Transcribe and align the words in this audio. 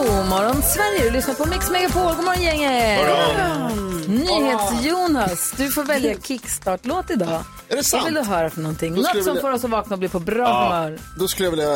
God 0.00 0.26
morgon 0.28 0.62
Sverige, 0.62 1.04
du 1.04 1.10
lyssnar 1.10 1.34
på 1.34 1.44
Mix 1.44 1.70
Megapol. 1.70 2.14
God 2.16 2.24
morgon 2.24 2.42
gänget! 2.42 3.00
Nyhets-Jonas, 4.08 5.54
du 5.56 5.70
får 5.70 5.84
välja 5.84 6.14
kickstart-låt 6.20 7.10
idag. 7.10 7.44
Är 7.68 7.76
det 7.76 7.84
sant? 7.84 8.02
Vad 8.02 8.04
vill 8.12 8.14
du 8.14 8.28
höra 8.30 8.50
för 8.50 8.60
någonting? 8.60 8.94
Något 8.94 9.06
som 9.06 9.16
vilja- 9.24 9.40
får 9.40 9.52
oss 9.52 9.64
att 9.64 9.70
vakna 9.70 9.94
och 9.94 9.98
bli 9.98 10.08
på 10.08 10.18
bra 10.20 10.62
humör. 10.64 10.98
Då 11.18 11.28
skulle 11.28 11.46
jag 11.46 11.50
vilja 11.50 11.74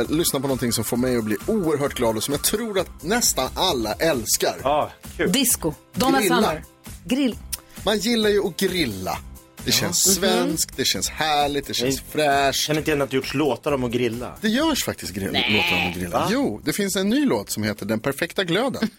eh, 0.00 0.10
lyssna 0.10 0.40
på 0.40 0.46
någonting 0.46 0.72
som 0.72 0.84
får 0.84 0.96
mig 0.96 1.16
att 1.16 1.24
bli 1.24 1.36
oerhört 1.46 1.94
glad 1.94 2.16
och 2.16 2.22
som 2.22 2.32
jag 2.34 2.42
tror 2.42 2.78
att 2.78 3.02
nästan 3.02 3.48
alla 3.54 3.92
älskar. 3.92 4.54
Ja, 4.62 4.90
kul. 5.16 5.32
Disco, 5.32 5.72
Donna 5.94 6.20
Grilla. 6.20 6.36
Summer. 6.36 6.64
Grill. 7.04 7.36
Man 7.84 7.98
gillar 7.98 8.30
ju 8.30 8.46
att 8.46 8.56
grilla. 8.56 9.18
Det 9.64 9.72
känns 9.72 10.14
svenskt, 10.14 10.76
det 10.76 10.84
känns 10.84 11.08
härligt, 11.08 11.66
det 11.66 11.74
känns 11.74 12.00
fräscht. 12.10 12.60
Känner 12.60 12.78
inte 12.80 12.90
igen 12.90 13.02
att 13.02 13.10
det 13.10 13.16
gjorts 13.16 13.34
låtar 13.34 13.72
om 13.72 13.84
att 13.84 13.90
grilla. 13.90 14.32
Det 14.40 14.48
görs 14.48 14.84
faktiskt 14.84 15.12
grill- 15.12 15.26
låtar 15.32 15.76
om 15.84 15.88
att 15.90 15.94
grilla. 15.96 16.28
Jo, 16.30 16.60
det 16.64 16.72
finns 16.72 16.96
en 16.96 17.08
ny 17.08 17.24
låt 17.26 17.50
som 17.50 17.62
heter 17.62 17.86
Den 17.86 18.00
perfekta 18.00 18.44
glöden. 18.44 18.88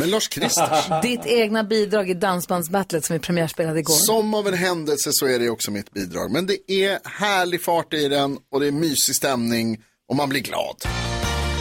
Med 0.00 0.08
Lars 0.08 0.28
Kristers. 0.28 0.84
Ditt 1.02 1.26
egna 1.26 1.64
bidrag 1.64 2.10
i 2.10 2.14
Dansbandsbattlet 2.14 3.04
som 3.04 3.14
vi 3.14 3.20
premiärspelade 3.20 3.78
igår. 3.78 3.94
Som 3.94 4.34
av 4.34 4.48
en 4.48 4.54
händelse 4.54 5.10
så 5.12 5.26
är 5.26 5.38
det 5.38 5.50
också 5.50 5.70
mitt 5.70 5.92
bidrag. 5.92 6.30
Men 6.32 6.46
det 6.46 6.72
är 6.72 6.98
härlig 7.04 7.62
fart 7.62 7.94
i 7.94 8.08
den 8.08 8.38
och 8.52 8.60
det 8.60 8.66
är 8.66 8.72
mysig 8.72 9.14
stämning 9.16 9.78
och 10.08 10.16
man 10.16 10.28
blir 10.28 10.40
glad. 10.40 10.76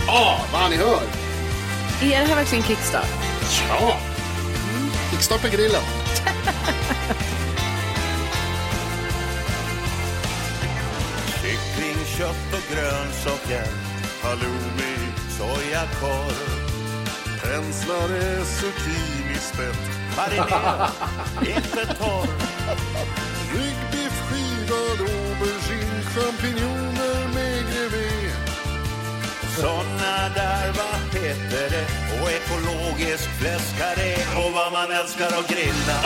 Ja, 0.08 0.40
vad 0.54 0.70
ni 0.70 0.76
hör. 0.78 1.02
Är 2.02 2.10
det 2.10 2.16
här 2.16 2.36
verkligen 2.36 2.64
kickstart? 2.64 3.08
Ja. 3.70 3.98
Kickstarta 5.12 5.50
grillen. 5.50 5.82
kött 12.18 12.54
och 12.54 12.76
grönsaker 12.76 13.68
Halloumi, 14.22 14.96
sojakorv. 15.38 16.48
Penslare, 17.44 18.46
zucchinispett 18.46 19.80
Marinera, 20.18 20.90
inte 21.42 21.94
torr. 21.94 22.28
Ryggbiff, 23.54 24.16
skivad 24.28 25.00
aubergine 25.00 26.02
Champinjoner 26.14 27.34
med 27.34 27.64
grevé. 27.72 28.32
Såna 29.56 30.30
där, 30.36 30.74
vad 30.78 31.22
heter 31.22 31.70
det? 31.70 31.88
Och 32.22 32.32
ekologisk 32.32 33.30
fläskkarré 33.40 34.16
Och 34.36 34.54
vad 34.54 34.72
man 34.72 34.92
älskar 34.92 35.26
att 35.26 35.48
grilla. 35.48 35.98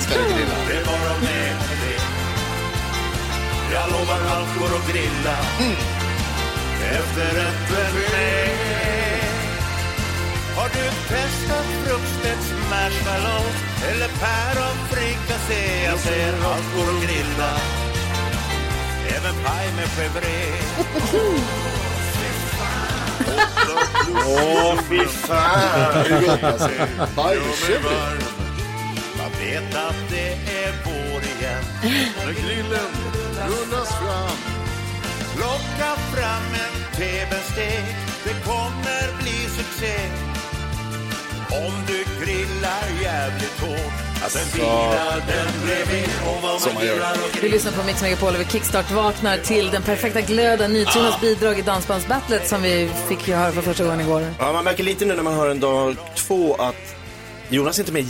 Ska 0.00 0.18
du 0.18 0.24
grilla? 0.24 0.54
det 0.68 0.76
är 0.76 0.84
bara 0.84 1.18
med 1.20 1.56
det 1.80 2.03
Jag 3.74 3.90
lovar 3.90 4.20
allt 4.34 4.58
går 4.58 4.76
att 4.76 4.92
grilla. 4.92 5.36
Efterrätten 6.98 7.94
med 8.12 8.50
Har 10.56 10.68
du 10.68 10.84
testat 11.08 11.66
fruktstedts 11.84 12.52
marshmallows 12.70 13.56
Eller 13.90 14.08
päronfrikassé 14.08 15.84
Jag 15.84 15.98
säger 15.98 16.32
allt 16.32 16.68
går 16.76 16.96
att 16.96 17.02
grilla. 17.02 17.50
Även 19.08 19.34
paj 19.44 19.72
med 19.76 19.88
chèvre 19.88 20.36
Åh, 24.26 24.78
fy 24.88 25.04
fan. 25.06 26.04
Det 26.08 26.16
är 26.16 27.80
gott 27.80 28.34
vet 29.40 29.74
att 29.74 30.10
det 30.10 30.32
är 30.62 30.72
vår 30.84 31.20
igen 31.22 31.64
När 32.16 32.32
grillen 32.32 32.90
rullas 33.48 33.88
fram 33.88 34.38
Plocka 35.36 35.96
fram 36.14 36.46
en 36.64 36.96
tv-stek 36.96 37.84
Det 38.24 38.44
kommer 38.44 39.22
bli 39.22 39.48
succé 39.58 39.96
Om 41.66 41.72
du 41.86 42.24
grillar 42.24 43.02
jävligt 43.02 43.60
hårt 43.60 44.04
vad 46.42 46.60
Som 46.60 46.74
man 46.74 46.86
gör. 46.86 47.16
Vi 47.42 47.48
lyssnar 47.48 47.72
på 47.72 47.86
Mix 47.86 48.02
Megapol 48.02 48.34
och 48.34 48.40
vi 48.40 48.44
kickstart 48.44 48.90
vaknar 48.90 49.36
till 49.36 49.70
den 49.70 49.82
perfekta 49.82 50.20
glöden. 50.20 50.72
Nyhetsjonas 50.72 51.20
bidrag 51.20 51.58
i 51.58 51.62
Dansbandsbattlet 51.62 52.48
som 52.48 52.62
vi 52.62 52.90
fick 53.08 53.28
ju 53.28 53.34
höra 53.34 53.52
för 53.52 53.62
första 53.62 53.84
gången 53.84 54.00
igår. 54.00 54.26
Ja, 54.38 54.52
man 54.52 54.64
märker 54.64 54.84
lite 54.84 55.04
nu 55.04 55.14
när 55.14 55.22
man 55.22 55.34
hör 55.34 55.50
en 55.50 55.60
dag 55.60 55.96
två 56.14 56.54
att 56.54 56.96
Jonas 57.48 57.78
är 57.78 57.82
inte 57.82 57.92
med 57.92 58.02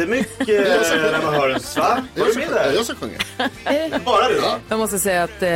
jättemycket 0.00 0.48
när 1.12 1.22
man 1.24 1.34
hör 1.34 1.48
den. 1.48 1.60
Va? 1.76 2.04
Det 2.14 2.20
Var 2.20 2.28
är 2.28 2.34
du 2.34 2.40
jag 2.42 2.50
med 2.50 2.62
där? 2.62 2.72
jag 2.72 2.86
som 2.86 2.96
sjunger. 2.96 3.18
Bara 4.04 4.28
du? 4.28 4.42
Jag 4.68 4.78
måste 4.78 4.98
säga 4.98 5.22
att 5.22 5.42
eh, 5.42 5.50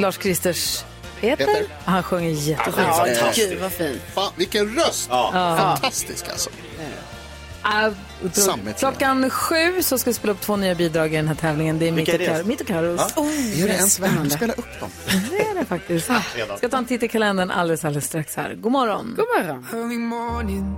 Lars 0.00 0.18
Kristers 0.18 0.84
Peter, 1.20 1.46
Heter? 1.46 1.66
han 1.84 2.02
sjunger 2.02 2.30
jättefint. 2.30 2.76
Ja, 2.78 3.06
Ja, 3.08 3.14
fantastiskt. 3.14 3.50
gud 3.50 3.60
vad 3.60 3.72
fint. 3.72 4.02
Fan, 4.14 4.32
vilken 4.36 4.74
röst! 4.76 5.06
Ja. 5.10 5.30
Fantastisk 5.58 6.28
alltså. 6.30 6.50
Ah, 7.62 7.88
otroligt. 8.18 8.36
Sammet. 8.36 8.78
Klockan 8.78 9.30
sju 9.30 9.82
så 9.82 9.98
ska 9.98 10.10
vi 10.10 10.14
spela 10.14 10.32
upp 10.32 10.40
två 10.40 10.56
nya 10.56 10.74
bidrag 10.74 11.12
i 11.12 11.16
den 11.16 11.28
här 11.28 11.34
tävlingen. 11.34 11.78
Det 11.78 11.88
är 11.88 11.92
mitt 11.92 12.08
och? 12.08 12.14
Kar- 12.14 12.44
mitt 12.44 12.60
och 12.60 12.66
Carros. 12.66 13.00
Är 13.16 13.68
det 13.68 13.74
ens 13.74 13.98
värt 14.00 14.10
att 14.26 14.32
spela 14.32 14.52
upp 14.52 14.80
dem? 14.80 14.90
Det 15.30 15.40
är 15.40 15.54
det 15.54 15.64
faktiskt. 15.64 16.10
Ska 16.56 16.68
ta 16.68 16.76
en 16.78 16.84
titt 16.84 17.02
i 17.02 17.08
kalendern 17.08 17.50
alldeles, 17.50 17.84
alldeles 17.84 18.04
strax 18.06 18.36
här. 18.36 18.54
God 18.54 18.72
morgon. 18.72 19.14
God 19.16 19.26
morgon. 20.00 20.76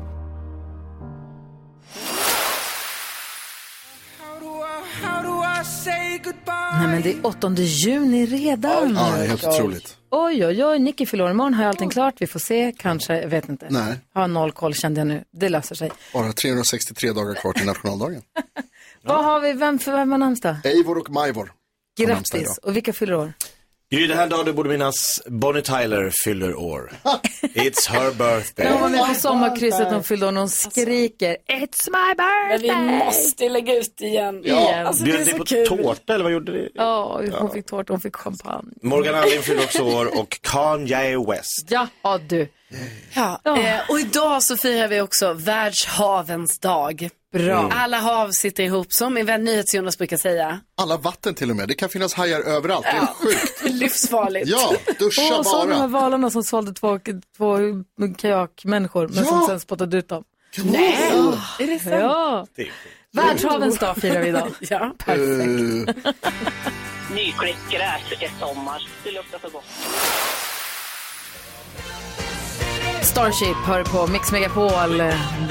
Nej, 6.78 6.88
men 6.88 7.02
det 7.02 7.12
är 7.12 7.26
8 7.26 7.52
juni 7.56 8.26
redan. 8.26 8.94
Ja, 8.94 9.12
det 9.16 9.22
är 9.24 9.28
helt 9.28 9.44
otroligt. 9.44 9.96
Oj, 10.10 10.46
oj, 10.46 10.64
oj. 10.64 10.78
Nicky 10.78 11.06
fyller 11.06 11.30
imorgon. 11.30 11.54
Har 11.54 11.62
jag 11.62 11.68
allting 11.68 11.90
klart? 11.90 12.14
Vi 12.18 12.26
får 12.26 12.40
se. 12.40 12.72
Kanske. 12.78 13.20
Jag 13.20 13.28
vet 13.28 13.48
inte. 13.48 13.66
Nej. 13.70 13.98
Har 14.14 14.28
noll 14.28 14.52
koll 14.52 14.74
kände 14.74 15.00
jag 15.00 15.06
nu. 15.06 15.24
Det 15.32 15.48
löser 15.48 15.74
sig. 15.74 15.92
Bara 16.12 16.32
363 16.32 17.12
dagar 17.12 17.34
kvar 17.34 17.52
till 17.52 17.66
nationaldagen. 17.66 18.22
Vad 19.02 19.24
har 19.24 19.40
vi? 19.40 19.52
Vem, 19.52 19.78
för 19.78 19.92
vem 19.92 20.10
har 20.12 20.18
namnsdag? 20.18 20.56
Eivor 20.64 20.98
och 20.98 21.10
Majvor. 21.10 21.52
Grattis. 21.98 22.58
Och 22.58 22.76
vilka 22.76 22.92
fyller 22.92 23.14
år? 23.14 23.32
Gry, 23.92 24.06
den 24.06 24.18
här 24.18 24.26
dagen 24.26 24.44
du 24.46 24.52
borde 24.52 24.68
minnas 24.68 25.22
Bonnie 25.26 25.62
Tyler 25.62 26.12
fyller 26.24 26.54
år. 26.54 26.92
It's 27.42 27.88
her 27.88 28.10
birthday. 28.12 28.66
Hon 28.72 28.80
var 28.80 28.88
med 28.88 29.08
på 29.08 29.14
sommarkrysset. 29.14 29.92
Hon 29.92 30.04
fyllde 30.04 30.26
år. 30.26 30.32
och 30.32 30.38
Hon 30.38 30.48
skriker 30.48 31.36
It's 31.48 31.90
my 31.90 32.14
Men 32.16 32.60
vi 32.60 32.68
birthday! 32.68 32.98
måste 32.98 33.48
lägga 33.48 33.74
ut 33.78 34.00
igen. 34.00 34.44
Igen. 34.44 34.86
Alltså, 34.86 35.04
det 35.04 35.12
Bjöd 35.12 35.26
ni 35.26 35.32
på 35.32 35.44
kul. 35.44 35.66
tårta 35.66 36.14
eller 36.14 36.24
vad 36.24 36.32
gjorde 36.32 36.52
ni? 36.52 36.68
Ja, 36.74 37.20
hon 37.38 37.50
fick 37.50 37.66
tårta, 37.66 37.92
hon 37.92 38.00
fick 38.00 38.16
champagne. 38.16 38.72
Morgan 38.82 39.14
Alling 39.14 39.42
fyller 39.42 39.62
också 39.64 39.82
år 39.82 40.18
och 40.20 40.38
Kanye 40.42 41.18
West. 41.28 41.66
Ja, 41.70 41.88
du. 42.28 42.48
Ja. 43.14 43.40
Eh, 43.44 43.90
och 43.90 44.00
idag 44.00 44.42
så 44.42 44.56
firar 44.56 44.88
vi 44.88 45.00
också 45.00 45.32
världshavens 45.32 46.58
dag. 46.58 47.08
Bra. 47.32 47.70
Alla 47.72 47.98
hav 47.98 48.30
sitter 48.30 48.62
ihop, 48.62 48.92
som 48.92 49.14
min 49.14 49.26
vän 49.26 49.44
NyhetsJonas 49.44 49.98
brukar 49.98 50.16
säga. 50.16 50.60
Alla 50.76 50.96
vatten 50.96 51.34
till 51.34 51.50
och 51.50 51.56
med. 51.56 51.68
Det 51.68 51.74
kan 51.74 51.88
finnas 51.88 52.14
hajar 52.14 52.40
överallt. 52.40 52.84
Det 52.84 52.90
är 52.90 53.06
sjukt. 53.06 53.62
Livsfarligt. 53.74 54.48
Ja, 54.48 54.72
duscha 54.98 55.38
Och 55.38 55.46
så 55.46 55.64
de 55.66 55.72
här 55.72 55.78
bara. 55.78 55.86
valarna 55.86 56.30
som 56.30 56.44
svalde 56.44 56.72
två, 56.72 56.98
två 57.36 57.56
kajakmänniskor 58.18 59.08
men 59.08 59.24
som 59.24 59.40
Ja. 59.40 59.46
sen 59.48 59.60
spottade 59.60 59.96
ut 59.98 60.08
dem. 60.08 60.24
Nej, 60.64 61.12
är 61.60 61.66
det 61.66 61.78
sant? 61.78 61.94
Ja. 62.00 62.46
Världshavens 63.12 63.78
dag 63.78 63.96
firar 63.96 64.20
vi 64.20 64.28
idag. 64.28 64.48
Ja. 64.60 64.92
Uh, 65.08 65.14
Nyklippt 67.14 67.70
gräs 67.70 68.02
är 68.20 68.30
sommar. 68.46 68.88
Det 69.04 69.10
luktar 69.10 69.38
så 69.42 69.48
gott. 69.48 69.64
Starship 73.12 73.56
hör 73.66 73.84
på 73.84 74.06
Mix 74.06 74.32
Megapol 74.32 74.98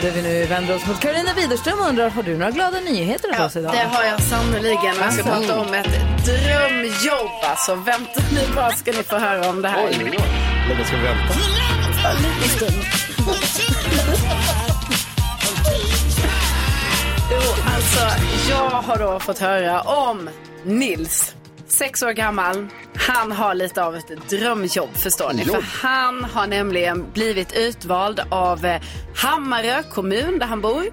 där 0.01 0.11
vi 0.15 0.21
nu 0.21 0.45
vänder 0.45 0.75
oss 0.75 0.85
mot 0.87 0.99
Karolina 0.99 1.33
Widerström 1.33 1.79
och 1.79 1.87
undrar, 1.89 2.09
har 2.09 2.23
du 2.23 2.37
några 2.37 2.51
glada 2.51 2.79
nyheter 2.79 3.29
Ja, 3.37 3.45
oss 3.45 3.55
idag? 3.55 3.71
det 3.73 3.95
har 3.97 4.03
jag 4.03 4.21
sannerligen. 4.21 4.95
Jag 5.01 5.13
ska 5.13 5.23
prata 5.23 5.59
om 5.59 5.73
ett 5.73 6.25
drömjobb. 6.25 7.29
Alltså, 7.43 7.75
vänta 7.75 8.21
nu 8.33 8.55
bara 8.55 8.71
ska 8.71 8.91
ni 8.91 9.03
få 9.03 9.17
höra 9.17 9.49
om 9.49 9.61
det 9.61 9.67
här. 9.69 9.83
Länge 9.89 10.85
ska 10.85 10.95
vi 10.97 11.03
vänta. 11.03 11.33
Jo, 17.31 17.37
alltså, 17.75 17.99
jag 18.49 18.69
har 18.69 18.97
då 18.97 19.19
fått 19.19 19.39
höra 19.39 19.81
om 19.81 20.29
Nils. 20.63 21.35
Sex 21.67 22.01
år 22.03 22.11
gammal. 22.11 22.67
Han 23.07 23.31
har 23.31 23.53
lite 23.53 23.83
av 23.83 23.95
ett 23.95 24.29
drömjobb 24.29 24.95
förstår 24.95 25.33
ni. 25.33 25.43
Jobb. 25.43 25.55
För 25.63 25.87
han 25.87 26.23
har 26.23 26.47
nämligen 26.47 27.11
blivit 27.13 27.53
utvald 27.53 28.19
av 28.29 28.65
eh, 28.65 28.81
Hammarö 29.15 29.83
kommun 29.83 30.39
där 30.39 30.45
han 30.47 30.61
bor. 30.61 30.85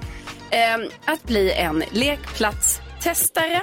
Eh, 0.51 1.13
att 1.13 1.23
bli 1.25 1.53
en 1.53 1.85
lekplats 1.93 2.81
lekplatstestare. 3.05 3.63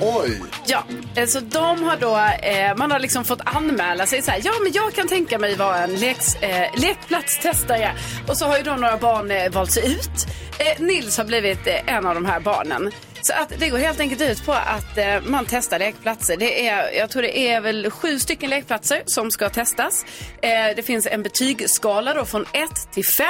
Oj, 0.00 0.40
Ja, 0.66 0.84
eh, 1.16 1.26
så 1.26 1.40
de 1.40 1.82
har 1.82 1.96
då, 1.96 2.16
eh, 2.48 2.76
man 2.76 2.90
har 2.90 2.98
liksom 2.98 3.24
fått 3.24 3.40
anmäla 3.44 4.06
sig 4.06 4.22
så 4.22 4.30
här, 4.30 4.40
ja 4.44 4.52
men 4.62 4.72
jag 4.72 4.94
kan 4.94 5.08
tänka 5.08 5.38
mig 5.38 5.56
vara 5.56 5.78
en 5.78 5.94
leks, 5.94 6.34
eh, 6.36 6.80
lekplatstestare. 6.80 7.92
Och 8.28 8.36
så 8.36 8.46
har 8.46 8.56
ju 8.56 8.62
då 8.62 8.72
några 8.74 8.96
barn 8.96 9.30
eh, 9.30 9.50
valt 9.50 9.72
sig 9.72 9.92
ut. 9.92 10.26
Eh, 10.58 10.82
Nils 10.84 11.18
har 11.18 11.24
blivit 11.24 11.66
eh, 11.66 11.94
en 11.96 12.06
av 12.06 12.14
de 12.14 12.24
här 12.24 12.40
barnen. 12.40 12.90
Så 13.26 13.32
att 13.32 13.52
det 13.58 13.68
går 13.68 13.78
helt 13.78 14.00
enkelt 14.00 14.20
ut 14.20 14.46
på 14.46 14.52
att 14.52 14.98
eh, 14.98 15.20
man 15.22 15.46
testar 15.48 15.78
lekplatser. 15.78 16.36
Det 16.36 16.68
är, 16.68 16.92
jag 16.98 17.10
tror 17.10 17.22
det 17.22 17.38
är 17.38 17.60
väl 17.60 17.90
sju 17.90 18.18
stycken 18.18 18.50
lekplatser 18.50 19.02
som 19.06 19.30
ska 19.30 19.48
testas. 19.48 20.04
Eh, 20.42 20.50
det 20.76 20.82
finns 20.82 21.06
en 21.06 21.22
betygsskala 21.22 22.14
då 22.14 22.24
från 22.24 22.42
1 22.52 22.92
till 22.92 23.04
5. 23.04 23.26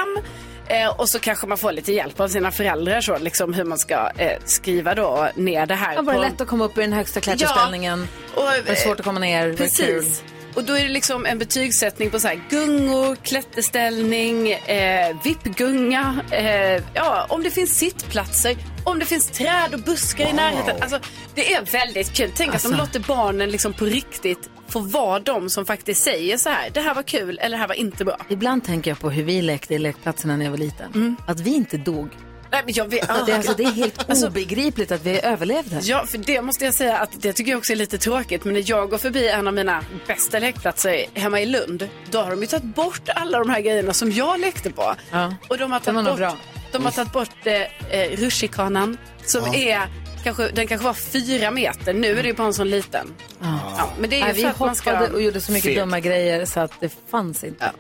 Eh, 0.66 0.88
och 1.00 1.08
så 1.08 1.18
kanske 1.18 1.46
man 1.46 1.58
får 1.58 1.72
lite 1.72 1.92
hjälp 1.92 2.20
av 2.20 2.28
sina 2.28 2.50
föräldrar 2.50 3.00
så, 3.00 3.18
liksom 3.18 3.54
hur 3.54 3.64
man 3.64 3.78
ska 3.78 4.10
eh, 4.18 4.38
skriva 4.44 4.94
då 4.94 5.28
ner 5.34 5.66
det 5.66 5.74
här. 5.74 5.94
Ja, 5.94 6.02
var 6.02 6.12
det 6.12 6.18
på- 6.18 6.24
lätt 6.24 6.40
att 6.40 6.48
komma 6.48 6.64
upp 6.64 6.78
i 6.78 6.80
den 6.80 6.92
högsta 6.92 7.20
klätterställningen? 7.20 8.08
och, 8.34 8.42
Var 8.44 8.54
det 8.66 8.76
svårt 8.76 8.98
att 9.00 9.04
komma 9.06 9.20
ner? 9.20 9.52
Precis. 9.56 10.22
Och 10.54 10.64
då 10.64 10.72
är 10.72 10.82
det 10.82 10.88
liksom 10.88 11.26
en 11.26 11.38
betygssättning 11.38 12.10
på 12.10 12.20
så 12.20 12.28
här 12.28 12.40
gungor, 12.50 13.16
klätterställning, 13.16 14.50
eh, 14.52 15.16
vippgunga, 15.24 16.20
eh, 16.30 16.82
ja, 16.94 17.26
om 17.28 17.42
det 17.42 17.50
finns 17.50 17.78
sittplatser, 17.78 18.56
om 18.84 18.98
det 18.98 19.04
finns 19.04 19.30
träd 19.30 19.74
och 19.74 19.80
buskar 19.80 20.28
i 20.28 20.32
närheten. 20.32 20.76
Alltså, 20.80 20.98
det 21.34 21.54
är 21.54 21.62
väldigt 21.64 22.12
kul. 22.12 22.30
Tänk 22.34 22.54
att 22.54 22.62
de 22.62 22.72
låter 22.72 23.00
barnen 23.00 23.50
liksom 23.50 23.72
på 23.72 23.84
riktigt 23.84 24.50
få 24.68 24.80
vara 24.80 25.18
de 25.18 25.50
som 25.50 25.66
faktiskt 25.66 26.02
säger 26.02 26.36
så 26.36 26.48
här, 26.48 26.70
det 26.70 26.80
här 26.80 26.94
var 26.94 27.02
kul 27.02 27.38
eller 27.38 27.56
det 27.56 27.60
här 27.60 27.68
var 27.68 27.74
inte 27.74 28.04
bra. 28.04 28.16
Ibland 28.28 28.64
tänker 28.64 28.90
jag 28.90 28.98
på 28.98 29.10
hur 29.10 29.22
vi 29.22 29.42
lekte 29.42 29.74
i 29.74 29.78
lekplatserna 29.78 30.36
när 30.36 30.44
jag 30.44 30.50
var 30.50 30.58
liten. 30.58 31.16
Att 31.26 31.40
vi 31.40 31.54
inte 31.54 31.76
dog. 31.76 32.08
Nej, 32.54 32.62
men 32.64 32.74
jag 32.74 32.84
vet, 32.90 33.08
Det 33.26 33.32
är, 33.32 33.36
alltså, 33.36 33.54
det 33.54 33.62
är 33.64 33.70
helt 33.72 34.04
Alltså- 34.10 34.26
obegripligt 34.26 34.92
att 34.92 35.02
vi 35.06 35.20
överlevde. 35.20 35.80
Ja, 35.82 36.06
för 36.06 36.18
det 36.18 36.42
måste 36.42 36.64
jag 36.64 36.74
säga 36.74 36.98
att 36.98 37.22
det 37.22 37.32
tycker 37.32 37.50
jag 37.50 37.58
också 37.58 37.72
är 37.72 37.76
lite 37.76 37.98
tråkigt. 37.98 38.44
Men 38.44 38.54
när 38.54 38.62
jag 38.66 38.90
går 38.90 38.98
förbi 38.98 39.28
en 39.28 39.46
av 39.46 39.54
mina 39.54 39.84
bästa 40.06 40.38
lekplatser 40.38 41.04
hemma 41.14 41.40
i 41.40 41.46
Lund, 41.46 41.88
då 42.10 42.18
har 42.22 42.30
de 42.30 42.40
ju 42.40 42.46
tagit 42.46 42.64
bort 42.64 43.08
alla 43.08 43.38
de 43.38 43.50
här 43.50 43.60
grejerna 43.60 43.92
som 43.92 44.12
jag 44.12 44.40
lekte 44.40 44.70
på. 44.70 44.94
Ja, 45.10 45.34
Och 45.48 45.58
de 45.58 45.72
har 45.72 45.80
tagit 45.80 46.04
bort, 46.04 46.16
bra. 46.16 46.36
de 46.72 46.84
har 46.84 46.92
tagit 46.92 47.12
bort 47.12 47.30
eh, 47.46 47.54
eh, 48.00 48.10
rutschkanan 48.16 48.98
som 49.26 49.54
är 49.54 49.80
Kanske, 50.24 50.48
den 50.48 50.66
kanske 50.66 50.84
var 50.84 50.94
fyra 50.94 51.50
meter, 51.50 51.94
nu 51.94 52.18
är 52.18 52.22
det 52.22 52.28
ju 52.28 52.34
bara 52.34 52.46
en 52.46 52.54
sån 52.54 52.70
liten. 52.70 53.14
Ja, 53.40 53.90
men 53.98 54.10
det 54.10 54.16
är 54.16 54.18
ju 54.18 54.24
Nej, 54.24 54.34
vi 54.34 54.42
för 54.42 54.48
att 54.48 54.58
man 54.60 54.68
hoppade 54.68 55.06
ska... 55.06 55.14
och 55.14 55.22
gjorde 55.22 55.40
så 55.40 55.52
mycket 55.52 55.64
Fegt. 55.70 55.80
dumma 55.80 56.00
grejer 56.00 56.44
så 56.44 56.60
att 56.60 56.80
det 56.80 56.90
fanns 57.10 57.44
inte. 57.44 57.70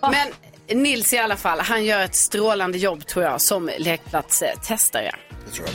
Men 0.00 0.28
Nils 0.68 1.12
i 1.12 1.18
alla 1.18 1.36
fall, 1.36 1.58
han 1.60 1.84
gör 1.84 2.00
ett 2.00 2.16
strålande 2.16 2.78
jobb 2.78 3.06
tror 3.06 3.24
jag 3.24 3.40
som 3.40 3.70
lekplatstestare. 3.78 5.10
det 5.44 5.50
tror 5.50 5.66
jag. 5.66 5.74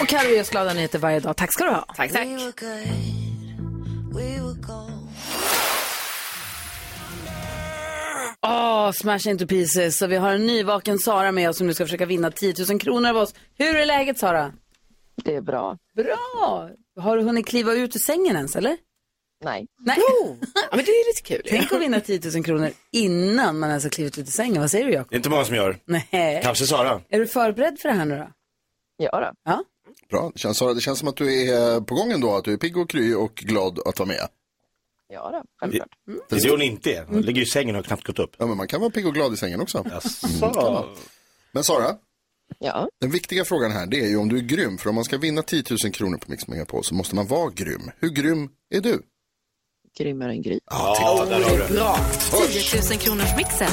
Och 0.00 0.08
Carro 0.08 0.28
ger 0.30 0.40
oss 0.40 0.50
glada 0.50 0.74
nyheter 0.74 0.98
varje 0.98 1.20
dag. 1.20 1.36
Tack 1.36 1.52
ska 1.52 1.64
du 1.64 1.70
ha. 1.70 1.86
Tack, 1.96 2.12
tack. 2.12 2.26
Åh, 8.46 8.92
smash 8.92 9.26
into 9.26 9.46
pieces. 9.46 9.98
Så 9.98 10.06
vi 10.06 10.16
har 10.16 10.32
en 10.32 10.46
nyvaken 10.46 10.98
Sara 10.98 11.32
med 11.32 11.48
oss 11.48 11.56
som 11.56 11.66
nu 11.66 11.74
ska 11.74 11.84
försöka 11.84 12.06
vinna 12.06 12.30
10 12.30 12.54
000 12.68 12.80
kronor 12.80 13.10
av 13.10 13.16
oss. 13.16 13.34
Hur 13.58 13.76
är 13.76 13.86
läget 13.86 14.18
Sara? 14.18 14.52
Det 15.24 15.34
är 15.34 15.40
bra. 15.40 15.78
Bra! 15.96 16.70
Har 17.00 17.16
du 17.16 17.22
hunnit 17.22 17.46
kliva 17.46 17.72
ut 17.72 17.96
ur 17.96 18.00
sängen 18.00 18.36
ens 18.36 18.56
eller? 18.56 18.76
Nej. 19.44 19.66
Nej. 19.78 19.98
Ja, 20.70 20.76
men 20.76 20.84
det 20.84 20.90
är 20.90 21.08
lite 21.08 21.22
kul. 21.22 21.42
Tänk 21.48 21.72
att 21.72 21.80
vinna 21.80 22.00
10 22.00 22.20
000 22.34 22.44
kronor 22.44 22.70
innan 22.92 23.58
man 23.58 23.68
ens 23.68 23.84
har 23.84 23.90
klivit 23.90 24.18
ut 24.18 24.28
ur 24.28 24.30
sängen. 24.32 24.60
Vad 24.60 24.70
säger 24.70 24.86
du 24.86 24.92
Jakob? 24.92 25.10
Det 25.10 25.14
är 25.14 25.18
inte 25.18 25.30
många 25.30 25.44
som 25.44 25.54
gör. 25.54 25.78
Nej. 25.84 26.40
Kanske 26.42 26.66
Sara. 26.66 27.00
Är 27.08 27.18
du 27.18 27.26
förberedd 27.26 27.78
för 27.80 27.88
det 27.88 27.94
här 27.94 28.04
nu 28.04 28.16
då? 28.16 28.28
Ja 28.96 29.20
då. 29.20 29.32
Ja. 29.44 29.64
Bra, 30.10 30.30
det 30.34 30.38
känns, 30.38 30.58
Sara, 30.58 30.74
det 30.74 30.80
känns 30.80 30.98
som 30.98 31.08
att 31.08 31.16
du 31.16 31.48
är 31.50 31.80
på 31.80 31.94
gång 31.94 32.12
ändå, 32.12 32.36
att 32.36 32.44
du 32.44 32.52
är 32.52 32.56
pigg 32.56 32.76
och 32.76 32.90
kry 32.90 33.14
och 33.14 33.34
glad 33.34 33.78
att 33.84 33.98
vara 33.98 34.06
med. 34.06 34.28
Ja 35.08 35.30
då, 35.32 35.42
självklart. 35.60 35.88
Det 36.28 36.36
är 36.36 36.50
hon 36.50 36.62
inte. 36.62 37.04
Hon 37.08 37.20
ligger 37.20 37.42
i 37.42 37.46
sängen 37.46 37.74
och 37.74 37.78
har 37.78 37.82
knappt 37.86 38.06
gått 38.06 38.18
upp. 38.18 38.30
Ja, 38.38 38.46
men 38.46 38.56
man 38.56 38.68
kan 38.68 38.80
vara 38.80 38.90
pigg 38.90 39.06
och 39.06 39.14
glad 39.14 39.32
i 39.34 39.36
sängen 39.36 39.60
också. 39.60 39.84
Jaså? 39.90 40.84
Men 41.52 41.64
Sara, 41.64 41.96
Ja. 42.58 42.88
den 43.00 43.10
viktiga 43.10 43.44
frågan 43.44 43.70
här 43.72 43.86
det 43.86 44.00
är 44.00 44.08
ju 44.08 44.16
om 44.16 44.28
du 44.28 44.36
är 44.36 44.42
grym. 44.42 44.78
För 44.78 44.88
om 44.88 44.94
man 44.94 45.04
ska 45.04 45.18
vinna 45.18 45.42
10 45.42 45.62
000 45.84 45.92
kronor 45.92 46.18
på 46.18 46.30
Mix 46.30 46.48
Megapol 46.48 46.84
så 46.84 46.94
måste 46.94 47.14
man 47.14 47.26
vara 47.26 47.50
grym. 47.50 47.90
Hur 48.00 48.08
grym 48.08 48.48
är 48.74 48.80
du? 48.80 49.02
Grymmare 49.98 50.32
än 50.32 50.42
Gry. 50.42 50.60
Ja, 50.70 51.26
där 51.30 51.42
har 51.42 51.68
du. 51.68 51.74
Bra. 51.74 51.96
10 52.50 52.80
000 52.90 52.98
kronors 52.98 53.36
mixen. 53.36 53.68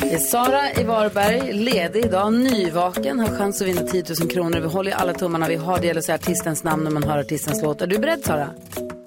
Det 0.00 0.16
är 0.16 0.18
Sara 0.18 0.72
i 0.72 0.84
Varberg, 0.84 1.52
ledig 1.52 2.04
idag, 2.04 2.32
nyvaken, 2.32 3.18
har 3.20 3.38
chans 3.38 3.62
att 3.62 3.68
vinna 3.68 3.80
10 3.82 4.04
000 4.20 4.30
kronor. 4.30 4.60
Vi 4.60 4.66
håller 4.66 4.90
ju 4.90 4.96
alla 4.96 5.14
tummarna 5.14 5.48
vi 5.48 5.54
har. 5.56 5.80
Det 5.80 5.86
gäller 5.86 5.98
att 5.98 6.04
säga 6.04 6.14
artistens 6.16 6.64
namn 6.64 6.84
när 6.84 6.90
man 6.90 7.02
hör 7.02 7.18
artistens 7.18 7.62
låt. 7.62 7.80
Är 7.82 7.86
du 7.86 7.98
beredd 7.98 8.24
Sara? 8.24 8.50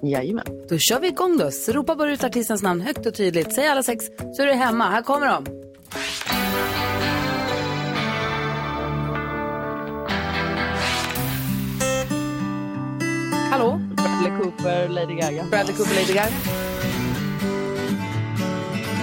Jajamän. 0.02 0.46
Då 0.68 0.78
kör 0.78 1.00
vi 1.00 1.08
igång 1.08 1.38
då. 1.38 1.50
Så 1.50 1.72
ropa 1.72 1.94
bara 1.96 2.12
ut 2.12 2.24
artistens 2.24 2.62
namn 2.62 2.80
högt 2.80 3.06
och 3.06 3.14
tydligt. 3.14 3.54
Säg 3.54 3.68
alla 3.68 3.82
sex 3.82 4.04
så 4.36 4.42
är 4.42 4.46
du 4.46 4.52
hemma. 4.52 4.90
Här 4.90 5.02
kommer 5.02 5.26
de. 5.26 5.46
Hallå? 13.56 13.80
Bradley 13.96 14.40
Cooper, 14.42 14.88
Lady 14.88 15.14
Gaga. 15.14 15.44
Bradley 15.50 15.76
Cooper, 15.76 15.94
Lady 15.94 16.12
Gaga. 16.12 16.32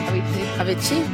Avicii. 0.10 0.62
Avicii. 0.62 1.06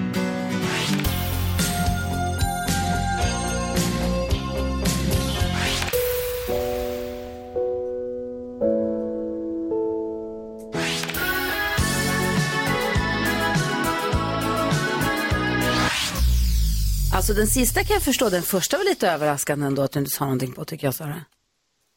Alltså 17.13 17.33
den 17.33 17.47
sista 17.47 17.83
kan 17.83 17.93
jag 17.93 18.03
förstå, 18.03 18.29
den 18.29 18.43
första 18.43 18.77
var 18.77 18.83
lite 18.83 19.09
överraskande 19.11 19.65
ändå 19.65 19.81
att 19.81 19.91
du 19.91 19.99
inte 19.99 20.11
sa 20.11 20.25
någonting 20.25 20.51
på 20.51 20.65
tycker 20.65 20.87
jag 20.87 20.95
Sara. 20.95 21.21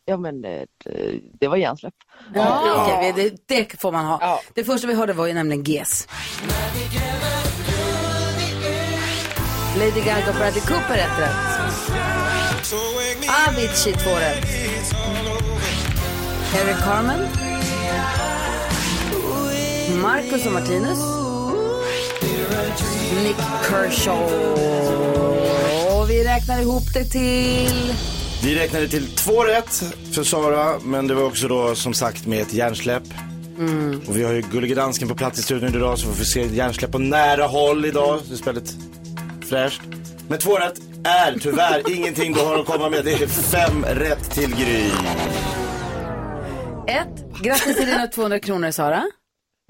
Ja 0.04 0.16
men 0.16 0.42
det, 0.42 0.66
det 1.40 1.48
var 1.48 1.56
hjärnsläpp. 1.56 1.94
Ja, 2.34 2.84
okej, 2.84 3.12
det, 3.16 3.48
det 3.54 3.80
får 3.80 3.92
man 3.92 4.04
ha. 4.04 4.40
Det 4.54 4.64
första 4.64 4.86
vi 4.86 4.94
hörde 4.94 5.12
var 5.12 5.26
ju 5.26 5.34
nämligen 5.34 5.64
GES. 5.64 6.08
Lady 9.78 10.00
Gaga 10.00 10.28
och 10.28 10.34
Bradley 10.34 10.60
Cooper 10.60 10.98
ett 10.98 11.18
rätt. 11.18 11.92
Avicii 13.48 13.92
två 13.92 14.10
rätt. 14.10 14.46
Eric 16.54 16.76
Carmen. 16.84 17.20
Marcus 20.02 20.46
och 20.46 20.52
Martinus. 20.52 20.98
Nick 23.22 23.36
Kershaw. 23.70 24.34
Och 25.94 26.10
vi 26.10 26.24
räknar 26.24 26.60
ihop 26.60 26.92
det 26.94 27.04
till... 27.04 27.94
Vi 28.42 28.54
räknade 28.58 28.88
till 28.88 29.16
två 29.16 29.44
rätt 29.44 29.82
för 30.14 30.22
Sara, 30.24 30.78
men 30.84 31.06
det 31.06 31.14
var 31.14 31.22
också 31.24 31.48
då 31.48 31.74
som 31.74 31.94
sagt 31.94 32.26
med 32.26 32.40
ett 32.42 32.52
hjärnsläpp. 32.52 33.02
Och 34.08 34.16
vi 34.16 34.22
har 34.24 34.32
ju 34.32 34.40
Gullige 34.52 34.74
Dansken 34.74 35.08
på 35.08 35.14
plats 35.14 35.38
i 35.38 35.42
studion 35.42 35.74
idag 35.74 35.98
så 35.98 36.08
vi 36.08 36.14
får 36.14 36.24
se 36.24 36.46
hjärnsläpp 36.46 36.92
på 36.92 36.98
nära 36.98 37.46
håll 37.46 37.84
idag. 37.84 38.20
Det 38.28 38.40
är 38.40 38.44
väldigt 38.44 38.74
fräscht. 39.48 39.80
Men 40.28 40.38
två 40.38 40.56
rätt 40.58 40.74
är 41.04 41.38
tyvärr 41.38 41.90
ingenting 41.96 42.32
du 42.32 42.40
har 42.40 42.58
att 42.58 42.66
komma 42.66 42.88
med. 42.90 43.04
Det 43.04 43.12
är 43.12 43.26
fem 43.26 43.84
rätt 43.84 44.30
till 44.30 44.54
Gry. 44.56 44.84
Ett, 46.88 47.42
grattis 47.42 47.76
till 47.76 47.86
dina 47.86 48.06
200 48.06 48.38
kronor 48.40 48.70
Sara. 48.70 49.04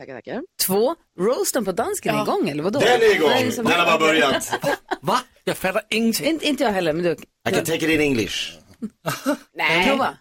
Tackar, 0.00 0.14
tackar. 0.14 0.42
Två, 0.66 0.94
roasten 1.20 1.64
på 1.64 1.72
dansken 1.72 2.14
är 2.16 2.22
igång 2.22 2.48
eller 2.48 2.62
vadå? 2.62 2.80
Den 2.80 2.88
är 2.88 2.98
Vad 2.98 3.10
igång! 3.16 3.30
det 3.46 3.52
som- 3.52 3.64
Den 3.64 3.80
har 3.80 3.86
bara 3.86 3.98
börjat. 3.98 4.52
Va? 5.00 5.20
Jag 5.44 5.56
fattar 5.56 5.82
ingenting. 5.90 6.26
Inte, 6.26 6.46
inte 6.48 6.64
jag 6.64 6.70
heller, 6.72 6.92
men 6.92 7.04
du. 7.04 7.12
I 7.12 7.52
can 7.54 7.64
take 7.64 7.74
it 7.76 7.82
in 7.82 8.00
English. 8.00 8.52
Nej. 9.54 9.88
Prova. 9.88 10.16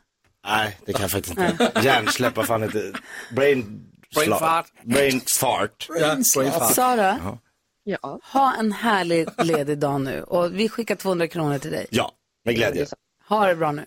Nej, 0.48 0.78
det 0.86 0.94
kan 0.94 1.02
jag 1.02 1.12
faktiskt 1.12 1.38
inte. 1.38 1.72
Hjärnsläpp, 1.84 2.36
vad 2.38 2.46
fan 2.46 2.62
heter 2.64 2.80
det? 2.80 2.94
Brain... 3.36 3.88
Brain 4.16 4.32
sla- 4.34 4.40
fart. 4.40 4.66
Brain 4.84 5.22
fart. 5.40 5.88
Ja, 6.00 6.16
brain 6.36 6.52
fart. 6.52 6.74
Sara, 6.76 7.40
Ja. 7.84 8.20
ha 8.24 8.54
en 8.60 8.72
härlig 8.72 9.28
ledig 9.44 9.78
dag 9.80 10.02
nu. 10.02 10.24
Och 10.24 10.60
vi 10.60 10.70
skickar 10.70 10.96
200 10.96 11.28
kronor 11.28 11.58
till 11.58 11.72
dig. 11.72 11.86
Ja, 11.90 12.12
med 12.46 12.56
glädje. 12.56 12.86
Ha 13.30 13.48
det 13.48 13.56
bra 13.56 13.72
nu. 13.72 13.86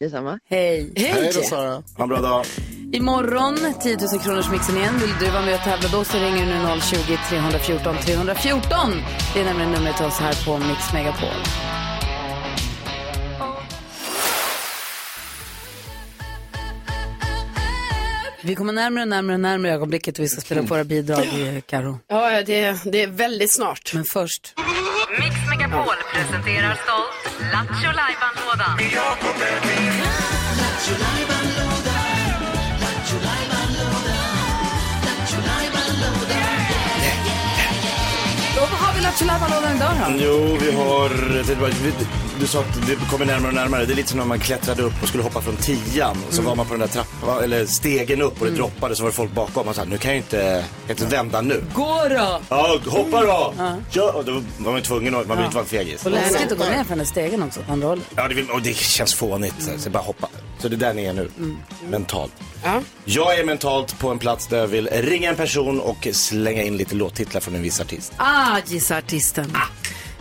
Detsamma. 0.00 0.38
Hej. 0.48 0.92
Hej 0.96 1.30
då 1.34 1.40
Sara. 1.42 1.70
Ha 1.96 2.02
en 2.02 2.08
bra 2.08 2.20
dag. 2.20 2.44
Imorgon, 2.92 3.56
10 3.82 3.96
000 4.12 4.20
kronors 4.20 4.50
mixen 4.50 4.76
igen. 4.76 4.94
Vill 5.00 5.14
du 5.20 5.30
vara 5.30 5.42
med 5.42 5.54
och 5.54 5.60
tävla 5.60 5.88
då 5.88 6.04
så 6.04 6.18
ringer 6.18 6.46
du 6.46 6.74
nu 6.74 6.80
020 6.80 7.16
314 7.28 7.96
314. 8.04 8.70
Det 9.34 9.40
är 9.40 9.44
nämligen 9.44 9.72
numret 9.72 9.96
till 9.96 10.06
oss 10.06 10.18
här 10.18 10.44
på 10.46 10.58
Mix 10.58 10.92
Megapol. 10.92 11.28
Vi 18.46 18.54
kommer 18.54 18.72
närmare 18.72 19.02
och 19.02 19.08
närmare 19.08 19.34
och 19.34 19.40
närmare 19.40 19.72
ögonblicket 19.72 20.18
och 20.18 20.24
vi 20.24 20.28
ska 20.28 20.40
spela 20.40 20.60
upp 20.60 20.70
våra 20.70 20.84
bidrag, 20.84 21.24
Karo. 21.66 21.98
Ja, 22.08 22.42
det, 22.42 22.84
det 22.84 23.02
är 23.02 23.06
väldigt 23.06 23.52
snart. 23.52 23.90
Men 23.94 24.04
först. 24.12 24.54
Mix 25.18 25.34
Megapol 25.50 25.94
presenterar 26.14 26.74
stolt 26.84 27.52
Lattjo 27.52 27.90
Lajban-lådan. 27.96 28.78
Lattjo 39.04 39.26
Lajban-lådan 39.26 39.76
idag 39.76 39.90
då? 40.08 40.24
Jo, 40.24 40.56
vi 40.60 40.72
har, 40.72 41.08
det 41.46 41.54
var, 41.54 41.68
vi, 41.68 41.92
du 42.40 42.46
sa 42.46 42.60
att 42.60 42.86
det 42.86 42.96
kommer 43.10 43.26
närmare 43.26 43.48
och 43.48 43.54
närmare. 43.54 43.84
Det 43.84 43.92
är 43.92 43.96
lite 43.96 44.08
som 44.08 44.18
när 44.18 44.26
man 44.26 44.40
klättrade 44.40 44.82
upp 44.82 44.92
och 45.02 45.08
skulle 45.08 45.22
hoppa 45.22 45.40
från 45.40 45.56
tian. 45.56 46.16
Så 46.30 46.34
Mm. 46.40 46.44
var 46.48 46.56
man 46.56 46.66
på 46.66 46.72
den 46.74 46.80
där 46.80 46.86
trappan, 46.86 47.44
eller 47.44 47.66
stegen 47.66 48.22
upp 48.22 48.40
och 48.40 48.46
det 48.46 48.52
droppade 48.52 48.96
så 48.96 49.02
var 49.02 49.10
det 49.10 49.16
folk 49.16 49.32
bakom. 49.32 49.66
Man 49.66 49.74
sa, 49.74 49.84
nu 49.84 49.98
kan 49.98 50.10
jag 50.10 50.18
inte, 50.18 50.64
jag 50.86 50.90
inte 51.00 51.16
vända 51.16 51.40
nu. 51.40 51.64
Gå 51.74 52.00
då! 52.10 52.40
Ja, 52.48 52.78
hoppa 52.86 53.20
då! 53.20 53.54
Ja. 53.58 53.76
Kör! 53.90 54.16
Och 54.16 54.24
då 54.24 54.32
var 54.58 54.72
man 54.72 54.82
tvungen 54.82 55.14
att, 55.14 55.26
man 55.28 55.36
vill 55.36 55.44
inte 55.44 55.56
vara 55.56 55.64
en 55.64 55.68
fegis. 55.70 56.04
Och 56.04 56.10
läskigt 56.10 56.52
att 56.52 56.58
gå 56.58 56.64
ner 56.64 56.84
för 56.84 56.96
den 56.96 57.06
stegen 57.06 57.42
också 57.42 57.60
åt 57.60 57.68
andra 57.70 57.88
hållet. 57.88 58.04
Ja, 58.16 58.28
det, 58.28 58.34
vill- 58.34 58.50
och 58.50 58.62
det 58.62 58.76
känns 58.76 59.14
fånigt. 59.14 59.54
Så, 59.58 59.70
så 59.78 59.90
bara 59.90 60.02
hoppa. 60.02 60.28
Så 60.58 60.68
det 60.68 60.76
är 60.76 60.78
där 60.78 60.94
ni 60.94 61.04
är 61.04 61.12
nu. 61.12 61.30
Mm. 61.38 61.56
Mentalt. 61.90 62.32
Ja. 62.64 62.80
Jag 63.04 63.38
är 63.38 63.44
mentalt 63.44 63.98
på 63.98 64.08
en 64.10 64.18
plats 64.18 64.46
där 64.46 64.58
jag 64.58 64.66
vill 64.66 64.88
ringa 64.92 65.30
en 65.30 65.36
person 65.36 65.80
och 65.80 66.08
slänga 66.12 66.62
in 66.62 66.76
lite 66.76 66.94
låttitlar 66.94 67.40
från 67.40 67.54
en 67.54 67.62
viss 67.62 67.80
artist. 67.80 68.12
Ah, 68.16 68.58
gissa 68.66 68.93
artisten. 68.98 69.52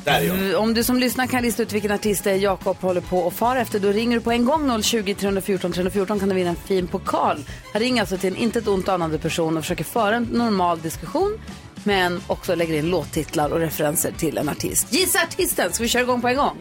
Där 0.03 0.22
är 0.22 0.50
jag. 0.51 0.62
Om 0.62 0.74
du 0.74 0.84
som 0.84 0.98
lyssnar 0.98 1.27
kan 1.27 1.44
lista 1.44 1.63
ut 1.63 1.74
vilken 1.74 1.92
artist 1.92 2.24
det 2.24 2.32
är 2.32 2.36
Jakob 2.36 2.77
håller 2.82 3.01
på 3.01 3.18
och 3.20 3.34
far 3.34 3.56
efter, 3.56 3.80
då 3.80 3.88
ringer 3.88 4.18
du 4.18 4.24
på 4.24 4.32
en 4.32 4.46
gång 4.46 4.84
020 4.84 5.13
314 5.13 5.72
314 5.72 6.20
kan 6.20 6.30
du 6.30 6.36
vinna 6.36 6.50
en 6.50 6.56
fin 6.56 6.88
pokal. 6.88 7.38
Han 7.74 7.82
ringer 7.82 8.01
alltså 8.01 8.18
till 8.18 8.34
en 8.34 8.39
inte 8.39 8.60
ett 8.60 8.68
ont 8.68 8.89
anande 8.89 9.18
person 9.20 9.58
och 9.58 9.63
försöker 9.63 9.84
föra 9.84 10.15
en 10.15 10.24
normal 10.24 10.82
diskussion 10.82 11.39
men 11.84 12.22
också 12.27 12.56
lägger 12.56 12.74
in 12.74 12.89
låttitlar 12.89 13.50
och 13.50 13.60
referenser 13.60 14.12
till 14.12 14.38
en 14.38 14.50
artist. 14.50 14.94
Gissa 14.94 15.20
artisten! 15.24 15.74
Ska 15.74 15.84
vi 15.84 15.89
köra 15.89 16.03
igång 16.03 16.22
på 16.22 16.27
en 16.27 16.36
gång? 16.36 16.58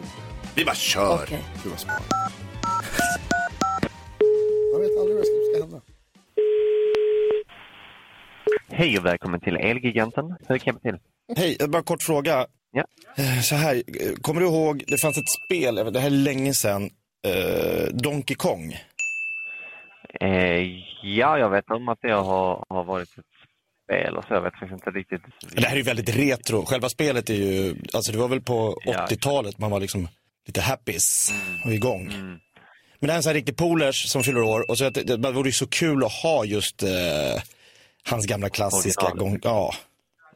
Vi 0.55 0.65
bara 0.65 0.75
kör. 0.75 1.19
Okej. 1.23 1.43
Gud 1.63 1.71
vad 1.71 1.79
smart. 1.79 2.03
Jag 4.73 4.79
vet 4.79 4.99
aldrig 4.99 5.17
vad 5.17 5.25
som 5.25 5.35
ska 5.53 5.61
hända. 5.63 5.81
Hej 8.71 8.97
och 8.97 9.05
välkommen 9.05 9.39
till 9.39 9.55
Elgiganten. 9.55 10.35
Hur 10.47 10.57
kan 10.57 10.73
jag 10.73 10.81
till? 10.81 11.01
Hej, 11.37 11.57
bara 11.67 11.77
en 11.77 11.83
kort 11.83 12.03
fråga. 12.03 12.45
Ja. 12.71 12.83
Eh, 13.17 13.41
Så 13.41 13.55
här, 13.55 13.83
kommer 14.21 14.41
du 14.41 14.47
ihåg, 14.47 14.83
det 14.87 14.97
fanns 15.01 15.17
ett 15.17 15.29
spel, 15.45 15.75
det 15.93 15.99
här 15.99 16.07
är 16.07 16.09
länge 16.09 16.53
sedan, 16.53 16.89
eh, 17.27 17.85
Donkey 17.93 18.35
Kong. 18.35 18.73
Eh, 20.21 20.61
ja, 21.03 21.37
jag 21.37 21.49
vet 21.49 21.69
om 21.71 21.89
att 21.89 21.99
det 22.01 22.11
har, 22.13 22.65
har 22.69 22.83
varit 22.83 23.09
ett 23.17 23.25
spel 23.85 24.17
och 24.17 24.23
så. 24.27 24.33
Jag 24.33 24.41
vet 24.41 24.53
faktiskt 24.53 24.73
inte 24.73 24.89
riktigt. 24.99 25.21
Det 25.55 25.65
här 25.65 25.71
är 25.73 25.77
ju 25.77 25.83
väldigt 25.83 26.15
retro. 26.15 26.65
Själva 26.65 26.89
spelet 26.89 27.29
är 27.29 27.33
ju, 27.33 27.75
alltså 27.93 28.11
det 28.11 28.17
var 28.17 28.27
väl 28.27 28.41
på 28.41 28.77
Ja. 28.85 29.07
80-talet 29.09 29.57
man 29.57 29.71
var 29.71 29.79
liksom 29.79 30.07
lite 30.47 30.61
happis 30.61 31.33
och 31.65 31.73
igång. 31.73 32.07
Mm. 32.07 32.39
Men 32.99 33.07
det 33.07 33.07
här 33.07 33.13
är 33.13 33.17
en 33.17 33.23
sån 33.23 33.29
här 33.29 33.33
riktig 33.35 33.57
polers 33.57 34.09
som 34.09 34.23
fyller 34.23 34.41
år 34.41 34.69
och 34.69 34.77
så 34.77 34.85
att 34.85 34.93
det, 34.93 35.03
det 35.17 35.31
vore 35.31 35.47
ju 35.49 35.53
så 35.53 35.67
kul 35.67 36.03
att 36.03 36.11
ha 36.11 36.45
just 36.45 36.83
eh, 36.83 36.89
hans 38.09 38.25
gamla 38.25 38.49
klassiska 38.49 39.09
gång. 39.09 39.39
Ja. 39.43 39.73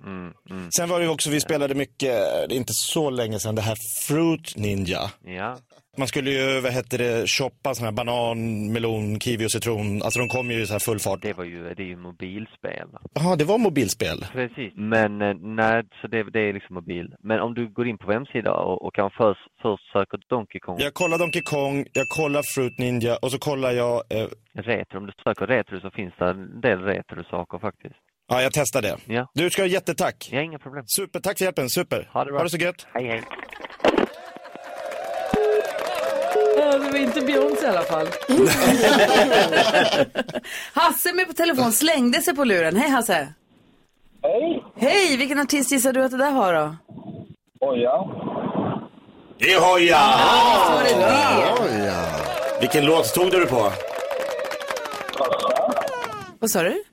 Mm, 0.06 0.34
mm. 0.50 0.72
Sen 0.72 0.90
var 0.90 1.00
det 1.00 1.08
också, 1.08 1.30
vi 1.30 1.40
spelade 1.40 1.76
mycket, 1.76 2.12
det 2.50 2.56
är 2.56 2.58
inte 2.58 2.74
så 2.74 3.10
länge 3.10 3.40
sedan, 3.40 3.56
det 3.56 3.62
här 3.62 3.78
Fruit 4.08 4.54
Ninja. 4.58 5.00
Ja, 5.26 5.58
Man 5.98 6.08
skulle 6.08 6.32
ju, 6.32 6.62
vad 6.62 6.72
hette 6.72 6.98
det, 6.98 7.30
shoppa 7.30 7.74
sådana 7.76 7.92
här 7.92 7.96
banan, 8.06 8.72
melon, 8.74 9.20
kiwi 9.20 9.46
och 9.46 9.52
citron. 9.52 10.02
Alltså 10.04 10.20
de 10.20 10.28
kom 10.28 10.52
ju 10.52 10.62
i 10.62 10.66
så 10.68 10.74
här 10.74 10.80
full 10.80 11.00
fart. 11.00 11.22
det 11.22 11.34
var 11.34 11.44
ju, 11.44 11.74
det 11.74 11.84
är 11.84 11.88
ju 11.88 11.96
mobilspel. 11.98 12.88
Jaha, 13.14 13.36
det 13.36 13.44
var 13.44 13.58
mobilspel. 13.58 14.26
Precis. 14.34 14.74
Men 14.76 15.22
eh, 15.22 15.34
nej, 15.40 15.84
så 16.02 16.08
det, 16.08 16.24
det 16.24 16.40
är 16.40 16.54
liksom 16.54 16.74
mobil. 16.76 17.16
Men 17.24 17.40
om 17.40 17.54
du 17.54 17.70
går 17.70 17.88
in 17.88 17.98
på 17.98 18.08
webbsida 18.08 18.54
och, 18.54 18.86
och 18.86 18.96
kan 18.96 19.10
först, 19.18 19.42
först 19.62 19.92
söker 19.94 20.20
Donkey 20.30 20.60
Kong 20.60 20.78
Jag 20.80 20.94
kollar 20.94 21.18
Donkey 21.18 21.42
Kong, 21.42 21.86
jag 21.94 22.08
kollar 22.18 22.44
Fruit 22.56 22.78
Ninja 22.80 23.16
och 23.22 23.32
så 23.32 23.40
kollar 23.40 23.72
jag, 23.72 23.96
eh, 24.10 24.28
retro. 24.54 24.98
Om 24.98 25.06
du 25.06 25.14
söker 25.24 25.48
retro 25.48 25.80
så 25.80 25.90
finns 25.92 26.14
det 26.20 26.26
en 26.30 26.62
del 26.62 26.80
retro-saker 26.80 27.60
faktiskt. 27.60 27.96
Ja 28.28 28.42
jag 28.42 28.54
testar 28.54 28.82
det. 28.82 28.98
Ja. 29.06 29.28
Du 29.34 29.50
ska 29.50 29.62
ha 29.62 29.68
jättetack. 29.68 30.30
Ja, 30.32 30.42
inga 30.42 30.60
problem. 30.60 30.84
Super, 30.88 31.20
tack 31.20 31.38
för 31.38 31.46
hjälpen, 31.46 31.70
super. 31.70 32.10
Ha 32.14 32.24
det 32.26 32.32
bra. 32.32 32.40
Ha 32.40 32.44
det 32.44 32.50
så 32.50 32.58
gött. 32.58 32.88
Hej, 32.94 33.08
hej. 33.08 33.24
Ja, 36.58 36.72
det 36.78 36.92
var 36.92 36.98
inte 36.98 37.22
Beyoncé 37.22 37.66
i 37.66 37.70
alla 37.70 37.82
fall. 37.82 38.08
Hasse 40.74 41.10
är 41.10 41.14
med 41.16 41.28
på 41.28 41.34
telefon, 41.34 41.72
slängde 41.72 42.22
sig 42.22 42.36
på 42.36 42.44
luren. 42.44 42.76
Hej 42.76 42.90
Hasse! 42.90 43.34
Hej! 44.24 44.64
Hej, 44.76 45.18
vilken 45.18 45.40
artist 45.40 45.72
gissar 45.72 45.94
du 45.94 46.04
att 46.04 46.12
det 46.12 46.18
där 46.18 46.32
var 46.32 46.54
då? 46.54 46.76
Oja. 47.60 48.08
Det 49.40 49.54
är 49.54 49.60
Hoja! 49.60 50.00
Visst 50.54 50.70
var 50.70 50.84
det 50.84 50.96
det? 51.06 51.86
Ja. 51.86 52.06
Vilken 52.62 52.86
låt 52.86 53.14
tog 53.14 53.32
du 53.32 53.46
på? 53.46 53.72
Vad 56.40 56.50
sa 56.50 56.64
du? 56.64 56.84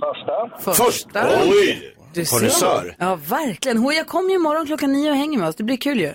Första. 0.00 0.72
Första. 0.74 1.40
Oj! 1.42 1.96
Du 2.14 2.24
ser. 2.24 2.96
Ja, 2.98 3.18
verkligen. 3.28 3.78
Hoja 3.78 4.04
kommer 4.04 4.28
ju 4.30 4.34
imorgon 4.34 4.66
klockan 4.66 4.92
nio 4.92 5.10
och 5.10 5.16
hänger 5.16 5.38
med 5.38 5.48
oss. 5.48 5.56
Det 5.56 5.64
blir 5.64 5.76
kul 5.76 6.00
ju. 6.00 6.14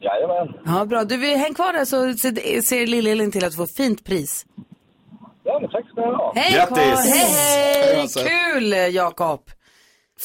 Jajamän. 0.00 0.54
Ja, 0.66 0.84
bra. 0.84 1.04
Du, 1.04 1.16
vi 1.16 1.34
häng 1.36 1.54
kvar 1.54 1.72
där 1.72 1.84
så 1.84 2.14
ser, 2.62 2.86
Lill-Elin 2.86 3.30
till 3.32 3.44
att 3.44 3.50
du 3.50 3.56
får 3.56 3.66
fint 3.66 4.04
pris. 4.04 4.46
Ja, 5.44 5.58
men 5.60 5.70
tack 5.70 5.84
ska 5.88 6.00
ni 6.00 6.06
ha. 6.06 6.32
Hej 6.36 6.52
Grattis. 6.54 7.14
Hej, 7.14 8.06
hej! 8.14 8.52
Kul, 8.52 8.94
Jakob! 8.94 9.50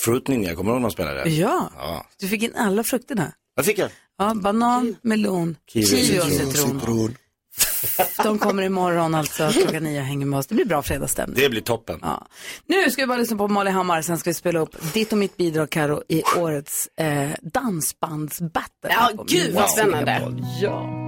Fruit 0.05 0.27
Ninja, 0.27 0.55
kommer 0.55 0.71
du 0.71 0.73
ihåg 0.73 0.75
när 0.77 0.81
man 0.81 0.91
spelade 0.91 1.23
det? 1.23 1.29
Ja, 1.29 1.69
Ja. 1.77 2.05
du 2.19 2.27
fick 2.27 2.43
in 2.43 2.55
alla 2.55 2.83
frukterna. 2.83 3.31
Vad 3.55 3.65
fick 3.65 3.77
jag? 3.77 3.89
Ja, 4.17 4.33
banan, 4.35 4.95
melon, 5.01 5.55
Kiwi 5.73 5.85
och 5.85 5.89
kiwi 5.89 6.19
och 6.19 6.23
citron. 6.23 6.79
citron. 6.79 7.15
De 8.23 8.39
kommer 8.39 8.63
imorgon 8.63 9.15
alltså 9.15 9.49
klockan 9.49 9.83
nio 9.83 9.99
och 9.99 10.05
hänger 10.05 10.25
med 10.25 10.39
oss. 10.39 10.47
Det 10.47 10.55
blir 10.55 10.65
bra 10.65 10.81
fredagsstämning. 10.81 11.43
Det 11.43 11.49
blir 11.49 11.61
toppen. 11.61 11.99
Ja. 12.01 12.27
Nu 12.65 12.91
ska 12.91 13.01
vi 13.01 13.07
bara 13.07 13.17
lyssna 13.17 13.37
på 13.37 13.47
Molly 13.47 13.71
Hammar, 13.71 14.01
sen 14.01 14.17
ska 14.17 14.29
vi 14.29 14.33
spela 14.33 14.59
upp 14.59 14.93
ditt 14.93 15.11
och 15.11 15.17
mitt 15.17 15.37
bidrag, 15.37 15.69
Karo, 15.69 16.03
i 16.07 16.23
årets 16.37 16.87
eh, 16.97 17.29
dansbandsbattle. 17.41 18.89
Ja, 18.89 19.11
gud 19.27 19.53
vad 19.53 19.69
spännande. 19.69 20.33
Ja. 20.61 20.99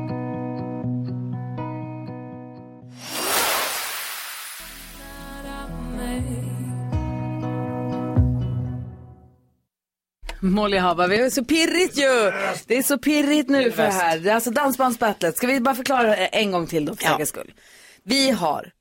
Molly 10.41 10.77
Hammar, 10.77 11.07
det 11.07 11.15
är 11.15 11.29
så 11.29 11.43
pirrigt 11.45 11.97
ju. 11.97 12.31
Det 12.67 12.77
är 12.77 12.83
så 12.83 12.97
pirrigt 12.97 13.49
nu 13.49 13.71
för 13.71 13.83
det 13.83 13.91
här. 13.91 14.19
Det 14.19 14.29
är 14.29 14.35
alltså 14.35 14.51
dansbandsbattlet. 14.51 15.37
Ska 15.37 15.47
vi 15.47 15.59
bara 15.59 15.75
förklara 15.75 16.15
en 16.15 16.51
gång 16.51 16.67
till 16.67 16.85
då 16.85 16.95
för 16.95 17.03
säkerhets 17.03 17.29
skull. 17.31 17.51
Vi 18.03 18.31
har 18.31 18.71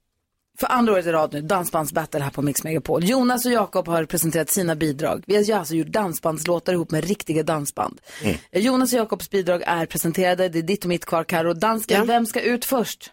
för 0.58 0.66
andra 0.66 0.92
året 0.92 1.06
i 1.06 1.12
rad 1.12 1.32
nu 1.32 1.40
dansbandsbattle 1.40 2.20
här 2.20 2.30
på 2.30 2.42
Mix 2.42 2.64
Megapol. 2.64 3.04
Jonas 3.04 3.46
och 3.46 3.52
Jakob 3.52 3.88
har 3.88 4.04
presenterat 4.04 4.50
sina 4.50 4.76
bidrag. 4.76 5.24
Vi 5.26 5.50
har 5.50 5.58
alltså 5.58 5.74
gjort 5.74 5.86
dansbandslåtar 5.86 6.72
ihop 6.72 6.90
med 6.90 7.04
riktiga 7.04 7.42
dansband. 7.42 8.00
Mm. 8.22 8.36
Eh, 8.50 8.62
Jonas 8.62 8.92
och 8.92 8.98
Jakobs 8.98 9.30
bidrag 9.30 9.62
är 9.66 9.86
presenterade. 9.86 10.48
Det 10.48 10.58
är 10.58 10.62
ditt 10.62 10.84
och 10.84 10.88
mitt 10.88 11.04
kvar, 11.04 11.24
Karo. 11.24 11.52
Dansken, 11.52 11.98
Ja. 11.98 12.04
vem 12.04 12.26
ska 12.26 12.40
ut 12.40 12.64
först? 12.64 13.12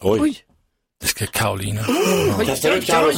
Oj. 0.00 0.44
Det 1.02 1.08
ska 1.08 1.26
Karolina. 1.26 1.82
Testar 2.46 2.70
du 2.70 2.76
ut 2.76 2.86
Carro? 2.86 3.12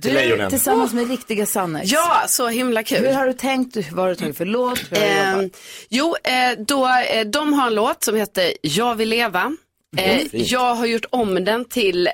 Till 0.00 0.14
lejonen. 0.14 0.50
tillsammans 0.50 0.92
med 0.92 1.08
riktiga 1.10 1.46
Sanne. 1.46 1.82
Ja, 1.84 2.22
så 2.28 2.48
himla 2.48 2.82
kul. 2.82 3.06
Hur 3.06 3.12
har 3.12 3.26
du 3.26 3.32
tänkt? 3.32 3.76
Vad 3.92 3.98
har 4.04 4.08
du 4.08 4.14
tagit 4.14 4.36
för 4.36 4.44
låt? 4.44 4.78
Hur 4.90 4.96
har 4.96 5.04
du 5.06 5.10
Eh, 5.12 5.32
jobbat? 5.42 5.56
jo, 5.88 6.16
eh, 6.24 6.58
då, 6.66 6.86
eh, 6.88 7.26
de 7.26 7.52
har 7.52 7.66
en 7.66 7.74
låt 7.74 8.04
som 8.04 8.16
heter 8.16 8.52
Jag 8.62 8.94
vill 8.94 9.08
leva. 9.08 9.56
Eh, 9.96 10.18
fint. 10.18 10.32
jag 10.50 10.74
har 10.74 10.86
gjort 10.86 11.04
om 11.10 11.44
den 11.44 11.64
till 11.64 12.06
eh, 12.06 12.12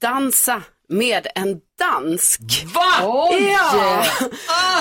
Dansa 0.00 0.62
med 0.92 1.26
en 1.34 1.56
dansk. 1.78 2.40
Va? 2.74 2.92
Oj! 3.02 3.42
Ja! 3.50 4.04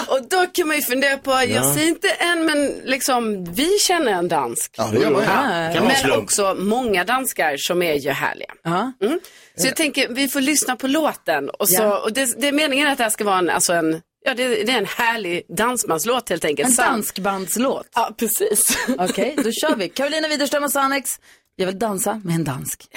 Och 0.08 0.28
då 0.30 0.46
kan 0.54 0.68
man 0.68 0.76
ju 0.76 0.82
fundera 0.82 1.18
på, 1.18 1.32
jag 1.32 1.74
säger 1.74 1.88
inte 1.88 2.10
en, 2.10 2.46
men 2.46 2.68
liksom 2.84 3.46
vi 3.54 3.78
känner 3.80 4.12
en 4.12 4.28
dansk. 4.28 4.76
Ja, 4.78 4.90
det 4.94 5.00
gör 5.00 5.12
man. 5.12 5.24
Ja. 5.24 5.82
Vara 5.82 5.94
Men 6.04 6.12
också 6.12 6.56
många 6.60 7.04
danskar 7.04 7.56
som 7.58 7.82
är 7.82 7.94
ju 7.94 8.10
härliga. 8.10 8.54
Ja. 8.64 8.92
Mm. 9.02 9.20
Så 9.56 9.68
jag 9.68 9.76
tänker, 9.76 10.08
vi 10.10 10.28
får 10.28 10.42
lyssna 10.42 10.76
på 10.76 10.88
låten. 10.88 11.50
Och 11.50 11.70
så, 11.70 11.82
Ja. 11.84 12.00
och 12.00 12.14
det, 12.14 12.42
det 12.42 12.48
är 12.48 12.52
meningen 12.52 12.88
att 12.88 12.98
det 12.98 13.04
här 13.04 13.12
ska 13.12 13.24
vara 13.24 13.38
en, 13.40 13.50
alltså 13.50 13.74
en, 13.74 14.02
ja 14.26 14.34
det, 14.34 14.48
det 14.48 14.72
är 14.72 14.78
en 14.78 14.86
härlig 14.86 15.44
dansbandslåt 15.58 16.30
helt 16.30 16.46
enkelt. 16.46 16.70
En 16.70 16.76
danskbandslåt. 16.76 17.88
Ja, 17.96 18.16
precis. 18.18 18.78
Okej, 18.98 19.36
då 19.38 19.52
kör 19.52 19.76
vi. 19.76 19.90
Karolina 19.90 20.28
Widerström 20.28 20.64
och 20.64 20.72
Sannex. 20.72 21.10
Jag 21.56 21.66
vill 21.66 21.80
dansa 21.80 22.22
med 22.24 22.36
en 22.36 22.44
dansk. 22.44 22.88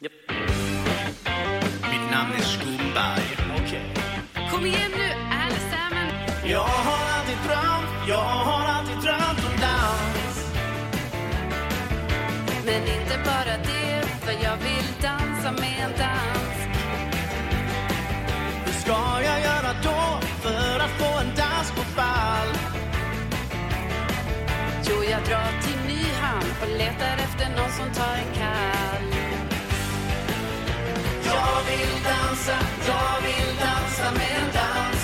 Mitt 0.00 0.12
namn 2.16 2.32
är 2.38 2.42
Skumberg. 2.42 3.28
Okej. 3.60 3.94
Kom 4.50 4.66
igen 4.66 4.90
nu, 4.96 5.08
Alice 5.42 5.76
Jag 6.44 6.68
har 6.88 7.04
alltid 7.16 7.38
drömt, 7.46 7.90
jag 8.08 8.26
har 8.48 8.64
alltid 8.74 8.96
drömt 9.06 9.42
om 9.48 9.56
dans. 9.66 10.36
Men 12.66 12.80
inte 12.96 13.14
bara 13.24 13.56
det, 13.70 14.06
för 14.24 14.34
jag 14.46 14.56
vill 14.56 14.88
dansa 15.02 15.50
med 15.62 15.78
en 15.86 15.92
dans. 16.04 16.58
Hur 18.64 18.72
ska 18.72 18.98
jag 19.30 19.40
göra 19.40 19.72
då 19.82 20.26
för 20.42 20.80
att 20.84 20.94
få 21.00 21.18
en 21.20 21.30
dans 21.36 21.70
på 21.76 21.82
fall? 21.82 22.50
Jo, 24.88 24.96
jag 25.10 25.22
drar 25.28 25.50
till 25.62 25.80
Nyhamn 25.88 26.50
och 26.62 26.78
letar 26.78 27.16
efter 27.26 27.46
någon 27.56 27.72
som 27.78 27.92
tar 27.94 28.14
en 28.14 28.34
kall. 28.34 28.75
Jag 31.46 31.62
vill 31.70 31.94
dansa, 32.04 32.56
jag 32.86 33.14
vill 33.26 33.50
dansa 33.64 34.06
med 34.18 34.30
en 34.40 34.48
dans 34.58 35.02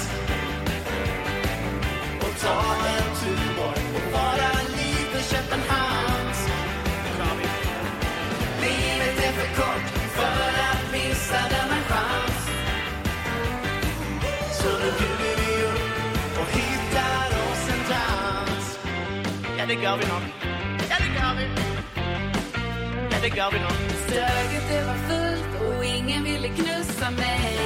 och 2.20 2.40
ta 2.44 2.58
en 2.96 3.08
Tuborg 3.20 3.84
och 3.96 4.12
vara 4.12 4.50
lite 4.76 5.18
Köpenhamns. 5.30 6.40
Livet 8.60 9.16
är 9.26 9.32
för 9.32 9.62
kort 9.62 9.88
för 10.16 10.48
att 10.70 10.92
missa 10.92 11.40
denna 11.50 11.80
chans. 11.88 12.40
Så 14.52 14.68
nu 14.68 14.92
bjuder 14.98 15.36
vi 15.36 15.64
upp 15.64 16.40
och 16.40 16.48
hittar 16.58 17.26
oss 17.50 17.68
en 17.74 17.82
dans. 17.92 18.78
Ja, 19.58 19.66
det 19.66 19.74
gör 19.74 19.96
vi 19.96 20.06
nog 20.06 20.41
det 23.22 23.36
gör 23.36 23.50
vi 23.50 23.58
nog. 23.58 23.72
Stöget 24.06 24.64
det 24.68 24.84
var 24.90 24.98
fullt 25.08 25.52
och 25.62 25.84
ingen 25.84 26.24
ville 26.24 26.48
knussa 26.48 27.10
mig. 27.10 27.58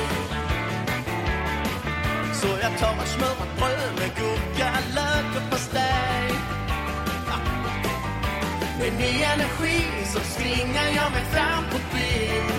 Så 2.41 2.47
jag 2.47 2.79
tar 2.79 3.03
ett 3.03 3.09
smörat 3.09 3.53
bröd 3.59 3.93
med 3.99 4.11
gurka, 4.19 4.69
lök 4.95 5.31
och 5.37 5.51
pastej. 5.51 6.31
Med 8.79 8.93
ny 8.99 9.23
energi 9.23 9.81
så 10.13 10.21
svingar 10.21 10.89
jag 10.97 11.13
mig 11.13 11.25
fram 11.35 11.65
på 11.73 11.79
byn. 11.93 12.57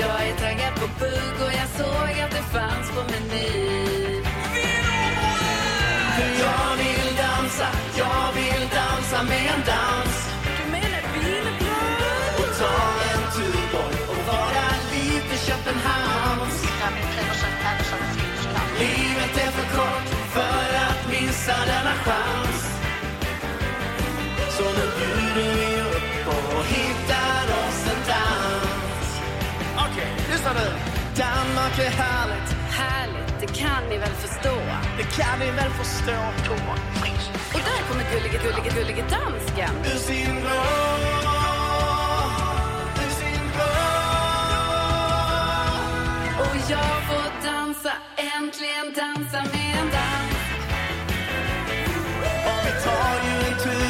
Jag 0.00 0.28
är 0.28 0.36
taggad 0.36 0.74
på 0.74 0.86
bugg 1.00 1.46
och 1.46 1.52
jag 1.60 1.68
såg 1.78 2.20
att 2.24 2.30
det 2.30 2.46
fanns 2.56 2.90
på 2.90 3.02
menyn. 3.12 4.24
För 6.16 6.30
jag 6.44 6.76
vill 6.76 7.16
dansa, 7.16 7.66
jag 7.98 8.32
vill 8.34 8.68
dansa 8.74 9.22
med 9.22 9.50
en 9.54 9.62
dans. 9.66 10.33
Livet 18.78 19.34
är 19.46 19.50
för 19.50 19.76
kort 19.76 20.08
för 20.32 20.66
att 20.88 21.10
missa 21.10 21.56
denna 21.66 21.94
chans. 22.04 22.60
Så 24.56 24.62
nu 24.64 24.84
bjuder 24.98 25.54
vi 25.54 25.80
upp 25.80 26.26
och 26.56 26.64
hittar 26.64 27.44
oss 27.62 27.80
en 27.92 28.00
dans. 28.08 29.08
Okej, 29.76 30.12
lyssna 30.30 30.52
nu. 30.52 30.68
Danmark 31.16 31.78
är 31.78 31.90
härligt, 31.90 32.50
Härligt, 32.70 33.40
det 33.40 33.46
kan 33.58 33.82
ni 33.88 33.98
väl 33.98 34.14
förstå? 34.14 34.54
det 34.98 35.22
kan 35.22 35.38
ni 35.38 35.50
väl 35.50 35.70
förstå. 35.70 36.18
Och 37.54 37.60
där 37.60 37.80
kommer 37.88 38.04
gullige, 38.12 38.38
gullige, 38.38 38.70
gullige 38.80 39.04
dansken. 39.10 39.70
Ur 39.84 39.98
sin 39.98 40.40
vrå. 40.42 40.60
Och 46.40 46.56
jag 46.70 46.96
får 47.08 47.46
dansa, 47.46 47.63
dansa, 47.74 47.92
äntligen 48.16 48.92
dansa 48.94 49.42
med 49.52 49.78
en 49.80 49.90
dans. 49.90 50.34
Och 52.46 52.66
vi 52.66 52.72
tar 52.84 53.14
ju 53.24 53.52
en 53.52 53.58
tur 53.62 53.83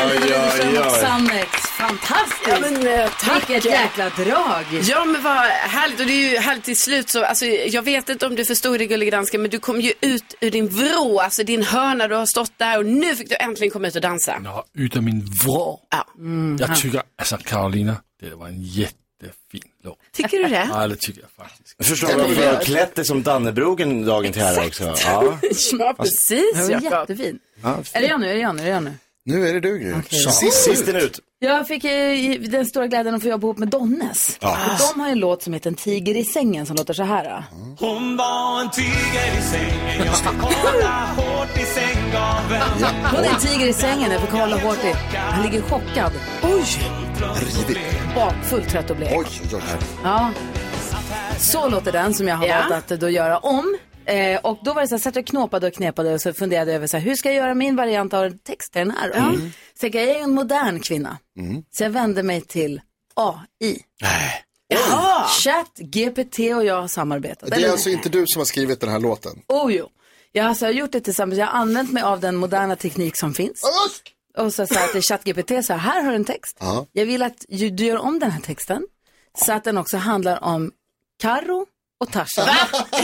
Oj, 0.05 0.35
oj, 0.61 0.79
oj. 0.79 0.99
Sannex, 1.01 1.49
fantastiskt. 1.51 2.47
Ja, 2.47 2.59
men, 2.59 2.87
eh, 2.87 3.09
tack. 3.19 3.49
Vilket 3.49 3.65
jäkla 3.65 4.09
drag. 4.09 4.65
Ja 4.81 5.05
men 5.05 5.23
vad 5.23 5.35
härligt 5.45 5.99
och 5.99 6.05
det 6.05 6.13
är 6.13 6.31
ju 6.31 6.37
härligt 6.37 6.63
till 6.63 6.79
slut 6.79 7.09
så, 7.09 7.23
alltså 7.25 7.45
jag 7.45 7.81
vet 7.81 8.09
inte 8.09 8.25
om 8.27 8.35
du 8.35 8.45
förstod 8.45 8.79
det 8.79 8.85
gullige 8.85 9.11
dansken 9.11 9.41
men 9.41 9.51
du 9.51 9.59
kom 9.59 9.81
ju 9.81 9.93
ut 10.01 10.35
ur 10.41 10.51
din 10.51 10.67
vrå, 10.67 11.19
alltså 11.19 11.43
din 11.43 11.63
hörna, 11.63 12.07
du 12.07 12.15
har 12.15 12.25
stått 12.25 12.51
där 12.59 12.77
och 12.77 12.85
nu 12.85 13.15
fick 13.15 13.29
du 13.29 13.35
äntligen 13.39 13.71
komma 13.71 13.87
ut 13.87 13.95
och 13.95 14.01
dansa. 14.01 14.39
Nå, 14.39 14.63
ut 14.73 14.95
av 14.97 15.03
min 15.03 15.25
vrå. 15.25 15.79
Ja. 15.91 16.05
Jag 16.59 16.75
tycker, 16.75 17.01
alltså 17.19 17.37
Karolina, 17.37 17.95
det 18.21 18.35
var 18.35 18.47
en 18.47 18.61
jättefin 19.25 19.71
låt. 19.83 19.97
Tycker 20.13 20.37
du 20.37 20.47
det? 20.47 20.69
Ja, 20.73 20.87
det 20.87 20.95
tycker 20.95 21.21
jag 21.21 21.45
faktiskt. 21.45 21.75
Jag 21.77 21.87
förstår 21.87 22.07
varför 22.07 22.35
du 22.35 22.47
har 22.47 22.63
klätt 22.63 22.95
dig 22.95 23.05
som 23.05 23.23
Dannebrogen 23.23 24.05
dagen 24.05 24.33
till 24.33 24.41
ära 24.41 24.65
också. 24.67 24.83
Ja. 25.05 25.37
Ja 25.79 25.93
precis 25.97 26.53
Det 26.55 26.61
var 26.63 26.69
Jakob. 26.69 26.83
jättefin. 26.91 27.39
Ja, 27.63 27.77
Är 27.93 28.01
det 28.01 28.07
jag 28.07 28.19
nu? 28.19 28.29
Är 28.29 28.33
det 28.33 28.39
jag 28.39 28.55
nu? 28.55 28.61
Är 28.61 28.65
det 28.65 28.71
jag 28.71 28.83
nu? 28.83 28.93
Nu 29.25 29.47
är 29.49 29.53
det 29.53 29.59
du 29.59 29.79
Gry. 29.79 29.93
Sist, 30.31 30.63
sisten 30.63 30.95
ut. 30.95 31.19
Jag 31.39 31.67
fick 31.67 31.83
eh, 31.83 32.39
den 32.39 32.65
stora 32.65 32.87
glädjen 32.87 33.15
att 33.15 33.21
få 33.21 33.27
jobba 33.27 33.47
ihop 33.47 33.57
med 33.57 33.67
Donnes. 33.67 34.37
Och 34.41 34.47
de 34.93 34.99
har 34.99 35.09
en 35.09 35.19
låt 35.19 35.43
som 35.43 35.53
heter 35.53 35.69
En 35.69 35.75
tiger 35.75 36.17
i 36.17 36.23
sängen 36.25 36.65
som 36.65 36.75
låter 36.75 36.93
så 36.93 37.03
här. 37.03 37.43
Hon 37.79 38.17
var 38.17 38.61
en 38.61 38.69
tiger 38.71 39.39
i 39.39 39.41
sängen, 39.51 40.05
jag 40.05 40.17
fick 40.17 40.41
hålla 40.41 41.05
hårt 41.15 41.57
i 41.57 41.65
sänggaveln. 41.65 42.63
Hon 43.11 43.19
är 43.23 43.29
en 43.33 43.39
tiger 43.39 43.67
i 43.67 43.73
sängen, 43.73 44.11
jag 44.11 44.21
fick 44.21 44.31
hålla 44.31 44.57
hårt 44.57 44.83
i. 44.85 44.93
Han 45.17 45.43
ligger 45.45 45.61
chockad. 45.61 46.11
Oj! 46.43 46.63
Bakfull, 48.15 48.65
trött 48.65 48.89
och 48.89 48.95
blek. 48.97 49.11
Oj, 49.17 49.25
oj, 49.43 49.49
oj. 49.53 49.61
Ja. 50.03 50.31
Så 51.39 51.69
låter 51.69 51.91
den 51.91 52.13
som 52.13 52.27
jag 52.27 52.35
har 52.35 52.45
Ja. 52.47 52.65
valt 52.69 52.91
att 52.91 52.99
då 52.99 53.09
göra 53.09 53.37
om. 53.37 53.77
Eh, 54.05 54.39
och 54.39 54.57
då 54.63 54.73
var 54.73 54.81
det 54.81 54.87
så 54.87 54.95
här, 54.95 54.99
satt 54.99 55.15
jag 55.15 55.23
och 55.23 55.27
knåpade 55.27 55.67
och 55.67 55.73
knepade 55.73 56.13
och 56.13 56.21
så 56.21 56.33
funderade 56.33 56.71
jag 56.71 56.75
över 56.75 56.87
så 56.87 56.97
här, 56.97 57.03
hur 57.03 57.15
ska 57.15 57.29
jag 57.29 57.35
göra 57.35 57.53
min 57.53 57.75
variant 57.75 58.13
av 58.13 58.23
en 58.23 58.39
text 58.39 58.73
till 58.73 58.79
den 58.79 58.91
här 58.91 59.07
då? 59.09 59.15
Så 59.15 59.79
tänkte 59.79 59.97
jag, 59.99 60.07
jag 60.07 60.15
är 60.15 60.19
ju 60.19 60.23
en 60.23 60.31
modern 60.33 60.79
kvinna. 60.79 61.17
Så 61.71 61.83
jag 61.83 61.89
vände 61.89 62.23
mig 62.23 62.41
till 62.41 62.81
AI. 63.15 63.79
Ja. 64.67 65.27
Chat, 65.43 65.71
GPT 65.77 66.39
och 66.39 66.65
jag 66.65 66.81
har 66.81 66.87
samarbetat. 66.87 67.49
Det 67.49 67.63
är 67.65 67.71
alltså 67.71 67.89
inte 67.89 68.09
du 68.09 68.23
som 68.27 68.39
har 68.39 68.45
skrivit 68.45 68.79
den 68.81 68.89
här 68.89 68.99
låten? 68.99 69.31
Oh 69.47 69.73
jo. 69.75 69.87
Jag, 70.31 70.45
alltså, 70.45 70.65
jag 70.65 70.73
har 70.73 70.79
gjort 70.79 70.91
det 70.91 71.01
tillsammans. 71.01 71.39
Jag 71.39 71.45
har 71.45 71.53
använt 71.59 71.91
mig 71.91 72.03
av 72.03 72.19
den 72.19 72.35
moderna 72.35 72.75
teknik 72.75 73.17
som 73.17 73.33
finns. 73.33 73.61
Och 74.37 74.53
så 74.53 74.67
sa 74.67 74.75
jag 74.79 74.91
till 74.91 75.01
ChatGPT 75.01 75.65
så 75.65 75.73
här, 75.73 75.77
här 75.77 76.01
har 76.01 76.09
du 76.09 76.15
en 76.15 76.25
text. 76.25 76.57
Ja. 76.59 76.85
Jag 76.91 77.05
vill 77.05 77.23
att 77.23 77.45
du 77.49 77.85
gör 77.85 77.97
om 77.97 78.19
den 78.19 78.31
här 78.31 78.41
texten 78.41 78.87
så 79.37 79.53
att 79.53 79.63
den 79.63 79.77
också 79.77 79.97
handlar 79.97 80.43
om 80.43 80.71
Karo 81.19 81.65
och 81.99 82.11
Tarzan. 82.11 82.45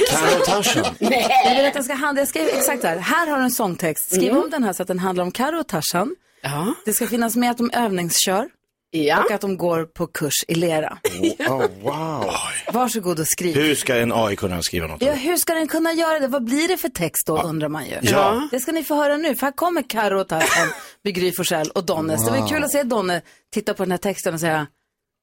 Carro 0.09 0.45
Tarzan. 0.45 0.95
Jag 0.99 1.55
vill 1.55 1.65
att 1.65 1.73
den 1.73 1.83
ska 1.83 1.93
handla, 1.93 2.21
jag 2.21 2.27
skrev 2.27 2.47
exakt 2.47 2.81
så 2.81 2.87
här, 2.87 2.97
här 2.97 3.27
har 3.27 3.37
du 3.37 3.43
en 3.43 3.51
sångtext. 3.51 4.15
Skriv 4.15 4.37
om 4.37 4.49
den 4.49 4.63
här 4.63 4.73
så 4.73 4.81
att 4.81 4.87
den 4.87 4.99
handlar 4.99 5.23
om 5.23 5.31
Karo 5.31 5.59
och 5.59 5.67
Tarzan. 5.67 6.15
Ja. 6.41 6.73
Det 6.85 6.93
ska 6.93 7.07
finnas 7.07 7.35
med 7.35 7.51
att 7.51 7.57
de 7.57 7.71
övningskör 7.73 8.49
Ja. 8.91 9.23
och 9.23 9.31
att 9.31 9.41
de 9.41 9.57
går 9.57 9.85
på 9.85 10.07
kurs 10.07 10.33
i 10.47 10.55
lera. 10.55 10.97
Oh, 11.39 11.65
wow. 11.81 12.31
Varsågod 12.73 13.19
och 13.19 13.27
skriv. 13.27 13.55
Hur 13.55 13.75
ska 13.75 13.95
en 13.95 14.11
AI 14.13 14.35
kunna 14.35 14.61
skriva 14.61 14.87
något? 14.87 15.01
Ja, 15.01 15.13
hur 15.13 15.37
ska 15.37 15.53
den 15.53 15.67
kunna 15.67 15.93
göra 15.93 16.19
det? 16.19 16.27
Vad 16.27 16.43
blir 16.43 16.67
det 16.67 16.77
för 16.77 16.89
text 16.89 17.27
då, 17.27 17.41
undrar 17.41 17.69
man 17.69 17.85
ju. 17.85 17.95
Ja. 18.01 18.47
Det 18.51 18.59
ska 18.59 18.71
ni 18.71 18.83
få 18.83 18.95
höra 18.95 19.17
nu, 19.17 19.35
för 19.35 19.45
här 19.45 19.51
kommer 19.53 19.81
Karo 19.89 20.19
och 20.19 20.27
Tarzan 20.27 20.67
med 21.03 21.15
Gry 21.15 21.31
Forssell 21.31 21.69
och 21.69 21.85
Donnes. 21.85 22.25
Det 22.25 22.31
var 22.31 22.37
ju 22.37 22.47
kul 22.47 22.63
att 22.63 22.71
se 22.71 22.83
Donne 22.83 23.21
titta 23.53 23.73
på 23.73 23.83
den 23.83 23.91
här 23.91 23.97
texten 23.97 24.33
och 24.33 24.39
säga, 24.39 24.67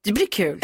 det 0.03 0.11
blir 0.11 0.27
kul. 0.31 0.59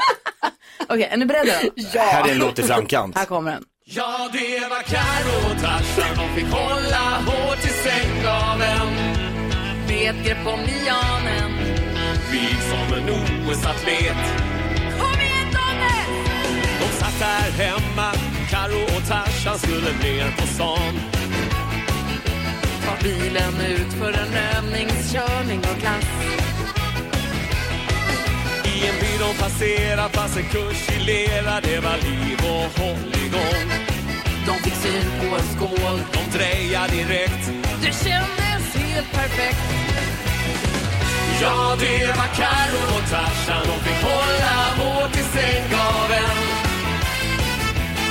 Okej, 0.88 1.08
är 1.12 1.16
ni 1.16 1.26
beredda 1.26 1.52
då? 1.62 1.98
Här 1.98 2.28
är 2.28 2.32
en 2.32 2.38
låt 2.38 2.58
i 2.58 2.62
framkant. 2.62 3.16
Här 3.18 3.24
kommer 3.24 3.50
den. 3.50 3.64
Ja, 3.84 4.28
det 4.32 4.68
var 4.70 4.82
Carro 4.82 5.50
och 5.50 5.62
Tarzan, 5.62 6.16
de 6.26 6.40
fick 6.40 6.52
hålla 6.52 7.20
hårt 7.26 7.64
i 7.64 7.68
sänggaveln. 7.68 8.94
Med 9.88 10.10
ett 10.10 10.26
grepp 10.26 10.46
om 10.46 10.60
lianen. 10.60 11.47
Vig 12.30 12.58
som 12.70 12.98
en 12.98 13.08
OS-atlet. 13.10 14.22
Kom 15.00 15.20
igen 15.20 15.48
Donne! 15.52 15.94
De 16.80 16.88
satt 16.98 17.18
där 17.18 17.64
hemma, 17.64 18.12
Karo 18.50 18.82
och 18.82 19.06
Tarzan 19.08 19.58
skulle 19.58 19.92
ner 20.02 20.36
på 20.36 20.46
stan. 20.46 21.00
Ta 22.84 23.02
bilen 23.02 23.54
ut 23.70 23.92
för 23.92 24.12
en 24.12 24.34
övningskörning 24.56 25.58
och 25.58 25.80
klass. 25.80 26.04
I 28.64 28.86
en 28.88 28.94
by 29.00 29.18
de 29.18 29.42
passerar 29.42 30.08
fanns 30.08 30.36
en 30.36 30.44
kurs 30.44 30.88
i 30.96 30.98
lera, 31.04 31.60
det 31.60 31.80
var 31.80 31.96
liv 31.96 32.38
och 32.42 32.80
hålligång. 32.82 33.68
De 34.46 34.54
fick 34.64 34.74
syn 34.74 35.10
på 35.20 35.36
en 35.36 35.48
skål. 35.56 36.00
De 36.12 36.38
drejade 36.38 36.94
direkt. 36.94 37.50
Det 37.80 37.92
kändes 38.04 38.74
helt 38.74 39.12
perfekt. 39.12 39.78
Ja, 41.40 41.76
det 41.78 42.06
var 42.06 42.30
Karo 42.40 42.80
och 42.96 43.10
Tarzan, 43.10 43.62
de 43.66 43.84
fick 43.84 44.02
hålla 44.02 44.58
hårt 44.78 45.16
i 45.16 45.22
sänggaveln. 45.22 46.38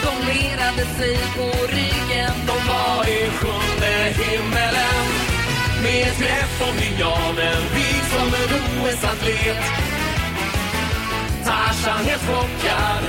De 0.04 0.28
lerade 0.28 0.86
sig 0.98 1.18
på 1.38 1.48
ryggen. 1.76 2.34
De 2.48 2.68
var 2.68 3.10
i 3.10 3.30
sjunde 3.30 3.94
himmelen. 4.20 5.06
Med 5.84 6.08
ett 6.08 6.20
grepp 6.20 6.70
om 6.70 6.76
linjalen, 6.80 7.62
vig 7.76 8.04
som 8.12 8.28
en 8.28 8.84
OS-atlet. 8.84 9.64
Tarzan 11.46 12.06
helt 12.06 12.22
chockad, 12.22 13.04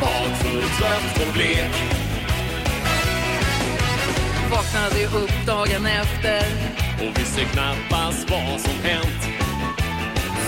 bakfull, 0.00 0.62
trött 0.78 1.28
och 1.28 1.32
blek. 1.32 1.74
Vaknade 4.50 5.04
upp 5.04 5.46
dagen 5.46 5.86
efter. 5.86 6.69
Och 7.00 7.18
visste 7.18 7.44
knappast 7.44 8.30
vad 8.30 8.60
som 8.60 8.74
hänt. 8.82 9.22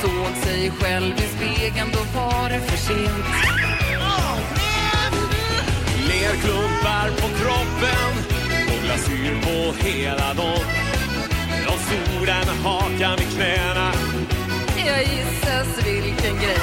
Såg 0.03 0.45
sig 0.45 0.71
själv 0.71 1.15
i 1.19 1.23
spegeln, 1.37 1.91
då 1.93 2.21
var 2.21 2.49
det 2.49 2.61
för 2.61 2.77
sent. 2.77 3.27
Lerklumpar 6.09 7.09
på 7.21 7.29
kroppen 7.39 8.13
och 8.69 8.85
glasyr 8.85 9.35
på 9.43 9.87
hela 9.87 10.35
dagen. 10.35 10.67
De 11.67 11.79
stod 11.79 12.27
med 12.27 12.47
hakan 12.65 13.17
vid 13.19 13.35
knäna. 13.35 13.93
Jag 14.87 15.03
gissas 15.03 15.87
vilken 15.87 16.37
grej. 16.37 16.59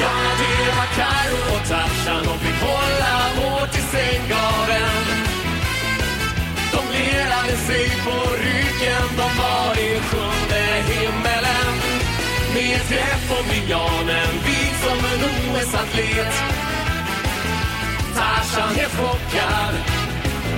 Ja, 0.00 0.10
det 0.38 0.76
var 0.76 0.86
Karo 0.96 1.56
och 1.56 1.68
Tarzan. 1.68 2.24
De 2.24 2.38
fick 2.38 2.62
hålla 2.62 3.18
hårt 3.36 3.74
i 3.74 3.80
sänggaveln. 3.80 5.27
De 6.98 7.56
sig 7.56 7.90
på 8.04 8.16
ryggen. 8.44 9.08
De 9.16 9.28
var 9.38 9.78
i 9.78 10.00
sjunde 10.00 10.64
himmelen. 10.88 11.74
Med 12.54 12.80
träff 12.88 13.18
grepp 13.28 13.38
om 13.38 13.50
linjalen, 13.50 14.32
vig 14.44 14.72
som 14.82 14.98
en 14.98 15.24
OS-atlet. 15.54 16.34
Tarzan 18.14 18.74
helt 18.76 18.92
chockad, 18.92 19.74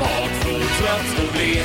bakfull, 0.00 0.62
trött 0.79 1.26
och 1.26 1.33
blek. 1.33 1.64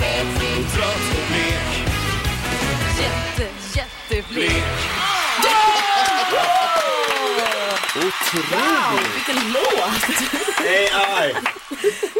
Bakfull, 0.00 0.64
trött 0.64 1.18
och 1.18 1.26
blek. 1.28 1.88
Jätte, 3.00 3.63
jätteblek. 3.76 4.50
Blek. 4.50 4.64
Wow, 8.34 9.00
vilken 9.14 9.52
låt! 9.52 10.18
AI. 10.92 11.32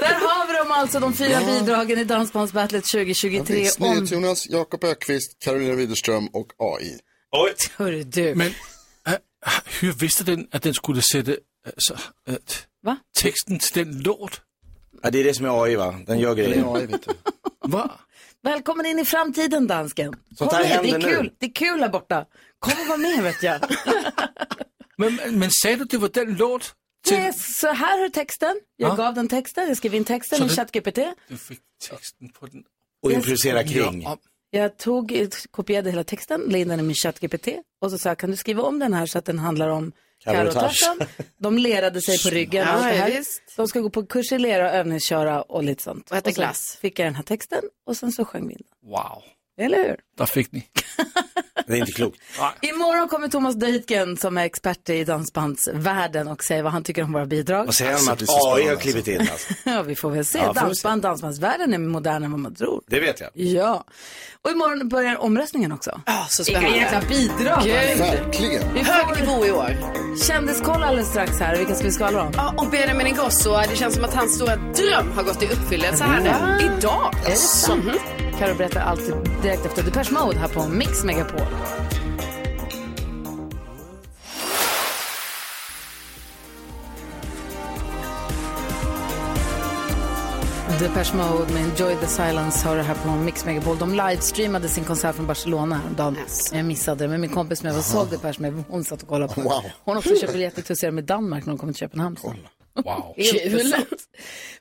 Där 0.00 0.14
har 0.14 0.46
vi 0.46 0.52
dem 0.58 0.72
alltså, 0.72 1.00
de 1.00 1.14
fyra 1.14 1.28
Ja. 1.30 1.46
bidragen 1.46 1.98
i 1.98 2.04
Dansbandsbattlet 2.04 2.84
2023. 2.84 3.56
Visst, 3.56 3.80
Om... 3.80 3.90
NyhetsJonas, 3.94 4.48
Jakob 4.48 4.84
Ökvist, 4.84 5.38
Carolina 5.38 5.74
Widerström 5.74 6.26
och 6.26 6.46
AI. 6.58 6.98
Oj. 7.32 7.54
Hörru 7.76 8.02
du. 8.04 8.34
Men 8.34 8.46
äh, 9.06 9.14
hur 9.80 9.92
visste 9.92 10.24
den 10.24 10.48
att 10.52 10.62
den 10.62 10.74
skulle 10.74 11.02
sätta 11.02 11.32
alltså, 11.66 11.94
äh, 12.28 12.34
Va? 12.82 12.96
texten 13.18 13.58
till 13.58 13.84
den 13.84 13.98
låt? 14.02 14.40
Ja, 15.02 15.10
det 15.10 15.20
är 15.20 15.24
det 15.24 15.34
som 15.34 15.46
är 15.46 15.62
AI 15.64 15.76
va? 15.76 15.94
Den 16.06 16.18
gör 16.18 16.34
grejer. 16.34 16.74
AI, 16.76 16.86
vet 16.86 17.06
du. 17.06 17.12
Va? 17.68 17.90
Välkommen 18.44 18.86
in 18.86 18.98
i 18.98 19.04
framtiden, 19.04 19.66
dansken. 19.66 20.14
Sånt 20.38 20.50
Kom 20.50 20.58
här 20.58 20.64
hit, 20.64 20.82
det 20.82 20.88
är 20.88 20.92
händer 20.92 21.08
nu. 21.08 21.14
kul. 21.16 21.32
Det 21.38 21.46
är 21.46 21.50
kul 21.52 21.80
här 21.80 21.88
borta. 21.88 22.26
Kom 22.58 22.72
och 22.80 22.86
var 22.88 22.96
med, 22.96 23.22
vet 23.22 23.42
jag. 23.42 23.60
Men, 24.96 25.38
men 25.38 25.50
sa 25.50 25.68
du 25.68 25.84
det 25.84 25.98
var 25.98 26.08
den 26.08 26.36
låt? 26.36 26.74
Nej, 27.10 27.32
så 27.32 27.66
här 27.72 27.98
har 27.98 28.04
du 28.04 28.10
texten. 28.10 28.60
Jag 28.76 28.90
Ja. 28.90 28.94
gav 28.94 29.14
den 29.14 29.28
texten. 29.28 29.68
Jag 29.68 29.76
skrev 29.76 29.94
in 29.94 30.04
texten 30.04 30.38
Så 30.38 30.44
i 30.44 30.48
ChatGPT. 30.48 30.98
Du 31.28 31.36
fick 31.36 31.60
texten 31.90 32.28
på 32.28 32.46
den. 32.46 32.62
Och 33.02 33.12
improvisera 33.12 33.64
kring. 33.64 34.02
Ja, 34.02 34.18
Jag 34.50 34.76
tog, 34.78 35.28
kopierade 35.50 35.90
hela 35.90 36.04
texten, 36.04 36.40
la 36.48 36.58
in 36.58 36.68
den 36.68 36.80
i 36.80 36.82
min 36.82 36.94
ChatGPT 36.94 37.48
och 37.80 37.90
så 37.90 37.98
sa 37.98 38.08
jag, 38.10 38.18
kan 38.18 38.30
du 38.30 38.36
skriva 38.36 38.62
om 38.62 38.78
den 38.78 38.94
här 38.94 39.06
så 39.06 39.18
att 39.18 39.24
den 39.24 39.38
handlar 39.38 39.68
om 39.68 39.92
Karo 40.24 40.34
Karo 40.34 40.48
och 40.48 40.54
och 40.54 40.60
Tarzan. 40.60 40.98
De 41.38 41.58
lerade 41.58 42.02
sig 42.02 42.22
på 42.22 42.28
ryggen. 42.28 42.66
Ja, 42.66 42.76
det 42.76 42.82
här. 42.82 43.24
De 43.56 43.68
ska 43.68 43.80
gå 43.80 43.90
på 43.90 44.06
kurs 44.06 44.32
i 44.32 44.38
lera 44.38 44.68
och 44.68 44.74
övningsköra 44.74 45.42
och 45.42 45.64
lite 45.64 45.82
sånt. 45.82 46.10
Och 46.10 46.16
äta 46.16 46.30
glass. 46.30 46.78
fick 46.80 46.98
jag 46.98 47.06
den 47.06 47.14
här 47.14 47.22
texten 47.22 47.62
och 47.86 47.96
sen 47.96 48.12
så 48.12 48.24
sjöng 48.24 48.48
vi 48.48 48.54
in 48.54 48.62
wow, 48.82 49.22
den. 49.22 49.33
Eller 49.58 49.78
hur? 49.78 49.96
där 50.18 50.26
fick 50.26 50.52
ni. 50.52 50.68
Det 51.66 51.72
är 51.72 51.76
inte 51.76 51.92
klokt. 51.92 52.18
Imorgon 52.62 53.08
kommer 53.08 53.28
Thomas 53.28 53.54
Deitgen 53.54 54.16
som 54.16 54.38
är 54.38 54.44
expert 54.44 54.88
i 54.88 55.04
dansbandsvärlden 55.04 56.28
och 56.28 56.44
säger 56.44 56.62
vad 56.62 56.72
han 56.72 56.82
tycker 56.84 57.02
om 57.02 57.12
våra 57.12 57.26
bidrag. 57.26 57.64
Vad 57.66 57.74
säger 57.74 57.92
han 57.92 58.00
om 58.00 58.08
att 58.08 58.26
så 58.26 58.54
AI 58.54 58.68
har 58.68 58.76
klivit 58.76 59.08
in 59.08 59.20
alltså? 59.20 59.54
Ja, 59.64 59.82
vi 59.82 59.94
får 59.96 60.10
väl 60.10 60.24
se. 60.24 60.38
Ja, 60.38 60.44
får 60.54 60.60
Dansband, 60.60 61.02
dansbandsvärlden 61.02 61.74
är 61.74 61.78
modernare 61.78 62.24
än 62.24 62.30
vad 62.30 62.40
man 62.40 62.54
tror. 62.54 62.82
Det 62.86 63.00
vet 63.00 63.20
jag. 63.20 63.30
Ja. 63.34 63.84
Och 64.42 64.50
imorgon 64.50 64.88
börjar 64.88 65.16
omröstningen 65.16 65.72
också. 65.72 66.00
Ja, 66.06 66.26
så 66.28 66.42
Vilka 66.44 66.60
spännande. 66.60 66.78
jäkla 66.78 67.00
bidrag. 67.08 67.60
Gud. 67.64 67.98
Verkligen. 67.98 68.74
Vi 68.74 68.80
Hög 68.82 69.20
nivå 69.20 69.46
i 69.46 69.50
år. 69.50 69.76
Kändiskoll 70.28 70.82
alldeles 70.82 71.08
strax 71.08 71.38
här. 71.40 71.56
Vilka 71.56 71.74
ska 71.74 71.84
vi 71.84 71.92
skvallra 71.92 72.22
om? 72.22 72.32
Ja, 72.36 72.54
och 72.58 72.70
Benjamin 72.70 73.06
Ingrosso, 73.06 73.56
det 73.70 73.76
känns 73.76 73.94
som 73.94 74.04
att 74.04 74.14
hans 74.14 74.34
stora 74.34 74.56
dröm 74.56 75.12
har 75.14 75.22
gått 75.22 75.42
i 75.42 75.46
uppfyllelse 75.46 76.04
här 76.04 76.20
nu. 76.20 76.64
Idag. 76.78 77.14
Är 77.26 77.30
det 77.30 77.36
sant? 77.36 77.84
Carro 78.38 78.54
berättar 78.54 78.80
allt 78.80 79.12
direkt 79.42 79.66
efter 79.66 79.82
Depeche 79.82 80.12
Mode 80.12 80.38
här 80.38 80.48
på 80.48 80.68
Mix 80.68 81.04
Megapol. 81.04 81.46
Depeche 90.80 91.16
Mode 91.16 91.52
med 91.52 91.62
Enjoy 91.62 91.96
the 91.96 92.06
Silence 92.06 92.68
har 92.68 92.76
det 92.76 92.82
här 92.82 92.94
på 92.94 93.08
Mix 93.08 93.44
Megapol. 93.44 93.78
De 93.78 93.90
livestreamade 93.90 94.68
sin 94.68 94.84
konsert 94.84 95.14
från 95.14 95.26
Barcelona 95.26 95.74
häromdagen. 95.74 96.16
Jag 96.52 96.64
missade 96.64 97.04
det, 97.04 97.08
men 97.08 97.20
min 97.20 97.30
kompis 97.30 97.58
som 97.58 97.66
jag 97.68 97.74
var 97.74 97.82
såg 97.82 98.08
Depeche 98.10 98.40
med, 98.40 98.64
hon 98.68 98.84
satt 98.84 99.02
och 99.02 99.08
kollade 99.08 99.34
på. 99.34 99.40
Wow. 99.40 99.62
Hon 99.84 99.94
har 99.94 99.96
också 99.96 100.16
köpt 100.20 100.32
biljetter 100.32 100.62
till 100.62 100.72
att 100.72 100.78
se 100.78 100.86
dem 100.86 100.98
i 100.98 101.02
Danmark 101.02 101.46
när 101.46 101.52
hon 101.52 101.58
kommer 101.58 101.72
till 101.72 101.80
Köpenhamn. 101.80 102.16
Wow. 102.74 103.14
Besatt. 103.50 103.86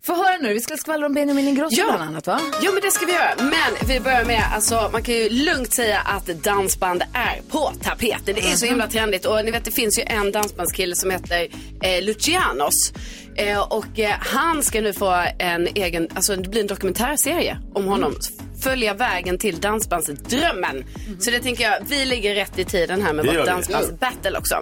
Få 0.06 0.16
höra 0.16 0.38
nu, 0.42 0.54
vi 0.54 0.60
ska 0.60 0.78
skvallra 0.78 1.06
om 1.06 1.14
Benjamin 1.14 1.48
Ingrosso 1.48 1.76
Ja. 1.78 1.86
bland 1.88 2.02
annat 2.10 2.28
va? 2.28 2.40
Jo 2.62 2.72
men 2.74 2.82
det 2.82 2.92
ska 2.92 3.06
vi 3.06 3.12
göra. 3.14 3.34
Men 3.40 3.88
vi 3.88 4.00
börjar 4.00 4.26
med, 4.26 4.44
alltså 4.54 4.90
man 4.92 5.04
kan 5.04 5.16
ju 5.16 5.30
lugnt 5.30 5.74
säga 5.74 6.00
att 6.00 6.26
dansband 6.26 7.02
är 7.14 7.42
på 7.50 7.72
tapeten. 7.84 8.36
Det 8.36 8.42
är 8.42 8.56
så 8.56 8.66
himla 8.66 8.88
trendigt 8.88 9.26
och 9.26 9.46
ni 9.46 9.52
vet 9.52 9.66
det 9.66 9.72
finns 9.72 10.00
ju 10.00 10.04
en 10.08 10.32
dansbandskille 10.32 10.96
som 10.96 11.12
heter 11.12 11.48
eh, 11.84 12.04
Lucianos. 12.04 12.94
Eh, 13.36 13.60
och 13.74 14.00
eh, 14.00 14.16
han 14.20 14.64
ska 14.64 14.82
nu 14.82 14.94
få 14.94 15.26
en 15.40 15.68
egen, 15.76 16.08
alltså 16.16 16.36
det 16.36 16.50
blir 16.50 16.62
en 16.62 16.68
dokumentärserie 16.68 17.58
om 17.74 17.86
honom. 17.86 18.16
Följa 18.64 18.94
vägen 18.94 19.38
till 19.38 19.60
dansbandsdrömmen. 19.60 20.86
Så 21.20 21.32
det 21.32 21.40
tänker 21.40 21.64
jag, 21.64 21.78
vi 21.88 22.06
ligger 22.06 22.36
rätt 22.36 22.60
i 22.60 22.66
tiden 22.66 23.02
här 23.02 23.14
med 23.14 23.26
Det 23.26 23.38
vårt 23.38 23.46
dansbandsbattle 23.46 24.38
också. 24.38 24.56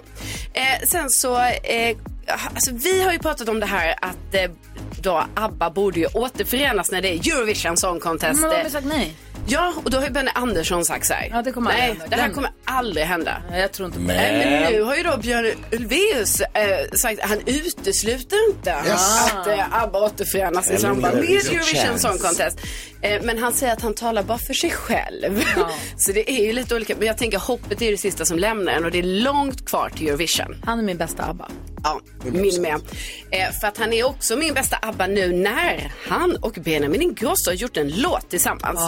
Eh, 0.52 0.86
sen 0.86 1.10
så, 1.10 1.36
eh, 1.40 1.96
alltså 2.26 2.70
vi 2.74 3.02
har 3.02 3.12
ju 3.12 3.18
pratat 3.18 3.48
om 3.48 3.60
det 3.60 3.66
här 3.66 3.94
att 4.02 4.34
eh, 4.34 4.50
då 5.00 5.24
ABBA 5.34 5.70
borde 5.70 6.00
ju 6.00 6.06
återförenas 6.06 6.90
när 6.90 7.02
det 7.02 7.08
är 7.08 7.32
Eurovision 7.32 7.76
Song 7.76 8.00
Contest. 8.00 8.40
Men 8.40 8.50
vad 8.50 8.58
har 8.62 8.68
sagt 8.68 8.86
nej? 8.86 9.16
Ja, 9.46 9.72
och 9.84 9.90
då 9.90 9.98
har 9.98 10.04
ju 10.04 10.10
Benny 10.10 10.30
Andersson 10.34 10.84
sagt 10.84 11.06
så 11.06 11.12
här. 11.14 11.28
Ja, 11.32 11.42
det 11.42 11.52
kommer 11.52 11.70
aldrig 11.70 11.88
Nej, 11.88 11.98
hända. 11.98 12.16
det 12.16 12.22
här 12.22 12.28
kommer 12.30 12.50
aldrig 12.64 13.06
hända. 13.06 13.42
Nej, 13.50 13.60
Jag 13.60 13.72
tror 13.72 13.86
inte 13.86 13.98
på 14.00 14.06
det. 14.06 14.14
Men 14.14 14.72
nu 14.72 14.82
har 14.82 14.96
ju 14.96 15.02
då 15.02 15.16
Björn 15.16 15.52
Ulvaeus 15.72 16.40
eh, 16.40 16.90
sagt 16.96 17.20
att 17.20 17.28
han 17.28 17.38
utesluter 17.46 18.48
inte 18.50 18.70
Yes. 18.86 19.32
att 19.32 19.46
eh, 19.46 19.82
ABBA 19.82 19.98
återförenas 20.00 20.66
i 20.66 20.70
Eller 20.70 20.80
samband 20.80 21.14
med 21.14 21.24
Eurovision 21.24 21.54
Eurovision 21.56 21.86
Chance. 21.88 22.08
Song 22.08 22.18
Contest. 22.18 22.58
Eh, 23.00 23.22
men 23.22 23.38
han 23.38 23.52
säger 23.52 23.72
att 23.72 23.82
han 23.82 23.94
talar 23.94 24.22
bara 24.22 24.38
för 24.38 24.54
sig 24.54 24.70
själv. 24.70 25.44
Så 25.96 26.12
det 26.12 26.30
är 26.30 26.44
ju 26.46 26.52
lite 26.52 26.74
olika. 26.74 26.94
Men 26.98 27.06
jag 27.06 27.18
tänker 27.18 27.38
hoppet 27.38 27.82
är 27.82 27.90
det 27.90 27.96
sista 27.96 28.24
som 28.24 28.38
lämnar 28.38 28.72
en 28.72 28.84
och 28.84 28.90
det 28.90 28.98
är 28.98 29.02
långt 29.22 29.66
kvar 29.66 29.88
till 29.96 30.08
Eurovision. 30.08 30.56
Han 30.64 30.78
är 30.78 30.82
min 30.82 30.96
bästa 30.96 31.24
ABBA. 31.24 31.48
Ja, 31.82 32.00
min 32.24 32.62
med. 32.62 32.80
Eh, 33.30 33.52
för 33.60 33.66
att 33.66 33.78
han 33.78 33.92
är 33.92 34.04
också 34.04 34.36
min 34.36 34.54
bästa 34.54 34.78
ABBA 34.82 35.06
nu 35.06 35.32
när 35.32 35.92
han 36.06 36.36
och 36.36 36.52
Benjamin 36.52 37.02
Ingrosso 37.02 37.50
har 37.50 37.54
gjort 37.54 37.76
en 37.76 37.88
låt 37.88 38.30
tillsammans. 38.30 38.80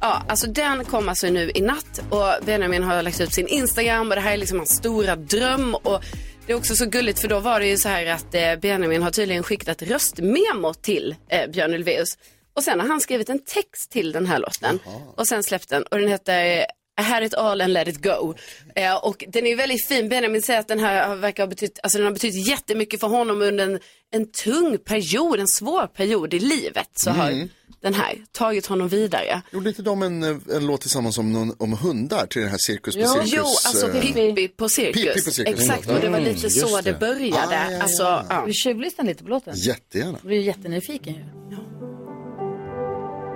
Ja, 0.00 0.22
alltså 0.28 0.46
den 0.46 0.84
kom 0.84 1.08
alltså 1.08 1.26
nu 1.26 1.50
i 1.54 1.60
natt 1.60 2.02
och 2.10 2.44
Benjamin 2.46 2.82
har 2.82 3.02
lagt 3.02 3.20
ut 3.20 3.32
sin 3.32 3.48
Instagram 3.48 4.08
och 4.08 4.14
det 4.14 4.20
här 4.20 4.32
är 4.32 4.36
liksom 4.36 4.58
hans 4.58 4.76
stora 4.76 5.16
dröm. 5.16 5.74
Och 5.74 6.04
det 6.46 6.52
är 6.52 6.56
också 6.56 6.76
så 6.76 6.86
gulligt 6.86 7.18
för 7.18 7.28
då 7.28 7.40
var 7.40 7.60
det 7.60 7.66
ju 7.66 7.76
så 7.76 7.88
här 7.88 8.06
att 8.06 8.34
eh, 8.34 8.56
Benjamin 8.56 9.02
har 9.02 9.10
tydligen 9.10 9.42
skickat 9.42 9.82
röstmemo 9.82 10.74
till 10.74 11.14
eh, 11.28 11.50
Björn 11.50 11.74
Ulvaeus. 11.74 12.08
Och 12.56 12.62
sen 12.62 12.80
har 12.80 12.88
han 12.88 13.00
skrivit 13.00 13.28
en 13.28 13.44
text 13.44 13.90
till 13.90 14.12
den 14.12 14.26
här 14.26 14.38
låten 14.38 14.78
och 15.16 15.26
sen 15.26 15.42
släppt 15.42 15.68
den 15.68 15.82
och 15.82 15.98
den 15.98 16.08
heter 16.08 16.66
had 17.02 17.22
it 17.24 17.34
all 17.34 17.60
and 17.60 17.72
let 17.72 17.88
it 17.88 18.02
go. 18.02 18.34
Eh, 18.74 18.94
och 18.96 19.24
den 19.28 19.46
är 19.46 19.56
väldigt 19.56 19.88
fin. 19.88 20.08
Benjamin 20.08 20.42
säger 20.42 20.60
att 20.60 20.68
den 20.68 20.80
här 20.80 21.08
har- 21.08 21.16
verkar 21.16 21.42
ha 21.42 21.48
betytt, 21.48 21.78
alltså 21.82 21.98
den 21.98 22.04
har 22.06 22.12
betytt 22.12 22.48
jättemycket 22.48 23.00
för 23.00 23.06
honom 23.08 23.42
under 23.42 23.64
en, 23.64 23.80
en 24.14 24.26
tung 24.44 24.78
period, 24.78 25.40
en 25.40 25.48
svår 25.48 25.86
period 25.86 26.34
i 26.34 26.38
livet. 26.38 26.88
Så 26.94 27.10
har 27.10 27.30
Mm. 27.30 27.48
den 27.82 27.94
här 27.94 28.14
tagit 28.32 28.66
honom 28.66 28.88
vidare. 28.88 29.42
Gjorde 29.52 29.68
inte 29.68 29.82
de 29.82 30.02
en, 30.02 30.22
eh, 30.22 30.36
en 30.56 30.66
låt 30.66 30.80
tillsammans 30.80 31.18
om, 31.18 31.32
någon, 31.32 31.54
om 31.58 31.72
hundar 31.72 32.26
till 32.26 32.42
den 32.42 32.50
här 32.50 32.58
Cirkus 32.58 32.94
på 32.94 33.00
Jo, 33.00 33.08
Cirkus? 33.08 33.32
jo 33.32 33.42
alltså 33.42 33.88
eh, 33.90 34.00
Pippi 34.00 34.48
på 34.48 34.68
cirkus. 34.68 35.02
Pippi 35.02 35.24
på 35.24 35.30
cirkus, 35.30 35.60
Exakt, 35.60 35.84
mm. 35.84 35.96
och 35.96 36.02
det 36.02 36.08
var 36.08 36.18
Mm, 36.18 36.28
lite 36.32 36.46
just 36.46 36.60
så 36.68 36.76
det, 36.80 36.82
det. 36.92 36.98
började. 36.98 37.36
Ah, 37.58 37.64
ja, 37.64 37.72
ja, 37.72 37.82
Alltså, 37.82 38.02
ja. 38.02 38.24
ja. 38.28 38.44
Vi 38.46 38.52
tjuvlyssnar 38.52 39.04
lite 39.04 39.24
på 39.24 39.30
låten. 39.30 39.54
Jättegärna. 39.56 40.18
Jag 40.22 40.26
blir 40.28 40.40
jättenyfiken 40.40 41.14
ju. 41.14 41.24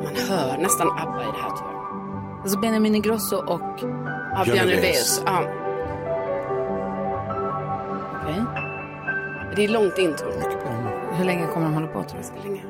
Man 0.04 0.16
hör 0.28 0.58
nästan 0.58 0.88
ABBA 0.90 1.22
i 1.22 1.26
det 1.26 1.42
här 1.42 1.56
tror 1.56 1.70
jag. 1.72 1.79
Alltså 2.42 2.58
Benjamin 2.58 2.94
Ingrosso 2.94 3.36
och... 3.36 3.80
Ja, 4.34 4.44
Björn 4.44 4.68
Ulvaeus. 4.68 5.22
Ja. 5.26 5.44
Okej. 8.22 8.44
Det 9.56 9.64
är 9.64 9.68
långt 9.68 9.98
intro. 9.98 10.28
Hur 11.12 11.24
länge 11.24 11.46
kommer 11.46 11.66
de 11.66 11.74
hålla 11.74 11.86
på 11.86 12.02
tror 12.02 12.20
du? 12.42 12.48
Länge. 12.48 12.62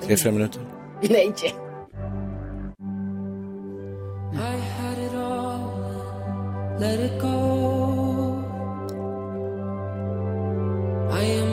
Tre, 0.00 0.16
fem 0.16 0.34
minuter. 0.34 0.62
Nej. 1.00 1.34
I 4.32 4.60
had 4.80 4.98
it 4.98 5.14
all, 5.14 5.60
let 6.80 7.00
it 7.00 7.20
go. 7.20 7.28
I 11.10 11.40
am 11.40 11.47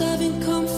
haven't 0.00 0.42
come 0.42 0.69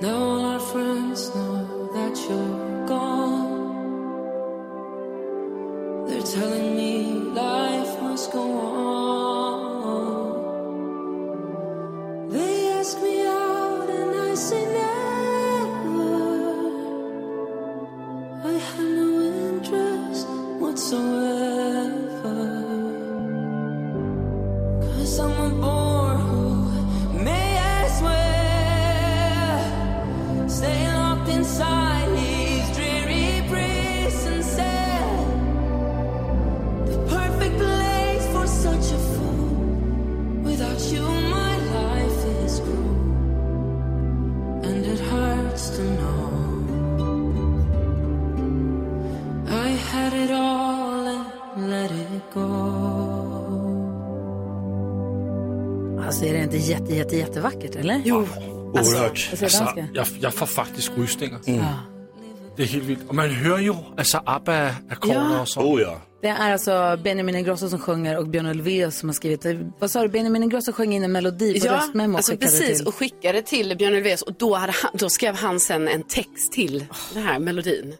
Now 0.00 0.14
all 0.16 0.44
our 0.46 0.60
friends 0.60 1.34
know 1.34 1.90
that 1.92 2.16
you're 2.26 2.79
jätte, 56.70 56.94
jätte, 56.94 57.16
jättevackert 57.16 57.76
eller? 57.76 58.02
Jo. 58.04 58.26
Oerhört. 58.74 59.28
Altså, 59.42 59.64
dansken? 59.64 59.88
jeg, 59.94 60.06
jeg 60.22 60.32
får 60.32 60.46
faktisk 60.46 60.92
rysninger. 60.98 61.38
Ja. 61.46 61.74
Det 62.56 62.64
er 62.66 62.68
helt 62.74 62.88
vildt. 62.88 63.02
Og 63.08 63.14
man 63.14 63.30
hører 63.30 63.58
jo 63.64 63.74
altså 63.98 64.18
ABBA-akkorder 64.26 65.32
Ja. 65.34 65.40
og 65.40 65.48
så. 65.48 65.60
Oh 65.60 65.80
ja. 65.80 65.94
Det 66.22 66.28
är 66.28 66.52
alltså 66.52 66.96
Benjamin 67.04 67.34
Ingrosso 67.34 67.68
som 67.68 67.78
sjunger 67.78 68.18
och 68.18 68.28
Björn 68.28 68.46
Ulvaeus 68.46 68.96
som 68.98 69.08
har 69.08 69.14
skrivit. 69.14 69.46
Vad 69.78 69.90
sa 69.90 70.02
du? 70.02 70.08
Benjamin 70.08 70.42
Ingrosso 70.42 70.72
sjöng 70.72 70.92
in 70.94 71.04
en 71.04 71.12
melodi 71.12 71.60
på 71.60 71.66
Ja, 71.66 71.72
röstmemo 71.76 72.12
och 72.14 72.18
alltså 72.18 72.32
skickade 72.32 72.50
precis. 72.52 72.78
till. 72.78 72.86
Och 72.88 72.94
skickade 72.94 73.42
till 73.42 73.76
Björn 73.78 73.94
Ulvaeus 73.94 74.22
och 74.22 74.32
då, 74.38 74.54
hade 74.54 74.72
han, 74.82 74.90
då 74.94 75.08
skrev 75.08 75.34
han 75.34 75.60
sen 75.60 75.88
en 75.88 76.02
text 76.02 76.52
till 76.52 76.84
den 77.14 77.22
här 77.22 77.38
melodin. 77.38 77.94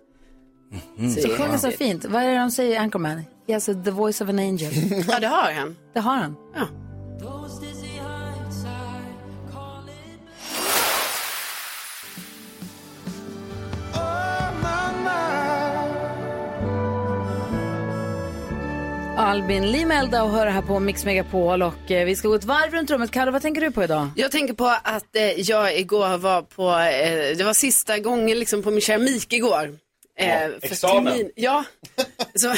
Så 1.22 1.28
sjunger 1.28 1.58
så 1.58 1.70
fint. 1.70 2.04
Vad 2.04 2.22
är 2.22 2.28
det 2.28 2.38
de 2.38 2.50
säger 2.50 2.72
i 2.72 2.76
Anchorman? 2.76 3.22
Has 3.52 3.66
the 3.66 3.90
voice 3.90 4.20
of 4.20 4.28
an 4.28 4.38
angel. 4.38 4.72
Ja, 5.08 5.20
det 5.20 5.26
har 5.26 5.52
han. 5.52 5.76
Det 5.94 6.00
har 6.00 6.16
han. 6.16 6.36
Ja. 6.54 6.66
Albin 19.20 19.70
Limelda 19.72 20.22
och 20.22 20.30
hör 20.30 20.46
här 20.46 20.62
på 20.62 20.80
Mix 20.80 21.04
Megapol 21.04 21.62
och 21.62 21.90
eh, 21.90 22.04
vi 22.06 22.16
ska 22.16 22.28
gå 22.28 22.34
ett 22.34 22.44
varv 22.44 22.72
runt 22.74 22.90
rummet. 22.90 23.10
Kalle, 23.10 23.30
vad 23.30 23.42
tänker 23.42 23.60
du 23.60 23.70
på 23.70 23.84
idag? 23.84 24.08
Jag 24.16 24.30
tänker 24.32 24.54
på 24.54 24.66
att 24.82 25.16
eh, 25.16 25.40
jag 25.40 25.78
igår 25.78 26.18
var 26.18 26.42
på, 26.42 26.70
eh, 26.70 27.36
det 27.36 27.44
var 27.44 27.54
sista 27.54 27.98
gången 27.98 28.38
liksom 28.38 28.62
på 28.62 28.70
min 28.70 28.80
keramik 28.80 29.32
igår. 29.32 29.74
Eh, 30.18 30.38
för 30.48 30.58
examen. 30.62 31.12
termin- 31.14 31.30
Ja, 31.36 31.64
så, 32.34 32.54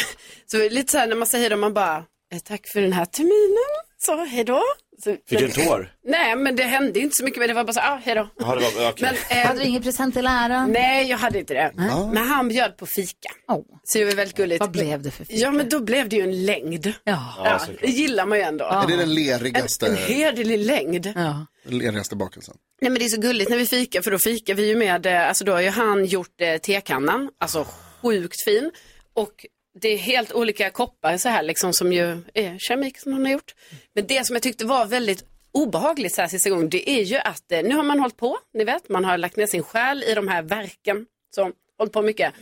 så 0.46 0.56
lite 0.68 0.92
så 0.92 0.98
här 0.98 1.06
när 1.06 1.16
man 1.16 1.26
säger 1.26 1.50
det, 1.50 1.56
man 1.56 1.74
bara, 1.74 1.96
eh, 2.34 2.38
tack 2.44 2.66
för 2.66 2.80
den 2.80 2.92
här 2.92 3.04
terminen, 3.04 3.84
så 3.98 4.24
hej 4.24 4.44
då. 4.44 4.62
Så, 5.04 5.16
Fick 5.26 5.38
du 5.38 5.44
en 5.44 5.50
tår? 5.50 5.92
Nej, 6.04 6.36
men 6.36 6.56
det 6.56 6.62
hände 6.62 7.00
inte 7.00 7.14
så 7.16 7.24
mycket, 7.24 7.38
men 7.38 7.48
det 7.48 7.54
var 7.54 7.64
bara 7.64 7.72
så, 7.72 7.80
ah, 7.80 8.00
hej 8.04 8.14
då. 8.14 8.28
Ja, 8.38 8.54
det 8.54 8.60
var, 8.60 8.90
okej. 8.90 9.08
Men, 9.30 9.38
eh, 9.38 9.46
Hade 9.46 9.58
du 9.60 9.64
ingen 9.66 9.82
present 9.82 10.14
till 10.14 10.26
ära? 10.26 10.66
Nej, 10.66 11.10
jag 11.10 11.18
hade 11.18 11.38
inte 11.38 11.54
det. 11.54 11.72
Men 12.12 12.16
han 12.16 12.48
bjöd 12.48 12.76
på 12.76 12.86
fika. 12.86 13.28
Oh. 13.48 13.62
Så 13.84 13.98
det 13.98 14.04
var 14.04 14.12
väldigt 14.12 14.36
gulligt. 14.36 14.60
Vad 14.60 14.70
blev 14.70 15.02
det 15.02 15.10
för 15.10 15.24
fika? 15.24 15.38
Ja, 15.40 15.50
men 15.50 15.68
då 15.68 15.80
blev 15.80 16.08
det 16.08 16.16
ju 16.16 16.22
en 16.22 16.44
längd. 16.46 16.92
Ja. 17.04 17.34
Ja, 17.44 17.60
det 17.80 17.86
gillar 17.86 18.26
man 18.26 18.38
ju 18.38 18.44
ändå. 18.44 18.64
Är 18.64 18.86
det 18.86 18.92
den 18.92 19.00
En, 19.00 19.14
lerigaste, 19.14 19.86
en 19.86 19.96
hederlig 19.96 20.58
längd. 20.58 21.12
ja. 21.16 21.46
den 21.64 21.78
lerigaste 21.78 22.16
bakelsen? 22.16 22.54
Nej 22.80 22.90
men 22.90 22.98
det 22.98 23.04
är 23.04 23.08
så 23.08 23.20
gulligt 23.20 23.50
när 23.50 23.56
vi 23.56 23.66
fikar 23.66 24.02
för 24.02 24.10
då 24.10 24.18
fikar 24.18 24.54
vi 24.54 24.66
ju 24.68 24.76
med, 24.76 25.06
eh, 25.06 25.28
alltså 25.28 25.44
då 25.44 25.52
har 25.52 25.60
ju 25.60 25.68
han 25.70 26.04
gjort 26.04 26.40
eh, 26.40 26.56
tekannan, 26.58 27.30
alltså 27.40 27.66
sjukt 28.02 28.44
fin. 28.44 28.70
Och 29.14 29.46
det 29.80 29.88
är 29.88 29.96
helt 29.98 30.32
olika 30.32 30.70
koppar 30.70 31.16
så 31.16 31.28
här 31.28 31.42
liksom 31.42 31.72
som 31.72 31.92
ju 31.92 32.22
är 32.34 32.58
keramik 32.58 32.98
som 32.98 33.12
han 33.12 33.24
har 33.24 33.32
gjort. 33.32 33.54
Men 33.94 34.06
det 34.06 34.26
som 34.26 34.36
jag 34.36 34.42
tyckte 34.42 34.64
var 34.64 34.86
väldigt 34.86 35.24
obehagligt 35.52 36.14
så 36.14 36.20
här 36.20 36.28
sista 36.28 36.50
gången, 36.50 36.70
det 36.70 36.90
är 36.90 37.02
ju 37.02 37.16
att 37.16 37.52
eh, 37.52 37.62
nu 37.62 37.74
har 37.74 37.82
man 37.82 38.00
hållit 38.00 38.16
på, 38.16 38.38
ni 38.54 38.64
vet, 38.64 38.88
man 38.88 39.04
har 39.04 39.18
lagt 39.18 39.36
ner 39.36 39.46
sin 39.46 39.62
själ 39.62 40.04
i 40.04 40.14
de 40.14 40.28
här 40.28 40.42
verken 40.42 41.06
som 41.34 41.52
hållit 41.78 41.92
på 41.92 42.02
mycket. 42.02 42.32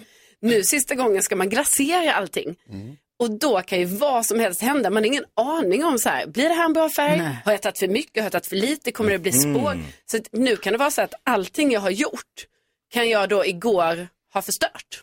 Nu 0.40 0.62
sista 0.62 0.94
gången 0.94 1.22
ska 1.22 1.36
man 1.36 1.48
glasera 1.48 2.12
allting. 2.14 2.56
Och 3.18 3.30
då 3.30 3.60
kan 3.60 3.78
ju 3.78 3.84
vad 3.84 4.26
som 4.26 4.40
helst 4.40 4.60
hända. 4.62 4.90
Man 4.90 5.02
har 5.02 5.06
ingen 5.06 5.24
aning 5.34 5.84
om 5.84 5.98
så 5.98 6.08
här, 6.08 6.26
blir 6.26 6.48
det 6.48 6.54
här 6.54 6.64
en 6.64 6.72
bra 6.72 6.88
färg? 6.88 7.18
Nej. 7.18 7.36
Har 7.44 7.52
jag 7.52 7.62
tagit 7.62 7.78
för 7.78 7.88
mycket? 7.88 8.16
Har 8.16 8.22
jag 8.22 8.32
tagit 8.32 8.46
för 8.46 8.56
lite? 8.56 8.92
Kommer 8.92 9.10
det 9.10 9.18
bli 9.18 9.32
spår? 9.32 9.78
Så 10.10 10.16
att 10.16 10.28
nu 10.32 10.56
kan 10.56 10.72
det 10.72 10.78
vara 10.78 10.90
så 10.90 11.02
att 11.02 11.14
allting 11.24 11.72
jag 11.72 11.80
har 11.80 11.90
gjort 11.90 12.46
kan 12.92 13.08
jag 13.08 13.28
då 13.28 13.46
igår 13.46 14.08
ha 14.34 14.42
förstört. 14.42 15.02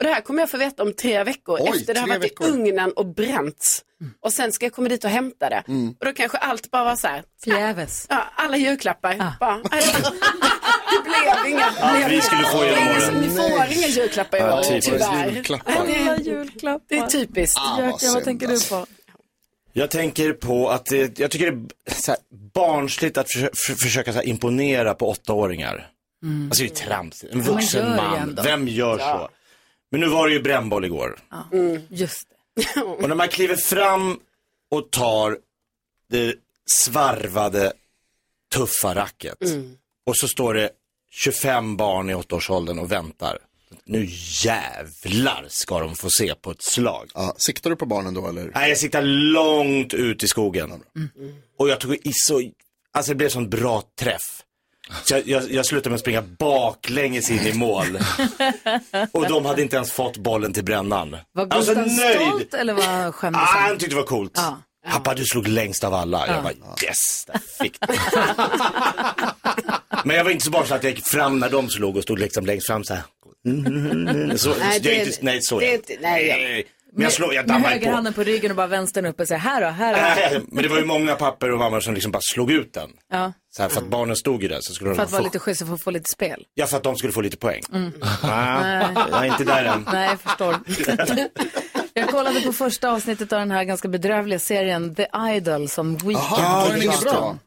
Och 0.00 0.06
det 0.06 0.12
här 0.12 0.20
kommer 0.20 0.42
jag 0.42 0.50
få 0.50 0.56
veta 0.56 0.82
om 0.82 0.92
tre 0.92 1.24
veckor 1.24 1.58
Oj, 1.60 1.68
efter 1.78 1.94
det 1.94 2.00
har 2.00 2.08
varit 2.08 2.22
veckor. 2.24 2.46
i 2.48 2.50
ugnen 2.50 2.92
och 2.92 3.06
bränts. 3.06 3.84
Och 4.20 4.32
sen 4.32 4.52
ska 4.52 4.66
jag 4.66 4.72
komma 4.72 4.88
dit 4.88 5.04
och 5.04 5.10
hämta 5.10 5.48
det. 5.48 5.62
Och 6.00 6.06
då 6.06 6.12
kanske 6.12 6.38
allt 6.38 6.70
bara 6.70 6.84
var 6.84 6.96
så 6.96 7.06
här, 7.08 7.22
Förgäves. 7.44 8.06
ja, 8.08 8.24
alla 8.36 8.56
julklappar. 8.56 9.36
Bara, 9.40 9.56
nej, 9.70 9.82
det 10.90 11.02
blev 11.04 11.46
inga. 11.52 11.72
Ja, 11.80 11.96
blev 11.96 12.08
vi 12.10 12.20
skulle 12.20 12.42
få 12.42 12.64
genom 12.64 12.78
ingen 12.82 13.00
som- 13.00 13.14
åren. 13.14 13.20
Ni 13.22 13.30
får 13.30 13.76
inga 13.78 13.86
julklappar 13.86 14.38
i 14.38 14.42
år, 14.42 14.62
typiskt. 14.62 14.90
tyvärr. 14.92 15.30
Julklappar. 15.30 15.72
Är- 15.88 16.20
julklappar. 16.20 16.84
Det 16.88 16.98
är 16.98 17.06
typiskt. 17.06 17.58
Ah, 17.58 17.76
vad 17.80 17.84
Jöken, 17.90 18.14
vad 18.14 18.24
tänker 18.24 18.46
du 18.46 18.52
alltså. 18.52 18.80
på? 18.80 18.86
Jag 19.72 19.90
tänker 19.90 20.32
på 20.32 20.68
att 20.70 20.86
det, 20.86 21.18
jag 21.18 21.30
tycker 21.30 21.50
det 21.52 21.56
är 21.90 21.94
så 21.94 22.10
här 22.10 22.20
barnsligt 22.54 23.18
att 23.18 23.26
försö- 23.26 23.50
för, 23.54 23.74
försöka 23.74 24.12
så 24.12 24.18
här 24.18 24.26
imponera 24.26 24.94
på 24.94 25.08
åttaåringar. 25.10 25.88
Mm. 26.24 26.46
Alltså 26.46 26.62
det 26.62 26.68
är 26.70 26.86
tramsigt. 26.86 27.32
En 27.34 27.42
vuxen 27.42 27.96
man, 27.96 28.38
vem 28.44 28.68
gör 28.68 28.98
Ja. 28.98 29.28
så? 29.30 29.36
Men 29.90 30.00
nu 30.00 30.08
var 30.08 30.28
det 30.28 30.34
ju 30.34 30.42
brännboll 30.42 30.84
igår. 30.84 31.18
Mm. 31.52 31.82
Just 31.88 32.28
det. 32.28 32.80
Och 32.82 33.08
när 33.08 33.16
man 33.16 33.28
kliver 33.28 33.56
fram 33.56 34.20
och 34.70 34.90
tar 34.90 35.38
det 36.10 36.34
svarvade, 36.66 37.72
tuffa 38.54 38.94
racket. 38.94 39.42
Mm. 39.42 39.76
Och 40.06 40.16
så 40.16 40.28
står 40.28 40.54
det 40.54 40.70
25 41.10 41.76
barn 41.76 42.10
i 42.10 42.14
åttaårsåldern 42.14 42.78
och 42.78 42.92
väntar. 42.92 43.38
Nu 43.84 44.06
jävlar 44.44 45.46
ska 45.48 45.80
de 45.80 45.96
få 45.96 46.10
se 46.10 46.34
på 46.34 46.50
ett 46.50 46.62
slag. 46.62 47.10
Ja, 47.14 47.34
siktar 47.38 47.70
du 47.70 47.76
på 47.76 47.86
barnen 47.86 48.14
då 48.14 48.28
eller? 48.28 48.50
Nej, 48.54 48.68
jag 48.68 48.78
siktar 48.78 49.02
långt 49.32 49.94
ut 49.94 50.22
i 50.22 50.28
skogen. 50.28 50.82
Och 51.56 51.68
jag 51.68 51.80
tog 51.80 51.94
i 51.94 52.12
så, 52.14 52.50
alltså 52.92 53.12
det 53.12 53.16
blev 53.16 53.28
sån 53.28 53.50
bra 53.50 53.82
träff. 53.98 54.39
Så 55.04 55.14
jag, 55.14 55.28
jag, 55.28 55.50
jag 55.52 55.66
slutade 55.66 55.90
med 55.90 55.94
att 55.94 56.00
springa 56.00 56.22
baklänges 56.22 57.30
in 57.30 57.40
i 57.46 57.52
mål. 57.52 57.98
Och 59.12 59.28
de 59.28 59.44
hade 59.46 59.62
inte 59.62 59.76
ens 59.76 59.92
fått 59.92 60.16
bollen 60.16 60.52
till 60.52 60.64
brännan. 60.64 61.10
Var 61.10 61.18
Jag 61.32 61.46
var 61.46 61.62
så 61.62 61.74
Gustav 61.74 61.86
nöjd. 62.06 62.20
stolt 62.28 62.54
eller 62.54 62.72
var 62.74 63.12
skämdes 63.12 63.42
Ah, 63.42 63.44
han? 63.44 63.62
han 63.62 63.78
tyckte 63.78 63.94
det 63.94 64.00
var 64.00 64.06
coolt. 64.06 64.32
Ja. 64.34 64.58
Pappa 64.92 65.14
du 65.14 65.24
slog 65.24 65.48
längst 65.48 65.84
av 65.84 65.94
alla. 65.94 66.26
Ja. 66.26 66.34
Jag 66.34 66.42
bara 66.42 66.52
yes, 66.84 67.24
där 67.26 67.40
fick 67.62 67.78
du. 67.80 67.94
Men 70.04 70.16
jag 70.16 70.24
var 70.24 70.30
inte 70.30 70.44
så 70.44 70.50
barnslig 70.50 70.76
att 70.76 70.84
jag 70.84 70.92
gick 70.94 71.06
fram 71.06 71.38
när 71.38 71.50
de 71.50 71.68
slog 71.68 71.96
och 71.96 72.02
stod 72.02 72.18
liksom 72.18 72.46
längst 72.46 72.66
fram 72.66 72.84
så 72.84 72.94
här. 72.94 73.02
Så, 74.36 74.50
Nej, 74.50 74.72
jag 74.72 74.82
det- 74.82 75.00
är 75.00 75.06
inte, 75.06 75.18
nej, 75.20 75.42
så 75.42 75.60
det 75.60 75.66
är 75.66 75.70
är 75.70 75.74
inte- 75.74 75.96
nej, 76.00 76.26
jag- 76.26 76.64
Men 76.92 77.02
jag, 77.02 77.12
slår, 77.12 77.34
jag 77.34 77.46
Med 77.46 77.54
dammar 77.56 77.68
ju 77.70 77.78
på. 77.78 77.84
högerhanden 77.84 78.12
på 78.12 78.22
ryggen 78.22 78.50
och 78.50 78.56
bara 78.56 78.66
vänstern 78.66 79.06
uppe 79.06 79.22
och 79.22 79.28
säger 79.28 79.38
här 79.40 79.60
då, 79.60 79.66
här 79.66 80.34
då. 80.34 80.40
Men 80.48 80.62
det 80.62 80.68
var 80.68 80.78
ju 80.78 80.84
många 80.84 81.14
papper 81.14 81.50
och 81.52 81.58
mammor 81.58 81.80
som 81.80 81.94
liksom 81.94 82.12
bara 82.12 82.20
slog 82.22 82.50
ut 82.50 82.72
den. 82.72 82.90
Ja, 83.10 83.32
Så 83.50 83.62
här, 83.62 83.68
för 83.68 83.80
att 83.80 83.86
barnen 83.88 84.16
stod 84.16 84.42
ju 84.42 84.48
där 84.48 84.58
så 84.60 84.72
skulle 84.72 84.90
för 84.90 84.96
de 84.96 85.02
att 85.02 85.10
vara 85.10 85.20
få... 85.22 85.24
lite 85.24 85.38
schysst 85.38 85.62
och 85.62 85.68
få, 85.68 85.78
få 85.78 85.90
lite 85.90 86.10
spel. 86.10 86.44
Ja, 86.54 86.66
för 86.66 86.76
att 86.76 86.82
de 86.82 86.96
skulle 86.96 87.12
få 87.12 87.20
lite 87.20 87.36
poäng. 87.36 87.62
Mm. 87.72 87.92
Ah, 88.22 88.60
Nej. 88.60 88.86
jag 89.10 89.20
är 89.20 89.24
inte 89.24 89.44
där 89.44 89.64
än. 89.64 89.86
Nej, 89.92 90.08
jag 90.08 90.20
förstår. 90.20 90.56
jag 91.94 92.08
kollade 92.08 92.40
på 92.40 92.52
första 92.52 92.90
avsnittet 92.90 93.32
av 93.32 93.38
den 93.38 93.50
här 93.50 93.64
ganska 93.64 93.88
bedrövliga 93.88 94.38
serien 94.38 94.94
The 94.94 95.06
Idol 95.36 95.68
som 95.68 95.96
Weekend 95.96 96.16
Aha, 96.16 96.68
var 96.68 96.76
den 96.76 97.00
bra? 97.00 97.18
om. 97.18 97.38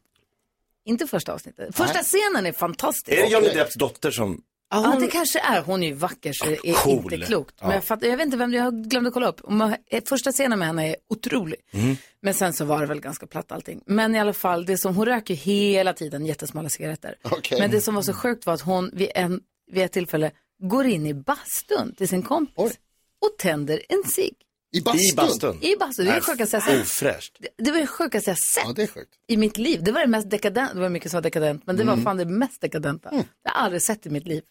Inte 0.86 1.08
första 1.08 1.34
avsnittet. 1.34 1.75
Första 1.75 1.93
Nej. 1.93 2.03
scenen 2.03 2.45
är 2.45 2.51
fantastisk. 2.51 3.17
Är 3.17 3.23
det 3.23 3.29
Johnny 3.29 3.47
Depps 3.49 3.75
dotter 3.75 4.12
som... 4.12 4.41
Ja, 4.74 4.98
det 5.00 5.08
kanske 5.08 5.40
är. 5.40 5.62
Hon 5.62 5.84
är 5.84 5.88
ju 5.88 5.94
vacker 5.94 6.34
så 6.34 6.46
det 6.46 6.70
är 6.70 6.74
Cool. 6.74 7.14
inte 7.14 7.26
klokt. 7.26 7.56
Men 7.62 7.70
Ja. 7.70 7.76
jag, 7.76 7.84
fattar, 7.84 8.08
jag 8.08 8.18
vet 8.18 8.26
inte 8.26 8.38
vem 8.38 8.54
jag 8.54 8.84
glömde 8.84 9.12
kolla 9.12 9.28
upp. 9.28 9.42
Eh, 9.90 10.04
Första 10.10 10.32
scenen 10.32 10.60
med 10.60 10.68
henne 10.68 10.90
är 10.90 10.96
otrolig. 11.10 11.60
Mm. 11.74 11.96
Men 12.22 12.34
sen 12.34 12.54
så 12.54 12.66
var 12.66 12.82
det 12.82 12.88
väl 12.88 13.00
ganska 13.00 13.28
platt 13.28 13.52
allting. 13.52 13.82
Men 13.86 14.16
i 14.16 14.20
alla 14.20 14.34
fall, 14.34 14.66
det 14.66 14.78
som, 14.78 14.96
hon 14.96 15.06
röker 15.06 15.34
hela 15.34 15.94
tiden 15.94 16.26
jättesmala 16.26 16.70
cigaretter. 16.70 17.16
Okej. 17.24 17.60
Men 17.60 17.72
det 17.72 17.82
som 17.82 17.96
var 17.96 18.02
så 18.02 18.14
sjukt 18.14 18.46
var 18.46 18.54
att 18.54 18.62
hon 18.62 18.90
vid, 18.94 19.10
en, 19.16 19.42
vid 19.72 19.84
ett 19.84 19.92
tillfälle 19.92 20.32
går 20.64 20.86
in 20.86 21.06
i 21.08 21.14
bastun 21.14 21.96
till 21.98 22.08
sin 22.08 22.22
kompis 22.24 22.78
och 23.22 23.38
tänder 23.38 23.82
en 23.90 24.04
cigg. 24.04 24.34
I 24.76 24.82
bastun? 24.82 25.02
I 25.02 25.14
bastun? 25.16 25.58
I 25.64 25.76
bastun, 25.80 26.06
det 26.06 26.12
är 26.12 26.16
det 26.16 26.22
sjukaste 26.22 26.56
jag 26.56 26.64
sett. 26.64 26.82
Ofräscht. 26.82 27.38
Det- 27.58 27.72
var 27.72 27.80
det 27.80 27.88
sjukaste 27.88 28.30
jag 28.30 28.38
sett 28.38 28.64
Ja, 28.68 28.74
det 28.76 28.84
är 28.84 28.88
sjukt. 28.88 29.10
i 29.28 29.38
mitt 29.38 29.58
liv. 29.58 29.84
Det 29.84 29.92
var 29.92 30.02
det 30.02 30.08
mest 30.08 30.30
dekadent, 30.30 30.74
det 30.74 30.80
var 30.80 30.90
mycket 30.90 31.12
som 31.12 31.18
var 31.18 31.22
dekadent, 31.22 31.66
men 31.66 31.76
det 31.78 31.84
var 31.84 31.94
Mm. 31.94 32.06
fan 32.06 32.18
det 32.18 32.26
mest 32.26 32.62
dekadenta. 32.62 33.10
Det 33.10 33.16
har 33.16 33.24
jag 33.44 33.54
aldrig 33.56 33.82
sett 33.82 34.06
i 34.06 34.10
mitt 34.10 34.28
liv. 34.28 34.44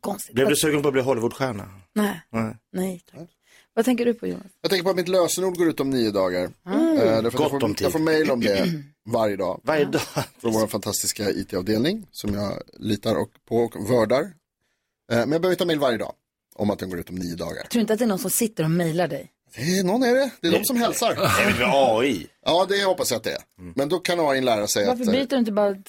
Konstigt. 0.00 0.34
Blev 0.34 0.48
du 0.48 0.56
sugen 0.56 0.82
på 0.82 0.88
att 0.88 0.92
bli 0.94 1.02
Hollywoodstjärna? 1.02 1.68
Nej, 1.94 2.22
Nej. 2.30 2.56
nej 2.72 3.02
tack. 3.10 3.28
Vad 3.74 3.84
tänker 3.84 4.04
du 4.04 4.14
på 4.14 4.26
Jonas? 4.26 4.46
Jag 4.60 4.70
tänker 4.70 4.84
på 4.84 4.90
att 4.90 4.96
mitt 4.96 5.08
lösenord 5.08 5.56
går 5.56 5.68
ut 5.68 5.80
om 5.80 5.90
nio 5.90 6.10
dagar. 6.10 6.50
Mm. 6.66 6.98
Eh, 6.98 7.22
Gott 7.22 7.32
jag, 7.32 7.50
får, 7.50 7.64
om 7.64 7.74
tid. 7.74 7.84
jag 7.84 7.92
får 7.92 7.98
mejl 7.98 8.30
om 8.30 8.40
det 8.40 8.82
varje 9.06 9.36
dag. 9.36 9.60
Varje 9.64 9.84
dag. 9.84 10.02
Från 10.38 10.52
vår 10.52 10.66
fantastiska 10.66 11.30
IT-avdelning 11.30 12.06
som 12.10 12.34
jag 12.34 12.62
litar 12.78 13.14
och 13.14 13.30
på 13.48 13.56
och 13.56 13.90
vördar. 13.90 14.20
Eh, 14.22 14.28
men 15.08 15.18
jag 15.18 15.28
behöver 15.28 15.50
inte 15.50 15.64
ha 15.64 15.66
mejl 15.66 15.78
varje 15.78 15.98
dag 15.98 16.12
om 16.54 16.70
att 16.70 16.78
den 16.78 16.90
går 16.90 16.98
ut 16.98 17.10
om 17.10 17.16
nio 17.16 17.36
dagar. 17.36 17.62
Tror 17.62 17.68
du 17.70 17.80
inte 17.80 17.92
att 17.92 17.98
det 17.98 18.04
är 18.04 18.08
någon 18.08 18.18
som 18.18 18.30
sitter 18.30 18.64
och 18.64 18.70
mejlar 18.70 19.08
dig? 19.08 19.30
Det 19.56 19.78
är, 19.78 19.84
någon 19.84 20.02
är 20.02 20.14
det, 20.14 20.30
det 20.40 20.48
är 20.48 20.52
de 20.52 20.64
som 20.64 20.76
hälsar. 20.76 21.14
Det 21.14 21.42
är 21.42 21.52
väl 21.52 21.68
AI? 21.72 22.26
Ja, 22.44 22.66
det 22.68 22.84
hoppas 22.84 23.10
jag 23.10 23.16
att 23.18 23.24
det 23.24 23.30
är. 23.32 23.38
Men 23.74 23.88
då 23.88 23.98
kan 23.98 24.20
AI 24.20 24.40
lära 24.40 24.66
sig 24.66 24.86
Varför 24.86 25.02
att... 25.02 25.08
eh, 25.08 25.12
byter 25.14 25.26
du 25.26 25.36
inte 25.36 25.52
bara 25.52 25.70
Men 25.70 25.82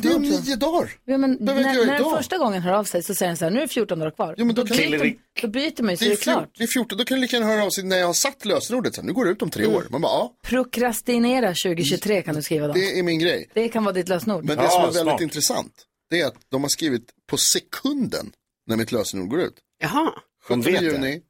det 0.00 0.08
är 0.08 0.16
om 0.16 0.22
lösenord? 0.22 0.44
nio 0.46 0.56
dagar. 0.56 0.90
Ja, 1.04 1.18
men 1.18 1.36
när, 1.40 1.54
när 1.54 1.98
den 1.98 2.10
första 2.16 2.38
gången 2.38 2.62
hör 2.62 2.72
av 2.72 2.84
sig 2.84 3.02
så 3.02 3.14
säger 3.14 3.30
den 3.30 3.36
så 3.36 3.44
här, 3.44 3.50
nu 3.50 3.58
är 3.58 3.62
det 3.62 3.68
14 3.68 3.98
dagar 3.98 4.10
kvar. 4.10 4.34
Jo, 4.38 4.44
men 4.46 4.54
då 4.54 4.66
kan- 4.66 4.76
byter, 4.76 5.14
då 5.42 5.48
byter 5.48 5.82
man 5.82 5.90
ju 5.90 5.96
så 5.96 6.04
Det 6.04 6.10
det 6.10 6.14
är, 6.14 6.16
är 6.18 6.22
klart. 6.22 6.38
fjort, 6.44 6.54
det 6.58 6.62
är 6.64 6.68
14, 6.68 6.98
då 6.98 7.04
kan 7.04 7.14
du 7.16 7.20
lika 7.20 7.36
gärna 7.36 7.46
höra 7.50 7.64
av 7.64 7.70
sig 7.70 7.84
när 7.84 7.96
jag 7.96 8.06
har 8.06 8.14
satt 8.14 8.44
lösenordet 8.44 8.94
sen. 8.94 9.06
Nu 9.06 9.12
går 9.12 9.24
det 9.24 9.30
ut 9.30 9.42
om 9.42 9.50
tre 9.50 9.66
år. 9.66 9.86
Man 9.90 10.00
bara, 10.00 10.12
ja, 10.12 10.32
Prokrastinera 10.46 11.48
2023 11.48 12.22
kan 12.22 12.34
du 12.34 12.42
skriva 12.42 12.66
då. 12.66 12.72
Det, 12.72 12.80
det 12.80 12.98
är 12.98 13.02
min 13.02 13.18
grej. 13.18 13.70
kan 13.72 13.84
vara 13.84 13.92
ditt 13.94 14.08
lösenord. 14.08 14.44
Men 14.44 14.56
det 14.56 14.68
som 14.70 14.82
är 14.84 14.92
väldigt 14.92 15.20
intressant, 15.20 15.72
det 16.10 16.20
är 16.20 16.26
att 16.26 16.34
de 16.48 16.62
har 16.62 16.68
skrivit 16.68 17.04
på 17.30 17.36
sekunden 17.36 18.32
när 18.66 18.76
mitt 18.76 18.92
lösenord 18.92 19.28
går 19.28 19.40
ut. 19.40 19.54
Jaha. 19.82 20.12
17 20.44 20.60
vet 20.62 20.80
det. 20.80 20.86
juni, 20.86 21.20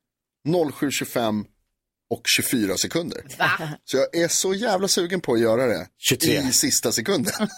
07.25 0.49 1.45
och 2.13 2.23
24 2.25 2.77
sekunder. 2.77 3.25
Så 3.85 3.97
jag 3.97 4.17
är 4.17 4.29
så 4.29 4.55
jävla 4.55 4.89
sugen 4.89 5.21
på 5.21 5.33
att 5.33 5.41
göra 5.41 5.67
det 5.67 5.87
23. 5.99 6.39
i 6.39 6.53
sista 6.53 6.93
sekunden. 6.93 7.33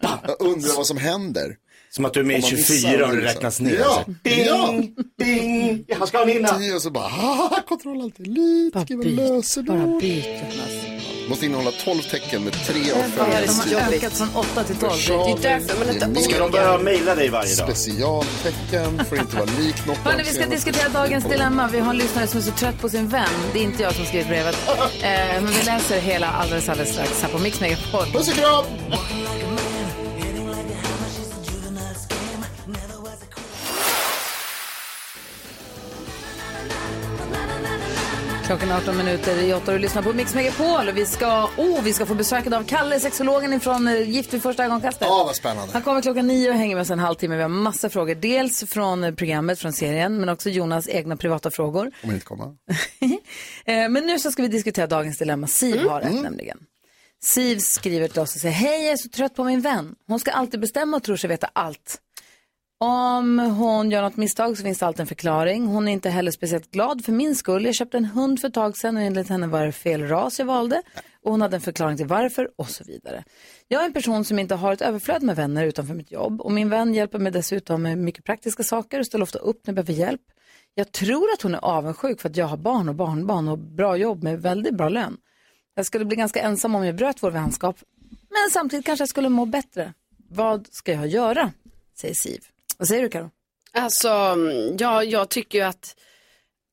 jag 0.00 0.36
undrar 0.40 0.76
vad 0.76 0.86
som 0.86 0.96
händer. 0.96 1.56
Som 1.92 2.04
att 2.04 2.14
du 2.14 2.20
är 2.20 2.24
med 2.24 2.34
i 2.34 2.42
Om 2.42 2.42
man 2.42 2.50
24 2.50 2.74
missar 2.90 2.92
och 3.02 3.08
det 3.08 3.14
liksom. 3.14 3.34
räknas 3.34 3.60
ner. 3.60 3.76
Ja, 3.78 3.86
Alltså. 3.86 4.12
ja. 4.46 4.82
Bing! 5.18 5.84
Jag 5.86 6.08
ska 6.08 6.24
hinna. 6.24 6.48
Tio 6.58 6.74
och 6.74 6.82
så 6.82 6.90
bara, 6.90 7.08
haha, 7.08 7.62
kontroll 7.68 8.02
allt 8.02 8.20
elit, 8.20 8.72
Bara 8.74 8.84
skriva 8.84 9.02
byt, 9.02 9.16
bara 9.16 9.28
lösenord. 9.28 10.00
byt. 10.00 10.24
Jonas. 10.26 11.00
Måste 11.28 11.46
innehålla 11.46 11.70
12 11.84 12.00
tecken 12.00 12.44
med 12.44 12.52
tre 12.52 12.80
och 12.92 12.98
Ja, 12.98 13.24
fem. 13.24 13.26
de 13.68 13.74
har 13.74 13.92
ökat 13.92 14.12
från 14.12 14.28
8 14.36 14.64
till 14.64 14.76
12. 14.76 14.92
Det 15.06 15.12
är 15.48 15.58
därför 15.60 15.78
man 15.78 15.94
inte 16.12 16.22
Ska 16.22 16.38
de 16.38 16.50
börja 16.50 16.78
mejla 16.78 17.14
dig 17.14 17.28
varje 17.28 17.54
dag? 17.56 17.68
Specialtecken, 17.76 19.04
får 19.08 19.18
inte 19.18 19.36
vara 19.36 19.48
lik 19.58 19.86
något 19.86 19.96
Hörni, 19.96 20.20
av 20.20 20.26
vi 20.26 20.32
ska 20.32 20.46
diskutera 20.46 20.88
dagens 20.88 21.24
dilemma. 21.24 21.68
Vi 21.72 21.78
har 21.78 21.90
en 21.90 21.98
lyssnare 21.98 22.26
som 22.26 22.38
är 22.38 22.42
så 22.44 22.50
trött 22.50 22.80
på 22.80 22.88
sin 22.88 23.08
vän. 23.08 23.28
Det 23.52 23.58
är 23.58 23.62
inte 23.62 23.82
jag 23.82 23.94
som 23.94 24.04
skrivit 24.06 24.28
brevet. 24.28 24.56
Eh, 24.68 25.42
men 25.42 25.46
vi 25.46 25.62
läser 25.66 26.00
hela 26.00 26.26
alldeles, 26.26 26.68
alldeles 26.68 26.92
strax 26.92 27.22
här 27.22 27.28
på 27.28 27.38
Mix 27.38 27.60
Megapol. 27.60 28.06
Puss 28.12 28.28
och 28.28 28.34
kram! 28.34 28.64
Klockan 38.50 38.70
är 38.70 38.76
18 38.76 38.96
minuter 38.96 39.42
i 39.42 39.52
8 39.52 39.66
och 39.66 39.72
du 39.72 39.78
lyssnar 39.78 40.02
på 40.02 40.12
Mix 40.12 40.34
Megapol. 40.34 40.88
Och 40.88 40.96
vi 40.96 41.06
ska, 41.06 41.50
oh, 41.56 41.82
vi 41.82 41.92
ska 41.92 42.06
få 42.06 42.14
besök 42.14 42.46
av 42.46 42.64
Kalle, 42.64 43.00
sexologen 43.00 43.52
ifrån 43.52 43.88
eh, 43.88 44.10
Gift 44.10 44.34
vid 44.34 44.42
första 44.42 44.64
ögonkastet. 44.64 45.06
Ja, 45.10 45.24
vad 45.26 45.36
spännande. 45.36 45.72
Han 45.72 45.82
kommer 45.82 46.02
klockan 46.02 46.26
nio 46.26 46.50
och 46.50 46.56
hänger 46.56 46.74
med 46.74 46.82
oss 46.82 46.90
en 46.90 46.98
halvtimme. 46.98 47.36
Vi 47.36 47.42
har 47.42 47.48
massa 47.48 47.90
frågor. 47.90 48.14
Dels 48.14 48.64
från 48.64 49.04
eh, 49.04 49.14
programmet, 49.14 49.58
från 49.58 49.72
serien, 49.72 50.20
men 50.20 50.28
också 50.28 50.50
Jonas 50.50 50.88
egna 50.88 51.16
privata 51.16 51.50
frågor. 51.50 51.90
Kommer 52.00 52.14
inte 52.14 52.26
komma. 52.26 52.56
Eh, 53.64 53.88
Men 53.88 54.06
nu 54.06 54.18
så 54.18 54.30
ska 54.30 54.42
vi 54.42 54.48
diskutera 54.48 54.86
dagens 54.86 55.18
dilemma. 55.18 55.46
Siv 55.46 55.88
har 55.88 56.00
ett 56.00 56.22
nämligen. 56.22 56.58
Siv 57.22 57.58
skriver 57.58 58.08
till 58.08 58.20
oss 58.20 58.34
och 58.34 58.40
säger, 58.40 58.54
hej 58.54 58.84
jag 58.84 58.92
är 58.92 58.96
så 58.96 59.08
trött 59.08 59.34
på 59.34 59.44
min 59.44 59.60
vän. 59.60 59.94
Hon 60.06 60.20
ska 60.20 60.30
alltid 60.30 60.60
bestämma 60.60 60.96
och 60.96 61.02
tror 61.02 61.16
sig 61.16 61.28
veta 61.28 61.50
allt. 61.52 61.98
Om 62.82 63.38
hon 63.38 63.90
gör 63.90 64.02
något 64.02 64.16
misstag 64.16 64.56
så 64.56 64.62
finns 64.62 64.78
det 64.78 64.86
alltid 64.86 65.00
en 65.00 65.06
förklaring. 65.06 65.66
Hon 65.66 65.88
är 65.88 65.92
inte 65.92 66.10
heller 66.10 66.30
speciellt 66.30 66.70
glad 66.70 67.04
för 67.04 67.12
min 67.12 67.36
skull. 67.36 67.64
Jag 67.64 67.74
köpte 67.74 67.96
en 67.96 68.04
hund 68.04 68.40
för 68.40 68.48
ett 68.48 68.54
tag 68.54 68.76
sedan 68.76 68.96
och 68.96 69.02
enligt 69.02 69.28
henne 69.28 69.46
var 69.46 69.66
det 69.66 69.72
fel 69.72 70.08
ras 70.08 70.38
jag 70.38 70.46
valde. 70.46 70.82
Och 71.22 71.30
hon 71.30 71.40
hade 71.40 71.56
en 71.56 71.60
förklaring 71.60 71.96
till 71.96 72.06
varför 72.06 72.50
och 72.56 72.68
så 72.68 72.84
vidare. 72.84 73.24
Jag 73.68 73.82
är 73.82 73.86
en 73.86 73.92
person 73.92 74.24
som 74.24 74.38
inte 74.38 74.54
har 74.54 74.72
ett 74.72 74.80
överflöd 74.80 75.22
med 75.22 75.36
vänner 75.36 75.64
utanför 75.64 75.94
mitt 75.94 76.12
jobb. 76.12 76.40
Och 76.40 76.52
min 76.52 76.68
vän 76.68 76.94
hjälper 76.94 77.18
mig 77.18 77.32
dessutom 77.32 77.82
med 77.82 77.98
mycket 77.98 78.24
praktiska 78.24 78.62
saker 78.62 78.98
och 78.98 79.06
ställer 79.06 79.22
ofta 79.22 79.38
upp 79.38 79.66
när 79.66 79.72
jag 79.74 79.84
behöver 79.84 80.00
hjälp. 80.00 80.22
Jag 80.74 80.92
tror 80.92 81.32
att 81.34 81.42
hon 81.42 81.54
är 81.54 81.64
avundsjuk 81.64 82.20
för 82.20 82.28
att 82.28 82.36
jag 82.36 82.46
har 82.46 82.56
barn 82.56 82.88
och 82.88 82.94
barnbarn 82.94 83.48
och 83.48 83.58
bra 83.58 83.96
jobb 83.96 84.22
med 84.22 84.42
väldigt 84.42 84.74
bra 84.74 84.88
lön. 84.88 85.16
Jag 85.74 85.86
skulle 85.86 86.04
bli 86.04 86.16
ganska 86.16 86.40
ensam 86.40 86.74
om 86.74 86.86
jag 86.86 86.96
bröt 86.96 87.22
vår 87.22 87.30
vänskap. 87.30 87.76
Men 88.10 88.50
samtidigt 88.52 88.86
kanske 88.86 89.02
jag 89.02 89.08
skulle 89.08 89.28
må 89.28 89.46
bättre. 89.46 89.92
Vad 90.28 90.66
ska 90.70 90.92
jag 90.92 91.06
göra? 91.06 91.52
Säger 91.96 92.14
Siv. 92.14 92.49
Vad 92.80 92.88
säger 92.88 93.02
du 93.02 93.08
Karo? 93.08 93.30
Alltså, 93.72 94.36
ja, 94.78 95.04
jag 95.04 95.28
tycker 95.28 95.58
ju 95.58 95.64
att, 95.64 95.96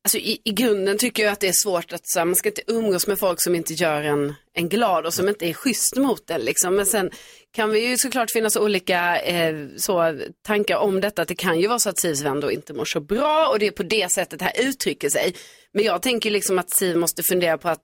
alltså 0.03 0.17
i, 0.17 0.41
i 0.43 0.51
grunden 0.51 0.97
tycker 0.97 1.23
jag 1.23 1.31
att 1.31 1.39
det 1.39 1.47
är 1.47 1.63
svårt 1.63 1.93
att, 1.93 2.01
så 2.03 2.19
här, 2.19 2.25
man 2.25 2.35
ska 2.35 2.49
inte 2.49 2.61
umgås 2.67 3.07
med 3.07 3.19
folk 3.19 3.41
som 3.41 3.55
inte 3.55 3.73
gör 3.73 4.03
en, 4.03 4.33
en 4.53 4.69
glad 4.69 5.05
och 5.05 5.13
som 5.13 5.29
inte 5.29 5.45
är 5.45 5.53
schysst 5.53 5.95
mot 5.95 6.29
en 6.29 6.41
liksom. 6.41 6.75
Men 6.75 6.85
sen 6.85 7.11
kan 7.51 7.69
vi 7.69 7.89
ju 7.89 7.97
såklart 7.97 8.31
finnas 8.31 8.55
olika 8.55 9.21
eh, 9.21 9.67
så, 9.77 10.19
tankar 10.45 10.77
om 10.77 11.01
detta, 11.01 11.21
att 11.21 11.27
det 11.27 11.35
kan 11.35 11.59
ju 11.59 11.67
vara 11.67 11.79
så 11.79 11.89
att 11.89 11.99
Sivs 11.99 12.21
vän 12.21 12.39
då 12.39 12.51
inte 12.51 12.73
mår 12.73 12.85
så 12.85 12.99
bra 12.99 13.47
och 13.47 13.59
det 13.59 13.67
är 13.67 13.71
på 13.71 13.83
det 13.83 14.11
sättet 14.11 14.39
det 14.39 14.45
här 14.45 14.69
uttrycker 14.69 15.09
sig. 15.09 15.35
Men 15.73 15.83
jag 15.83 16.01
tänker 16.01 16.31
liksom 16.31 16.59
att 16.59 16.69
Siv 16.69 16.97
måste 16.97 17.23
fundera 17.23 17.57
på 17.57 17.69
att, 17.69 17.83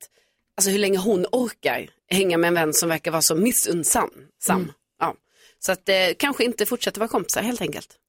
alltså 0.57 0.71
hur 0.71 0.79
länge 0.79 0.97
hon 0.97 1.25
orkar 1.31 1.89
hänga 2.09 2.37
med 2.37 2.47
en 2.47 2.53
vän 2.53 2.73
som 2.73 2.89
verkar 2.89 3.11
vara 3.11 3.21
så 3.21 3.35
missunnsam. 3.35 4.11
Sam. 4.45 4.71
Ja. 4.99 5.15
Så 5.59 5.71
att 5.71 5.89
eh, 5.89 5.95
kanske 6.17 6.43
inte 6.43 6.65
fortsätta 6.65 6.99
vara 6.99 7.09
kompisar 7.09 7.41
helt 7.41 7.61
enkelt. 7.61 7.99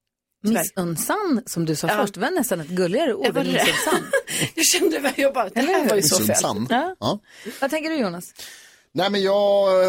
Missunsan, 0.52 1.42
som 1.46 1.64
du 1.64 1.76
sa 1.76 1.86
Ja. 1.88 1.96
först, 1.96 2.14
det 2.14 2.20
var 2.20 2.30
nästan 2.30 2.60
ett 2.60 2.68
gulligare 2.68 3.14
ord 3.14 3.26
än 3.26 3.34
det? 3.34 3.42
missunsan. 3.44 4.04
Jag 4.54 4.64
kände, 4.66 5.12
jag 5.16 5.34
bara, 5.34 5.48
det 5.48 5.60
här 5.60 5.88
var 5.88 5.96
ju 5.96 6.02
så 6.02 6.24
fel. 6.24 6.36
Ja. 6.70 6.96
Ja. 7.00 7.18
Vad 7.60 7.70
tänker 7.70 7.90
du 7.90 7.96
Jonas? 7.96 8.24
Nej 8.92 9.10
men 9.10 9.22
jag 9.22 9.34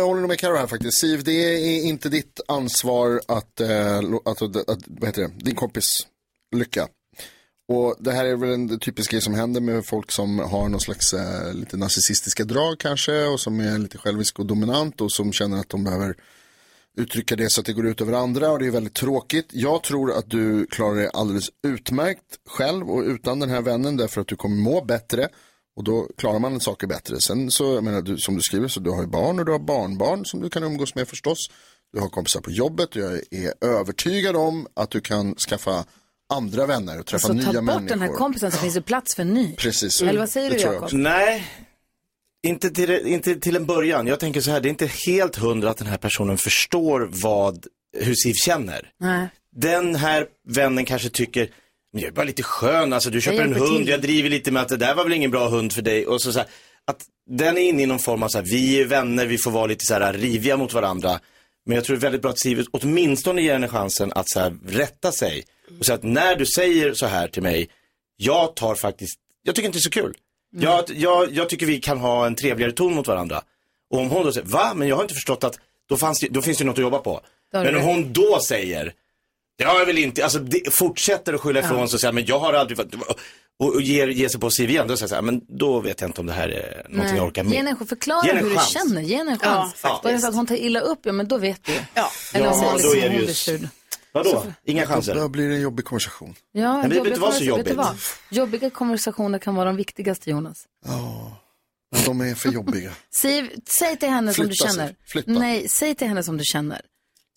håller 0.05 0.21
nog 0.21 0.27
med 0.27 0.39
Carro 0.39 0.55
här 0.55 0.67
faktiskt. 0.67 0.99
Siv, 0.99 1.23
det 1.23 1.31
är 1.31 1.83
inte 1.85 2.09
ditt 2.09 2.39
ansvar 2.47 3.21
att, 3.27 3.61
lo- 4.03 4.21
att, 4.25 4.41
att, 4.41 4.69
att 4.69 4.79
vad 4.87 5.09
heter 5.09 5.21
det, 5.21 5.31
din 5.37 5.55
kompis 5.55 5.85
lycka. 6.55 6.87
Och 7.67 7.95
det 7.99 8.11
här 8.11 8.25
är 8.25 8.35
väl 8.35 8.49
en 8.49 8.79
typisk 8.79 9.11
grej 9.11 9.21
som 9.21 9.33
händer 9.33 9.61
med 9.61 9.85
folk 9.85 10.11
som 10.11 10.39
har 10.39 10.69
någon 10.69 10.81
slags 10.81 11.13
eh, 11.13 11.53
lite 11.53 11.77
narcissistiska 11.77 12.43
drag 12.43 12.79
kanske 12.79 13.25
och 13.25 13.39
som 13.39 13.59
är 13.59 13.77
lite 13.77 13.97
självisk 13.97 14.39
och 14.39 14.45
dominant 14.45 15.01
och 15.01 15.11
som 15.11 15.33
känner 15.33 15.59
att 15.59 15.69
de 15.69 15.83
behöver 15.83 16.15
uttrycka 16.97 17.35
det 17.35 17.51
så 17.51 17.59
att 17.59 17.65
det 17.65 17.73
går 17.73 17.87
ut 17.87 18.01
över 18.01 18.13
andra 18.13 18.51
och 18.51 18.59
det 18.59 18.67
är 18.67 18.71
väldigt 18.71 18.93
tråkigt. 18.93 19.45
Jag 19.51 19.83
tror 19.83 20.11
att 20.17 20.29
du 20.29 20.65
klarar 20.67 20.95
dig 20.95 21.09
alldeles 21.13 21.49
utmärkt 21.67 22.21
själv 22.49 22.89
och 22.89 23.01
utan 23.03 23.39
den 23.39 23.49
här 23.49 23.61
vännen 23.61 23.97
därför 23.97 24.21
att 24.21 24.27
du 24.27 24.35
kommer 24.35 24.55
må 24.55 24.85
bättre 24.85 25.27
och 25.77 25.83
då 25.83 26.07
klarar 26.17 26.39
man 26.39 26.59
saker 26.59 26.87
bättre. 26.87 27.21
Sen 27.21 27.51
så, 27.51 27.73
jag 27.73 27.83
menar, 27.83 28.01
du, 28.01 28.17
som 28.17 28.35
du 28.35 28.41
skriver, 28.41 28.67
så 28.67 28.79
du 28.79 28.89
har 28.89 29.01
ju 29.01 29.07
barn 29.07 29.39
och 29.39 29.45
du 29.45 29.51
har 29.51 29.59
barnbarn 29.59 30.25
som 30.25 30.41
du 30.41 30.49
kan 30.49 30.63
umgås 30.63 30.95
med 30.95 31.07
förstås. 31.07 31.37
Du 31.93 31.99
har 31.99 32.09
kompisar 32.09 32.41
på 32.41 32.51
jobbet 32.51 32.89
och 32.89 33.01
jag 33.01 33.13
är 33.31 33.53
övertygad 33.65 34.35
om 34.35 34.67
att 34.73 34.89
du 34.91 35.01
kan 35.01 35.35
skaffa 35.35 35.85
andra 36.33 36.65
vänner 36.65 36.99
och 36.99 37.05
träffa 37.05 37.27
Så 37.27 37.33
nya 37.33 37.45
ta 37.45 37.51
bort 37.53 37.63
människor. 37.63 37.89
den 37.89 38.01
här 38.01 38.07
kompisen 38.07 38.51
så 38.51 38.57
finns 38.57 38.73
det 38.73 38.81
plats 38.81 39.15
för 39.15 39.21
en 39.21 39.33
ny. 39.33 39.55
Precis. 39.55 40.01
Eller 40.01 40.19
vad 40.19 40.29
säger 40.29 40.49
Det 40.49 40.55
du 40.55 40.61
Jakob? 40.61 40.89
Nej, 40.93 41.47
inte 42.45 42.69
till, 42.69 42.91
inte 42.91 43.35
till 43.35 43.55
en 43.55 43.65
början. 43.65 44.07
Jag 44.07 44.19
tänker 44.19 44.41
så 44.41 44.51
här, 44.51 44.59
det 44.59 44.67
är 44.67 44.69
inte 44.69 44.89
helt 45.07 45.35
hundra 45.35 45.69
att 45.69 45.77
den 45.77 45.87
här 45.87 45.97
personen 45.97 46.37
förstår 46.37 47.09
vad, 47.11 47.65
hur 47.97 48.15
Siv 48.15 48.33
känner. 48.33 48.91
Nej. 48.99 49.27
Den 49.55 49.95
här 49.95 50.27
vännen 50.47 50.85
kanske 50.85 51.09
tycker, 51.09 51.49
men 51.93 52.01
jag 52.01 52.07
är 52.07 52.13
bara 52.13 52.25
lite 52.25 52.43
skön, 52.43 52.93
alltså 52.93 53.09
du 53.09 53.21
köper 53.21 53.43
en 53.43 53.53
hund, 53.53 53.77
till. 53.77 53.87
jag 53.87 54.01
driver 54.01 54.29
lite 54.29 54.51
med 54.51 54.61
att 54.61 54.69
det 54.69 54.77
där 54.77 54.95
var 54.95 55.03
väl 55.03 55.13
ingen 55.13 55.31
bra 55.31 55.47
hund 55.49 55.73
för 55.73 55.81
dig. 55.81 56.07
Och 56.07 56.21
så, 56.21 56.31
så 56.31 56.39
här, 56.39 56.47
att 56.85 57.05
den 57.29 57.57
är 57.57 57.61
inne 57.61 57.83
i 57.83 57.85
någon 57.85 57.99
form 57.99 58.23
av 58.23 58.27
så 58.27 58.37
här, 58.37 58.45
vi 58.45 58.81
är 58.81 58.85
vänner, 58.85 59.25
vi 59.25 59.37
får 59.37 59.51
vara 59.51 59.65
lite 59.65 59.85
så 59.85 59.93
här 59.93 60.13
riviga 60.13 60.57
mot 60.57 60.73
varandra. 60.73 61.19
Men 61.65 61.75
jag 61.75 61.85
tror 61.85 61.95
det 61.95 61.99
är 61.99 62.01
väldigt 62.01 62.21
bra 62.21 62.31
att 62.31 62.39
Siv 62.39 62.65
åtminstone 62.71 63.41
ger 63.41 63.53
henne 63.53 63.67
chansen 63.67 64.11
att 64.15 64.29
så 64.29 64.39
här 64.39 64.53
rätta 64.67 65.11
sig. 65.11 65.43
Och 65.79 65.85
säga 65.85 65.95
att 65.95 66.03
när 66.03 66.35
du 66.35 66.45
säger 66.45 66.93
så 66.93 67.05
här 67.05 67.27
till 67.27 67.43
mig, 67.43 67.69
jag 68.17 68.55
tar 68.55 68.75
faktiskt, 68.75 69.19
jag 69.43 69.55
tycker 69.55 69.65
inte 69.67 69.77
det 69.77 69.79
är 69.79 69.81
så 69.81 69.89
kul. 69.89 70.13
Jag, 70.59 70.83
jag, 70.87 71.31
jag 71.33 71.49
tycker 71.49 71.65
vi 71.65 71.79
kan 71.79 71.97
ha 71.97 72.25
en 72.25 72.35
trevligare 72.35 72.71
ton 72.71 72.93
mot 72.95 73.07
varandra. 73.07 73.41
Och 73.89 73.99
om 73.99 74.09
hon 74.09 74.23
då 74.25 74.31
säger, 74.31 74.47
va? 74.47 74.73
Men 74.75 74.87
jag 74.87 74.95
har 74.95 75.03
inte 75.03 75.13
förstått 75.13 75.43
att, 75.43 75.59
då, 75.89 75.97
fanns 75.97 76.19
det, 76.19 76.27
då 76.27 76.41
finns 76.41 76.57
det 76.57 76.63
något 76.63 76.73
att 76.77 76.81
jobba 76.81 76.97
på. 76.99 77.21
Men 77.53 77.75
om 77.75 77.81
hon 77.81 78.13
då 78.13 78.39
säger, 78.47 78.93
det 79.57 79.63
har 79.63 79.79
jag 79.79 79.85
väl 79.85 79.97
inte, 79.97 80.23
alltså 80.23 80.39
det, 80.39 80.73
fortsätter 80.73 81.33
att 81.33 81.41
skylla 81.41 81.59
ifrån 81.59 81.87
sig 81.89 81.97
och 81.97 82.01
säga, 82.01 82.11
men 82.11 82.25
jag 82.25 82.39
har 82.39 82.53
aldrig 82.53 82.79
och, 83.57 83.75
och 83.75 83.81
ger, 83.81 84.07
ger 84.07 84.27
sig 84.29 84.39
på 84.39 84.49
Siv 84.49 84.69
igen, 84.69 84.87
då 84.87 84.97
säger 84.97 85.03
jag 85.03 85.09
så 85.09 85.15
här, 85.15 85.21
men 85.21 85.41
då 85.47 85.79
vet 85.79 86.01
jag 86.01 86.07
inte 86.09 86.21
om 86.21 86.27
det 86.27 86.33
här 86.33 86.49
är 86.49 86.85
någonting 86.89 87.17
jag 87.17 87.25
orkar 87.27 87.43
med. 87.43 87.75
Förklara 87.89 88.25
Ge 88.25 88.29
henne 88.33 88.39
en 88.41 88.47
hur 88.49 88.55
chans. 88.55 88.73
du 88.73 88.79
känner. 88.79 89.01
Ge 89.01 89.15
henne 89.17 89.31
en 89.31 89.37
Ja, 89.43 89.49
chans. 89.49 89.73
faktiskt. 89.73 90.03
Bara 90.03 90.19
så 90.19 90.27
att 90.27 90.35
hon 90.35 90.45
tar 90.47 90.55
illa 90.55 90.79
upp, 90.79 90.99
ja 91.03 91.11
men 91.11 91.27
då 91.27 91.37
vet 91.37 91.63
du. 91.63 91.71
Ja. 91.93 92.11
Eller 92.33 92.47
om 92.47 92.61
Ja, 92.63 92.69
då 92.71 92.77
liksom, 92.77 92.91
är 92.99 93.09
det 93.09 93.57
hon 93.57 93.69
Vadå? 94.15 94.45
Inga 94.63 94.81
Då 94.81 94.87
chanser? 94.87 95.27
blir 95.29 95.49
det 95.49 95.55
en 95.55 95.61
jobbig 95.61 95.85
konversation. 95.85 96.35
Ja, 96.51 96.73
Men 96.73 96.81
det 96.81 96.89
behöver 96.89 97.07
inte 97.09 97.19
vara 97.21 97.31
så 97.31 97.43
jobbigt. 97.43 97.79
Jobbiga 98.29 98.69
konversationer 98.69 99.39
kan 99.39 99.55
vara 99.55 99.65
de 99.65 99.75
viktigaste 99.75 100.29
Jonas. 100.29 100.67
Men 101.91 102.03
de 102.05 102.21
är 102.21 102.35
för 102.35 102.49
jobbiga. 102.49 102.91
Siv, 103.09 103.49
säg 103.79 103.97
till 103.97 104.09
henne 104.09 104.33
som 104.33 104.43
du 104.47 104.49
Flytta, 104.49 104.67
känner. 104.67 104.95
Flytta. 105.07 105.31
Nej, 105.31 105.69
säg 105.69 105.95
till 105.95 106.07
henne 106.07 106.23
som 106.23 106.37
du 106.37 106.43
känner. 106.43 106.81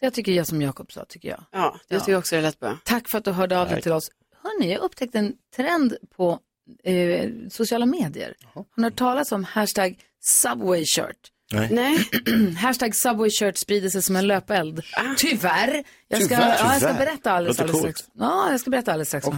Jag 0.00 0.14
tycker 0.14 0.32
jag 0.32 0.46
som 0.46 0.62
Jakob 0.62 0.92
sa, 0.92 1.04
tycker 1.04 1.28
jag. 1.28 1.44
Ja, 1.50 1.80
jag 1.88 2.00
tycker 2.00 2.18
också 2.18 2.36
det 2.36 2.42
lät 2.42 2.60
bra. 2.60 2.78
Tack 2.84 3.08
för 3.08 3.18
att 3.18 3.24
du 3.24 3.30
hörde 3.30 3.58
av 3.60 3.68
dig 3.68 3.82
till 3.82 3.92
oss. 3.92 4.10
Hörni, 4.42 4.72
jag 4.72 4.80
upptäckte 4.80 5.18
en 5.18 5.32
trend 5.56 5.96
på 6.16 6.38
eh, 6.84 7.30
sociala 7.50 7.86
medier. 7.86 8.34
Har 8.54 8.64
ni 8.76 8.82
hört 8.84 8.96
talas 8.96 9.32
om 9.32 9.44
hashtag 9.44 9.98
Subway 10.20 10.84
shirt? 10.86 11.32
Nej. 11.52 11.68
Nej. 11.70 12.08
hashtag 12.56 12.94
Subway 12.94 13.30
shirt 13.30 13.56
sprider 13.56 13.88
sig 13.88 14.02
som 14.02 14.16
en 14.16 14.26
löpeld. 14.26 14.82
Tyvärr. 15.16 15.84
Jag 16.08 16.22
ska, 16.22 16.36
Tyvärr. 16.36 16.56
Ja, 16.58 16.72
jag 16.72 16.82
ska 16.82 16.92
berätta 16.92 17.32
alldeles, 17.32 17.60
alldeles 17.60 17.80
strax. 17.80 18.04
Ja, 18.18 18.50
jag 18.50 18.60
ska 18.60 18.70
berätta 18.70 18.92
alldeles 18.92 19.08
strax 19.08 19.26
vad 19.26 19.34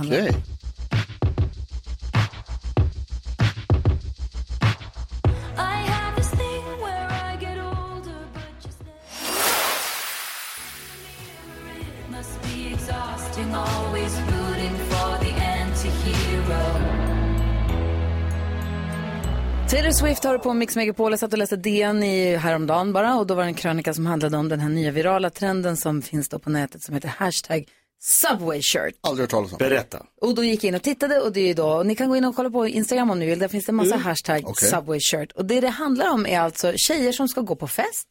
Taylor 19.70 19.90
Swift 19.90 20.24
har 20.24 20.38
på 20.38 20.54
Mix 20.54 20.76
Megapol. 20.76 21.12
Jag 21.12 21.18
satt 21.18 21.32
och 21.32 21.38
läste 21.38 21.56
DN 21.56 22.02
i 22.02 22.36
häromdagen 22.36 22.92
bara 22.92 23.16
och 23.16 23.26
då 23.26 23.34
var 23.34 23.42
det 23.42 23.48
en 23.48 23.54
krönika 23.54 23.94
som 23.94 24.06
handlade 24.06 24.36
om 24.36 24.48
den 24.48 24.60
här 24.60 24.68
nya 24.68 24.90
virala 24.90 25.30
trenden 25.30 25.76
som 25.76 26.02
finns 26.02 26.28
då 26.28 26.38
på 26.38 26.50
nätet 26.50 26.82
som 26.82 26.94
heter 26.94 27.08
hashtag 27.08 27.68
Subway 28.00 28.62
shirt. 28.62 28.94
Aldrig 29.00 29.22
hört 29.22 29.30
talas 29.30 29.52
om. 29.52 29.58
Berätta. 29.58 30.06
Och 30.20 30.34
då 30.34 30.44
gick 30.44 30.64
jag 30.64 30.68
in 30.68 30.74
och 30.74 30.82
tittade 30.82 31.20
och 31.20 31.32
det 31.32 31.40
är 31.40 31.46
ju 31.46 31.54
då, 31.54 31.68
och 31.68 31.86
ni 31.86 31.94
kan 31.94 32.08
gå 32.08 32.16
in 32.16 32.24
och 32.24 32.36
kolla 32.36 32.50
på 32.50 32.66
Instagram 32.66 33.10
om 33.10 33.18
ni 33.18 33.26
vill, 33.26 33.38
där 33.38 33.48
finns 33.48 33.66
det 33.66 33.70
en 33.70 33.76
massa 33.76 33.96
hashtag 33.96 34.42
Okej. 34.46 34.68
Subway 34.68 35.00
shirt. 35.00 35.32
Och 35.32 35.44
det 35.44 35.60
det 35.60 35.68
handlar 35.68 36.10
om 36.10 36.26
är 36.26 36.40
alltså 36.40 36.72
tjejer 36.76 37.12
som 37.12 37.28
ska 37.28 37.40
gå 37.40 37.56
på 37.56 37.68
fest 37.68 38.08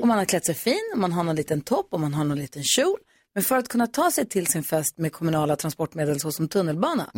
och 0.00 0.08
man 0.08 0.18
har 0.18 0.24
klätt 0.24 0.46
sig 0.46 0.54
fin 0.54 0.90
och 0.92 0.98
man 0.98 1.12
har 1.12 1.24
någon 1.24 1.36
liten 1.36 1.60
topp 1.60 1.88
och 1.90 2.00
man 2.00 2.14
har 2.14 2.24
någon 2.24 2.38
liten 2.38 2.62
kjol. 2.64 2.98
Men 3.34 3.42
för 3.42 3.56
att 3.56 3.68
kunna 3.68 3.86
ta 3.86 4.10
sig 4.10 4.28
till 4.28 4.46
sin 4.46 4.62
fest 4.62 4.98
med 4.98 5.12
kommunala 5.12 5.56
transportmedel 5.56 6.20
såsom 6.20 6.48
tunnelbana 6.48 7.10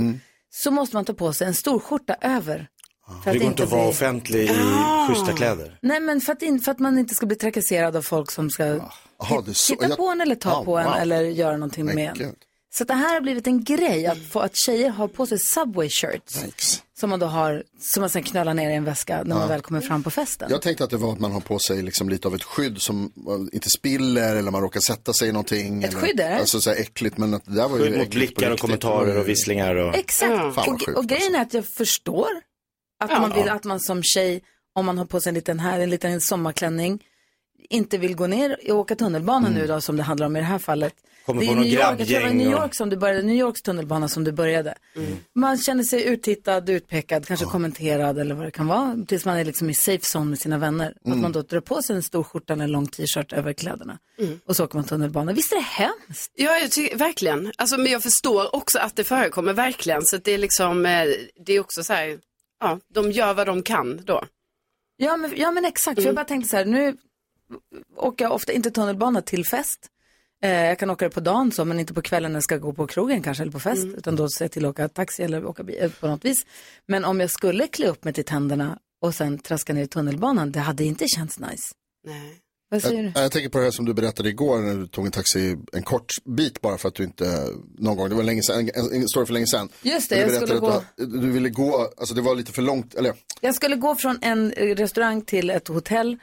så 0.51 0.71
måste 0.71 0.97
man 0.97 1.05
ta 1.05 1.13
på 1.13 1.33
sig 1.33 1.47
en 1.47 1.55
stor 1.55 1.79
skjorta 1.79 2.17
över. 2.21 2.69
För 3.25 3.33
Det 3.33 3.39
går 3.39 3.47
inte 3.49 3.63
att 3.63 3.71
vara 3.71 3.83
bli- 3.83 3.91
offentlig 3.91 4.43
i 4.45 4.49
schyssta 5.09 5.33
kläder. 5.33 5.79
Nej, 5.83 6.01
men 6.01 6.21
för 6.21 6.33
att, 6.33 6.43
in, 6.43 6.61
för 6.61 6.73
att 6.73 6.79
man 6.79 6.99
inte 6.99 7.15
ska 7.15 7.27
bli 7.27 7.37
trakasserad 7.37 7.97
av 7.97 8.03
folk 8.03 8.31
som 8.31 8.51
ska 8.51 8.65
Jaha, 8.65 9.43
det 9.45 9.51
är 9.51 9.53
så- 9.53 9.73
titta 9.75 9.89
jag- 9.89 9.97
på 9.97 10.09
en 10.09 10.21
eller 10.21 10.35
ta 10.35 10.51
Ja, 10.51 10.65
på 10.65 10.79
en 10.79 10.85
wow. 10.87 10.95
eller 10.97 11.21
göra 11.23 11.53
någonting 11.57 11.85
Men 11.85 11.95
med 11.95 12.09
en. 12.11 12.19
gud. 12.19 12.35
Så 12.75 12.85
det 12.85 12.95
här 12.95 13.15
har 13.15 13.21
blivit 13.21 13.47
en 13.47 13.65
grej 13.65 14.07
att, 14.07 14.19
få, 14.33 14.41
att 14.41 14.57
tjejer 14.57 14.91
har 14.91 15.09
på 15.09 15.27
sig 15.27 15.39
Subway 15.55 15.89
shirts. 15.89 16.41
Thanks. 16.41 16.83
Som 17.01 17.11
man 17.11 17.21
då 17.21 17.27
har, 17.27 17.63
som 17.81 18.01
man 18.01 18.11
sen 18.11 18.23
knölar 18.23 18.55
ner 18.55 18.71
i 18.71 18.75
en 18.75 18.85
väska 18.85 19.23
när 19.25 19.37
man 19.37 19.49
väl 19.49 19.61
kommer 19.61 19.81
fram 19.81 20.03
på 20.03 20.11
festen. 20.11 20.49
Jag 20.51 20.63
tänkte 20.63 20.85
att 20.85 20.91
det 20.91 20.97
var 20.97 21.13
att 21.13 21.21
man 21.21 21.33
har 21.33 21.41
på 21.41 21.59
sig 21.59 21.83
liksom 21.83 22.09
lite 22.09 22.29
av 22.29 22.35
ett 22.35 22.43
skydd 22.43 22.83
som 22.83 23.05
eh, 23.05 23.55
inte 23.55 23.71
spiller 23.71 24.37
eller 24.37 24.51
man 24.51 24.61
råkar 24.63 24.81
sätta 24.81 25.13
sig 25.13 25.29
i 25.29 25.33
någonting. 25.33 25.85
Ett 25.85 25.91
eller, 25.91 26.01
skydd 26.01 26.21
är 26.21 26.31
det? 26.31 26.37
Alltså 26.39 26.61
så 26.61 26.71
här 26.71 26.77
äckligt 26.77 27.19
men 27.19 27.35
att 27.35 27.45
det 27.45 27.55
där 27.55 27.69
var 27.69 27.79
ju 27.79 27.85
Skydd 27.85 27.99
mot 27.99 28.11
blickar 28.11 28.51
och 28.51 28.59
kommentarer 28.59 29.19
och 29.19 29.29
visslingar 29.29 29.75
och... 29.77 29.95
Exakt. 29.97 30.57
Vad 30.57 30.69
och, 30.69 30.89
och 30.89 31.07
grejen 31.07 31.35
är 31.35 31.41
att 31.43 31.55
jag 31.55 31.65
förstår 31.67 32.29
att, 32.99 33.11
man 33.11 33.33
vill, 33.33 33.49
att 33.49 33.65
man 33.65 33.81
som 33.81 34.03
tjej, 34.03 34.43
om 34.73 34.87
man 34.87 34.99
har 34.99 35.05
på 35.05 35.21
sig 35.21 35.31
en 35.31 35.35
liten, 35.35 35.61
här, 35.61 35.81
en 35.81 35.91
liten 35.91 36.21
sommarklänning, 36.21 37.05
inte 37.71 37.99
vill 37.99 38.17
gå 38.17 38.27
ner 38.27 38.57
och 38.71 38.79
åka 38.79 38.95
tunnelbana 38.95 39.49
nu 39.49 39.67
då 39.67 39.81
som 39.81 39.97
det 39.97 40.03
handlar 40.03 40.27
om 40.27 40.37
i 40.37 40.41
det 40.41 40.47
här 40.47 40.59
fallet. 40.59 40.95
Kommer 41.27 41.41
det 41.41 41.47
är 41.47 41.55
New 41.55 41.67
York, 41.67 42.01
jag 42.01 42.09
tror 42.09 42.19
det 42.19 42.27
var 42.27 42.33
New 42.33 42.51
York 42.51 42.75
som 42.75 42.91
du 42.91 42.97
började, 42.97 43.23
New 43.23 43.37
Yorks 43.37 43.63
tunnelbana 43.63 44.09
som 44.09 44.25
du 44.25 44.33
började. 44.33 44.75
Man 45.35 45.59
känner 45.59 45.85
sig 45.85 46.05
uttittad, 46.05 46.71
utpekad, 46.71 47.27
kanske 47.27 47.47
kommenterad 47.47 48.19
eller 48.19 48.35
vad 48.35 48.45
det 48.45 48.51
kan 48.51 48.67
vara. 48.67 48.97
Tills 49.07 49.25
man 49.25 49.37
är 49.37 49.45
liksom 49.45 49.71
i 49.71 49.75
safe 49.75 50.05
zone 50.19 50.31
med 50.31 50.39
sina 50.39 50.59
vänner. 50.59 50.95
Att 51.05 51.17
man 51.17 51.33
då 51.33 51.43
drar 51.43 51.61
på 51.61 51.83
sig 51.83 51.97
en 51.97 52.03
stor 52.03 52.23
skjorta 52.23 52.53
eller 52.53 52.65
en 52.65 52.73
lång 52.73 52.87
t-shirt 52.87 53.33
över 53.33 53.53
kläderna. 53.53 53.99
Och 54.47 54.57
så 54.57 54.65
åker 54.65 54.77
man 54.77 54.85
tunnelbana. 54.85 55.33
Visst 55.33 55.53
är 55.53 55.57
det 55.57 55.63
hemskt? 55.63 56.33
Ja, 56.35 56.59
jag 56.59 56.71
tycker, 56.71 56.97
verkligen. 56.97 57.53
Alltså, 57.57 57.77
men 57.77 57.93
jag 57.93 58.03
förstår 58.03 58.55
också 58.55 58.79
att 58.79 58.97
det 58.97 59.05
förekommer 59.05 59.53
verkligen. 59.53 60.05
Så 60.05 60.17
det 60.17 60.33
är 60.33 60.39
liksom, 60.39 60.87
eh, 60.87 61.05
det 61.47 61.53
är 61.53 61.61
också 61.61 61.85
så 61.85 61.93
här, 61.93 62.19
ja, 62.61 62.81
de 62.89 63.13
gör 63.13 63.35
vad 63.35 63.47
de 63.47 63.63
kan 63.63 64.01
då. 64.05 64.25
Ja 64.97 65.17
men, 65.17 65.33
ja, 65.37 65.51
men 65.51 65.65
exakt. 65.65 66.01
För 66.01 66.07
jag 66.07 66.15
bara 66.15 66.25
tänkte 66.25 66.49
så 66.49 66.57
här, 66.57 66.65
nu 66.65 66.97
åker 67.97 68.25
jag 68.25 68.33
ofta 68.33 68.53
inte 68.53 68.71
tunnelbana 68.71 69.23
till 69.23 69.45
fest. 69.47 69.91
Eh, 70.43 70.51
jag 70.51 70.79
kan 70.79 70.91
åka 70.91 71.05
det 71.05 71.15
på 71.15 71.21
dagen 71.21 71.53
så, 71.53 71.65
men 71.65 71.81
inte 71.81 71.95
på 71.95 72.03
kvällen 72.03 72.33
när 72.33 72.37
jag 72.37 72.45
ska 72.45 72.57
gå 72.57 72.73
på 72.73 72.87
krogen 72.87 73.23
kanske, 73.23 73.43
eller 73.43 73.53
på 73.53 73.61
fest. 73.61 73.85
Utan 73.97 74.17
då 74.17 74.29
ser 74.29 74.45
jag 74.45 74.53
till 74.53 74.65
att 74.65 74.71
åka 74.71 74.89
taxi 74.89 75.23
eller 75.23 75.47
åka 75.47 75.63
bil, 75.63 75.77
eh, 75.81 75.91
på 75.91 76.09
något 76.09 76.25
vis. 76.25 76.47
Men 76.87 77.05
om 77.05 77.21
jag 77.21 77.31
skulle 77.31 77.67
klä 77.67 77.89
upp 77.89 78.05
mig 78.05 78.13
till 78.13 78.25
tänderna 78.25 78.79
och 79.01 79.15
sen 79.15 79.39
traska 79.39 79.73
ner 79.73 79.83
i 79.83 79.87
tunnelbanan, 79.87 80.53
det 80.53 80.61
hade 80.61 80.85
inte 80.85 81.09
känts 81.09 81.39
nice. 81.39 81.75
Nej. 82.05 82.41
Vad 82.69 82.83
säger 82.83 83.03
du? 83.03 83.13
Jag, 83.15 83.25
jag 83.25 83.33
tänker 83.33 83.49
på 83.49 83.59
det 83.59 83.65
här 83.65 83.71
som 83.71 83.85
du 83.85 83.95
berättade 83.95 84.29
igår 84.29 84.59
när 84.59 84.75
du 84.75 84.87
tog 84.87 85.07
en 85.07 85.13
taxi 85.13 85.57
en 85.73 85.83
kort 85.83 86.13
bit 86.25 86.61
bara 86.61 86.79
för 86.79 86.89
att 86.89 86.95
du 86.95 87.05
inte 87.05 87.49
någon 87.79 87.97
gång, 87.97 88.09
det 88.09 88.15
var 88.15 88.23
länge 88.23 88.43
sedan, 88.43 88.71
en, 88.75 88.93
en, 88.93 89.09
story 89.09 89.27
för 89.27 89.33
länge 89.33 89.47
sedan. 89.47 89.69
Just 89.83 90.11
det, 90.11 90.15
Du 90.15 90.35
jag 90.35 90.49
skulle 90.49 90.69
att 90.69 90.85
Du, 90.97 91.07
du 91.07 91.31
ville 91.31 91.49
gå, 91.49 91.93
alltså 91.97 92.15
det 92.15 92.21
var 92.21 92.35
lite 92.35 92.53
för 92.53 92.63
långt, 92.63 92.95
eller 92.95 93.15
Jag 93.41 93.55
skulle 93.55 93.77
gå 93.77 93.95
från 93.95 94.19
en 94.23 94.53
eh, 94.53 94.75
restaurang 94.75 95.23
till 95.23 95.51
ett 95.51 95.69
hotell 95.69 96.19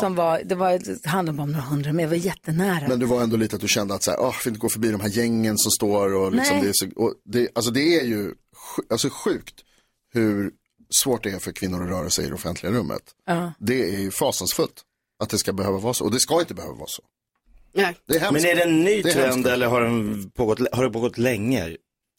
som 0.00 0.14
var, 0.14 0.42
det 0.44 0.54
var, 0.54 1.06
handlade 1.08 1.42
om 1.42 1.52
några 1.52 1.64
hundra, 1.64 1.92
men 1.92 2.02
jag 2.02 2.10
var 2.10 2.16
jättenära. 2.16 2.88
men 2.88 2.98
det 2.98 3.06
var 3.06 3.22
ändå 3.22 3.36
lite 3.36 3.56
att 3.56 3.62
du 3.62 3.68
kände 3.68 3.94
att 3.94 4.02
så 4.02 4.10
här, 4.10 4.18
jag 4.18 4.34
vill 4.44 4.50
inte 4.50 4.60
gå 4.60 4.68
förbi 4.68 4.90
de 4.90 5.00
här 5.00 5.08
gängen 5.08 5.58
som 5.58 5.70
står 5.70 6.14
och 6.14 6.32
liksom 6.32 6.56
Nej. 6.56 6.64
det 6.64 6.68
är 6.68 6.72
så, 6.72 7.02
och 7.02 7.14
det, 7.24 7.48
alltså 7.54 7.70
det 7.70 8.00
är 8.00 8.04
ju 8.04 8.34
alltså 8.90 9.10
sjukt 9.10 9.54
hur 10.12 10.50
svårt 11.02 11.22
det 11.24 11.30
är 11.30 11.38
för 11.38 11.52
kvinnor 11.52 11.82
att 11.84 11.90
röra 11.90 12.10
sig 12.10 12.24
i 12.24 12.28
det 12.28 12.34
offentliga 12.34 12.72
rummet. 12.72 13.02
Ja. 13.26 13.52
Det 13.58 13.94
är 13.94 14.00
ju 14.00 14.10
fasansfullt 14.10 14.84
att 15.18 15.30
det 15.30 15.38
ska 15.38 15.52
behöva 15.52 15.78
vara 15.78 15.94
så, 15.94 16.04
och 16.04 16.10
det 16.10 16.20
ska 16.20 16.40
inte 16.40 16.54
behöva 16.54 16.74
vara 16.74 16.88
så. 16.88 17.02
Det 17.72 17.80
är. 18.16 18.32
Men 18.32 18.44
är 18.44 18.54
det 18.56 18.62
en 18.62 18.80
ny 18.84 19.02
Det 19.02 19.12
trend 19.12 19.46
eller 19.46 19.66
har, 19.66 19.80
den 19.80 20.30
pågått, 20.30 20.58
har 20.72 20.84
det 20.84 20.90
pågått 20.90 21.18
länge? 21.18 21.76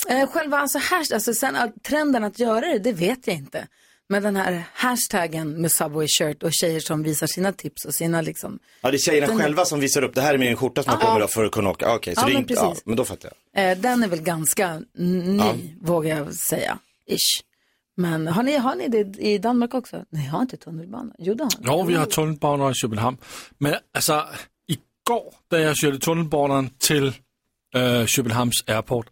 Eh, 0.10 0.28
själva 0.30 0.58
alltså, 0.58 0.78
hash, 0.78 1.14
alltså 1.14 1.34
sen, 1.34 1.56
att 1.56 1.84
trenden 1.84 2.24
att 2.24 2.40
göra 2.40 2.62
det, 2.62 2.80
det 2.80 2.94
vet 2.94 3.28
jag 3.28 3.36
inte. 3.36 3.68
Men 4.12 4.24
den 4.24 4.36
här 4.36 4.64
hashtaggen 4.74 5.62
med 5.62 5.72
Subway 5.72 6.08
shirt 6.08 6.44
och 6.44 6.50
tjejer 6.54 6.80
som 6.80 7.04
visar 7.04 7.28
sina 7.28 7.54
tips 7.54 7.86
och 7.86 7.94
sina 7.96 8.22
liksom. 8.22 8.60
Ja, 8.82 8.92
det 8.92 8.98
är 8.98 9.00
tjejerna 9.00 9.28
Den- 9.28 9.38
själva 9.38 9.66
som 9.66 9.80
visar 9.80 10.02
upp, 10.04 10.16
det 10.16 10.22
här 10.22 10.34
är 10.34 10.38
min 10.38 10.56
skjorta 10.58 10.84
som 10.84 10.92
jag 10.94 11.02
Ja. 11.04 11.08
kommer 11.14 11.28
för 11.28 11.46
att 11.46 11.52
kunna 11.52 11.70
åka. 11.70 11.88
Ah, 11.88 11.96
Okej, 11.96 12.16
så 12.16 12.22
Ja, 12.22 12.26
det 12.26 12.32
är 12.32 12.34
men 12.34 12.42
inte, 12.42 12.54
ja, 12.54 12.70
precis. 12.70 12.86
men 12.86 12.96
då 12.96 13.06
fattar 13.06 13.34
jag. 13.54 13.72
Eh, 13.72 13.78
den 13.78 14.04
är 14.04 14.08
väl 14.08 14.22
ganska 14.22 14.82
ny, 14.98 15.38
Ja. 15.38 15.54
vågar 15.82 16.18
jag 16.18 16.34
säga. 16.36 16.80
Ish. 17.12 17.44
Men 18.00 18.28
har 18.28 18.44
ni, 18.44 18.58
har 18.58 18.76
ni 18.76 18.88
det 18.88 19.18
i 19.18 19.38
Danmark 19.38 19.74
också? 19.74 20.06
Ni 20.10 20.26
har 20.26 20.42
inte 20.42 20.58
tunnelbana? 20.58 21.14
Jo, 21.20 21.34
det 21.34 21.44
har 21.44 21.52
ni. 21.60 21.66
Jo, 21.68 21.84
vi 21.84 21.96
har 21.96 22.06
tunnelbana 22.06 22.72
i 22.72 22.74
Köpenhamn. 22.74 23.18
Men 23.58 23.76
alltså, 23.94 24.26
igår, 24.68 25.34
när 25.52 25.60
jag 25.60 25.78
körde 25.78 26.00
tunnelbanan 26.00 26.70
till 26.70 27.08
äh, 27.76 27.82
øh, 27.82 28.06
Köpenhamns 28.06 28.64
Airport, 28.68 29.08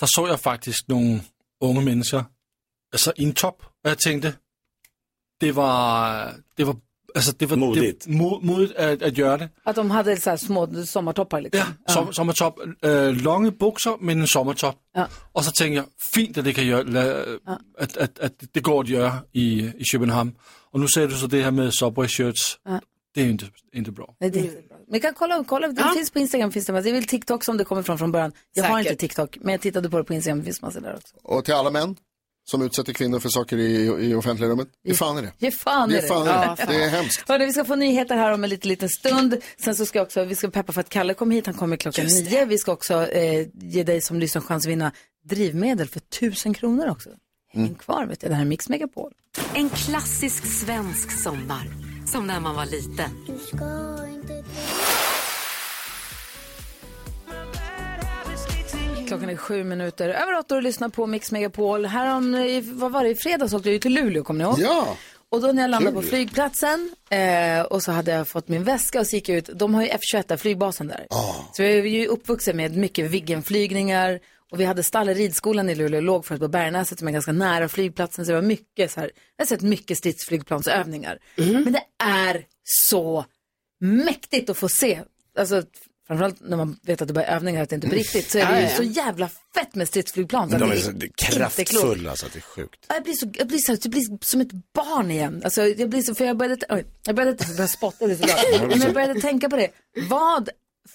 där 0.00 0.06
såg 0.10 0.28
jag 0.28 0.40
faktiskt 0.40 0.88
några 0.88 1.20
unga 1.60 1.80
människor, 1.80 2.24
alltså 2.92 3.12
i 3.16 3.24
en 3.24 3.32
topp, 3.32 3.62
och 3.84 3.90
jag 3.90 3.98
tänkte, 3.98 4.32
det 5.40 5.52
var, 5.52 6.32
det 6.56 6.64
var, 6.64 6.76
altså 7.16 7.32
det 7.32 7.50
var 7.50 7.56
Modigt. 7.56 8.04
Det, 8.04 8.14
mod, 8.14 8.42
modigt 8.42 8.72
at, 8.72 9.02
at 9.02 9.14
gøre 9.14 9.38
det. 9.38 9.48
Att 9.66 9.76
de 9.76 9.90
hade 9.90 10.20
så 10.20 10.30
här 10.30 10.36
små 10.36 10.84
sommartoppar 10.84 11.40
liksom. 11.40 11.60
Ja, 11.88 11.94
som, 11.94 12.12
sommertop, 12.12 12.60
øh, 12.84 13.16
lange 13.24 13.52
bukser, 13.52 13.96
men 14.00 14.20
en 14.20 14.26
sommertop. 14.26 14.74
Ja. 14.96 15.04
Og 15.34 15.44
så 15.44 15.52
tænkte 15.52 15.76
jeg, 15.76 15.84
fint 16.14 16.38
at 16.38 16.44
det 16.44 16.54
kan 16.54 16.66
gøre, 16.66 16.84
la, 16.84 17.24
at, 17.78 17.96
at, 17.96 18.10
at 18.20 18.32
det 18.54 18.62
går 18.62 18.80
at 18.80 18.86
gøre 18.86 19.20
i, 19.34 19.72
i 19.78 19.84
København. 19.92 20.36
Og 20.72 20.80
nu 20.80 20.86
ser 20.88 21.06
du 21.06 21.14
så 21.14 21.26
det 21.26 21.44
her 21.44 21.50
med 21.50 21.70
Subway 21.70 22.06
shirts. 22.06 22.58
Ja. 22.68 22.78
Det 23.14 23.22
är 23.22 23.28
inte, 23.28 23.46
inte 23.74 23.92
bra. 23.92 24.14
Nej, 24.20 24.30
det 24.30 24.40
är 24.40 24.44
inte 24.44 24.62
bra. 24.68 24.76
Men 24.90 25.00
kan 25.00 25.14
kolla, 25.14 25.44
kolla 25.44 25.68
det 25.68 25.84
finns 25.94 26.10
på 26.10 26.18
Instagram, 26.18 26.52
finns 26.52 26.66
det, 26.66 26.80
det 26.80 26.90
är 26.90 26.92
väl 26.92 27.04
TikTok 27.04 27.44
som 27.44 27.56
det 27.56 27.64
kommer 27.64 27.82
från 27.82 27.98
från 27.98 28.12
början. 28.12 28.32
Jag 28.52 28.64
har 28.64 28.78
Säkert. 28.78 28.90
inte 28.92 29.00
TikTok, 29.00 29.38
men 29.40 29.52
jag 29.52 29.60
tittade 29.60 29.90
på 29.90 29.98
det 29.98 30.04
på 30.04 30.14
Instagram, 30.14 30.38
det 30.38 30.44
finns 30.44 30.62
massor 30.62 30.80
där 30.80 30.94
också. 30.94 31.16
Och 31.22 31.44
till 31.44 31.54
alla 31.54 31.70
män 31.70 31.96
som 32.50 32.62
utsätter 32.62 32.92
kvinnor 32.92 33.18
för 33.20 33.28
saker 33.28 33.56
i, 33.56 33.84
i 34.08 34.14
offentliga 34.14 34.50
rummet, 34.50 34.68
ge 34.84 34.94
fan 34.94 35.18
i 35.18 35.22
det. 35.22 35.32
Ge 35.38 35.50
fan 35.50 35.90
i 35.90 35.94
Ge 35.94 36.00
det. 36.00 36.06
fan 36.06 36.26
i 36.26 36.30
Ja, 36.30 36.56
det. 36.58 36.66
Det 36.72 36.84
är 36.84 36.88
hemskt. 36.88 37.28
Hörrni, 37.28 37.46
vi 37.46 37.52
ska 37.52 37.64
få 37.64 37.74
nyheter 37.74 38.16
här 38.16 38.32
om 38.32 38.44
en 38.44 38.50
liten, 38.50 38.68
liten 38.68 38.88
stund. 38.88 39.36
Sen 39.60 39.74
så 39.74 39.86
ska 39.86 40.02
också, 40.02 40.24
vi 40.24 40.34
ska 40.34 40.50
peppa 40.50 40.72
för 40.72 40.80
att 40.80 40.88
Kalle 40.88 41.14
kommer 41.14 41.34
hit, 41.34 41.46
han 41.46 41.54
kommer 41.54 41.76
klockan 41.76 42.06
nio. 42.06 42.44
Vi 42.44 42.58
ska 42.58 42.72
också 42.72 43.06
eh, 43.06 43.46
ge 43.54 43.82
dig 43.82 44.00
som 44.00 44.18
lyssnar 44.20 44.42
chans 44.42 44.64
att 44.66 44.70
vinna 44.70 44.92
drivmedel 45.24 45.88
för 45.88 46.00
tusen 46.00 46.54
kronor 46.54 46.88
också. 46.90 47.10
Häng 47.52 47.74
kvar, 47.74 48.06
vet 48.06 48.20
du. 48.20 48.28
Det 48.28 48.34
här 48.34 48.40
är 48.42 48.46
Mix 48.46 48.68
Megapol. 48.68 49.12
En 49.54 49.70
klassisk 49.70 50.46
svensk 50.46 51.10
sommar. 51.22 51.68
Som 52.06 52.26
när 52.26 52.40
man 52.40 52.54
var 52.54 52.66
liten. 52.66 53.10
Klockan 59.06 59.30
är 59.30 59.36
sju 59.36 59.64
minuter 59.64 60.08
över 60.08 60.38
åtta 60.38 60.54
och 60.56 60.62
lyssnar 60.62 60.88
på 60.88 61.06
Mix 61.06 61.32
Megapol. 61.32 61.86
Här 61.86 62.16
om, 62.16 62.34
i- 62.34 62.60
vad 62.60 62.92
var 62.92 63.04
det, 63.04 63.10
i 63.10 63.14
fredags 63.14 63.52
åkte 63.52 63.68
jag 63.68 63.72
ju 63.72 63.78
till 63.78 63.94
Luleå, 63.94 64.24
kommer 64.24 64.44
ni 64.44 64.50
ihåg? 64.50 64.60
Ja. 64.60 64.96
Och 65.28 65.40
då 65.40 65.52
när 65.52 65.62
jag 65.62 65.70
landade 65.70 65.94
på 65.96 66.02
flygplatsen 66.02 66.94
eh, 67.10 67.60
och 67.62 67.82
så 67.82 67.92
hade 67.92 68.10
jag 68.10 68.28
fått 68.28 68.48
min 68.48 68.64
väska 68.64 69.00
och 69.00 69.06
så 69.06 69.16
gick 69.16 69.28
jag 69.28 69.38
ut. 69.38 69.50
De 69.54 69.74
har 69.74 69.82
ju 69.82 69.88
F21 69.88 70.24
där, 70.28 70.36
flygbasen 70.36 70.88
där. 70.88 71.06
Så 71.52 71.62
jag 71.62 71.70
är 71.72 71.82
ju 71.84 72.06
uppvuxen 72.06 72.56
med 72.56 72.76
mycket 72.76 73.10
Viggenflygningar 73.10 74.20
och 74.52 74.60
vi 74.60 74.64
hade 74.64 74.82
stall 74.82 75.08
i 75.08 75.14
ridskolan 75.14 75.68
i 75.70 75.74
Luleå, 75.74 76.00
låg 76.00 76.24
förut 76.26 76.40
på 76.40 76.48
Bergnäset 76.48 76.98
som 76.98 77.08
är 77.08 77.12
ganska 77.12 77.32
nära 77.32 77.68
flygplatsen. 77.68 78.24
Så 78.26 78.30
det 78.32 78.36
var 78.40 78.42
mycket 78.46 78.90
så 78.90 79.00
här, 79.00 79.10
jag 79.36 79.44
har 79.44 79.46
sett 79.46 79.62
mycket 79.62 79.98
stridsflygplansövningar. 79.98 81.18
Men 81.36 81.72
det 81.72 81.82
är 82.04 82.44
så 82.64 83.24
mäktigt 83.80 84.50
att 84.50 84.56
få 84.56 84.68
se. 84.68 85.00
Alltså, 85.38 85.62
framförallt 86.06 86.40
när 86.40 86.56
man 86.56 86.78
vet 86.82 87.02
att 87.02 87.08
det 87.08 87.14
bara 87.14 87.24
är 87.24 87.36
övningar, 87.36 87.62
att 87.62 87.68
det 87.68 87.74
inte 87.74 87.86
är 87.86 87.88
på 87.88 87.96
riktigt, 87.96 88.30
så 88.30 88.38
är 88.38 88.52
det 88.52 88.62
ju 88.62 88.68
så 88.76 88.82
jävla 88.82 89.28
fett 89.54 89.74
med 89.74 89.88
stridsflygplan. 89.88 90.50
Så 90.50 90.58
de 90.58 90.70
är 90.72 90.76
så 90.76 90.90
det 90.90 91.06
är 91.06 91.10
kraftfulla 91.16 92.16
så 92.16 92.26
att 92.26 92.32
det 92.32 92.38
är 92.38 92.40
sjukt. 92.40 92.86
Ja, 92.88 92.94
Jag 92.94 93.04
blir, 93.04 93.14
så, 93.14 93.30
jag, 93.32 93.48
blir 93.48 93.58
så, 93.58 93.72
jag 93.82 93.90
blir 93.90 94.24
som 94.24 94.40
ett 94.40 94.72
barn 94.74 95.10
igen. 95.10 95.40
Alltså, 95.44 95.62
jag 95.66 95.90
blir 95.90 96.02
så, 96.02 96.14
för 96.14 96.24
jag 96.24 96.36
började, 96.36 96.66
oj, 96.68 96.84
jag 97.06 97.16
började, 97.16 97.36
jag 97.40 97.48
började 97.56 97.68
spotta, 97.68 98.06
glad. 98.06 98.68
Men 98.68 98.80
jag 98.80 98.94
började 98.94 99.20
tänka 99.20 99.48
på 99.48 99.56
det. 99.56 99.70
Vad 100.08 100.48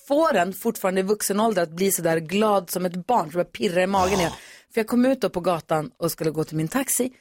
får 0.07 0.35
en 0.35 0.53
fortfarande 0.53 1.01
i 1.01 1.03
vuxen 1.03 1.39
ålder 1.39 1.63
att 1.63 1.71
bli 1.71 1.91
så 1.91 2.01
där 2.01 2.17
glad 2.17 2.69
som 2.69 2.85
ett 2.85 3.07
barn? 3.07 3.31
Så 3.31 3.37
jag 3.37 3.51
pirrar 3.51 3.81
i 3.81 3.87
magen 3.87 4.19
igen. 4.19 4.31
För 4.73 4.79
jag 4.79 4.87
kom 4.87 5.05
ut 5.05 5.21
då 5.21 5.29
på 5.29 5.39
gatan 5.39 5.91
och 5.97 6.11
skulle 6.11 6.31
gå 6.31 6.43
till 6.43 6.57
min 6.57 6.67
taxi. 6.67 7.11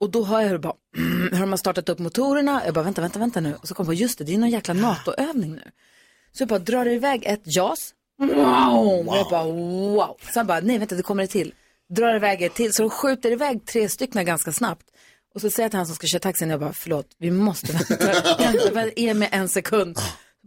Och 0.00 0.10
då 0.10 0.24
hör 0.24 0.40
jag 0.40 0.48
hur, 0.48 0.58
bara, 0.58 0.74
hur 1.32 1.40
de 1.40 1.50
har 1.50 1.56
startat 1.56 1.88
upp 1.88 1.98
motorerna. 1.98 2.62
Jag 2.64 2.74
bara, 2.74 2.84
vänta, 2.84 3.00
vänta, 3.00 3.18
vänta 3.18 3.40
nu. 3.40 3.54
Och 3.54 3.68
så 3.68 3.74
kom 3.74 3.84
jag 3.84 3.88
på, 3.88 3.94
just 3.94 4.18
det, 4.18 4.24
det 4.24 4.34
är 4.34 4.38
någon 4.38 4.50
jäkla 4.50 4.74
NATO-övning 4.74 5.54
nu. 5.54 5.62
Så 6.36 6.42
jag 6.42 6.48
bara 6.48 6.58
drar 6.58 6.86
iväg 6.86 7.22
ett 7.26 7.42
JAS. 7.44 7.94
Wow! 8.18 9.08
Och 9.08 9.16
jag 9.16 9.30
bara, 9.30 9.44
wow. 9.44 10.16
Sen 10.34 10.46
bara, 10.46 10.60
nej 10.60 10.78
vänta, 10.78 10.94
det 10.94 11.02
kommer 11.02 11.22
det 11.22 11.28
till. 11.28 11.54
Drar 11.94 12.16
iväg 12.16 12.42
ett 12.42 12.54
till. 12.54 12.72
Så 12.72 12.82
de 12.82 12.90
skjuter 12.90 13.30
iväg 13.30 13.66
tre 13.66 13.88
stycken 13.88 14.24
ganska 14.24 14.52
snabbt. 14.52 14.86
Och 15.34 15.40
så 15.40 15.50
säger 15.50 15.64
jag 15.64 15.70
till 15.70 15.78
han 15.78 15.86
som 15.86 15.94
ska 15.94 16.06
köra 16.06 16.20
taxin, 16.20 16.50
jag 16.50 16.60
bara, 16.60 16.72
förlåt, 16.72 17.06
vi 17.18 17.30
måste 17.30 17.72
vänta. 17.72 18.06
vänta, 18.72 19.00
ge 19.00 19.14
mig 19.14 19.28
en 19.32 19.48
sekund. 19.48 19.98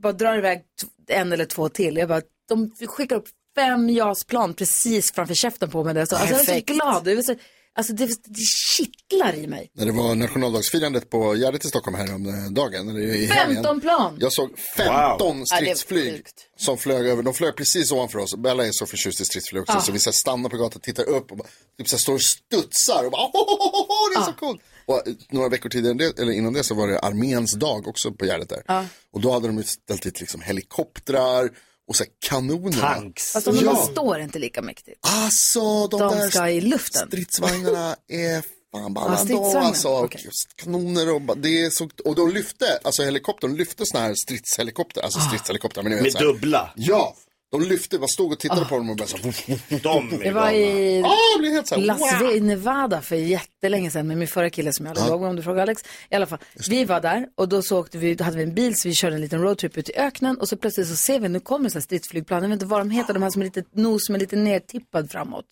Bara 0.02 0.14
drar 0.14 0.38
iväg 0.38 0.62
en 1.08 1.34
eller 1.34 1.46
två 1.46 1.70
till. 1.70 1.98
Jag 1.98 2.10
bara, 2.10 2.22
de 2.50 2.72
skickar 2.88 3.16
upp 3.16 3.28
fem 3.56 3.90
JAS-plan 3.90 4.54
precis 4.54 5.14
framför 5.14 5.34
käften 5.34 5.70
på 5.70 5.84
mig. 5.84 5.94
Där. 5.94 6.06
Så, 6.06 6.16
alltså, 6.16 6.34
jag 6.34 6.38
var 6.38 6.46
så 6.46 6.74
glad. 6.74 7.08
Jag 7.08 7.26
så, 7.26 7.36
alltså, 7.78 7.94
det, 7.94 8.06
det 8.06 8.46
kittlar 8.76 9.36
i 9.36 9.48
mig. 9.48 9.72
När 9.74 9.86
det 9.86 9.92
var 9.92 10.16
nationaldagsfirandet 10.16 11.10
på 11.10 11.36
Gärdet 11.36 11.66
i 11.66 11.68
Stockholm 11.68 11.98
här 11.98 12.16
om 12.16 12.26
eh, 12.26 12.52
dagen. 12.52 12.90
Eller 12.90 13.00
i 13.00 13.26
helgen. 13.26 13.56
15 13.56 13.82
plan! 13.82 14.18
Jag 14.20 14.34
såg 14.34 14.60
15 14.60 14.94
Ja, 14.96 15.18
det 15.20 15.24
var 15.24 15.58
stridsflyg 15.58 16.14
sjukt. 16.14 16.46
som 16.58 16.78
flög 16.78 17.08
över. 17.08 17.24
De 17.24 17.34
flög 17.34 17.56
precis 17.56 17.92
ovanför 17.92 18.20
oss. 18.20 18.36
Bella 18.36 18.68
är 18.68 18.72
så 18.72 18.86
förtjust 18.86 19.22
i 19.22 19.26
stridsflyg 19.26 19.62
också. 19.62 19.78
Ah. 19.78 19.82
Så 19.82 19.92
vi 19.92 20.00
så 20.00 20.12
stannar 20.12 20.50
på 20.50 20.58
gatan, 20.58 20.82
tittar 20.82 21.10
upp 21.10 21.32
och 21.32 21.38
bara, 21.38 21.48
typ 21.78 21.90
så 21.90 21.98
står 21.98 22.14
och 22.14 22.22
studsar. 22.22 23.06
Och 23.06 23.12
bara, 23.12 23.22
oh, 23.22 23.32
oh, 23.34 23.68
oh, 23.68 23.82
oh, 23.82 24.14
det 24.14 24.20
är 24.22 24.26
så 24.26 24.34
coolt. 24.34 24.62
Och 24.86 25.08
eh, 25.08 25.14
några 25.30 25.50
veckor 25.50 25.70
tidigare, 25.70 25.92
än 25.92 25.98
det, 25.98 26.20
eller 26.20 26.32
innan 26.32 26.54
det 26.54 26.64
så 26.64 26.76
var 26.76 26.88
det 26.88 27.00
arméns 27.00 27.54
dag 27.54 27.88
också 27.88 28.12
på 28.12 28.26
Gärdet 28.26 28.50
där. 28.50 28.88
Och 29.14 29.22
då 29.22 29.32
hade 29.32 29.48
de 29.48 29.64
ställt 29.64 30.02
dit 30.02 30.20
liksom 30.20 30.42
helikoptrar 30.42 31.50
och 31.88 31.96
så 31.96 32.04
här 32.04 32.12
kanoner. 32.30 32.80
Tanks. 32.82 33.32
Fast 33.32 33.46
de 33.46 33.56
Ja. 33.56 33.76
står 33.92 34.20
inte 34.20 34.40
lika 34.40 34.62
mäktigt. 34.62 35.00
Alltså, 35.02 35.88
de, 35.88 36.00
De 36.00 36.18
där 36.18 36.30
ska 36.30 36.50
i 36.50 36.62
luften. 36.62 37.08
stridsvagnarna 37.08 37.96
är 38.08 38.44
fan 38.72 38.94
balla 38.94 39.20
Ja, 39.30 39.60
alltså. 39.60 40.10
Just 40.12 40.56
kanoner 40.56 41.14
och 41.14 41.38
det 41.38 41.62
är 41.64 41.70
så, 41.70 41.90
och 42.06 42.16
de 42.16 42.32
lyfte, 42.32 42.80
alltså 42.84 43.04
helikoptern 43.04 43.56
lyfte 43.56 43.84
såna 43.86 44.04
här 44.04 44.16
stridshelikopter, 44.16 45.02
alltså 45.02 45.20
stridshelikopter. 45.20 45.84
Men 45.84 45.90
ni 45.90 45.96
vet, 45.96 46.04
Med 46.04 46.12
så 46.12 46.18
här. 46.18 46.26
dubbla. 46.26 46.74
Ja, 46.76 47.16
de 47.52 47.62
lyfte, 47.62 48.00
bara 48.00 48.08
stod 48.08 48.32
och 48.32 48.40
tittade 48.40 48.66
på 48.66 48.78
dem 48.78 48.90
och 48.90 48.96
bara 48.96 49.08
så 49.08 49.18
De 49.18 49.28
är 49.28 50.24
Det 50.24 50.32
var 50.32 50.52
i 50.52 51.04
ah, 51.04 51.16
jag 51.34 51.40
blev 51.40 51.52
helt 51.52 51.68
så 51.68 51.76
här, 51.76 51.82
Las 51.82 52.00
wow. 52.00 52.20
Vegas, 52.20 52.42
Nevada 52.42 53.02
för 53.02 53.16
jättelänge 53.16 53.92
sedan 53.92 54.08
med 54.08 54.18
min 54.18 54.28
förra 54.28 54.50
kille 54.50 54.74
som 54.74 54.86
jag 54.86 54.92
aldrig 54.92 55.10
låg 55.12 55.22
med 55.22 55.30
om 55.30 55.36
du 55.36 55.44
frågar 55.44 55.62
Alex. 55.62 55.84
I 56.10 56.16
alla 56.16 56.26
fall, 56.26 56.40
vi 56.70 56.86
var 56.86 57.02
där 57.02 57.28
och 57.36 57.50
då 57.50 57.62
så 57.62 57.80
åkte 57.80 57.98
vi, 57.98 58.16
då 58.16 58.24
hade 58.24 58.38
vi 58.38 58.44
en 58.44 58.54
bil 58.54 58.74
så 58.76 58.88
vi 58.88 58.94
körde 58.94 59.16
en 59.16 59.22
liten 59.22 59.42
roadtrip 59.42 59.78
ut 59.78 59.90
i 59.90 59.98
öknen 59.98 60.38
och 60.38 60.50
så 60.50 60.58
plötsligt 60.58 60.88
så 60.88 60.96
ser 60.96 61.20
vi, 61.20 61.30
nu 61.30 61.40
kommer 61.40 61.70
så 61.70 61.74
här 61.74 61.82
stridsflygplan, 61.82 62.42
jag 62.42 62.50
vet 62.50 62.56
inte 62.56 62.66
vad 62.66 62.80
de 62.80 62.90
heter, 62.90 63.14
de 63.14 63.24
här 63.24 63.30
som 63.30 63.42
är 63.42 63.46
lite, 63.46 63.64
nos 63.72 64.06
som 64.06 64.16
är 64.16 64.20
lite 64.20 64.36
nertippad 64.36 65.12
framåt. 65.12 65.46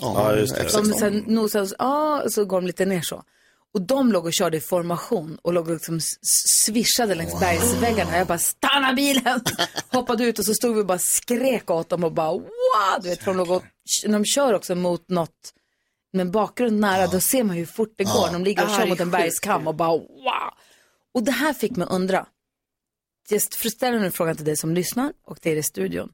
Ja, 0.00 0.36
just 0.36 0.54
det. 0.54 0.68
Som 0.68 0.84
sen 0.84 1.24
nosar, 1.26 1.68
ja, 1.78 2.24
så 2.28 2.44
går 2.44 2.60
de 2.60 2.66
lite 2.66 2.84
ner 2.84 3.02
så. 3.02 3.22
Och 3.74 3.82
de 3.82 4.12
låg 4.12 4.24
och 4.26 4.32
körde 4.32 4.56
i 4.56 4.60
formation 4.60 5.38
och 5.42 5.52
låg 5.52 5.66
och 5.68 5.72
liksom 5.74 5.96
s- 5.96 6.04
s- 6.22 6.62
svischade 6.64 7.14
längs 7.14 7.40
bergsväggarna. 7.40 8.16
Jag 8.18 8.26
bara, 8.26 8.38
stanna 8.38 8.92
bilen! 8.92 9.40
Hoppade 9.92 10.24
ut 10.24 10.38
och 10.38 10.44
så 10.44 10.54
stod 10.54 10.74
vi 10.74 10.82
och 10.82 10.86
bara 10.86 10.98
skrek 10.98 11.70
åt 11.70 11.88
dem 11.88 12.04
och 12.04 12.12
bara, 12.12 12.32
wow! 12.32 12.48
Du 13.02 13.08
vet, 13.08 13.18
för 13.22 13.26
de, 13.30 13.36
låg 13.36 13.50
och, 13.50 13.64
de 14.06 14.24
kör 14.24 14.54
också 14.54 14.74
mot 14.74 15.08
något 15.08 15.54
med 16.12 16.30
bakgrund 16.30 16.80
nära, 16.80 17.06
då 17.06 17.20
ser 17.20 17.44
man 17.44 17.56
hur 17.56 17.66
fort 17.66 17.94
det 17.96 18.04
går. 18.04 18.28
De 18.32 18.44
ligger 18.44 18.64
och 18.64 18.70
kör 18.70 18.86
mot 18.86 19.00
en 19.00 19.10
bergskam 19.10 19.66
och 19.66 19.74
bara, 19.74 19.88
wow! 19.98 20.52
Och 21.14 21.22
det 21.22 21.32
här 21.32 21.52
fick 21.52 21.76
mig 21.76 21.86
undra. 21.90 22.26
Jag 23.30 23.42
ställer 23.72 23.98
nu 24.00 24.10
frågan 24.10 24.36
till 24.36 24.44
dig 24.44 24.56
som 24.56 24.74
lyssnar 24.74 25.12
och 25.26 25.40
till 25.40 25.52
er 25.52 25.56
i 25.56 25.62
studion. 25.62 26.12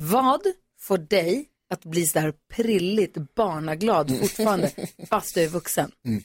Vad 0.00 0.40
får 0.80 0.98
dig 0.98 1.48
att 1.70 1.84
bli 1.84 2.06
så 2.06 2.18
där 2.20 2.34
prilligt 2.54 3.34
barnaglad 3.34 4.18
fortfarande 4.20 4.70
fast 5.10 5.34
du 5.34 5.42
är 5.42 5.48
vuxen? 5.48 5.90
Mm. 6.06 6.22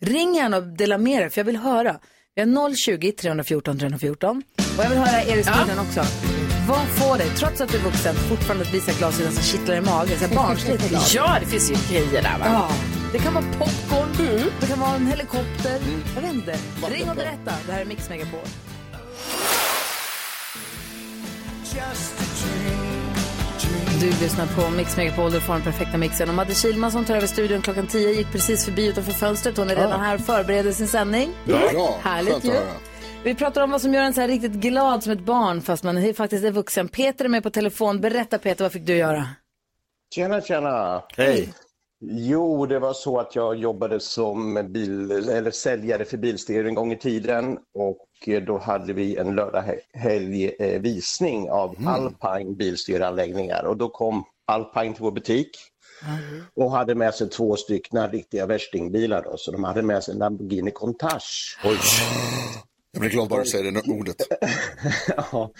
Ring 0.00 0.34
gärna 0.34 0.56
och 0.56 0.62
dela 0.62 0.98
med 0.98 1.22
er 1.22 1.28
för 1.28 1.40
jag 1.40 1.44
vill 1.44 1.56
höra. 1.56 1.98
Vi 2.34 2.42
har 2.42 2.74
020 2.74 3.12
314 3.12 3.78
314 3.78 4.42
och 4.78 4.84
jag 4.84 4.88
vill 4.88 4.98
höra 4.98 5.22
er 5.22 5.36
i 5.36 5.42
studion 5.42 5.78
också. 5.78 6.00
Vad 6.68 6.86
får 6.88 7.18
dig, 7.18 7.28
trots 7.36 7.60
att 7.60 7.68
du 7.68 7.78
är 7.78 7.82
vuxen, 7.82 8.14
fortfarande 8.14 8.64
att 8.64 8.72
så 9.12 9.22
det 9.22 9.24
nästan 9.24 9.44
kittlar 9.44 9.76
i 9.76 9.80
magen, 9.80 10.18
så 10.18 10.34
barnsligt 10.34 10.88
glad? 10.88 11.02
Ja, 11.14 11.36
det 11.40 11.46
finns 11.46 11.70
ju 11.70 11.94
grejer 11.94 12.22
där 12.22 12.38
va? 12.38 12.44
Ja, 12.44 12.68
det 13.12 13.18
kan 13.18 13.34
vara 13.34 13.44
popcorn, 13.58 14.08
det 14.60 14.66
kan 14.66 14.80
vara 14.80 14.94
en 14.94 15.06
helikopter, 15.06 15.80
jag 16.14 16.22
vet 16.22 16.34
inte. 16.34 16.58
Ring 16.90 17.10
och 17.10 17.16
berätta, 17.16 17.52
det 17.66 17.72
här 17.72 17.80
är 17.80 17.84
Mix 17.84 18.08
Megapol. 18.08 18.40
Du 24.00 24.06
lyssnar 24.06 24.46
på 24.46 24.70
Mix 24.76 24.96
Megapol, 24.96 25.30
du 25.30 25.40
får 25.40 25.52
den 25.52 25.62
perfekta 25.62 25.98
mixen. 25.98 26.28
Och 26.28 26.34
Madde 26.34 26.54
Kihlman 26.54 26.92
som 26.92 27.04
tar 27.04 27.16
över 27.16 27.26
studion 27.26 27.62
klockan 27.62 27.86
10 27.86 28.10
gick 28.10 28.32
precis 28.32 28.64
förbi 28.64 28.88
utanför 28.88 29.12
fönstret. 29.12 29.56
Hon 29.56 29.70
är 29.70 29.76
redan 29.76 30.00
här 30.00 30.14
och 30.14 30.20
förbereder 30.20 30.72
sin 30.72 30.88
sändning. 30.88 31.30
Bra, 31.44 31.98
Härligt 32.02 32.44
ju. 32.44 32.52
Vi 33.24 33.34
pratar 33.34 33.62
om 33.62 33.70
vad 33.70 33.80
som 33.80 33.94
gör 33.94 34.02
en 34.02 34.14
så 34.14 34.20
här 34.20 34.28
riktigt 34.28 34.52
glad 34.52 35.02
som 35.02 35.12
ett 35.12 35.20
barn 35.20 35.60
fast 35.60 35.84
man 35.84 35.98
är 35.98 36.12
faktiskt 36.12 36.44
är 36.44 36.50
vuxen. 36.50 36.88
Peter 36.88 37.24
är 37.24 37.28
med 37.28 37.42
på 37.42 37.50
telefon. 37.50 38.00
Berätta 38.00 38.38
Peter, 38.38 38.64
vad 38.64 38.72
fick 38.72 38.86
du 38.86 38.96
göra? 38.96 39.28
Tjena, 40.14 40.40
tjena! 40.40 41.02
Hej! 41.16 41.54
Jo, 42.00 42.66
det 42.66 42.78
var 42.78 42.92
så 42.92 43.18
att 43.18 43.36
jag 43.36 43.56
jobbade 43.56 44.00
som 44.00 44.72
bil, 44.72 45.10
eller 45.10 45.50
säljare 45.50 46.04
för 46.04 46.16
bilstereo 46.16 46.68
en 46.68 46.74
gång 46.74 46.92
i 46.92 46.98
tiden 46.98 47.58
och 47.74 48.05
då 48.46 48.58
hade 48.58 48.92
vi 48.92 49.16
en 49.16 49.34
lördaghelg 49.34 50.54
eh, 50.58 50.80
visning 50.80 51.50
av 51.50 51.76
Alpine 51.86 52.54
bilstereoanläggningar 52.54 53.64
och 53.64 53.76
då 53.76 53.88
kom 53.88 54.24
Alpine 54.46 54.94
till 54.94 55.02
vår 55.02 55.12
butik 55.12 55.50
och 56.54 56.70
hade 56.70 56.94
med 56.94 57.14
sig 57.14 57.28
två 57.28 57.56
stycken 57.56 58.10
riktiga 58.10 58.46
värstingbilar 58.46 59.22
då, 59.22 59.36
så 59.36 59.52
de 59.52 59.64
hade 59.64 59.82
med 59.82 60.04
sig 60.04 60.12
en 60.12 60.18
Lamborghini 60.18 60.70
Countach. 60.70 61.58
Oj. 61.64 61.78
Jag 62.92 63.00
blir 63.00 63.10
glad 63.10 63.28
bara 63.28 63.42
du 63.42 63.46
säger 63.46 63.72
det 63.72 63.92
ordet. 63.92 64.16
ja. 65.32 65.52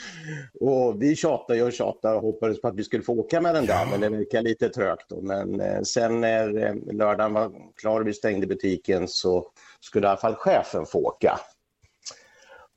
Och 0.61 1.03
vi 1.03 1.17
tjatade 1.17 1.63
och 1.63 1.73
tjatade 1.73 2.17
och 2.17 2.23
hoppades 2.23 2.61
på 2.61 2.69
att 2.69 2.75
vi 2.77 2.85
skulle 2.85 3.03
få 3.03 3.13
åka 3.13 3.41
med 3.41 3.55
den 3.55 3.67
där, 3.67 3.87
men 3.91 4.01
det 4.01 4.09
verkar 4.09 4.43
lite 4.43 4.69
trögt. 4.69 5.09
Då. 5.09 5.21
Men 5.21 5.61
eh, 5.61 5.83
sen 5.83 6.21
när 6.21 6.67
eh, 6.67 6.75
lördagen 6.93 7.33
var 7.33 7.53
klar 7.77 8.01
och 8.01 8.07
vi 8.07 8.15
stängde 8.15 8.47
butiken 8.47 9.09
så 9.09 9.47
skulle 9.81 10.07
i 10.07 10.09
alla 10.09 10.21
fall 10.21 10.35
chefen 10.35 10.87
få 10.87 10.99
åka. 10.99 11.41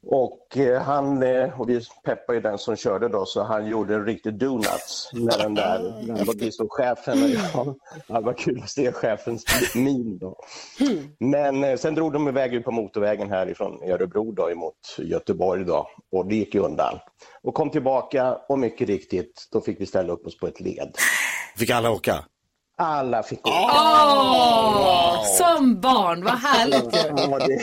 Och 0.05 0.57
eh, 0.57 0.81
han, 0.81 1.23
eh, 1.23 1.61
och 1.61 1.69
vi 1.69 1.81
peppade 2.03 2.37
ju 2.37 2.41
den 2.41 2.57
som 2.57 2.75
körde 2.75 3.07
då, 3.07 3.25
så 3.25 3.43
han 3.43 3.67
gjorde 3.67 3.95
en 3.95 4.05
riktig 4.05 4.33
donuts 4.33 5.09
när 5.13 5.37
den 5.37 5.55
där, 5.55 6.03
när 6.07 6.25
var 6.25 6.33
vi 6.33 6.51
stod 6.51 6.71
chefen 6.71 7.23
och 7.23 7.29
jag. 7.29 7.75
Det 8.07 8.25
var 8.25 8.33
kul 8.33 8.61
att 8.63 8.69
se 8.69 8.91
chefens 8.91 9.45
min 9.75 10.17
då. 10.17 10.35
Men 11.19 11.63
eh, 11.63 11.77
sen 11.77 11.95
drog 11.95 12.13
de 12.13 12.27
iväg 12.27 12.53
ut 12.53 12.63
på 12.63 12.71
motorvägen 12.71 13.29
härifrån 13.29 13.83
Örebro 13.83 14.31
då 14.31 14.51
emot 14.51 14.75
Göteborg 14.97 15.65
då 15.65 15.87
och 16.11 16.25
det 16.25 16.35
gick 16.35 16.55
ju 16.55 16.61
undan. 16.61 16.99
Och 17.41 17.53
kom 17.53 17.69
tillbaka 17.69 18.37
och 18.49 18.59
mycket 18.59 18.87
riktigt, 18.87 19.47
då 19.51 19.61
fick 19.61 19.81
vi 19.81 19.85
ställa 19.85 20.13
upp 20.13 20.27
oss 20.27 20.37
på 20.37 20.47
ett 20.47 20.59
led. 20.59 20.95
Fick 21.57 21.69
alla 21.69 21.91
åka? 21.91 22.25
Alla 22.81 23.23
fick 23.23 23.39
åka. 23.47 23.55
Åh, 23.55 25.23
som 25.37 25.81
barn, 25.81 26.23
vad 26.23 26.33
härligt. 26.33 26.95
Ja, 27.17 27.39
det... 27.47 27.59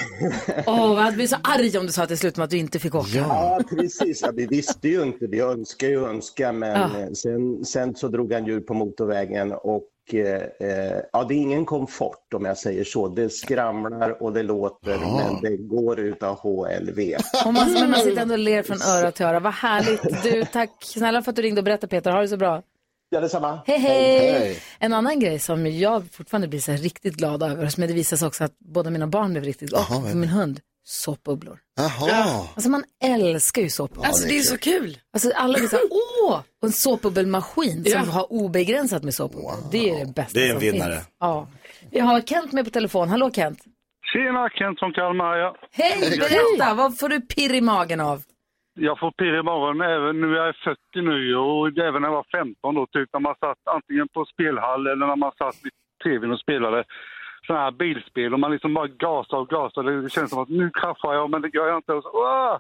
Åh, 0.66 1.04
jag 1.04 1.14
blivit 1.14 1.30
så 1.30 1.36
arg 1.42 1.78
om 1.78 1.86
du 1.86 1.92
sa 1.92 2.06
till 2.06 2.18
slut 2.18 2.36
med 2.36 2.44
att 2.44 2.50
du 2.50 2.58
inte 2.58 2.78
fick 2.78 2.94
åka. 2.94 3.08
Ja, 3.14 3.60
precis. 3.70 4.22
Ja, 4.22 4.30
vi 4.34 4.46
visste 4.46 4.88
ju 4.88 5.02
inte. 5.02 5.26
Vi 5.26 5.40
önskar 5.40 5.88
ju 5.88 6.06
önska, 6.08 6.52
men 6.52 6.80
Ja. 6.80 7.00
eh, 7.00 7.10
sen, 7.12 7.64
sen 7.64 7.94
så 7.94 8.08
drog 8.08 8.32
han 8.32 8.46
ju 8.46 8.60
på 8.60 8.74
motorvägen 8.74 9.52
och 9.52 9.84
eh, 10.12 10.42
eh, 10.70 11.00
ja, 11.12 11.24
det 11.24 11.34
är 11.34 11.38
ingen 11.38 11.64
komfort 11.64 12.34
om 12.34 12.44
jag 12.44 12.58
säger 12.58 12.84
så. 12.84 13.08
Det 13.08 13.30
skramlar 13.32 14.22
och 14.22 14.32
det 14.32 14.42
låter, 14.42 14.98
men 14.98 15.40
det 15.42 15.56
går 15.56 16.00
utav 16.00 16.38
HLV. 16.38 16.98
Och 17.46 17.54
man, 17.54 17.72
men 17.72 17.90
man 17.90 18.00
sitter 18.00 18.22
ändå 18.22 18.34
och 18.34 18.38
ler 18.38 18.62
från 18.62 18.76
öra 18.82 19.10
till 19.12 19.26
öra. 19.26 19.40
Vad 19.40 19.52
härligt. 19.54 20.22
Du, 20.22 20.44
tack 20.52 20.70
snälla 20.80 21.22
för 21.22 21.30
att 21.30 21.36
du 21.36 21.42
ringde 21.42 21.60
och 21.60 21.64
berättade 21.64 21.90
Peter. 21.90 22.10
Ha 22.10 22.20
det 22.20 22.28
så 22.28 22.36
bra. 22.36 22.62
Ja, 23.10 23.20
detsamma. 23.20 23.60
Hej, 23.66 23.78
hej. 23.78 24.58
En 24.78 24.92
annan 24.92 25.20
grej 25.20 25.38
som 25.38 25.66
jag 25.66 26.04
fortfarande 26.12 26.48
blir 26.48 26.60
så 26.60 26.70
här 26.70 26.78
riktigt 26.78 27.14
glad 27.14 27.42
över, 27.42 27.68
som 27.68 27.86
det 27.86 27.92
visar 27.92 28.16
sig 28.16 28.28
också 28.28 28.44
att 28.44 28.58
båda 28.58 28.90
mina 28.90 29.06
barn 29.06 29.30
blev 29.32 29.44
riktigt 29.44 29.68
glada, 29.70 29.86
och 29.96 30.16
min 30.16 30.28
hund, 30.28 30.60
såpbubblor. 30.84 31.58
Jaha. 31.76 32.46
Alltså 32.54 32.70
man 32.70 32.84
älskar 33.04 33.62
ju 33.62 33.70
såpbubblor. 33.70 34.06
Alltså 34.06 34.28
det 34.28 34.38
är 34.38 34.42
så 34.42 34.58
kul. 34.58 34.98
Alltså 35.12 35.30
alla 35.34 35.58
blir 35.58 35.68
så 35.68 35.76
här, 35.76 35.84
åh! 35.90 36.34
Och 36.62 36.66
en 36.66 36.72
såpbubbelmaskin 36.72 37.84
som 37.84 37.92
Ja. 37.92 37.98
har 38.00 38.32
obegränsat 38.32 39.02
med 39.02 39.14
såpbubblor. 39.14 39.52
Det 39.72 39.90
är 39.90 40.04
det 40.06 40.12
bästa 40.14 40.38
Det 40.38 40.44
är 40.46 40.54
en 40.54 40.60
som 40.60 40.60
vinnare. 40.60 40.94
finns. 40.94 41.06
Ja. 41.20 41.48
Vi 41.90 42.00
har 42.00 42.20
Kent 42.20 42.52
med 42.52 42.64
på 42.64 42.70
telefon. 42.70 43.08
Hallå 43.08 43.30
Kent. 43.30 43.58
Tjena, 44.12 44.48
Kent 44.58 44.78
från 44.78 44.92
Kalmar. 44.92 45.36
Ja. 45.36 45.56
Hej, 45.72 46.18
berätta. 46.18 46.74
Vad 46.74 46.98
får 46.98 47.08
du 47.08 47.20
pirr 47.20 47.54
i 47.54 47.60
magen 47.60 48.00
av? 48.00 48.22
Jag 48.78 48.98
får 48.98 49.10
pirr 49.10 49.38
i 49.38 49.42
morgon 49.42 49.80
även 49.80 50.20
nu 50.20 50.36
jag 50.36 50.48
är 50.48 50.56
40 50.64 50.78
nu 51.10 51.36
och 51.36 51.78
även 51.88 52.02
när 52.02 52.08
jag 52.08 52.16
var 52.22 52.26
15 52.32 52.74
då, 52.74 52.86
typ 52.86 53.08
när 53.12 53.20
man 53.20 53.34
satt 53.40 53.74
antingen 53.76 54.08
på 54.08 54.24
spelhall 54.24 54.86
eller 54.86 55.06
när 55.06 55.16
man 55.16 55.32
satt 55.38 55.56
vid 55.64 55.72
tvn 56.04 56.32
och 56.32 56.40
spelade 56.40 56.84
sådana 57.46 57.64
här 57.64 57.70
bilspel 57.70 58.34
och 58.34 58.40
man 58.40 58.52
liksom 58.52 58.74
bara 58.74 58.86
gasar 58.86 59.38
och 59.38 59.48
gasar. 59.48 60.02
Det 60.02 60.10
känns 60.10 60.30
som 60.30 60.38
att 60.38 60.48
nu 60.48 60.70
kraschar 60.70 61.14
jag 61.14 61.30
men 61.30 61.42
det 61.42 61.50
gör 61.54 61.68
jag 61.68 61.78
inte. 61.78 61.92
Och 61.92 62.02
så! 62.02 62.58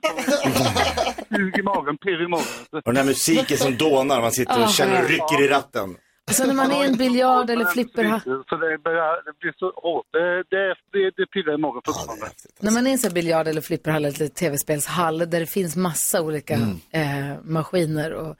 Sug 1.36 1.58
i 1.58 1.62
magen, 1.62 1.98
pirr 1.98 2.22
i 2.22 2.28
magen. 2.28 2.46
Och 2.72 2.92
den 2.92 2.96
här 2.96 3.04
musiken 3.04 3.56
som 3.56 3.76
dånar, 3.76 4.20
man 4.20 4.32
sitter 4.32 4.62
och 4.62 4.68
känner 4.68 4.94
ja. 4.94 5.08
rycker 5.08 5.44
i 5.44 5.48
ratten. 5.48 5.88
Sen 6.30 6.46
när 6.48 6.54
man 6.54 6.70
är 6.70 6.84
i 6.84 6.86
en 6.86 6.96
biljard 6.96 7.50
eller 7.50 7.64
flipperhall. 7.64 8.20
Så 8.20 8.56
det, 8.56 8.78
börjar, 8.78 9.24
det 9.24 9.38
blir 9.40 9.54
så 9.58 9.72
hårt. 9.76 10.06
Det, 10.12 10.44
det, 10.50 10.74
det, 10.92 11.10
det 11.16 11.26
pirrar 11.26 11.54
i 11.54 11.56
magen 11.56 11.82
fortfarande. 11.86 12.26
När 12.60 12.72
man 12.72 12.86
är 12.86 12.90
i 12.90 12.92
en 12.92 12.98
sån 12.98 13.14
biljard 13.14 13.48
eller 13.48 13.60
flipperhall 13.60 14.04
eller 14.04 14.28
tv-spelshall 14.28 15.18
där 15.18 15.40
det 15.40 15.46
finns 15.46 15.76
massa 15.76 16.22
olika 16.22 16.54
eh, 16.90 17.34
maskiner 17.44 18.12
och, 18.12 18.36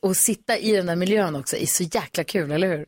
och 0.00 0.16
sitta 0.16 0.58
i 0.58 0.76
den 0.76 0.86
där 0.86 0.96
miljön 0.96 1.36
också 1.36 1.56
är 1.56 1.66
så 1.66 1.82
jäkla 1.82 2.24
kul, 2.24 2.52
eller 2.52 2.68
hur? 2.68 2.86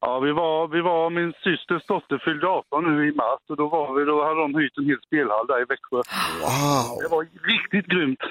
Ja, 0.00 0.18
vi 0.20 0.32
var, 0.32 0.68
vi 0.68 0.80
var, 0.80 1.10
min 1.10 1.32
systers 1.32 1.86
dotter 1.86 2.18
fyllde 2.24 2.46
18 2.46 2.96
nu 2.96 3.08
i 3.08 3.12
mars 3.12 3.42
och 3.48 3.56
då 3.56 3.68
var 3.68 3.94
vi, 3.94 4.04
då 4.04 4.24
hade 4.24 4.40
de 4.40 4.54
hyrt 4.60 4.78
en 4.78 4.86
hel 4.90 5.00
spelhall 5.06 5.46
där 5.46 5.62
i 5.62 5.66
Växjö. 5.72 6.00
Wow. 6.46 6.88
Det 7.02 7.08
var 7.16 7.22
riktigt 7.52 7.86
grymt. 7.86 8.22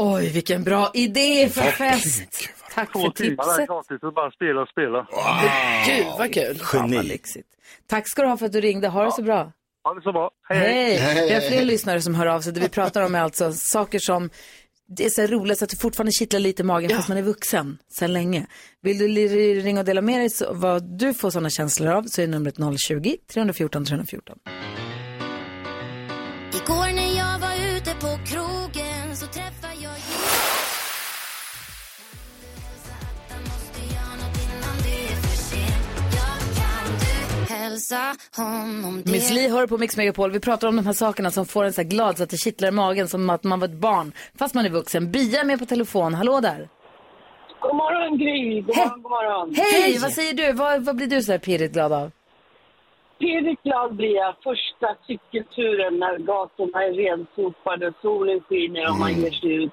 Oj, 0.00 0.28
vilken 0.28 0.64
bra 0.64 0.90
idé 0.94 1.48
för 1.48 1.62
fest! 1.62 2.22
Tack 2.74 2.92
Två 2.92 3.00
för 3.00 3.10
timmar 3.10 3.44
där 3.44 3.52
tipset. 3.52 3.68
gratis 3.68 4.02
och 4.02 4.14
bara 4.14 4.30
spela 4.30 4.60
och 4.62 4.68
spela. 4.68 5.06
Gud 5.86 6.06
vad 6.18 6.32
kul. 6.34 6.62
Geni. 6.72 7.18
Tack 7.86 8.08
ska 8.08 8.22
du 8.22 8.28
ha 8.28 8.36
för 8.36 8.46
att 8.46 8.52
du 8.52 8.60
ringde. 8.60 8.88
Ha 8.88 9.04
det 9.04 9.12
så 9.12 9.22
bra. 9.22 9.52
Ha 9.84 9.94
det 9.94 10.02
så 10.02 10.12
bra. 10.12 10.30
Hej, 10.48 10.96
Hej! 10.96 11.28
Vi 11.28 11.34
har 11.34 11.40
fler 11.40 11.64
lyssnare 11.64 12.02
som 12.02 12.14
hör 12.14 12.26
av 12.26 12.40
sig. 12.40 12.52
Det 12.52 12.60
vi 12.60 12.68
pratar 12.68 13.02
om 13.02 13.14
är 13.14 13.20
alltså 13.20 13.52
saker 13.52 13.98
som 13.98 14.30
det 14.96 15.04
är 15.04 15.10
så 15.10 15.20
här 15.20 15.28
roligt 15.28 15.62
att 15.62 15.68
det 15.70 15.76
fortfarande 15.76 16.12
kittlar 16.12 16.40
lite 16.40 16.62
i 16.62 16.64
magen 16.64 16.90
fast 16.90 17.08
man 17.08 17.18
är 17.18 17.22
vuxen 17.22 17.78
sedan 17.90 18.12
länge. 18.12 18.46
Vill 18.82 18.98
du 18.98 19.08
li- 19.08 19.60
ringa 19.60 19.80
och 19.80 19.86
dela 19.86 20.00
med 20.02 20.20
dig 20.20 20.30
så, 20.30 20.52
vad 20.54 20.98
du 20.98 21.14
får 21.14 21.30
sådana 21.30 21.50
känslor 21.50 21.88
av 21.92 22.02
så 22.02 22.22
är 22.22 22.26
numret 22.26 22.56
020-314 22.58 23.18
314. 23.84 24.38
Miss 39.04 39.30
Li 39.30 39.48
hör 39.48 39.66
på 39.66 39.78
Mix 39.78 39.96
Megapol. 39.96 40.30
Vi 40.30 40.40
pratar 40.40 40.68
om 40.68 40.76
de 40.76 40.86
här 40.86 40.92
sakerna 40.92 41.30
som 41.30 41.46
får 41.46 41.64
en 41.64 41.72
så 41.72 41.82
här 41.82 41.88
glad 41.88 42.16
så 42.16 42.22
att 42.22 42.30
det 42.30 42.36
kittlar 42.36 42.68
i 42.68 42.72
magen 42.72 43.08
som 43.08 43.30
att 43.30 43.44
man 43.44 43.60
var 43.60 43.68
ett 43.68 43.80
barn 43.80 44.12
fast 44.38 44.54
man 44.54 44.66
är 44.66 44.70
vuxen. 44.70 45.10
Bia 45.12 45.40
är 45.40 45.44
med 45.44 45.58
på 45.58 45.66
telefon. 45.66 46.14
Hallå 46.14 46.40
där! 46.40 46.68
God 47.60 47.76
morgon 47.76 48.18
Gry, 48.18 48.60
god 48.60 48.76
morgon, 48.76 49.02
god 49.02 49.10
morgon. 49.10 49.54
Hej! 49.54 49.98
Vad 49.98 50.12
säger 50.12 50.34
du? 50.34 50.52
Vad, 50.52 50.84
vad 50.84 50.96
blir 50.96 51.06
du 51.06 51.22
så 51.22 51.32
här 51.32 51.38
pirrigt 51.38 51.72
glad 51.74 51.92
av? 51.92 52.10
Pirrigt 53.18 53.62
glad 53.62 53.96
blir 53.96 54.14
jag 54.14 54.34
första 54.48 54.88
cykelturen 55.06 55.98
när 55.98 56.18
gatorna 56.18 56.78
är 56.84 56.92
rensopade, 56.92 57.92
solen 58.02 58.40
skiner 58.40 58.90
och 58.90 58.98
man 58.98 59.12
ger 59.20 59.30
sig 59.30 59.54
ut 59.64 59.72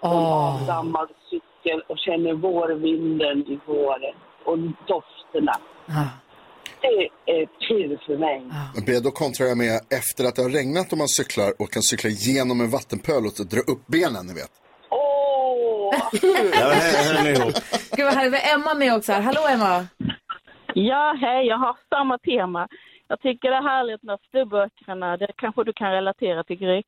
på 0.00 0.06
en 0.06 0.12
Åh. 0.12 0.54
avdammad 0.54 1.08
cykel 1.30 1.82
och 1.88 1.98
känner 1.98 2.32
vårvinden 2.32 3.38
i 3.52 3.58
håret 3.66 4.16
och 4.44 4.58
dofterna. 4.58 5.56
Ah. 5.88 6.27
Det 6.80 7.32
är 7.32 7.46
pirr 7.46 8.00
för 8.06 8.16
mig. 8.18 8.42
Men 8.86 9.02
Då 9.02 9.10
kontrar 9.10 9.46
jag 9.46 9.58
med 9.58 9.80
efter 10.00 10.24
att 10.24 10.36
det 10.36 10.42
har 10.42 10.50
regnat 10.50 10.92
och 10.92 10.98
man 10.98 11.08
cyklar 11.08 11.52
och 11.58 11.70
kan 11.70 11.82
cykla 11.82 12.10
genom 12.10 12.60
en 12.60 12.70
vattenpöl 12.70 13.26
och 13.26 13.46
dra 13.54 13.60
upp 13.72 13.86
benen, 13.86 14.26
ni 14.26 14.34
vet. 14.34 14.52
Åh! 14.90 15.94
Ja, 16.60 16.66
här, 16.80 17.04
här 17.04 17.14
är 17.18 17.24
ni 17.24 17.30
ihop. 17.30 17.54
Gud 17.96 18.04
vad 18.04 18.14
härligt. 18.14 18.32
Vi 18.32 18.38
har 18.38 18.54
Emma 18.54 18.74
med 18.74 18.94
också 18.96 19.12
här. 19.12 19.20
Hallå 19.20 19.40
Emma! 19.54 19.86
Ja, 20.74 21.16
hej, 21.20 21.46
jag 21.46 21.58
har 21.58 21.76
samma 21.88 22.18
tema. 22.18 22.68
Jag 23.08 23.20
tycker 23.20 23.50
det 23.50 23.56
är 23.56 23.62
härligt 23.62 24.02
när 24.02 24.18
stubburkarna, 24.28 25.16
det 25.16 25.32
kanske 25.36 25.64
du 25.64 25.72
kan 25.72 25.92
relatera 25.92 26.44
till 26.44 26.56
Gry, 26.56 26.82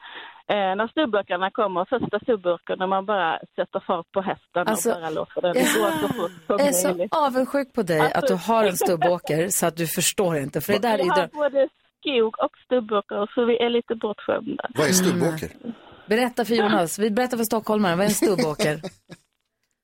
eh, 0.55 0.72
när 0.78 0.88
stubburkarna 0.88 1.51
kommer, 1.51 1.84
första 1.84 2.18
stubburken, 2.20 2.78
när 2.78 2.86
man 2.86 3.07
bara 3.07 3.38
sätter 3.57 3.80
fart 3.86 4.12
på 4.12 4.20
hästen 4.20 4.62
Alltså, 4.66 4.90
och 4.92 5.01
bara 5.01 5.11
låter 5.11 5.40
den 5.42 5.55
ja. 5.57 5.62
gå 5.62 6.09
så 6.09 6.09
fort 6.14 6.30
som 6.46 6.57
Jag 6.59 6.68
är 6.68 6.72
så 6.72 6.88
möjligt. 6.88 7.14
avundsjuk 7.26 7.72
på 7.72 7.82
dig 7.82 8.12
att 8.12 8.26
du 8.26 8.34
har 8.34 8.64
en 8.64 8.76
stubbåker 8.84 9.48
så 9.48 9.66
att 9.66 9.76
du 9.76 9.86
förstår 9.86 10.36
inte. 10.38 10.61
För 10.61 10.72
det 10.72 10.78
där 10.78 10.98
Vi 10.98 11.05
är 11.05 11.28
både 11.32 11.68
skog 12.01 12.34
och 12.44 12.51
stubburkar 12.64 13.30
så 13.34 13.44
vi 13.44 13.62
är 13.62 13.70
lite 13.70 13.94
bortskämda. 13.94 14.66
Vad 14.78 14.86
är 14.88 14.92
stubbåker? 14.92 15.51
Berätta 16.07 16.44
för 16.44 16.55
Jonas. 16.55 16.98
Vi 16.98 17.11
berättar 17.11 17.36
för 17.36 17.44
stockholmaren. 17.44 17.98
Vad 17.98 18.05
är 18.05 18.09
en 18.09 18.14
stubbåker? 18.14 18.80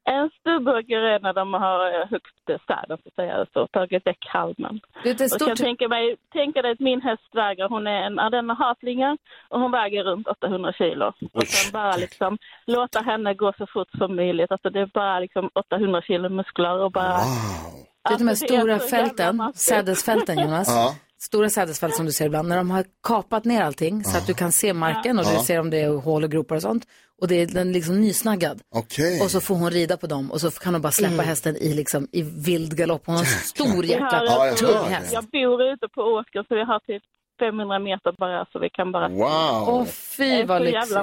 En 0.08 0.30
stubburker 0.40 0.96
är 1.12 1.20
när 1.20 1.32
de 1.32 1.54
har 1.54 1.86
eh, 2.00 2.06
högst 2.10 2.36
städen 2.64 2.98
så 3.02 3.08
att 3.08 3.14
säga, 3.14 3.46
så 3.52 3.66
tagit 3.66 4.04
däckhalmen. 4.04 4.80
Det 5.02 5.08
är 5.10 5.14
ett 5.14 5.20
Och 5.20 5.30
stort- 5.30 5.48
kan 5.48 5.56
tänka 5.56 5.88
mig, 5.88 6.16
tänka 6.32 6.62
dig 6.62 6.72
att 6.72 6.80
min 6.80 7.00
häst 7.00 7.28
väger, 7.32 7.68
hon 7.68 7.86
är 7.86 8.02
en 8.06 8.14
ja, 8.16 8.30
den 8.30 8.48
har 8.48 8.56
hatlingar 8.56 9.18
och 9.48 9.60
hon 9.60 9.70
väger 9.70 10.04
runt 10.04 10.28
800 10.28 10.72
kilo. 10.72 11.12
Och 11.32 11.42
sen 11.46 11.72
bara 11.72 11.96
liksom 11.96 12.38
låta 12.66 13.00
henne 13.00 13.34
gå 13.34 13.52
så 13.58 13.66
fort 13.66 13.88
som 13.98 14.16
möjligt. 14.16 14.52
Alltså 14.52 14.70
det 14.70 14.80
är 14.80 14.90
bara 14.94 15.20
liksom 15.20 15.50
800 15.54 16.02
kilo 16.02 16.28
muskler 16.28 16.78
och 16.82 16.92
bara... 16.92 17.08
Wow. 17.12 17.86
Det 18.08 18.14
är 18.14 18.18
de 18.18 18.24
här 18.24 18.30
Alltså, 18.30 18.46
stora 18.46 18.78
fälten, 18.78 19.52
sädesfälten 19.54 20.38
Jonas. 20.38 20.68
Ja. 20.68 20.94
stora 21.28 21.48
sädesfält 21.48 21.94
som 21.94 22.06
du 22.06 22.12
ser 22.12 22.26
ibland, 22.26 22.48
när 22.48 22.56
de 22.56 22.70
har 22.70 22.84
kapat 23.02 23.44
ner 23.44 23.62
allting 23.62 24.04
så 24.04 24.18
att 24.18 24.26
du 24.26 24.34
kan 24.34 24.52
se 24.52 24.72
marken 24.74 25.18
och 25.18 25.24
du 25.24 25.30
ser 25.44 25.60
om 25.60 25.70
det 25.70 25.80
är 25.80 26.00
hål 26.00 26.24
och 26.24 26.30
gropar 26.30 26.56
och 26.56 26.62
sånt. 26.62 26.84
Och 27.20 27.28
det 27.28 27.34
är 27.42 27.46
den 27.46 27.72
liksom 27.72 28.00
nysnaggad. 28.00 28.60
Okej. 28.74 29.20
Och 29.22 29.30
så 29.30 29.40
får 29.40 29.54
hon 29.54 29.70
rida 29.70 29.96
på 29.96 30.06
dem 30.06 30.30
och 30.32 30.40
så 30.40 30.50
kan 30.50 30.74
hon 30.74 30.82
bara 30.82 30.92
släppa 30.92 31.14
Mm. 31.14 31.26
hästen 31.26 31.56
i, 31.56 31.74
liksom, 31.74 32.08
i 32.12 32.22
vild 32.22 32.76
galopp. 32.76 33.02
Hon 33.06 33.14
har 33.14 33.22
en 33.22 33.26
stor 33.26 33.84
jäkla 33.84 34.52
tung 34.56 34.88
häst. 34.90 35.12
Jag 35.12 35.24
bor 35.24 35.62
ute 35.62 35.88
på 35.94 36.00
åker 36.02 36.42
så 36.48 36.54
vi 36.54 36.64
har 36.64 36.78
typ 36.78 37.02
500 37.40 37.78
meter 37.78 38.12
bara 38.18 38.46
så 38.52 38.58
vi 38.58 38.70
kan 38.70 38.92
bara... 38.92 39.08
Wow! 39.08 39.68
Åh 39.68 39.84
fy 39.84 40.44
vad 40.44 40.62
lyxigt. 40.62 40.96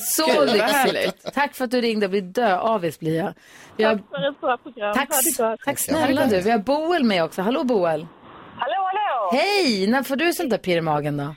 Så 0.00 0.44
lyxigt. 0.44 1.34
Tack 1.34 1.54
för 1.54 1.64
att 1.64 1.70
du 1.70 1.80
ringde, 1.80 2.04
jag 2.04 2.10
blir 2.10 2.22
döavis 2.22 2.98
blir 3.00 3.16
jag. 3.16 3.32
Vi 3.76 3.84
har... 3.84 3.94
Tack 3.96 4.04
för 4.10 4.28
ett 4.30 4.40
bra 4.40 4.56
program. 4.56 4.94
Tack, 4.94 5.08
gott. 5.38 5.60
tack 5.64 5.78
snälla 5.78 6.26
du. 6.26 6.40
Vi 6.40 6.50
har 6.50 6.58
Boel 6.58 7.04
med 7.04 7.24
också. 7.24 7.42
Hallå 7.42 7.64
Boel. 7.64 8.06
Hallå, 8.56 8.74
hallå! 8.84 9.30
Hej! 9.32 9.86
När 9.86 10.02
får 10.02 10.16
du 10.16 10.32
sånt 10.32 10.50
där 10.50 10.58
pirr 10.58 10.76
i 10.76 10.80
magen 10.80 11.16
då? 11.16 11.34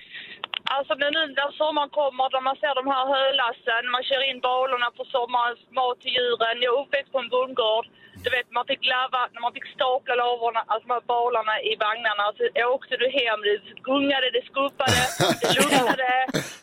Alltså 0.75 0.93
när 1.01 1.11
nu 1.17 1.23
när 1.39 1.51
sommaren 1.61 1.91
kommer, 1.99 2.25
när 2.35 2.43
man 2.49 2.57
ser 2.61 2.73
de 2.81 2.85
här 2.93 3.05
hölassen, 3.15 3.83
man 3.95 4.03
kör 4.09 4.23
in 4.29 4.39
balorna 4.49 4.89
på 4.97 5.03
sommarens 5.15 5.61
mat 5.77 5.97
till 6.01 6.13
djuren. 6.17 6.55
Jag 6.65 6.71
är 6.73 6.81
uppväxt 6.81 7.11
på 7.13 7.19
en 7.23 7.31
bondgård. 7.35 7.85
Du 8.23 8.29
vet, 8.35 8.47
man 8.57 8.65
fick 8.71 8.83
lava, 8.93 9.21
när 9.33 9.41
man 9.45 9.53
fick 9.57 9.67
stapla 9.75 10.13
lavorna, 10.23 10.59
alltså 10.71 10.85
de 10.87 10.93
här 10.97 11.05
balarna 11.15 11.55
i 11.69 11.71
vagnarna. 11.85 12.25
Så 12.37 12.43
åkte 12.75 12.93
du 13.01 13.07
hem, 13.19 13.39
det 13.47 13.55
gungade, 13.89 14.27
det 14.37 14.43
skuppade, 14.51 14.99
det 15.41 15.49
luktade 15.59 16.11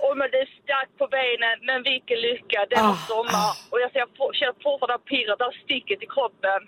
och 0.05 0.15
men 0.19 0.29
det 0.35 0.45
stack 0.61 0.91
på 1.01 1.07
benen. 1.19 1.57
Men 1.69 1.79
vilken 1.91 2.19
lycka, 2.29 2.59
det 2.71 2.81
var 2.89 2.99
sommar. 3.13 3.51
Och 3.73 3.79
jag 3.85 3.91
ser, 3.95 4.05
känner 4.39 4.57
fortfarande 4.67 4.99
pirret, 5.11 5.39
det 5.41 5.47
här 5.49 5.57
sticket 5.67 5.99
i 6.07 6.09
kroppen. 6.15 6.61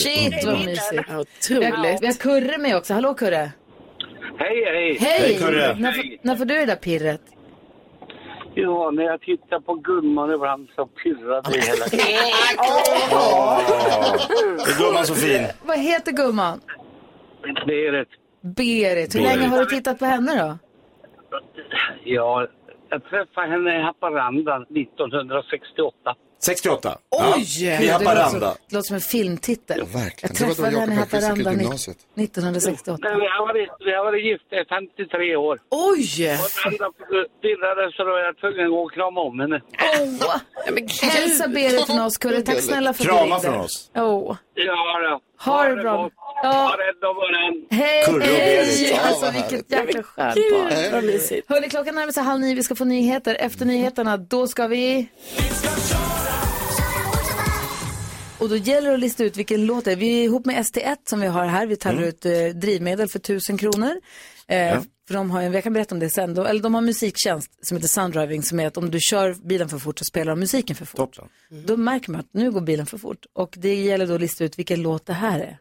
Shit 0.00 0.34
vad 0.46 0.58
mysigt. 0.66 1.08
Otroligt. 1.22 1.74
Vi 1.84 1.88
har, 1.90 2.00
vi 2.04 2.06
har 2.12 2.18
Kurre 2.26 2.56
med 2.64 2.72
också. 2.80 2.92
Hallå 2.98 3.12
Kurre. 3.22 3.44
Hej, 4.38 4.64
hej! 4.64 4.96
Hej! 5.00 5.38
När, 5.78 5.92
får- 5.92 6.26
när 6.26 6.36
får 6.36 6.44
du 6.44 6.54
det 6.54 6.66
där 6.66 6.76
pirret? 6.76 7.20
Ja, 8.54 8.90
när 8.90 9.02
jag 9.02 9.20
tittar 9.20 9.60
på 9.60 9.74
gumman 9.74 10.34
ibland 10.34 10.68
så 10.76 10.86
pirrar 10.86 11.42
det 11.42 11.60
hela 11.60 11.84
tiden. 11.90 12.06
Är 14.68 14.78
gumman 14.78 15.04
så 15.06 15.14
fin. 15.14 15.46
Vad 15.66 15.78
heter 15.78 16.12
gumman? 16.12 16.60
Det 17.66 17.86
är 17.86 17.92
rätt. 17.92 18.08
Berit. 18.56 19.14
Hur 19.14 19.20
länge 19.20 19.46
har 19.46 19.58
du 19.58 19.64
tittat 19.64 19.98
på 19.98 20.04
henne 20.04 20.42
då? 20.42 20.58
Ja, 22.04 22.46
jag 22.88 23.04
träffade 23.04 23.46
henne 23.48 23.78
i 23.78 23.82
Haparanda 23.82 24.56
1968. 24.56 26.14
68. 26.44 26.98
Oj! 27.10 27.64
I 27.64 27.66
Det 27.66 27.78
låter, 27.78 27.92
Haparanda. 27.92 28.30
som- 28.30 28.40
det 28.40 28.74
låter 28.76 28.86
som 28.86 28.94
en 28.94 29.00
filmtitel. 29.00 29.78
Ja, 29.78 29.98
verkligen. 30.00 30.36
Jag 30.38 30.56
Det 30.56 30.62
var 30.62 30.70
då 30.70 30.76
träffade 30.76 30.80
henne 30.80 30.94
i 30.94 30.96
Haparanda 30.96 31.52
gymnasiet. 31.52 31.96
1968. 32.16 32.98
Nej, 33.02 33.16
vi 33.20 33.26
har 33.26 33.46
varit, 33.46 33.68
vi 33.86 33.92
har 33.94 34.04
varit 34.04 34.24
gifta 34.24 34.56
i 34.56 34.64
53 34.68 35.36
år. 35.36 35.58
Oj! 35.70 36.06
Pirrade 37.42 37.92
så 37.96 38.04
då 38.04 38.10
var 38.10 38.18
jag 38.18 38.36
tvungen 38.40 38.64
att 38.66 38.70
gå 38.70 38.80
och 38.84 38.92
krama 38.92 39.20
om 39.20 39.40
henne. 39.40 39.60
Åh! 40.00 40.36
Hälsa 41.02 41.48
Berit 41.48 41.86
från 41.86 42.00
oss 42.00 42.18
Kurre. 42.18 42.42
Tack 42.42 42.60
snälla 42.60 42.92
för 42.92 43.02
att 43.04 43.08
du 43.08 43.14
Krama 43.14 43.34
ringde. 43.34 43.40
från 43.48 43.60
oss. 43.60 43.90
Åh. 43.96 44.36
Ja, 44.54 45.00
då. 45.10 45.20
Ha 45.50 45.64
det 45.64 45.76
bra. 45.76 46.10
Ja. 46.42 46.76
Hej, 47.70 48.04
hej! 48.20 48.90
Ja, 48.92 49.00
Alltså 49.00 49.30
vilket 49.30 49.70
jäkla 49.72 50.02
skönt 50.02 50.34
Gud, 50.34 50.52
par. 50.52 50.92
vad 50.92 51.04
mysigt. 51.04 51.48
Hörni, 51.50 51.68
klockan 51.68 51.94
närmar 51.94 52.12
sig 52.12 52.22
halv 52.22 52.40
nio. 52.40 52.54
Vi 52.54 52.62
ska 52.62 52.74
få 52.74 52.84
nyheter. 52.84 53.34
Efter 53.40 53.64
nyheterna, 53.66 54.16
då 54.16 54.46
ska 54.46 54.66
vi... 54.66 55.08
Och 58.42 58.48
då 58.48 58.56
gäller 58.56 58.88
det 58.88 58.94
att 58.94 59.00
lista 59.00 59.24
ut 59.24 59.36
vilken 59.36 59.66
låt 59.66 59.84
det 59.84 59.92
är. 59.92 59.96
Vi 59.96 60.20
är 60.20 60.24
ihop 60.24 60.46
med 60.46 60.56
ST1 60.56 60.96
som 61.08 61.20
vi 61.20 61.26
har 61.26 61.46
här. 61.46 61.66
Vi 61.66 61.76
tävlar 61.76 62.02
ut 62.02 62.26
eh, 62.26 62.32
drivmedel 62.54 63.08
för 63.08 63.18
tusen 63.18 63.58
kronor. 63.58 64.00
Eh, 64.48 64.80
För 65.08 65.14
de 65.14 65.30
har, 65.30 65.42
jag 65.42 65.64
kan 65.64 65.72
berätta 65.72 65.94
om 65.94 65.98
det 65.98 66.10
sen. 66.10 66.34
De, 66.34 66.46
eller 66.46 66.62
de 66.62 66.74
har 66.74 66.80
musiktjänst 66.82 67.50
som 67.66 67.76
heter 67.76 67.88
Sundriving 67.88 68.42
som 68.42 68.60
är 68.60 68.66
att 68.66 68.76
om 68.76 68.90
du 68.90 68.98
kör 69.00 69.34
bilen 69.48 69.68
för 69.68 69.78
fort 69.78 69.98
så 69.98 70.04
spelar 70.04 70.32
de 70.32 70.40
musiken 70.40 70.76
för 70.76 70.84
fort. 70.86 70.96
Toppen. 71.16 71.28
Då 71.66 71.76
märker 71.76 72.10
man 72.10 72.20
att 72.20 72.28
nu 72.32 72.50
går 72.50 72.60
bilen 72.60 72.86
för 72.86 72.98
fort. 72.98 73.26
Och 73.32 73.54
det 73.58 73.74
gäller 73.74 74.06
då 74.06 74.14
att 74.14 74.20
lista 74.20 74.44
ut 74.44 74.58
vilken 74.58 74.82
låt 74.82 75.06
det 75.06 75.12
här 75.12 75.40
är. 75.40 75.58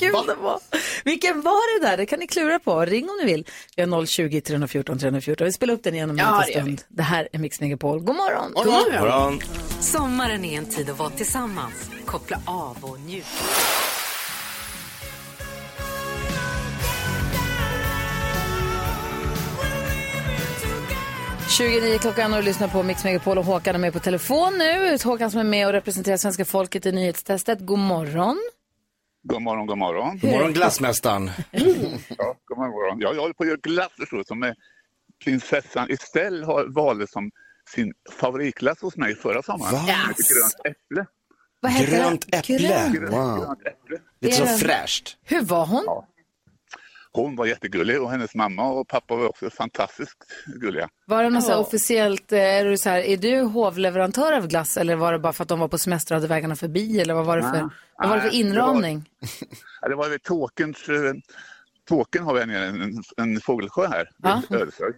Vad 0.00 0.26
kul 0.26 0.26
det 0.36 0.42
var. 0.42 0.60
Vilken 1.04 1.42
var 1.42 1.80
det 1.80 1.86
där? 1.86 1.96
Det 1.96 2.06
kan 2.06 2.18
ni 2.18 2.26
klura 2.26 2.58
på. 2.58 2.84
Ring 2.84 3.04
om 3.10 3.16
ni 3.20 3.32
vill. 3.32 3.46
Vi 3.76 3.82
har 3.82 4.06
020 4.06 4.40
314 4.40 4.98
314. 4.98 5.44
Vi 5.44 5.52
spelar 5.52 5.74
upp 5.74 5.82
den 5.82 5.94
igen 5.94 6.10
om 6.10 6.18
en 6.18 6.24
Ja, 6.26 6.42
liten 6.46 6.46
det 6.46 6.58
gör 6.58 6.64
vi. 6.66 6.76
stund. 6.76 6.96
Det 6.96 7.02
här 7.02 7.28
är 7.32 7.38
Mix 7.38 7.60
Megapol. 7.60 8.00
God 8.00 8.16
morgon. 8.16 8.52
God 8.54 8.66
morgon. 8.66 9.00
Morgon. 9.00 9.40
Sommaren 9.80 10.44
är 10.44 10.58
en 10.58 10.66
tid 10.66 10.90
att 10.90 10.98
vara 10.98 11.10
tillsammans, 11.10 11.90
koppla 12.06 12.38
av 12.46 12.76
och 12.82 13.00
njuta. 13.00 13.26
29 21.48 21.98
klockan 21.98 22.34
och 22.34 22.42
lyssnar 22.42 22.68
på 22.68 22.82
Mix 22.82 23.04
Megapol 23.04 23.38
och 23.38 23.44
Håkan 23.44 23.74
är 23.74 23.78
med 23.78 23.92
på 23.92 23.98
telefon 23.98 24.58
nu. 24.58 24.98
Håkan 25.04 25.30
som 25.30 25.40
är 25.40 25.44
med 25.44 25.66
och 25.66 25.72
representerar 25.72 26.16
svenska 26.16 26.44
folket 26.44 26.86
i 26.86 26.92
nyhetstestet. 26.92 27.58
God 27.60 27.78
morgon. 27.78 28.38
God 29.28 29.42
morgon, 29.42 29.66
god 29.66 29.78
morgon. 29.78 30.18
God 30.18 30.30
morgon 30.30 30.52
glassmästaren. 30.52 31.30
Ja, 32.18 32.36
god 32.44 32.58
morgon. 32.58 32.98
Ja, 33.00 33.14
jag 33.14 33.20
håller 33.20 33.34
på 33.34 33.42
att 33.42 33.48
göra 33.48 33.58
glass 33.62 33.92
du, 34.10 34.22
som 34.26 34.42
är 34.42 34.54
prinsessan 35.24 35.90
Estelle 35.90 36.46
har 36.46 36.64
valde 36.74 37.06
som 37.06 37.30
sin 37.74 37.92
favoritglass 38.20 38.80
hos 38.80 38.96
mig 38.96 39.14
förra 39.14 39.42
sommaren. 39.42 39.74
Heter 39.74 40.34
Grönt 40.34 40.54
äpple. 40.64 41.06
Vad 41.60 41.72
heter 41.72 41.96
Grönt 41.96 42.24
det? 42.30 42.36
äpple. 42.38 42.58
Grönt. 42.58 43.12
Wow. 43.12 43.38
grönt 43.38 43.60
äpple. 43.66 43.98
Lite 44.20 44.36
så 44.36 44.46
fräscht. 44.46 45.16
Hur 45.22 45.40
var 45.40 45.66
hon? 45.66 46.04
Hon 47.16 47.36
var 47.36 47.46
jättegullig 47.46 48.02
och 48.02 48.10
hennes 48.10 48.34
mamma 48.34 48.68
och 48.68 48.88
pappa 48.88 49.16
var 49.16 49.28
också 49.28 49.50
fantastiskt 49.50 50.16
gulliga. 50.46 50.88
Var 51.06 51.22
det 51.22 51.30
något 51.30 51.44
så 51.44 51.50
här 51.50 51.58
officiellt, 51.58 52.32
eh, 52.32 52.38
är 52.40 52.64
du, 52.64 52.78
så 52.78 52.88
här, 52.90 52.98
är 53.00 53.16
du 53.16 53.40
hovleverantör 53.42 54.32
av 54.32 54.46
glass 54.48 54.76
eller 54.76 54.96
var 54.96 55.12
det 55.12 55.18
bara 55.18 55.32
för 55.32 55.42
att 55.42 55.48
de 55.48 55.58
var 55.60 55.68
på 55.68 55.78
semester 55.78 56.14
och 56.14 56.16
hade 56.20 56.28
vägarna 56.28 56.56
förbi 56.56 57.00
eller 57.00 57.14
vad 57.14 57.26
var 57.26 57.36
det 57.36 57.42
för, 57.42 57.50
Nej. 57.52 57.62
vad 57.98 58.08
var 58.08 58.16
det 58.16 58.22
för 58.22 58.28
Nej, 58.30 58.42
det 58.42 58.50
var- 58.50 58.60
inramning? 58.60 59.10
Det 59.88 59.94
var 59.94 60.08
väl 60.08 60.20
Tåkens... 60.20 60.88
eh, 60.88 61.12
Tåken 61.88 62.24
har 62.24 62.34
vi 62.34 62.40
en, 62.40 62.50
en, 62.50 63.02
en 63.16 63.40
fågelsjö 63.40 63.86
här, 63.88 64.10
Ja. 64.22 64.42
Ödeshög. 64.50 64.94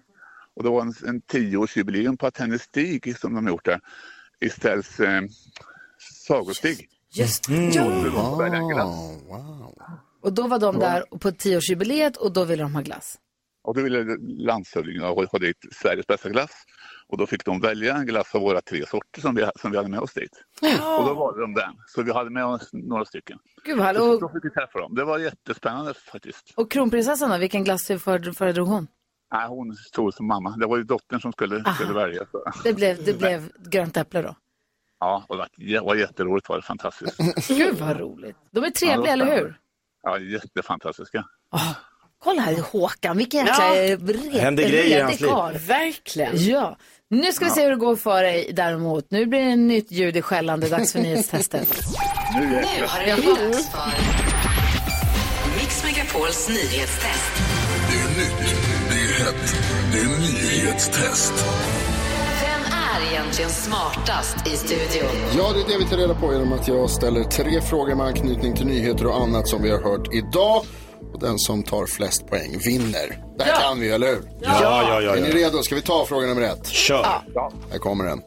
Och 0.56 0.62
det 0.62 0.70
var 0.70 0.80
en, 0.82 0.94
en 1.06 1.20
tioårsjubileum 1.20 2.16
på 2.16 2.26
att 2.26 2.38
hennes 2.38 2.62
stig 2.62 3.18
som 3.18 3.34
de 3.34 3.48
gjort 3.48 3.64
där, 3.64 3.80
Estelles 4.40 5.00
eh, 5.00 5.22
sagostig. 6.26 6.88
Just 7.10 7.48
Mm. 7.48 7.70
ja. 7.70 9.12
Och 10.28 10.34
då 10.34 10.46
var 10.48 10.58
de 10.58 10.78
där 10.78 11.04
på 11.18 11.32
tioårsjubileet 11.32 12.16
och 12.16 12.32
då 12.32 12.44
ville 12.44 12.62
de 12.62 12.74
ha 12.74 12.80
glass. 12.82 13.18
Och 13.64 13.74
då 13.74 13.82
ville 13.82 14.16
landshövdingen 14.20 15.02
ha 15.02 15.26
ha 15.32 15.38
dit 15.38 15.56
Sveriges 15.72 16.06
bästa 16.06 16.28
glass. 16.28 16.50
Och 17.08 17.18
då 17.18 17.26
fick 17.26 17.44
de 17.44 17.60
välja 17.60 17.94
en 17.96 18.06
glass 18.06 18.34
av 18.34 18.40
våra 18.40 18.60
tre 18.60 18.86
sorter 18.86 19.20
som 19.20 19.34
vi, 19.34 19.46
som 19.60 19.70
vi 19.70 19.76
hade 19.76 19.88
med 19.88 20.00
oss 20.00 20.14
dit. 20.14 20.30
Och 20.98 21.06
då 21.06 21.14
valde 21.14 21.40
de 21.40 21.54
den. 21.54 21.74
Så 21.86 22.02
vi 22.02 22.12
hade 22.12 22.30
med 22.30 22.44
oss 22.46 22.68
några 22.72 23.04
stycken. 23.04 23.38
Gud 23.64 23.80
härligt. 23.80 24.02
Så 24.02 24.18
då 24.20 24.28
fick 24.28 24.44
vi 24.44 24.50
träffa 24.50 24.78
dem. 24.80 24.94
Det 24.94 25.04
var 25.04 25.18
jättespännande 25.18 25.94
faktiskt. 25.94 26.52
och 26.56 26.70
kronprinsessan 26.70 27.30
då, 27.30 27.38
vilken 27.38 27.64
glass 27.64 27.86
för- 27.86 28.32
föredrog 28.32 28.68
hon? 28.68 28.86
Nej, 29.32 29.48
hon 29.48 29.74
stod 29.74 30.14
som 30.14 30.26
mamma. 30.26 30.56
Det 30.56 30.66
var 30.66 30.76
ju 30.76 30.82
dottern 30.82 31.20
som 31.20 31.32
skulle, 31.32 31.74
skulle 31.74 31.92
välja. 31.94 32.26
Så. 32.32 32.44
Det 32.64 32.72
blev, 32.72 33.04
det 33.04 33.12
blev 33.18 33.52
grönt 33.70 33.96
äpple 33.96 34.22
då. 34.22 34.36
Ja, 35.00 35.24
och 35.28 35.36
det 35.56 35.80
var, 35.80 35.94
jätteroligt. 35.94 36.48
var 36.48 36.56
det 36.56 36.62
fantastiskt. 36.62 37.16
Gud 37.48 37.74
vad 37.78 38.00
roligt. 38.00 38.36
De 38.50 38.60
är 38.64 38.66
Ja, 38.66 38.70
trevliga, 38.72 39.02
det 39.02 39.10
eller 39.10 39.36
hur? 39.36 39.58
Ja, 40.08 40.18
jättefantastiska. 40.18 41.24
Kolla 42.24 42.42
här 42.42 42.56
Håkan, 42.72 43.16
vilken 43.16 43.46
jäkla 43.46 43.76
Ja. 43.76 43.82
red, 43.82 44.32
Händer 44.40 44.68
grejer 44.68 44.98
i 44.98 45.00
hans 45.02 45.12
redig 45.12 45.20
liv. 45.22 45.28
karl. 45.30 45.54
Verkligen. 45.58 46.44
Ja, 46.46 46.76
nu 47.10 47.32
ska 47.32 47.44
vi 47.44 47.50
se 47.50 47.62
hur 47.62 47.70
det 47.70 47.76
går 47.76 47.96
för 47.96 48.22
dig 48.22 48.50
däremot. 48.54 49.10
Nu 49.10 49.26
blir 49.26 49.40
det 49.44 49.56
nytt 49.56 49.90
ljud 49.92 50.16
i 50.16 50.22
skällande, 50.22 50.68
dags 50.68 50.92
för 50.92 50.98
nyhetstestet. 51.00 51.68
Nu 52.34 52.46
Nu 52.46 52.56
har 52.86 53.00
det 53.04 53.10
dags 53.10 53.68
för 53.70 53.90
Mix 55.60 55.84
Megapols 55.84 56.48
nyhetstest. 56.48 57.32
Det 57.90 57.96
är 57.98 58.08
nytt, 58.18 58.54
det 58.90 58.94
är 58.94 59.24
hett, 59.24 59.54
det 59.92 59.98
är 59.98 60.18
nyhetstest. 60.18 61.32
Egentligen 63.28 63.50
smartast 63.50 64.46
i 64.46 64.50
studion? 64.50 65.08
Ja, 65.36 65.52
det 65.52 65.60
är 65.60 65.78
det 65.78 65.84
vi 65.84 65.90
tar 65.90 65.96
reda 65.96 66.14
på 66.14 66.32
genom 66.32 66.52
att 66.52 66.68
jag 66.68 66.90
ställer 66.90 67.24
tre 67.24 67.60
frågor 67.60 67.94
med 67.94 68.06
anknytning 68.06 68.56
till 68.56 68.66
nyheter 68.66 69.06
och 69.06 69.20
annat 69.20 69.48
som 69.48 69.62
vi 69.62 69.70
har 69.70 69.82
hört 69.82 70.14
idag. 70.14 70.64
Och 71.12 71.20
den 71.20 71.38
som 71.38 71.62
tar 71.62 71.86
flest 71.86 72.26
poäng 72.26 72.58
vinner. 72.64 73.24
Det 73.38 73.44
här 73.44 73.60
kan 73.60 73.80
vi, 73.80 73.90
eller 73.90 74.06
hur? 74.06 74.22
Ja, 74.40 74.58
ja, 74.62 75.00
ja. 75.00 75.16
Är 75.16 75.20
ni 75.20 75.28
ja. 75.28 75.36
redo? 75.36 75.62
Ska 75.62 75.74
vi 75.74 75.82
ta 75.82 76.06
fråga 76.06 76.26
nummer 76.26 76.42
ett? 76.42 76.66
Kör. 76.66 77.06
Här 77.70 77.78
kommer 77.78 78.04
den. 78.04 78.20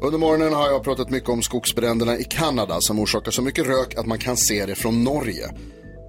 Under 0.00 0.18
morgonen 0.18 0.52
har 0.52 0.70
jag 0.70 0.84
pratat 0.84 1.10
mycket 1.10 1.28
om 1.28 1.42
skogsbränderna 1.42 2.18
i 2.18 2.24
Kanada 2.24 2.76
som 2.80 2.98
orsakar 2.98 3.30
så 3.30 3.42
mycket 3.42 3.66
rök 3.66 3.94
att 3.94 4.06
man 4.06 4.18
kan 4.18 4.36
se 4.36 4.66
det 4.66 4.74
från 4.74 5.04
Norge. 5.04 5.50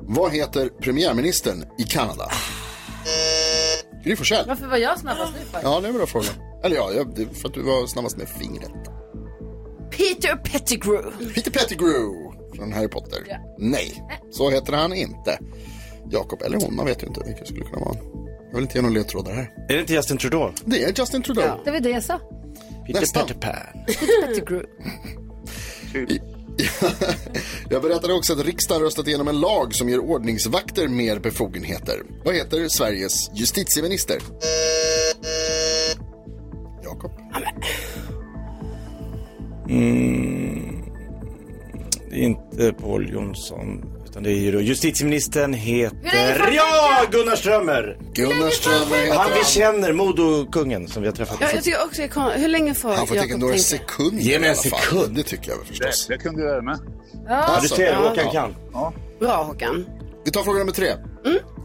Vad 0.01 0.31
heter 0.31 0.69
premiärministern 0.81 1.65
i 1.77 1.83
Kanada? 1.83 2.31
Gry 4.05 4.15
Forssell. 4.15 4.47
Varför 4.47 4.67
var 4.67 4.77
jag 4.77 4.99
snabbast 4.99 5.33
nu 5.39 5.45
för? 5.45 5.59
Ja, 5.63 5.79
det 5.79 5.87
är 5.87 5.89
en 5.89 5.97
bra 5.97 6.05
fråga. 6.05 6.27
Eller 6.63 6.75
ja, 6.75 6.91
jag, 6.95 7.15
det 7.15 7.21
är 7.21 7.25
för 7.25 7.47
att 7.47 7.53
du 7.53 7.61
var 7.61 7.87
snabbast 7.87 8.17
med 8.17 8.27
fingret. 8.29 8.71
Peter 9.91 10.35
Pettigrew. 10.35 11.11
Peter 11.35 11.51
Pettigrew 11.51 12.31
från 12.55 12.73
Harry 12.73 12.87
Potter. 12.87 13.19
Nej, 13.57 14.03
så 14.31 14.49
heter 14.49 14.73
han 14.73 14.93
inte. 14.93 15.39
Jakob 16.11 16.41
eller 16.41 16.57
hon, 16.61 16.75
man 16.75 16.85
vet 16.85 17.03
ju 17.03 17.07
inte 17.07 17.21
vilka 17.25 17.39
det 17.39 17.45
skulle 17.47 17.65
kunna 17.65 17.85
vara. 17.85 17.97
Jag 18.47 18.53
vill 18.55 18.61
inte 18.61 18.77
ge 18.77 18.81
några 18.81 18.93
ledtrådar 18.93 19.33
här. 19.33 19.53
Är 19.69 19.73
det 19.73 19.79
inte 19.79 19.93
Justin 19.93 20.17
Trudeau? 20.17 20.51
Det 20.65 20.83
är 20.83 20.99
Justin 20.99 21.23
Trudeau. 21.23 21.59
Det 21.65 21.71
var 21.71 21.79
det 21.79 21.89
jag 21.89 22.03
sa. 22.03 22.19
Peter 22.87 23.01
Nästan. 23.01 23.27
Peter 23.27 23.39
Pan. 23.39 23.85
Peter 23.87 24.27
Pettigrew. 24.27 24.65
Jag 27.69 27.81
berättade 27.81 28.13
också 28.13 28.33
att 28.33 28.45
riksdagen 28.45 28.83
röstat 28.83 29.07
igenom 29.07 29.27
en 29.27 29.39
lag 29.39 29.75
som 29.75 29.89
ger 29.89 29.99
ordningsvakter 29.99 30.87
mer 30.87 31.19
befogenheter. 31.19 32.03
Vad 32.25 32.35
heter 32.35 32.67
Sveriges 32.67 33.31
justitieminister? 33.33 34.17
Jakob. 36.83 37.11
Mm, 39.69 40.83
det 42.09 42.15
är 42.15 42.23
inte 42.23 42.73
Paul 42.73 43.13
Jonsson. 43.13 43.94
Utan 44.15 44.23
det 44.23 44.31
är 44.31 44.39
ju 44.39 44.51
då 44.51 44.61
justitieministern 44.61 45.53
heter... 45.53 46.51
Ja! 46.51 47.05
Gunnar 47.11 47.35
Strömmer! 47.35 47.97
Gunnar 48.13 48.49
Strömmer 48.49 48.97
heter 49.05 49.17
Han 49.17 49.31
vi 49.39 49.43
känner, 49.45 49.93
Modokungen 49.93 50.87
som 50.87 51.01
vi 51.01 51.07
har 51.07 51.15
träffat. 51.15 51.37
Ja, 51.41 51.47
jag 51.53 51.63
tycker 51.63 51.83
också 51.85 52.01
det 52.01 52.03
är 52.03 52.07
kon- 52.07 52.31
Hur 52.35 52.47
länge 52.47 52.73
får 52.73 52.89
Han 52.89 53.07
får 53.07 53.15
tänka 53.15 53.27
Jakob 53.27 53.39
några 53.41 53.53
tänka? 53.53 53.63
sekunder 53.63 54.23
Ge 54.23 54.39
mig 54.39 54.47
i 54.49 54.51
en 54.51 54.57
alla 54.63 54.69
fall. 54.69 54.79
sekund. 54.79 55.15
Det 55.15 55.23
tycker 55.23 55.49
jag 55.49 55.57
väl 55.57 55.65
förstås. 55.65 56.07
Det, 56.07 56.13
det 56.13 56.17
kunde 56.23 56.41
du 56.41 56.47
göra 56.47 56.61
med. 56.61 56.79
Ja, 57.27 57.59
du 57.61 57.67
ser, 57.67 57.95
Håkan 57.95 58.31
kan. 58.31 58.55
Bra 59.19 59.43
Håkan. 59.43 59.85
Vi 60.25 60.31
tar 60.31 60.43
fråga 60.43 60.59
nummer 60.59 60.71
tre. 60.71 60.91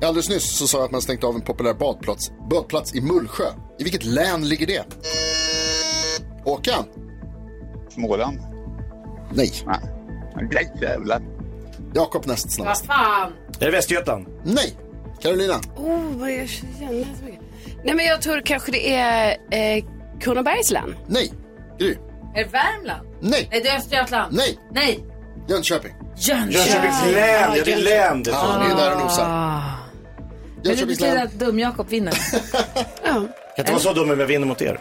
Alldeles 0.04 0.28
nyss 0.28 0.58
så 0.58 0.66
sa 0.66 0.78
jag 0.78 0.84
att 0.84 0.90
man 0.90 1.02
stängt 1.02 1.24
av 1.24 1.34
en 1.34 1.40
populär 1.40 1.74
badplats, 1.74 2.30
badplats 2.50 2.94
i 2.94 3.00
Mullsjö. 3.00 3.44
I 3.78 3.82
vilket 3.84 4.04
län 4.04 4.48
ligger 4.48 4.66
det? 4.66 4.84
Håkan? 6.44 6.84
Småland. 7.94 8.38
Nej. 9.34 9.52
Nej, 10.52 10.72
jävlar. 10.82 11.22
Jakob 11.94 12.26
näst 12.26 12.52
snabbast. 12.52 12.86
fan? 12.86 13.32
Är 13.60 13.64
det 13.66 13.70
Västergötland? 13.70 14.26
Nej. 14.44 14.76
Carolina? 15.22 15.54
Oh, 15.76 16.00
vad 16.18 16.32
jag 16.32 16.48
känner 16.48 17.04
så 17.18 17.24
mycket. 17.24 17.40
Nej, 17.84 17.94
men 17.94 18.04
jag 18.06 18.22
tror 18.22 18.40
kanske 18.44 18.72
det 18.72 18.94
är 18.94 19.36
eh, 19.50 19.84
Kronobergs 20.20 20.70
län. 20.70 20.94
Nej. 21.06 21.32
Gry? 21.78 21.96
Är 22.34 22.44
det 22.44 22.50
Värmland? 22.50 23.08
Nej. 23.20 23.48
Är 23.52 23.60
det 23.64 23.76
Östergötland? 23.76 24.36
Nej. 24.36 24.58
Nej. 24.72 25.04
Jönköping. 25.48 25.92
Jönköping. 26.16 26.52
Jönköpings 26.52 27.04
län, 27.14 27.52
ja 27.56 27.62
det 27.64 27.72
är 27.72 27.76
län 27.82 28.22
det 28.22 28.30
Ja, 28.30 28.62
det 28.66 28.72
är 28.72 28.76
där 28.76 28.90
det 28.96 29.02
nosar. 29.02 29.24
Men 30.64 30.76
det 30.76 30.86
betyder 30.86 31.24
att 31.24 31.32
Dum-Jakob 31.32 31.88
vinner. 31.88 32.14
Ja. 33.04 33.12
Kan 33.56 33.62
inte 33.62 33.72
vara 33.72 33.82
så 33.82 33.92
dum 33.92 34.10
om 34.10 34.20
jag 34.20 34.26
vinner 34.26 34.46
mot 34.46 34.62
er. 34.62 34.78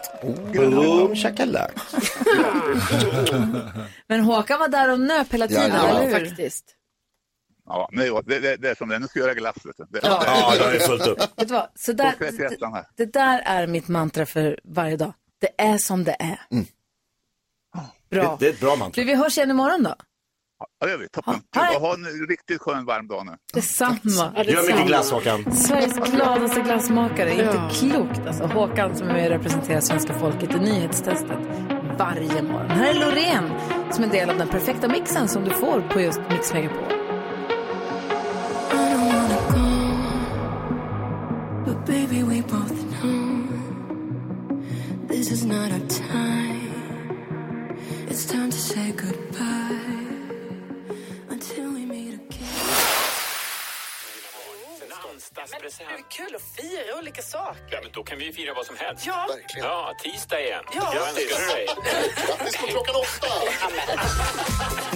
Boom 0.54 1.16
shakalak. 1.16 1.72
Men 4.08 4.22
Håkan 4.22 4.60
var 4.60 4.68
där 4.68 4.92
och 4.92 5.00
nöp 5.00 5.34
hela 5.34 5.48
tiden, 5.48 5.72
Ja, 5.76 5.88
eller 5.88 6.06
hur? 6.20 6.26
Faktiskt. 6.28 6.66
Ja, 7.70 7.90
men 7.92 8.06
det, 8.06 8.22
det, 8.26 8.40
det, 8.40 8.56
det 8.58 8.70
är 8.70 8.76
som 8.76 8.90
det 8.90 8.96
är. 8.96 9.00
Nu 9.00 9.08
ska 9.08 9.20
jag 9.20 9.26
göra 9.28 9.36
glass. 9.40 9.56
Vet 9.66 9.78
du. 9.78 9.86
Det, 9.90 10.00
Ja. 10.04 10.24
Ja, 10.26 10.56
jag 10.60 10.76
är 10.76 10.80
fullt 10.80 11.08
upp. 11.08 11.20
Vet 11.20 11.48
du 11.48 11.54
vad? 11.54 11.68
Så 11.76 11.94
där, 11.94 12.06
här. 12.74 12.86
det 12.98 13.06
där 13.14 13.42
är 13.46 13.68
mitt 13.68 13.88
mantra 13.88 14.26
för 14.26 14.60
varje 14.64 14.98
dag. 14.98 15.14
Det 15.42 15.62
är 15.62 15.78
som 15.78 16.04
det 16.04 16.16
är. 16.20 16.42
Mm. 16.52 16.66
Bra. 18.12 18.38
Det, 18.40 18.46
det 18.46 18.50
är 18.50 18.54
ett 18.54 18.60
bra 18.60 18.76
mantra. 18.76 19.02
Du, 19.02 19.08
vi 19.08 19.16
hörs 19.16 19.38
igen 19.38 19.50
imorgon 19.52 19.84
då. 19.84 19.96
Ja, 20.80 20.86
det 20.86 20.92
gör 20.92 20.98
vi. 20.98 21.10
Toppen. 21.10 21.34
Ha- 21.56 21.62
ha 21.66 21.72
det. 21.74 21.80
Ha 21.80 21.94
en 21.94 22.28
riktigt 22.30 22.62
skön 22.62 22.86
varm 22.86 23.08
dag 23.08 23.26
nu. 23.26 23.32
Detsamma. 23.54 24.44
Gör 24.46 24.68
mycket 24.68 24.88
glass 24.88 25.12
Håkan. 25.12 25.52
Sveriges 25.56 25.94
gladaste 26.12 26.62
glassmakare. 26.62 27.32
Inte 27.32 27.70
klokt 27.74 28.28
alltså. 28.28 28.44
Håkan 28.44 28.96
som 28.96 29.08
är 29.10 29.14
med 29.14 29.26
och 29.26 29.32
representerar 29.32 29.82
svenska 29.82 30.14
folket 30.20 30.52
i 30.56 30.60
nyhetstestet 30.60 31.38
varje 31.98 32.42
morgon. 32.42 32.70
Här 32.70 32.90
är 32.90 32.94
Loreen 32.94 33.50
som 33.92 34.04
är 34.04 34.08
en 34.08 34.14
del 34.14 34.30
av 34.30 34.38
den 34.38 34.48
perfekta 34.48 34.88
mixen 34.88 35.28
som 35.28 35.44
du 35.44 35.52
får 35.52 35.82
på 35.82 36.02
just 36.02 36.20
Mix 36.30 36.54
Megapol. 36.54 36.99
Baby, 41.90 42.22
we 42.22 42.42
both 42.42 42.84
know 42.92 43.48
this 45.08 45.32
is 45.32 45.44
not 45.44 45.72
our 45.72 45.80
time. 45.88 47.76
It's 48.08 48.26
time 48.26 48.52
to 48.52 48.58
say 48.58 48.92
goodbye 48.92 49.89
Kul 56.10 56.36
att 56.36 56.42
fira 56.42 57.00
olika 57.00 57.22
saker. 57.22 57.62
Ja, 57.72 57.80
men 57.84 57.92
då 57.94 58.04
kan 58.04 58.18
vi 58.18 58.26
ju 58.26 58.34
fira 58.34 58.54
vad 58.54 58.66
som 58.66 58.76
helst. 58.80 59.04
Ja. 59.08 59.28
Ja, 59.58 59.94
tisdag 60.04 60.42
igen. 60.42 60.64
Ja. 60.76 60.94
Dig? 61.16 61.28
Grattis 62.28 62.58
på 62.58 62.68
klockan 62.68 62.96
åtta! 62.96 63.34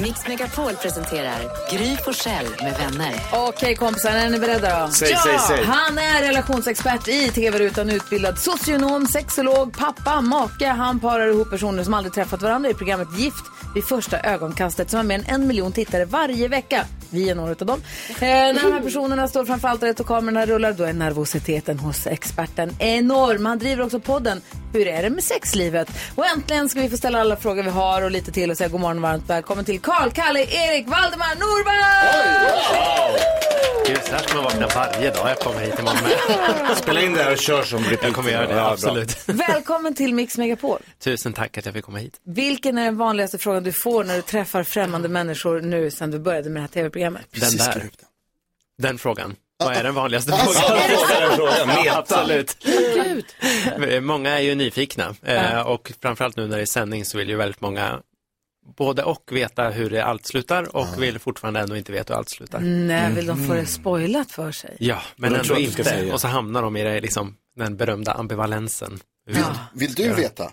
Mix 0.02 0.28
Megapol 0.28 0.76
presenterar 0.76 1.40
Gry 1.72 1.98
Forssell 1.98 2.48
med 2.62 2.74
vänner. 2.78 3.14
Okej 3.34 3.76
kompisar, 3.76 4.12
är 4.12 4.30
ni 4.30 4.40
beredda 4.40 4.86
då? 4.86 4.92
Säg, 4.92 5.16
säg, 5.16 5.40
säg. 5.40 5.64
Han 5.66 5.98
är 5.98 6.22
relationsexpert 6.22 7.08
i 7.08 7.30
tv-rutan, 7.30 7.90
utbildad 7.90 8.40
socionom, 8.40 9.08
sexolog, 9.08 9.78
pappa, 9.78 10.22
make. 10.22 10.68
Han 10.68 11.00
parar 11.00 11.28
ihop 11.28 11.50
personer 11.50 11.84
som 11.84 11.94
aldrig 11.94 12.14
träffat 12.14 12.42
varandra 12.42 12.70
i 12.70 12.74
programmet 12.74 13.08
Gift 13.18 13.46
vid 13.76 13.84
första 13.86 14.20
ögonkastet 14.20 14.90
som 14.90 14.98
har 14.98 15.04
mer 15.04 15.16
än 15.16 15.26
en 15.26 15.48
miljon 15.48 15.72
tittare 15.72 16.06
varje 16.06 16.48
vecka. 16.48 16.86
Vi 17.10 17.30
är 17.30 17.36
några 17.36 17.52
av 17.52 17.58
dem. 17.58 17.82
Eh, 18.10 18.18
när 18.20 18.54
de 18.54 18.74
här 18.74 18.82
personerna 18.82 19.28
står 19.28 19.46
framför 19.46 19.68
altaret 19.68 20.00
och 20.00 20.06
kamerorna 20.14 20.46
rullar 20.46 20.74
då 20.74 20.84
är 20.84 20.94
nervositeten 20.94 21.80
hos 21.80 22.08
experten 22.08 22.76
enorm. 22.80 23.46
Han 23.46 23.60
driver 23.60 23.84
också 23.84 24.00
podden 24.00 24.42
Hur 24.74 24.88
är 24.88 25.04
det 25.04 25.10
med 25.10 25.24
sexlivet? 25.24 25.90
Och 26.16 26.26
äntligen 26.26 26.70
ska 26.70 26.82
vi 26.82 26.90
få 26.90 26.98
ställa 26.98 27.22
alla 27.22 27.36
frågor 27.36 27.64
vi 27.64 27.70
har 27.70 28.02
och 28.02 28.12
lite 28.12 28.32
till 28.32 28.52
och 28.52 28.58
säga 28.58 28.70
god 28.70 28.82
morgon 28.82 28.98
och 28.98 29.02
varmt 29.04 29.30
välkommen 29.30 29.66
till 29.66 29.80
Karl, 29.80 30.10
Kalle, 30.12 30.40
Erik, 30.40 30.88
Valdemar, 30.88 31.36
Norberg! 31.36 33.20
Gud, 33.88 34.00
så 34.04 34.12
här 34.12 34.20
ska 34.20 34.36
man 34.36 34.44
vakna 34.44 34.68
varje 34.76 35.12
dag 35.12 35.30
jag 35.30 35.40
kommer 35.40 35.60
hit 35.60 35.80
imorgon 35.80 35.98
med. 36.04 36.78
Spela 36.84 37.02
in 37.02 37.14
det 37.14 37.24
här 37.24 37.32
och 37.32 37.38
kör 37.38 37.64
som 37.64 37.84
repeat. 37.84 38.04
Jag 38.04 38.14
kommer 38.14 38.32
göra 38.32 38.48
det, 38.48 38.54
Ja, 38.54 38.56
bra. 38.64 38.72
absolut. 38.72 39.18
Välkommen 39.26 39.96
till 39.96 40.14
Mix 40.14 40.38
Megapol. 40.38 40.80
Tusen 41.00 41.34
tack 41.34 41.58
att 41.58 41.66
jag 41.66 41.74
fick 41.74 41.86
komma 41.86 41.98
hit. 41.98 42.20
Vilken 42.26 42.78
är 42.78 42.86
den 42.86 42.98
vanligaste 42.98 43.38
frågan 43.38 43.64
du 43.64 43.72
får 43.72 44.04
när 44.04 44.16
du 44.16 44.22
träffar 44.22 44.64
främmande 44.64 45.10
människor 45.10 45.62
nu 45.62 45.92
sen 45.92 46.12
du 46.12 46.20
började 46.20 46.50
med 46.50 46.56
det 46.60 46.62
här 46.62 46.68
tv-programmet? 46.68 47.26
Den 47.32 47.58
där. 47.58 47.90
Den 48.78 48.98
frågan. 48.98 49.36
Vad 49.66 49.76
är 49.78 49.84
den 49.84 49.96
vanligaste 49.96 50.34
Alltså, 50.34 50.62
frågan? 50.62 51.48
Ja, 51.58 51.66
meta. 51.84 51.98
absolut. 51.98 52.58
Gud. 52.64 53.26
Många 54.04 54.30
är 54.30 54.40
ju 54.42 54.56
nyfikna 54.56 55.16
eh, 55.24 55.60
och 55.62 55.92
framförallt 56.02 56.38
nu 56.38 56.48
när 56.48 56.56
det 56.58 56.62
är 56.64 56.66
sändning 56.66 57.06
så 57.06 57.18
vill 57.18 57.30
ju 57.30 57.36
väldigt 57.36 57.62
många 57.62 58.00
både 58.78 59.04
och 59.04 59.24
veta 59.32 59.70
hur 59.70 59.90
det 59.90 60.06
allt 60.06 60.26
slutar 60.26 60.76
och 60.76 60.88
vill 61.04 61.20
fortfarande 61.20 61.60
ändå 61.60 61.78
inte 61.78 61.92
veta 61.92 62.14
hur 62.14 62.18
allt 62.18 62.30
slutar. 62.30 62.60
Nej, 62.60 63.14
vill 63.14 63.26
de 63.28 63.48
få 63.48 63.54
det 63.54 63.66
spoilat 63.66 64.32
för 64.32 64.52
sig? 64.52 64.76
Ja, 64.80 65.02
men 65.16 65.36
ändå 65.36 65.58
inte. 65.58 66.12
Och 66.14 66.22
så 66.22 66.28
hamnar 66.28 66.62
de 66.62 66.78
i 66.78 66.84
det, 66.84 67.02
liksom, 67.02 67.36
den 67.58 67.78
berömda 67.78 68.12
ambivalensen. 68.12 69.00
Vill, 69.26 69.44
vill 69.74 69.94
du 69.94 70.14
veta? 70.14 70.52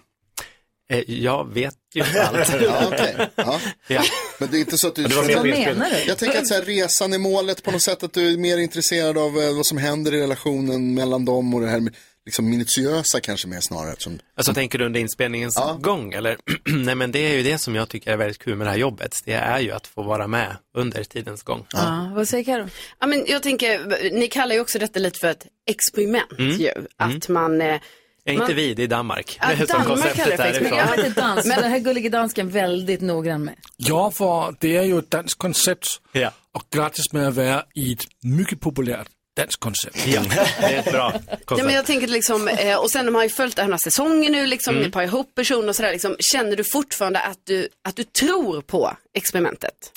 Eh, 0.90 1.10
Jag 1.10 1.52
vet 1.54 1.74
ju 1.94 2.02
allt. 2.02 2.52
Ja, 2.62 2.86
okej. 2.92 3.16
Ja. 3.36 3.60
Ja. 3.88 4.02
Men 4.38 4.50
det 4.50 4.56
är 4.56 4.60
inte 4.60 4.78
så 4.78 4.88
att 4.88 4.94
du... 4.94 5.02
Vad 5.02 5.26
menar 5.26 5.90
du? 5.90 6.04
Jag 6.06 6.18
tänker 6.18 6.38
att 6.38 6.48
så 6.48 6.54
här, 6.54 6.62
resan 6.62 7.12
är 7.12 7.18
målet 7.18 7.62
på 7.62 7.70
något 7.70 7.82
sätt, 7.82 8.02
att 8.02 8.12
du 8.12 8.32
är 8.32 8.36
mer 8.36 8.58
intresserad 8.58 9.18
av 9.18 9.40
eh, 9.40 9.56
vad 9.56 9.66
som 9.66 9.78
händer 9.78 10.14
i 10.14 10.20
relationen 10.20 10.94
mellan 10.94 11.24
dem 11.24 11.54
och 11.54 11.60
det 11.60 11.68
här 11.68 11.82
liksom 12.24 12.50
minutiösa 12.50 13.20
kanske 13.20 13.48
mer 13.48 13.60
snarare. 13.60 13.90
Eftersom, 13.92 14.18
Alltså 14.36 14.54
tänker 14.54 14.78
du 14.78 14.84
under 14.86 15.00
inspelningens 15.00 15.54
Ja. 15.56 15.78
gång 15.80 16.12
eller? 16.12 16.36
Nej 16.84 16.94
men 16.94 17.12
det 17.12 17.18
är 17.18 17.34
ju 17.36 17.42
det 17.42 17.58
som 17.58 17.74
jag 17.74 17.88
tycker 17.88 18.10
är 18.12 18.16
väldigt 18.16 18.38
kul 18.38 18.56
med 18.56 18.66
det 18.66 18.70
här 18.70 18.78
jobbet. 18.78 19.16
Det 19.24 19.32
är 19.32 19.58
ju 19.60 19.70
att 19.72 19.86
få 19.86 20.02
vara 20.02 20.26
med 20.26 20.56
under 20.76 21.04
tidens 21.04 21.42
gång. 21.42 21.66
Ja, 21.72 22.12
vad 22.14 22.28
säger 22.28 22.44
Karo? 22.44 22.68
Ja, 23.00 23.06
men 23.06 23.24
jag 23.26 23.42
tänker, 23.42 24.10
ni 24.18 24.28
kallar 24.28 24.54
ju 24.54 24.60
också 24.60 24.78
detta 24.78 24.98
lite 25.00 25.18
för 25.18 25.28
ett 25.28 25.46
experiment 25.70 26.32
Mm. 26.38 26.56
ju. 26.56 26.70
Att 26.96 27.28
man... 27.28 27.60
Eh, 27.60 27.80
Är 28.24 28.32
man 28.32 28.42
inte 28.42 28.54
vi, 28.54 28.74
det 28.74 28.82
är 28.82 28.86
Danmark. 28.88 29.38
Ja, 29.40 29.46
Det 29.48 29.52
är 29.52 29.66
som 29.66 29.66
Danmark 29.82 30.14
kallar 30.14 30.30
det 30.30 30.36
för 30.36 30.44
därifrån. 30.52 30.78
Jag 30.78 30.96
vet 30.96 31.06
inte 31.06 31.20
dans, 31.20 31.46
men 31.46 31.60
det 31.62 31.68
här 31.68 31.78
gullige 31.78 32.08
dansken 32.08 32.48
väldigt 32.50 33.00
noggrann 33.00 33.44
med. 33.44 33.54
Ja, 33.76 34.10
för 34.10 34.54
det 34.60 34.76
är 34.76 34.82
ju 34.82 34.98
ett 34.98 35.10
danskt 35.10 35.38
koncept. 35.38 35.86
Ja. 36.12 36.30
Och 36.54 36.62
grattis 36.74 37.12
med 37.12 37.28
att 37.28 37.34
vara 37.34 37.64
i 37.74 37.92
ett 37.92 38.04
mycket 38.22 38.60
populärt 38.60 39.06
danskt 39.36 39.60
koncept. 39.60 40.06
Ja, 40.06 40.22
det 40.60 40.66
är 40.66 40.78
ett 40.78 40.92
bra 40.92 41.12
Ja, 41.14 41.36
koncept. 41.44 41.66
men 41.66 41.74
jag 41.74 41.86
tänker 41.86 42.06
liksom, 42.06 42.48
eh, 42.48 42.76
och 42.76 42.90
sen 42.90 43.04
har 43.04 43.12
man 43.12 43.22
ju 43.22 43.28
följt 43.28 43.56
den 43.56 43.70
här 43.70 43.78
säsongen 43.84 44.32
nu, 44.32 44.46
liksom, 44.46 44.74
Mm. 44.74 44.86
ni 44.86 44.90
par 44.92 45.02
ihop 45.02 45.34
personer 45.34 45.68
och 45.68 45.76
sådär. 45.76 45.92
Liksom, 45.92 46.16
känner 46.32 46.56
du 46.56 46.64
fortfarande 46.72 47.20
att 47.20 47.38
du, 47.46 47.68
att 47.88 47.96
du 47.96 48.04
tror 48.04 48.60
på 48.62 48.96
experimentet? 49.14 49.92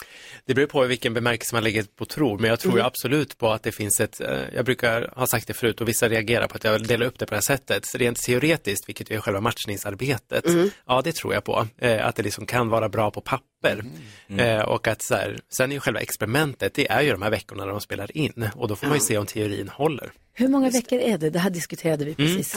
Det 0.45 0.53
beror 0.53 0.67
på 0.67 0.85
i 0.85 0.87
vilken 0.87 1.13
bemärkelse 1.13 1.55
man 1.55 1.63
lägger 1.63 1.83
på 1.97 2.05
tror, 2.05 2.37
men 2.39 2.49
jag 2.49 2.59
tror 2.59 2.73
Mm. 2.73 2.85
absolut 2.85 3.37
på 3.37 3.51
att 3.51 3.63
det 3.63 3.71
finns 3.71 3.99
ett, 3.99 4.21
eh, 4.21 4.39
jag 4.55 4.65
brukar 4.65 5.13
ha 5.15 5.27
sagt 5.27 5.47
det 5.47 5.53
förut 5.53 5.81
och 5.81 5.87
vissa 5.87 6.09
reagerar 6.09 6.47
på 6.47 6.55
att 6.55 6.63
jag 6.63 6.87
delar 6.87 7.05
upp 7.05 7.19
det 7.19 7.25
på 7.25 7.29
det 7.29 7.35
här 7.35 7.41
sättet. 7.41 7.85
Så 7.85 7.97
rent 7.97 8.17
teoretiskt, 8.21 8.89
vilket 8.89 9.11
är 9.11 9.19
själva 9.19 9.41
matchningsarbetet, 9.41 10.45
Mm. 10.45 10.69
ja 10.87 11.01
det 11.01 11.15
tror 11.15 11.33
jag 11.33 11.43
på. 11.43 11.67
Eh, 11.77 12.07
att 12.07 12.15
det 12.15 12.23
liksom 12.23 12.45
kan 12.45 12.69
vara 12.69 12.89
bra 12.89 13.11
på 13.11 13.21
papper. 13.21 13.83
Eh, 14.37 14.59
och 14.61 14.87
att 14.87 15.01
så 15.01 15.15
här, 15.15 15.39
sen 15.57 15.71
är 15.71 15.75
ju 15.75 15.79
själva 15.79 15.99
experimentet, 15.99 16.73
det 16.73 16.91
är 16.91 17.01
ju 17.01 17.11
de 17.11 17.21
här 17.21 17.29
veckorna 17.29 17.65
när 17.65 17.71
de 17.71 17.81
spelar 17.81 18.17
in 18.17 18.49
och 18.55 18.67
då 18.67 18.75
får 18.75 18.87
man 18.87 18.95
ju 18.97 19.01
se 19.01 19.17
om 19.17 19.25
teorin 19.25 19.69
håller. 19.69 20.11
Hur 20.35 20.47
många 20.47 20.69
veckor 20.69 20.99
är 20.99 21.17
det? 21.17 21.29
Det 21.29 21.39
här 21.39 21.49
diskuterade 21.49 22.05
vi 22.05 22.15
Mm. 22.17 22.35
precis. 22.37 22.55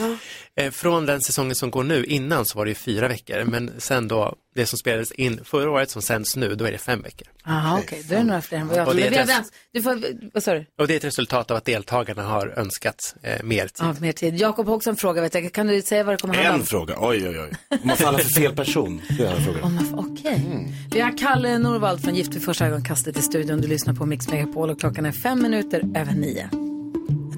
Eh, 0.57 0.70
Från 0.70 1.07
den 1.07 1.20
säsongen 1.20 1.55
som 1.55 1.70
går 1.70 1.85
nu, 1.85 2.05
innan 2.05 2.47
så 2.47 2.59
var 2.59 2.64
det 2.64 2.68
ju 2.70 2.74
fyra 2.74 3.09
veckor, 3.09 3.45
men 3.45 3.70
sen 3.79 4.09
då, 4.09 4.35
det 4.55 4.66
som 4.66 4.79
spelades 4.79 5.12
in 5.12 5.41
förra 5.45 5.70
året 5.70 5.91
som 5.91 6.03
sänds 6.03 6.37
nu, 6.37 6.55
då 6.55 6.64
är 6.64 6.72
det 6.72 6.79
fem 6.79 7.03
veckor. 7.03 7.29
Jaha, 7.45 7.79
okej. 7.83 8.05
Då 8.09 8.14
är 8.14 8.18
det 8.18 8.24
några 8.24 8.43
fler 8.43 8.59
än 8.59 8.68
vad 8.68 8.79
jag 8.79 8.87
trodde. 8.89 9.03
Vi 9.11 9.16
rätt. 9.16 9.29
ens- 9.29 9.49
Du 9.72 9.83
får, 9.83 10.03
vad 10.35 10.43
sa 10.43 10.55
du? 10.55 10.66
Och 10.79 10.87
det 10.87 10.95
är 10.95 10.97
ett 10.97 11.05
resultat 11.05 11.51
av 11.51 11.57
att 11.57 11.64
deltagarna 11.64 12.22
har 12.22 12.49
önskat 12.59 13.14
eh, 13.22 13.43
mer 13.43 13.62
tid. 13.62 13.70
Ja, 13.81 13.95
mer 14.01 14.12
tid. 14.12 14.41
Jakob 14.41 14.66
har 14.66 14.74
också 14.74 14.91
en 14.91 14.97
fråga, 14.97 15.22
vet 15.22 15.35
jag. 15.35 15.53
Kan 15.53 15.66
du 15.66 15.83
säga 15.83 16.05
vad 16.05 16.14
det 16.14 16.18
kommer 16.20 16.35
handla 16.35 16.55
om? 16.55 16.61
En 16.61 16.66
fråga, 16.66 16.97
oj 17.01 17.29
oj 17.29 17.41
oj. 17.41 17.53
Om 17.70 17.79
man 17.89 17.97
faller 17.97 18.18
för 18.18 18.29
fel 18.41 18.55
person, 18.57 19.03
det 19.18 19.24
är 19.27 19.37
en 19.37 19.45
fråga. 19.45 19.62
Om 19.62 19.74
man- 19.74 19.95
Okej. 20.12 20.68
Vi 20.91 21.01
har 21.01 21.18
Kalle 21.18 21.59
Norvald 21.59 22.03
från 22.05 22.14
Gift 22.14 22.35
vid 22.35 22.45
första 22.45 22.66
ögonkastet 22.66 23.18
i 23.18 23.22
studion. 23.22 23.61
Du 23.61 23.68
lyssnar 23.68 23.95
på 23.95 24.07
Mix 24.07 24.29
Megapol 24.29 24.70
och 24.70 24.81
klockan 24.81 25.07
är 25.07 25.12
fem 25.12 25.43
minuter 25.43 25.83
över 25.97 26.12
nio. 26.12 26.51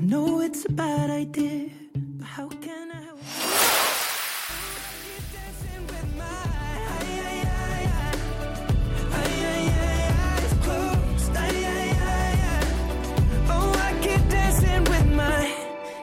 Know 0.09 0.41
it's 0.41 0.65
a 0.65 0.73
bad 0.73 1.11
idea, 1.11 1.69
but 1.95 2.27
how 2.27 2.49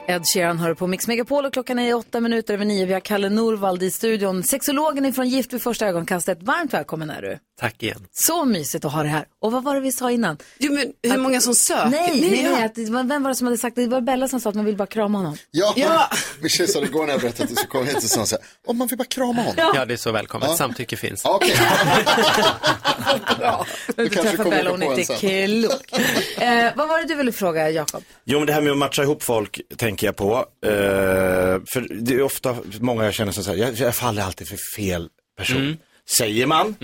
Ed 0.08 0.22
Sheeran 0.26 0.58
hör 0.58 0.74
på 0.74 0.86
Mix 0.86 1.06
Megapol 1.06 1.44
och 1.44 1.52
klockan 1.52 1.78
är 1.78 1.94
åtta 1.94 2.20
minuter 2.20 2.54
över 2.54 2.64
nio. 2.64 2.86
Vi 2.86 2.92
har 2.92 3.00
Kalle 3.00 3.28
Norvald 3.28 3.82
i 3.82 3.90
studion. 3.90 4.42
Sexologen 4.42 5.06
ifrån 5.06 5.28
Gift 5.28 5.52
vid 5.52 5.62
första 5.62 5.86
ögonkastet. 5.86 6.38
Varmt 6.42 6.74
välkommen 6.74 7.10
är 7.10 7.22
du. 7.22 7.38
Tack 7.60 7.82
igen. 7.82 8.06
Så 8.12 8.44
mysigt 8.44 8.84
att 8.84 8.92
ha 8.92 9.02
det 9.02 9.08
här. 9.08 9.24
Och 9.42 9.52
vad 9.52 9.64
var 9.64 9.74
det 9.74 9.80
vi 9.80 9.92
sa 9.92 10.10
innan? 10.10 10.38
Jo, 10.58 10.72
men 10.72 11.12
hur 11.12 11.18
många 11.20 11.40
som 11.40 11.54
söker? 11.54 11.88
Nej, 11.90 12.20
nej, 12.20 12.42
Ja. 12.44 12.50
nej. 12.50 12.64
Att, 12.64 12.78
vem 13.10 13.22
var 13.22 13.28
det 13.30 13.34
som 13.34 13.46
hade 13.46 13.58
sagt 13.58 13.76
det? 13.76 13.82
Det 13.82 13.88
var 13.88 14.00
Bella 14.00 14.28
som 14.28 14.40
sa 14.40 14.48
att 14.48 14.54
man 14.56 14.64
vill 14.64 14.76
bara 14.76 14.86
krama 14.86 15.18
honom. 15.18 15.36
Ja, 15.50 15.72
Ja. 15.76 16.10
min 16.40 16.48
tjej 16.48 16.68
sa 16.68 16.80
det 16.80 16.86
igår 16.86 17.06
när 17.06 17.12
jag 17.12 17.20
berättade 17.20 17.48
det 17.54 17.56
så 17.60 17.66
kom 17.66 17.86
hit 17.86 17.96
och 17.96 18.02
sa 18.02 18.26
så 18.26 18.36
här, 18.36 18.44
om 18.66 18.78
man 18.78 18.88
vill 18.88 18.98
bara 18.98 19.04
krama 19.04 19.42
honom. 19.42 19.54
Ja, 19.74 19.84
det 19.84 19.92
är 19.94 19.96
så 19.96 20.12
välkommet. 20.12 20.48
Ja. 20.48 20.56
Samtycke 20.56 20.96
finns. 20.96 21.24
Okej. 21.24 21.56
Du 23.96 24.08
kanske 24.08 24.36
träffar 24.36 24.50
Bella, 24.50 24.70
hon 24.70 24.82
är 24.82 24.86
en 24.92 24.98
inte 25.00 25.14
klok. 25.16 25.92
Eh, 26.42 26.72
vad 26.76 26.88
var 26.88 26.98
det 26.98 27.04
du 27.08 27.14
ville 27.14 27.32
fråga, 27.32 27.70
Jakob? 27.70 28.02
Jo, 28.24 28.38
men 28.38 28.46
det 28.46 28.52
här 28.52 28.60
med 28.60 28.72
att 28.72 28.78
matcha 28.78 29.02
ihop 29.02 29.22
folk 29.22 29.60
tänker 29.76 29.95
jag 30.02 30.16
på. 30.16 30.36
Eh, 30.66 30.70
för 31.72 32.00
det 32.00 32.14
är 32.14 32.22
ofta 32.22 32.56
många 32.80 33.04
jag 33.04 33.14
känner 33.14 33.32
som 33.32 33.44
säger, 33.44 33.64
jag, 33.66 33.74
jag 33.74 33.94
faller 33.94 34.22
alltid 34.22 34.48
för 34.48 34.58
fel 34.76 35.08
person. 35.38 35.56
Mm. 35.56 35.76
Säger 36.16 36.46
man. 36.46 36.76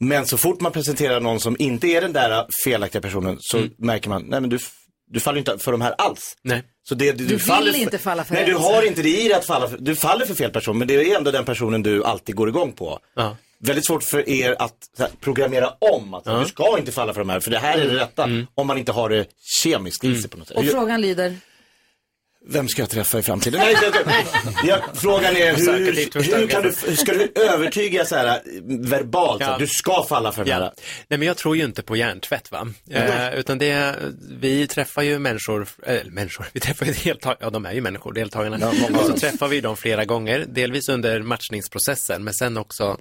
Men 0.00 0.26
så 0.26 0.36
fort 0.36 0.60
man 0.60 0.72
presenterar 0.72 1.20
någon 1.20 1.40
som 1.40 1.56
inte 1.58 1.86
är 1.86 2.00
den 2.00 2.12
där 2.12 2.46
felaktiga 2.64 3.02
personen 3.02 3.36
så 3.40 3.56
Mm. 3.58 3.70
märker 3.78 4.08
man, 4.08 4.22
nej 4.28 4.40
men 4.40 4.50
du, 4.50 4.58
du 5.10 5.20
faller 5.20 5.38
inte 5.38 5.58
för 5.58 5.72
de 5.72 5.80
här 5.80 5.94
alls. 5.98 6.36
Nej. 6.42 6.62
Så 6.88 6.94
det, 6.94 7.12
du, 7.12 7.26
Du 7.26 7.38
faller 7.38 7.72
vill 7.72 7.82
inte 7.82 7.98
falla 7.98 8.24
för 8.24 8.34
Nej, 8.34 8.44
du 8.46 8.54
har 8.54 8.86
inte 8.86 9.02
det 9.02 9.08
i 9.20 9.28
dig 9.28 9.32
att 9.32 9.44
falla 9.46 9.68
för, 9.68 9.78
du 9.78 9.96
faller 9.96 10.26
för 10.26 10.34
fel 10.34 10.50
person, 10.50 10.78
men 10.78 10.88
det 10.88 10.94
är 10.94 11.16
ändå 11.16 11.30
den 11.30 11.44
personen 11.44 11.82
du 11.82 12.04
alltid 12.04 12.34
går 12.36 12.48
igång 12.48 12.72
på. 12.72 12.98
Ja. 13.16 13.36
Väldigt 13.58 13.86
svårt 13.86 14.02
för 14.02 14.28
er 14.28 14.56
att 14.58 14.74
så 14.96 15.02
här, 15.02 15.12
programmera 15.20 15.70
om 15.78 16.14
att 16.14 16.24
du 16.24 16.44
ska 16.48 16.78
inte 16.78 16.92
falla 16.92 17.12
för 17.14 17.20
de 17.20 17.28
här, 17.28 17.40
för 17.40 17.50
det 17.50 17.58
här 17.58 17.78
är 17.78 17.88
det 17.88 17.94
rätta. 18.00 18.28
Om 18.54 18.66
man 18.66 18.78
inte 18.78 18.92
har 18.92 19.08
det 19.08 19.26
kemiskt 19.62 20.04
i 20.04 20.20
sig 20.20 20.30
på 20.30 20.38
något 20.38 20.48
sätt. 20.48 20.56
Och 20.56 20.64
frågan 20.64 21.00
lyder? 21.00 21.36
Vem 22.48 22.68
ska 22.68 22.82
jag 22.82 22.90
träffa 22.90 23.18
i 23.18 23.22
framtiden? 23.22 23.60
Nej, 23.60 23.74
det, 23.80 23.90
det, 23.90 24.68
ja, 24.68 24.80
frågan 24.94 25.36
är 25.36 25.54
hur, 25.56 26.36
hur 26.36 26.46
kan 26.48 26.62
du, 26.62 26.96
ska 26.96 27.12
du 27.12 27.32
övertyga 27.36 28.04
så 28.04 28.16
här 28.16 28.40
verbalt, 28.88 29.40
Ja. 29.40 29.46
att 29.52 29.58
du 29.58 29.66
ska 29.66 30.04
falla 30.08 30.32
för 30.32 30.44
den 30.44 30.54
här? 30.54 30.60
Ja. 30.60 30.72
Nej, 31.08 31.18
men 31.18 31.28
jag 31.28 31.36
tror 31.36 31.56
ju 31.56 31.64
inte 31.64 31.82
på 31.82 31.96
hjärntvätt, 31.96 32.50
va? 32.52 32.68
Eh, 32.90 33.34
utan 33.34 33.58
det, 33.58 33.94
vi 34.40 34.66
träffar 34.66 35.02
ju 35.02 35.18
människor, 35.18 35.68
eller 35.86 36.10
människor, 36.10 36.46
vi 36.52 36.60
träffar 36.60 36.86
ju 36.86 36.92
deltagare, 36.92 37.38
ja 37.40 37.50
de 37.50 37.66
är 37.66 37.72
ju 37.72 37.80
människor, 37.80 38.12
deltagarna. 38.12 38.58
Ja, 38.60 38.98
och 38.98 39.06
så 39.06 39.16
träffar 39.18 39.48
vi 39.48 39.60
dem 39.60 39.76
flera 39.76 40.04
gånger, 40.04 40.44
delvis 40.48 40.88
under 40.88 41.22
matchningsprocessen, 41.22 42.24
men 42.24 42.34
sen 42.34 42.56
också 42.56 42.98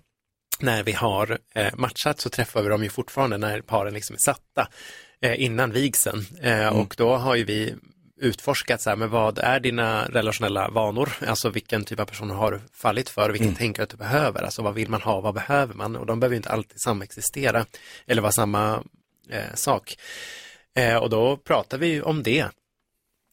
när 0.60 0.84
vi 0.84 0.92
har 0.92 1.38
eh, 1.56 1.68
matchat 1.74 2.20
så 2.22 2.30
träffar 2.30 2.62
vi 2.62 2.70
dem 2.70 2.84
ju 2.84 2.90
fortfarande 2.90 3.38
när 3.38 3.62
paren 3.62 3.94
liksom 3.94 4.14
är 4.16 4.20
satta 4.20 4.68
eh, 5.22 5.42
innan 5.44 5.72
vigseln. 5.72 6.26
Eh, 6.42 6.68
Och 6.68 6.94
då 6.98 7.16
har 7.16 7.36
ju 7.36 7.44
vi 7.44 7.76
utforskat 8.22 8.82
så 8.82 8.90
här, 8.90 8.98
men 8.98 9.10
vad 9.10 9.40
är 9.40 9.60
dina 9.60 10.06
relationella 10.06 10.70
vanor? 10.70 11.10
Alltså 11.28 11.50
vilken 11.50 11.84
typ 11.84 12.00
av 12.00 12.06
personer 12.06 12.36
har 12.36 12.52
du 12.52 12.60
fallit 12.74 13.10
för? 13.10 13.30
Vilken 13.30 13.56
tänker 13.56 13.80
du 13.80 13.84
att 13.84 13.90
du 13.90 13.98
behöver? 13.98 14.44
Alltså 14.44 14.62
vad 14.62 14.74
vill 14.74 14.90
man 14.90 15.02
ha? 15.02 15.22
Vad 15.22 15.34
behöver 15.34 15.74
man? 15.74 15.96
Och 15.96 16.06
de 16.06 16.20
behöver 16.20 16.36
inte 16.36 16.50
alltid 16.50 16.82
samexistera 16.82 17.66
eller 18.08 18.22
vara 18.22 18.32
samma 18.32 18.84
eh, 19.30 19.54
sak. 19.54 19.98
Eh, 20.76 20.96
och 20.96 21.10
då 21.10 21.38
pratar 21.38 21.78
vi 21.78 21.88
ju 21.88 22.02
om 22.02 22.24
det. 22.24 22.46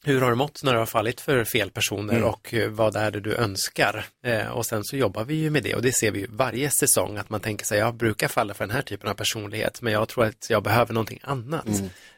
Hur 0.04 0.20
har 0.20 0.30
du 0.30 0.36
mått 0.36 0.62
när 0.62 0.72
du 0.72 0.78
har 0.78 0.86
fallit 0.86 1.20
för 1.20 1.44
fel 1.44 1.70
personer 1.70 2.14
Mm. 2.14 2.28
och 2.28 2.54
eh, 2.54 2.70
vad 2.70 2.96
är 2.96 3.10
det 3.10 3.20
du 3.20 3.34
önskar? 3.34 4.06
Eh, 4.24 4.48
och 4.48 4.66
sen 4.66 4.84
så 4.84 4.96
jobbar 4.96 5.24
vi 5.24 5.34
ju 5.34 5.50
med 5.50 5.62
det 5.62 5.74
och 5.74 5.82
det 5.82 5.92
ser 5.92 6.10
vi 6.10 6.20
ju 6.20 6.26
varje 6.30 6.70
säsong 6.70 7.16
att 7.16 7.30
man 7.30 7.40
tänker 7.40 7.64
sig, 7.64 7.78
jag 7.78 7.94
brukar 7.94 8.28
falla 8.28 8.54
för 8.54 8.66
den 8.66 8.74
här 8.76 8.82
typen 8.82 9.10
av 9.10 9.14
personlighet 9.14 9.82
men 9.82 9.92
jag 9.92 10.08
tror 10.08 10.24
att 10.24 10.46
jag 10.50 10.62
behöver 10.62 10.94
någonting 10.94 11.20
annat. 11.22 11.66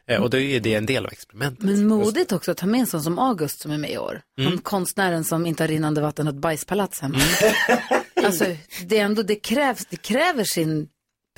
Eh, 0.07 0.21
och 0.21 0.29
då 0.29 0.37
är 0.37 0.59
det 0.59 0.73
en 0.73 0.85
del 0.85 1.05
av 1.05 1.11
experimentet. 1.11 1.65
Men 1.65 1.87
modigt 1.87 2.31
också 2.31 2.51
att 2.51 2.57
ta 2.57 2.65
med 2.65 2.79
en 2.79 2.87
sån 2.87 3.03
som 3.03 3.19
August 3.19 3.61
som 3.61 3.71
är 3.71 3.77
med 3.77 3.91
i 3.91 3.97
år. 3.97 4.21
Mm. 4.39 4.51
Han 4.51 4.61
konstnären 4.61 5.23
som 5.23 5.45
inte 5.45 5.63
har 5.63 5.67
rinnande 5.67 6.01
vatten 6.01 6.27
och 6.27 6.33
ett 6.33 6.39
bajspalats 6.39 7.01
hemma. 7.01 7.19
alltså, 8.23 8.45
det, 8.85 8.97
är 8.97 9.05
ändå, 9.05 9.23
det, 9.23 9.35
krävs, 9.35 9.85
det 9.85 9.97
kräver 9.97 10.43
sin 10.43 10.87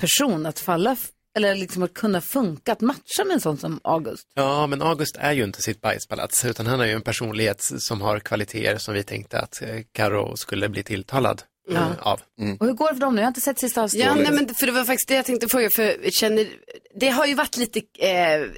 person 0.00 0.46
att 0.46 0.58
falla, 0.58 0.96
eller 1.36 1.54
liksom 1.54 1.82
att 1.82 1.94
kunna 1.94 2.20
funka, 2.20 2.72
att 2.72 2.80
matcha 2.80 3.24
med 3.26 3.34
en 3.34 3.40
sån 3.40 3.56
som 3.56 3.80
August. 3.84 4.26
Ja, 4.34 4.66
men 4.66 4.82
August 4.82 5.16
är 5.18 5.32
ju 5.32 5.44
inte 5.44 5.62
sitt 5.62 5.80
bajspalats, 5.80 6.44
utan 6.44 6.66
han 6.66 6.80
är 6.80 6.84
ju 6.86 6.92
en 6.92 7.02
personlighet 7.02 7.60
som 7.78 8.00
har 8.00 8.18
kvaliteter 8.20 8.78
som 8.78 8.94
vi 8.94 9.02
tänkte 9.02 9.38
att 9.40 9.62
eh, 9.62 9.68
Karo 9.92 10.36
skulle 10.36 10.68
bli 10.68 10.82
tilltalad 10.82 11.42
eh, 11.70 11.74
Ja. 11.74 11.86
av. 12.00 12.20
Och 12.60 12.66
hur 12.66 12.72
går 12.72 12.88
det 12.88 12.94
för 12.94 13.00
dem 13.00 13.14
nu? 13.14 13.20
Jag 13.20 13.26
har 13.26 13.30
inte 13.30 13.40
sett 13.40 13.58
sista 13.60 13.82
avsnittet. 13.82 14.06
Ja, 14.08 14.14
nej, 14.14 14.32
men 14.32 14.54
för 14.54 14.66
det 14.66 14.72
var 14.72 14.84
faktiskt 14.84 15.08
det 15.08 15.14
jag 15.14 15.24
tänkte 15.24 15.48
fråga, 15.48 15.68
för 15.76 15.82
jag 16.04 16.12
känner, 16.12 16.46
det 17.00 17.08
har 17.08 17.26
ju 17.26 17.34
varit 17.34 17.56
lite, 17.56 17.80
eh, 17.98 18.10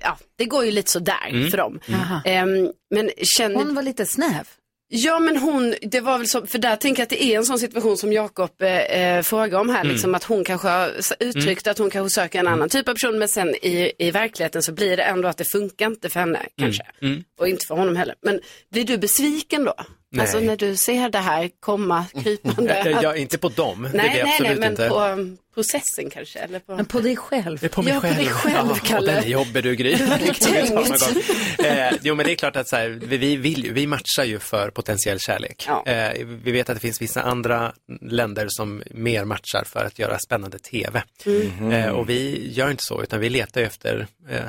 ja, 0.02 0.18
det 0.36 0.44
går 0.44 0.64
ju 0.64 0.70
lite 0.70 0.90
sådär 0.90 1.28
Mm. 1.30 1.50
för 1.50 1.56
dem. 1.58 1.80
Jaha. 1.86 2.22
Ehm, 2.24 2.72
men 2.94 3.10
känner... 3.38 3.56
Hon 3.56 3.74
var 3.74 3.82
lite 3.82 4.06
snäv. 4.06 4.48
Ja, 4.88 5.18
men 5.18 5.36
hon, 5.36 5.74
det 5.82 6.00
var 6.00 6.18
väl 6.18 6.26
så, 6.26 6.46
för 6.46 6.58
där 6.58 6.76
tänker 6.76 7.00
jag 7.00 7.04
att 7.04 7.10
det 7.10 7.24
är 7.24 7.36
en 7.36 7.44
sån 7.44 7.58
situation 7.58 7.96
som 7.96 8.12
Jakob 8.12 8.62
eh, 8.62 8.68
eh, 8.78 9.22
frågar 9.22 9.58
om 9.60 9.68
här, 9.68 9.80
Mm. 9.80 9.92
liksom 9.92 10.14
att 10.14 10.24
hon 10.24 10.44
kanske 10.44 10.68
har 10.68 10.90
uttryckt 11.20 11.66
att 11.66 11.78
hon 11.78 11.90
kanske 11.90 12.20
söker 12.20 12.38
en 12.38 12.46
annan 12.46 12.68
typ 12.68 12.88
av 12.88 12.92
person, 12.92 13.18
men 13.18 13.28
sen 13.28 13.48
i, 13.54 13.92
i 13.98 14.10
verkligheten 14.10 14.62
så 14.62 14.72
blir 14.72 14.96
det 14.96 15.02
ändå 15.02 15.28
att 15.28 15.36
det 15.36 15.44
funkar 15.52 15.86
inte 15.86 16.08
för 16.08 16.20
henne 16.20 16.38
kanske. 16.58 16.82
Mm. 17.02 17.24
Och 17.38 17.48
inte 17.48 17.66
för 17.66 17.74
honom 17.74 17.96
heller. 17.96 18.14
Men 18.22 18.40
blir 18.70 18.84
du 18.84 18.98
besviken 18.98 19.64
då? 19.64 19.74
Nej. 20.10 20.22
Alltså 20.22 20.40
när 20.40 20.56
du 20.56 20.76
ser 20.76 21.08
det 21.08 21.18
här 21.18 21.50
komma 21.60 22.04
krypande? 22.22 22.98
Ja, 23.02 23.16
inte 23.16 23.38
på 23.38 23.48
dem, 23.48 23.82
det 23.82 23.96
nej, 23.96 24.06
jag 24.16 24.24
nej, 24.24 24.32
absolut 24.32 24.50
nej, 24.50 24.60
men 24.60 24.70
inte. 24.70 24.88
på 24.88 25.00
um, 25.00 25.38
processen 25.54 26.10
kanske? 26.10 26.38
Eller 26.38 26.58
på... 26.58 26.76
Men 26.76 26.84
på 26.84 27.00
dig 27.00 27.16
själv. 27.16 27.58
Det 27.58 27.66
är 27.66 27.70
på 27.70 27.82
mig 27.82 27.92
Ja, 27.92 28.00
på 28.00 28.06
själv. 28.06 28.16
dig 28.16 28.28
själv, 28.28 28.68
ja, 28.68 28.74
Kalle. 28.84 28.98
Och 28.98 29.06
den 29.06 29.24
är 29.24 29.28
jobbig 29.28 29.62
du 29.62 29.76
Gry. 29.76 29.94
Det. 31.58 31.68
Eh, 31.68 31.94
jo 32.02 32.14
men 32.14 32.26
det 32.26 32.32
är 32.32 32.36
klart 32.36 32.56
att 32.56 32.68
så 32.68 32.76
här, 32.76 32.88
vi, 32.88 33.16
vi, 33.16 33.36
vill 33.36 33.64
ju, 33.64 33.72
vi 33.72 33.86
matchar 33.86 34.24
ju 34.24 34.38
för 34.38 34.70
potentiell 34.70 35.20
kärlek. 35.20 35.68
Eh, 35.86 36.26
vi 36.26 36.52
vet 36.52 36.68
att 36.68 36.76
det 36.76 36.80
finns 36.80 37.02
vissa 37.02 37.22
andra 37.22 37.72
länder 38.00 38.46
som 38.48 38.82
mer 38.90 39.24
matchar 39.24 39.64
för 39.66 39.84
att 39.84 39.98
göra 39.98 40.18
spännande 40.18 40.58
tv. 40.58 41.02
Mm. 41.26 41.72
Eh, 41.72 41.88
och 41.88 42.08
vi 42.08 42.50
gör 42.52 42.70
inte 42.70 42.84
så 42.84 43.02
utan 43.02 43.20
vi 43.20 43.28
letar 43.28 43.60
ju 43.60 43.66
efter 43.66 44.06
eh, 44.30 44.40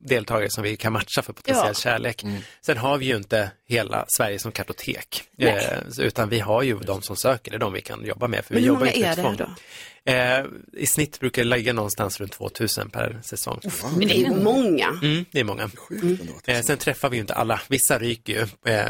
deltagare 0.00 0.50
som 0.50 0.62
vi 0.64 0.76
kan 0.76 0.92
matcha 0.92 1.22
för 1.22 1.32
potentiell 1.32 1.66
Ja. 1.66 1.74
kärlek. 1.74 2.24
Sen 2.66 2.76
har 2.76 2.98
vi 2.98 3.06
ju 3.06 3.16
inte 3.16 3.50
hela 3.68 4.04
Sverige 4.08 4.38
som 4.38 4.52
kartotek, 4.52 5.22
eh, 5.38 5.78
utan 5.98 6.28
vi 6.28 6.40
har 6.40 6.62
ju 6.62 6.78
de 6.78 7.02
som 7.02 7.16
söker, 7.16 7.50
det 7.50 7.56
är 7.56 7.58
de 7.58 7.72
vi 7.72 7.80
kan 7.80 8.04
jobba 8.04 8.28
med. 8.28 8.44
För 8.44 8.54
Men 8.54 8.62
vi 8.62 8.68
hur 8.68 8.74
jobbar 8.74 8.80
många 8.80 8.92
är 8.92 9.16
det 9.16 9.44
då? 9.44 9.50
Eh, 10.12 10.44
I 10.82 10.86
snitt 10.86 11.20
brukar 11.20 11.42
det 11.42 11.48
ligga 11.48 11.72
någonstans 11.72 12.20
runt 12.20 12.32
2000 12.32 12.90
per 12.90 13.20
säsong. 13.24 13.60
Men 13.98 14.08
det 14.08 14.14
är 14.14 14.18
ju 14.18 14.34
många. 14.36 14.88
Mm, 15.02 15.24
det 15.32 15.40
är 15.40 15.44
många. 15.44 15.70
Eh, 16.46 16.60
sen 16.60 16.78
träffar 16.78 17.08
vi 17.10 17.16
ju 17.16 17.20
inte 17.20 17.34
alla. 17.34 17.60
Vissa 17.68 17.98
ryker 17.98 18.32
ju 18.32 18.72
eh, 18.72 18.86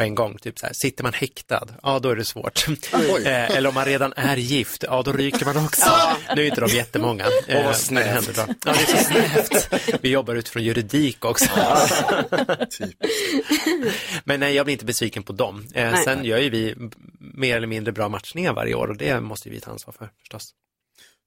på 0.00 0.04
en 0.04 0.14
gång. 0.14 0.36
Typ 0.38 0.58
så 0.58 0.66
här, 0.66 0.72
sitter 0.74 1.02
man 1.02 1.12
häktad, 1.12 1.68
ja 1.82 1.98
då 1.98 2.08
är 2.10 2.16
det 2.16 2.24
svårt. 2.24 2.66
eh, 3.24 3.50
eller 3.56 3.68
om 3.68 3.74
man 3.74 3.84
redan 3.84 4.12
är 4.16 4.36
gift, 4.36 4.82
ja 4.86 5.02
då 5.02 5.12
ryker 5.12 5.44
man 5.44 5.64
också. 5.64 5.90
Nu 6.36 6.42
är 6.42 6.46
inte 6.46 6.60
de 6.60 6.70
jättemånga. 6.70 7.26
Åh, 7.48 7.54
vad 7.54 7.64
men 7.64 7.74
snällt. 7.74 8.34
det. 8.34 8.46
Ja, 8.64 8.72
det 8.72 8.92
är 8.92 8.96
så 8.96 9.04
snällt. 9.04 9.98
Vi 10.04 10.08
jobbar 10.08 10.34
utifrån 10.34 10.62
juridik 10.64 11.24
också. 11.24 11.50
Men 14.24 14.40
nej, 14.40 14.54
jag 14.54 14.66
blir 14.66 14.72
inte 14.72 14.84
besviken 14.84 15.22
på 15.22 15.32
dem. 15.32 15.66
Eh, 15.74 15.90
Nej. 15.90 16.04
sen 16.04 16.24
gör 16.24 16.38
ju 16.38 16.50
vi 16.50 16.74
mer 17.20 17.56
eller 17.56 17.66
mindre 17.66 17.92
bra 17.92 18.08
matchningar 18.08 18.52
varje 18.52 18.74
år 18.74 18.88
och 18.88 18.96
det 18.96 19.20
måste 19.20 19.50
vi 19.50 19.60
ta 19.60 19.70
ansvar 19.70 19.94
för 19.98 20.10
förstås. 20.18 20.50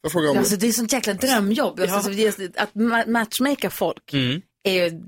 Jag 0.01 0.11
frågar 0.11 0.29
om... 0.29 0.37
Alltså, 0.37 0.55
det 0.55 0.67
är 0.67 0.71
sånt 0.71 0.93
jäkla 0.93 1.13
drömjobb. 1.13 1.79
Alltså, 1.79 2.01
så 2.01 2.09
det 2.09 2.39
är- 2.39 2.51
Att 2.61 2.73
ma- 2.73 3.07
matchmaka 3.09 3.69
folk 3.69 4.13
Mm. 4.13 4.41
är 4.63 4.73
ju 4.73 5.01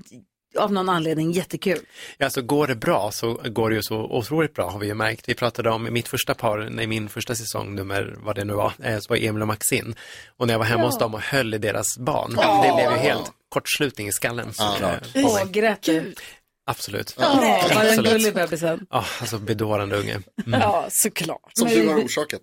av 0.56 0.72
någon 0.72 0.88
anledning 0.88 1.32
jättekul. 1.32 1.78
Ja, 2.18 2.24
alltså 2.26 2.42
går 2.42 2.66
det 2.66 2.74
bra 2.74 3.10
så 3.12 3.32
går 3.34 3.70
det 3.70 3.76
ju 3.76 3.82
så 3.82 3.96
otroligt 3.96 4.54
bra 4.54 4.70
har 4.70 4.78
vi 4.78 4.86
ju 4.86 4.94
märkt. 4.94 5.28
Vi 5.28 5.34
pratade 5.34 5.70
om 5.70 5.88
mitt 5.92 6.08
första 6.08 6.34
par, 6.34 6.80
i 6.80 6.86
min 6.86 7.08
första 7.08 7.34
säsong, 7.34 7.74
nummer 7.74 8.14
vad 8.18 8.36
det 8.36 8.44
nu 8.44 8.52
var, 8.52 8.72
eh, 8.82 8.98
så 8.98 9.06
var 9.08 9.16
Emil 9.16 9.42
och 9.42 9.48
Maxine. 9.48 9.94
Och 10.36 10.46
när 10.46 10.54
jag 10.54 10.58
var 10.58 10.66
hemma 10.66 10.82
Ja. 10.82 10.86
hos 10.86 10.98
dem 10.98 11.14
och 11.14 11.20
höll 11.20 11.54
i 11.54 11.58
deras 11.58 11.98
barn, 11.98 12.34
Ja. 12.36 12.64
det 12.66 12.74
blev 12.82 12.90
ju 12.98 13.08
helt 13.10 13.32
kortslutning 13.48 14.08
i 14.08 14.12
skallen. 14.12 14.52
Ja, 14.58 14.76
eh, 15.14 15.24
Åh, 15.26 15.44
grät 15.50 15.82
du? 15.82 16.14
Absolut. 16.68 17.14
Ja, 17.18 17.34
var 17.34 17.40
det 17.40 17.48
en 17.82 17.88
Absolut. 17.88 18.12
gullig 18.12 18.34
bebisen? 18.34 18.86
Ja, 18.90 19.04
alltså 19.20 19.38
bedårande 19.38 19.96
unge. 19.96 20.20
Mm. 20.46 20.60
Ja, 20.60 20.86
såklart. 20.90 21.50
Som 21.52 21.68
du 21.68 21.88
har 21.88 22.04
orsakat. 22.04 22.40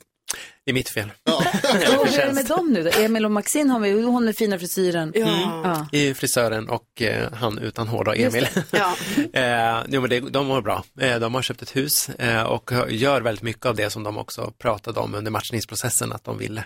Det 0.65 0.71
är 0.71 0.73
mitt 0.73 0.89
fel. 0.89 1.11
Och 1.23 1.43
hur 1.73 2.19
är 2.19 2.27
det 2.27 2.33
med 2.33 2.45
dem 2.45 2.73
nu 2.73 2.83
då? 2.83 2.89
Emil 2.89 3.25
och 3.25 3.31
Maxine 3.31 3.69
har 3.69 3.79
vi, 3.79 3.91
hon 4.01 4.25
med 4.25 4.37
fina 4.37 4.59
frisyren. 4.59 5.13
Mm. 5.15 5.29
Ja. 5.29 5.87
Ju 5.91 6.13
frisören 6.13 6.69
och 6.69 7.01
eh, 7.01 7.33
han 7.33 7.57
utan 7.59 7.87
hår 7.87 8.03
då, 8.03 8.13
Emil. 8.13 8.47
Ja. 8.71 8.95
eh, 9.33 9.85
jo, 9.89 10.01
men 10.01 10.09
det, 10.09 10.19
de 10.19 10.47
mår 10.47 10.61
bra. 10.61 10.83
Eh, 10.99 11.19
de 11.19 11.35
har 11.35 11.41
köpt 11.41 11.61
ett 11.61 11.75
hus 11.75 12.09
eh, 12.09 12.43
och 12.43 12.71
gör 12.89 13.21
väldigt 13.21 13.43
mycket 13.43 13.65
av 13.65 13.75
det 13.75 13.89
som 13.89 14.03
de 14.03 14.17
också 14.17 14.53
pratade 14.57 14.99
om 14.99 15.15
under 15.15 15.31
matchningsprocessen 15.31 16.11
att 16.13 16.23
de 16.23 16.37
ville. 16.37 16.65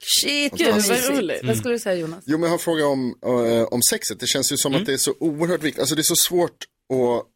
Shit, 0.00 0.52
Gud, 0.52 0.74
vad 0.74 1.16
roligt. 1.16 1.40
Vad 1.44 1.56
skulle 1.56 1.74
du 1.74 1.78
säga 1.78 1.94
Jonas? 2.00 2.24
Jo, 2.26 2.38
men 2.38 2.42
jag 2.42 2.48
har 2.48 2.54
en 2.54 2.58
fråga 2.58 2.86
om, 2.86 3.14
eh, 3.26 3.62
om 3.62 3.82
sexet. 3.90 4.20
Det 4.20 4.26
känns 4.26 4.52
ju 4.52 4.56
som 4.56 4.72
Mm. 4.72 4.82
att 4.82 4.86
det 4.86 4.92
är 4.92 4.96
så 4.96 5.14
oerhört 5.20 5.62
viktigt. 5.62 5.80
Alltså 5.80 5.94
det 5.94 6.00
är 6.00 6.14
så 6.14 6.28
svårt 6.28 6.64
att 6.92 7.26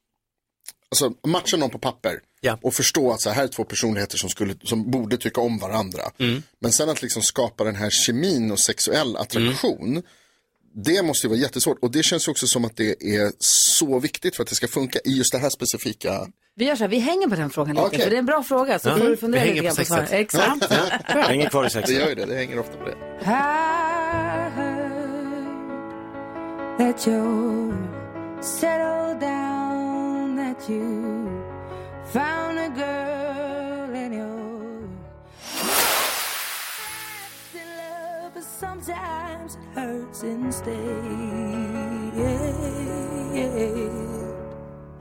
alltså, 0.91 1.29
matcha 1.29 1.57
någon 1.57 1.71
på 1.71 1.79
papper. 1.79 2.21
Och 2.63 2.75
förstå 2.75 3.13
att 3.13 3.21
så 3.21 3.29
här, 3.29 3.37
här 3.37 3.45
är 3.45 3.49
två 3.49 3.65
personligheter 3.65 4.19
som, 4.19 4.31
skulle, 4.31 4.55
som 4.65 4.91
borde 4.91 5.17
tycka 5.17 5.41
om 5.41 5.59
varandra. 5.59 6.03
Mm. 6.19 6.43
Men 6.61 6.73
sen 6.73 6.89
att 6.89 7.03
liksom 7.03 7.23
skapa 7.23 7.65
den 7.65 7.77
här 7.77 7.91
kemin 7.91 8.51
och 8.53 8.59
sexuell 8.61 9.17
attraktion. 9.17 9.91
Mm. 9.91 10.03
Det 10.75 11.03
måste 11.03 11.27
ju 11.27 11.29
vara 11.29 11.41
jättesvårt. 11.41 11.79
Och 11.83 11.91
det 11.91 12.03
känns 12.03 12.29
också 12.29 12.47
som 12.47 12.65
att 12.65 12.77
det 12.77 13.03
är 13.17 13.33
så 13.39 13.99
viktigt 13.99 14.37
för 14.37 14.43
att 14.43 14.49
det 14.49 14.55
ska 14.55 14.69
funka 14.69 14.99
i 15.05 15.11
just 15.17 15.33
det 15.33 15.39
här 15.39 15.51
specifika. 15.51 16.27
Vi 16.57 16.65
gör 16.65 16.77
så 16.77 16.85
här, 16.85 16.89
vi 16.89 16.99
hänger 16.99 17.29
på 17.29 17.35
den 17.35 17.51
frågan 17.51 17.75
lite, 17.75 17.87
Okej. 17.87 18.01
för 18.01 18.11
det 18.11 18.17
är 18.17 18.19
en 18.19 18.27
bra 18.27 18.43
fråga. 18.43 18.79
Så 18.79 18.89
Ja. 18.89 18.97
får 18.97 19.05
du 19.09 19.17
fundera 19.17 19.45
Vi 19.45 19.51
lite 19.51 19.65
grann 19.65 19.77
på 19.77 19.85
svaret. 19.85 20.09
sexet. 20.09 20.41
Exakt. 20.43 20.67
Ja. 21.15 21.21
Hänger 21.21 21.49
kvar 21.51 21.67
i 21.67 21.71
sexet. 21.71 21.87
Det 21.97 22.01
gör 22.03 22.09
ju 22.09 22.15
det, 22.15 22.27
det 22.27 22.35
hänger 22.37 22.59
ofta 22.59 22.77
på 22.77 22.85
det. 22.85 22.97
That 26.79 27.07
you 27.09 27.73
settled 28.41 29.21
down, 29.21 30.37
that 30.37 30.71
you 30.71 31.22
found 32.13 32.59
a 32.59 32.69
girl 32.69 33.95
in 33.97 34.13
your 34.13 34.29
love, 37.55 38.35
but 38.35 38.45
sometimes 38.45 39.57
it 39.57 39.61
hurts 39.75 40.23
instead. 40.23 41.33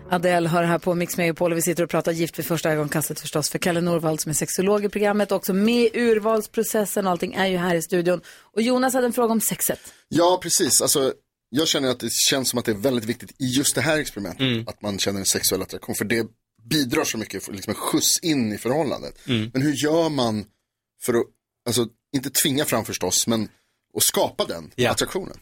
Adele 0.10 0.50
hör 0.50 0.64
här 0.64 0.80
på 0.80 0.96
Mix 0.96 1.18
Megapol 1.18 1.52
och 1.52 1.58
vi 1.58 1.62
sitter 1.62 1.84
och 1.84 1.90
pratar 1.90 2.12
gift 2.12 2.40
vid 2.40 2.46
första 2.46 2.72
ögonkastet 2.72 3.20
förstås 3.20 3.50
för 3.50 3.60
Kalle 3.60 3.82
Norvald 3.82 4.22
som 4.22 4.30
är 4.30 4.34
sexolog 4.34 4.86
i 4.86 4.90
programmet, 4.90 5.32
också 5.32 5.54
med 5.54 5.90
urvalsprocessen 5.94 7.06
och 7.06 7.12
allting 7.12 7.34
är 7.34 7.48
ju 7.48 7.58
här 7.58 7.76
i 7.76 7.82
studion. 7.82 8.22
Och 8.56 8.62
Jonas 8.62 8.94
hade 8.94 9.06
en 9.06 9.14
fråga 9.14 9.32
om 9.32 9.42
sexet. 9.42 9.80
Ja, 10.10 10.40
precis. 10.44 10.82
Alltså, 10.82 11.14
jag 11.50 11.68
känner 11.68 11.90
att 11.90 12.00
det 12.00 12.12
känns 12.12 12.50
som 12.50 12.60
att 12.60 12.66
det 12.66 12.72
är 12.72 12.76
väldigt 12.76 13.06
viktigt 13.06 13.32
i 13.32 13.46
just 13.46 13.76
det 13.76 13.82
här 13.82 13.98
experimentet. 14.00 14.42
Mm. 14.42 14.68
Att 14.68 14.82
man 14.82 15.00
känner 15.00 15.20
en 15.20 15.26
sexuell 15.26 15.62
attraktion. 15.62 15.96
För 15.96 16.06
det 16.06 16.28
bidrar 16.70 17.04
så 17.04 17.18
mycket, 17.18 17.44
för 17.44 17.54
liksom 17.54 17.72
en 17.72 17.76
skjuts 17.76 18.20
in 18.20 18.54
i 18.54 18.58
förhållandet. 18.58 19.28
Mm. 19.28 19.50
Men 19.54 19.62
hur 19.62 19.74
gör 19.84 20.10
man 20.10 20.46
för 21.02 21.14
att, 21.14 21.26
alltså 21.66 21.88
inte 22.16 22.30
tvinga 22.30 22.66
fram 22.66 22.86
förstås, 22.86 23.28
men 23.28 23.50
att 23.98 24.04
skapa 24.04 24.46
den 24.46 24.72
Ja. 24.76 24.92
attraktionen? 24.92 25.38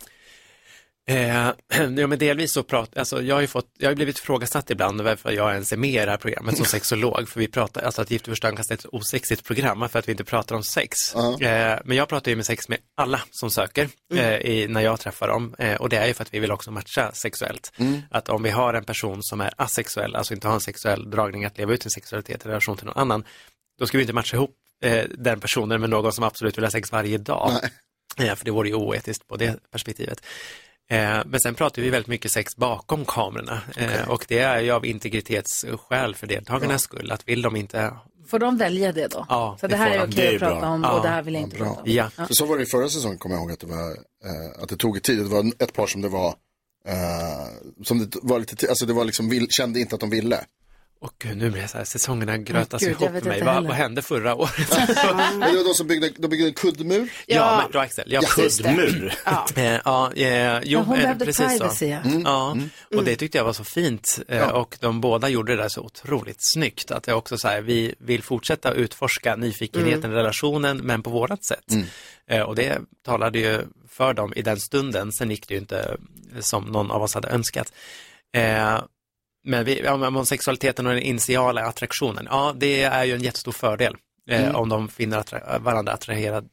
Eh, 1.09 1.51
ja, 1.97 2.07
men 2.07 2.19
delvis 2.19 2.53
så 2.53 2.63
pratar, 2.63 2.99
alltså 2.99 3.21
jag 3.21 3.35
har 3.35 3.41
ju 3.41 3.47
fått, 3.47 3.67
jag 3.77 3.89
har 3.89 3.95
blivit 3.95 4.17
ifrågasatt 4.17 4.69
ibland 4.69 5.01
varför 5.01 5.31
jag 5.31 5.53
ens 5.53 5.71
är 5.71 5.77
med 5.77 5.89
i 5.89 6.05
det 6.05 6.11
här 6.11 6.17
programmet 6.17 6.57
som 6.57 6.65
sexolog, 6.75 7.29
för 7.29 7.39
vi 7.39 7.47
pratar, 7.47 7.81
alltså 7.81 8.01
att 8.01 8.11
Gift 8.11 8.27
vid 8.27 8.31
första 8.31 8.47
ögonkastet 8.47 8.83
är 8.83 8.87
ett 8.87 8.93
osexigt 8.93 9.43
program 9.43 9.89
för 9.89 9.99
att 9.99 10.07
vi 10.07 10.11
inte 10.11 10.23
pratar 10.23 10.55
om 10.55 10.63
sex. 10.63 11.15
Eh, 11.15 11.79
men 11.83 11.97
jag 11.97 12.07
pratar 12.07 12.31
ju 12.31 12.35
med 12.35 12.45
sex 12.45 12.69
med 12.69 12.77
alla 12.97 13.21
som 13.31 13.51
söker 13.51 13.89
eh, 14.13 14.35
i, 14.35 14.67
när 14.67 14.81
jag 14.81 14.99
träffar 14.99 15.27
dem 15.27 15.55
eh, 15.59 15.75
och 15.75 15.89
det 15.89 15.97
är 15.97 16.07
ju 16.07 16.13
för 16.13 16.23
att 16.23 16.33
vi 16.33 16.39
vill 16.39 16.51
också 16.51 16.71
matcha 16.71 17.11
sexuellt. 17.13 17.71
Mm. 17.77 18.01
Att 18.11 18.29
om 18.29 18.43
vi 18.43 18.49
har 18.49 18.73
en 18.73 18.83
person 18.83 19.23
som 19.23 19.41
är 19.41 19.53
asexuell, 19.57 20.15
alltså 20.15 20.33
inte 20.33 20.47
har 20.47 20.55
en 20.55 20.61
sexuell 20.61 21.09
dragning 21.09 21.45
att 21.45 21.57
leva 21.57 21.73
ut 21.73 21.81
sin 21.81 21.91
sexualitet 21.91 22.45
i 22.45 22.49
relation 22.49 22.77
till 22.77 22.85
någon 22.85 22.97
annan, 22.97 23.23
då 23.79 23.87
ska 23.87 23.97
vi 23.97 24.03
inte 24.03 24.13
matcha 24.13 24.37
ihop 24.37 24.55
eh, 24.83 25.03
den 25.17 25.39
personen 25.39 25.81
med 25.81 25.89
någon 25.89 26.13
som 26.13 26.23
absolut 26.23 26.57
vill 26.57 26.63
ha 26.63 26.71
sex 26.71 26.91
varje 26.91 27.17
dag. 27.17 27.51
Eh, 28.17 28.35
för 28.35 28.45
det 28.45 28.51
vore 28.51 28.69
ju 28.69 28.75
oetiskt 28.75 29.27
på 29.27 29.37
det 29.37 29.71
perspektivet. 29.71 30.21
Eh, 30.89 31.19
men 31.25 31.39
sen 31.39 31.55
pratar 31.55 31.81
vi 31.81 31.89
väldigt 31.89 32.07
mycket 32.07 32.31
sex 32.31 32.55
bakom 32.55 33.05
kamerorna 33.05 33.61
eh, 33.77 34.09
och 34.09 34.25
det 34.27 34.39
är 34.39 34.59
ju 34.61 34.71
av 34.71 34.85
integritetsskäl 34.85 36.15
för 36.15 36.27
deltagarnas 36.27 36.81
skull. 36.81 37.11
Att 37.11 37.27
vill 37.27 37.41
de 37.41 37.55
inte 37.55 37.93
Får 38.27 38.39
de 38.39 38.57
välja 38.57 38.91
det 38.91 39.07
då? 39.07 39.25
Ja, 39.29 39.57
så 39.61 39.67
det 39.67 39.75
här 39.75 39.91
är 39.91 40.07
okej 40.07 40.27
är 40.27 40.33
att 40.33 40.39
prata 40.39 40.59
bra. 40.59 40.69
om 40.69 40.83
Ja. 40.83 40.91
och 40.97 41.03
det 41.03 41.09
här 41.09 41.21
vill 41.23 41.33
jag 41.33 41.43
inte 41.43 41.57
Bra. 41.57 41.65
prata 41.65 41.81
om. 41.81 41.91
Ja. 41.91 42.09
För 42.27 42.33
så 42.33 42.45
var 42.45 42.57
det 42.57 42.63
i 42.63 42.65
förra 42.65 42.89
säsongen, 42.89 43.17
kommer 43.17 43.35
jag 43.35 43.41
ihåg 43.41 43.51
att 43.51 43.59
det, 43.59 43.67
var, 43.67 43.89
eh, 43.91 44.63
att 44.63 44.69
det 44.69 44.77
tog 44.77 45.03
tid. 45.03 45.17
Det 45.17 45.23
var 45.23 45.51
ett 45.63 45.73
par 45.73 45.87
som 45.87 46.01
det 46.01 46.09
var, 46.09 46.27
eh, 46.87 47.83
som 47.83 47.99
det 47.99 48.17
var 48.21 48.39
lite, 48.39 48.69
alltså 48.69 48.85
det 48.85 48.93
var 48.93 49.05
liksom, 49.05 49.29
vill, 49.29 49.47
kände 49.49 49.79
inte 49.79 49.95
att 49.95 50.01
de 50.01 50.09
ville. 50.09 50.45
Och 51.01 51.11
gud, 51.19 51.37
nu 51.37 51.49
blir 51.49 51.61
jag 51.61 51.69
så 51.69 51.77
här, 51.77 51.85
säsongerna 51.85 52.37
grötas 52.37 52.81
Gud, 52.81 52.95
jag 52.99 53.11
ihop 53.11 53.23
för 53.23 53.29
mig. 53.29 53.41
Vad, 53.43 53.63
vad 53.67 53.75
hände 53.75 54.01
förra 54.01 54.35
året? 54.35 54.69
Men 55.15 55.39
det 55.39 55.57
var 55.57 55.63
de 55.63 55.73
som 55.73 55.87
byggde, 55.87 56.09
de 56.17 56.27
byggde 56.27 56.45
en 56.47 56.53
kuddmur. 56.53 57.09
Ja, 57.25 57.57
men 57.61 57.71
bra 57.71 57.81
Axel. 57.81 58.11
Ja, 58.11 58.21
Ja, 58.23 58.43
det. 58.43 58.57
kuddmur. 58.57 59.13
Ja. 59.25 59.47
Eh, 59.55 59.79
ja, 59.85 60.13
eh, 60.13 60.59
jo, 60.63 60.79
Ja, 60.79 60.79
hon 60.79 60.95
eh, 60.95 61.01
behövde 61.01 61.25
precis 61.25 61.47
privacy, 61.47 61.77
så. 61.77 61.85
ja. 61.85 61.97
Mm. 61.99 62.21
Ja, 62.21 62.51
Mm. 62.51 62.69
och 62.97 63.03
det 63.03 63.15
tyckte 63.15 63.37
jag 63.37 63.45
var 63.45 63.53
så 63.53 63.63
fint. 63.63 64.19
Eh, 64.27 64.37
Ja. 64.37 64.51
Och 64.51 64.77
de 64.79 65.01
båda 65.01 65.29
gjorde 65.29 65.55
det 65.55 65.61
där 65.61 65.69
så 65.69 65.81
otroligt 65.81 66.37
snyggt. 66.39 66.91
Att 66.91 67.03
det 67.03 67.13
också 67.13 67.37
så 67.37 67.47
här, 67.47 67.61
vi 67.61 67.95
vill 67.99 68.23
fortsätta 68.23 68.71
utforska 68.73 69.35
nyfikenheten 69.35 70.03
Mm. 70.05 70.11
i 70.11 70.15
relationen, 70.15 70.77
men 70.77 71.03
på 71.03 71.09
vårat 71.09 71.43
sätt. 71.45 71.71
Mm. 71.71 71.85
Eh, 72.29 72.41
Och 72.41 72.55
det 72.55 72.79
talade 73.05 73.39
ju 73.39 73.61
för 73.89 74.13
dem 74.13 74.33
i 74.35 74.41
den 74.41 74.59
stunden. 74.59 75.11
Sen 75.11 75.29
gick 75.31 75.47
det 75.47 75.53
ju 75.53 75.59
inte 75.59 75.97
som 76.39 76.63
någon 76.63 76.91
av 76.91 77.01
oss 77.01 77.13
hade 77.13 77.27
önskat. 77.27 77.73
Eh, 78.33 78.81
Men 79.49 79.65
vi, 79.65 79.87
om 79.87 80.25
sexualiteten 80.25 80.87
och 80.87 80.93
den 80.93 81.01
initiala 81.01 81.61
attraktionen, 81.65 82.27
ja 82.31 82.53
det 82.57 82.83
är 82.83 83.03
ju 83.03 83.13
en 83.13 83.21
jättestor 83.23 83.51
fördel. 83.51 83.95
Eh, 84.29 84.43
Mm. 84.43 84.55
Om 84.55 84.69
de 84.69 84.87
finner 84.89 85.17
attra- 85.23 85.59
varandra 85.59 85.93
attraherad, 85.93 86.49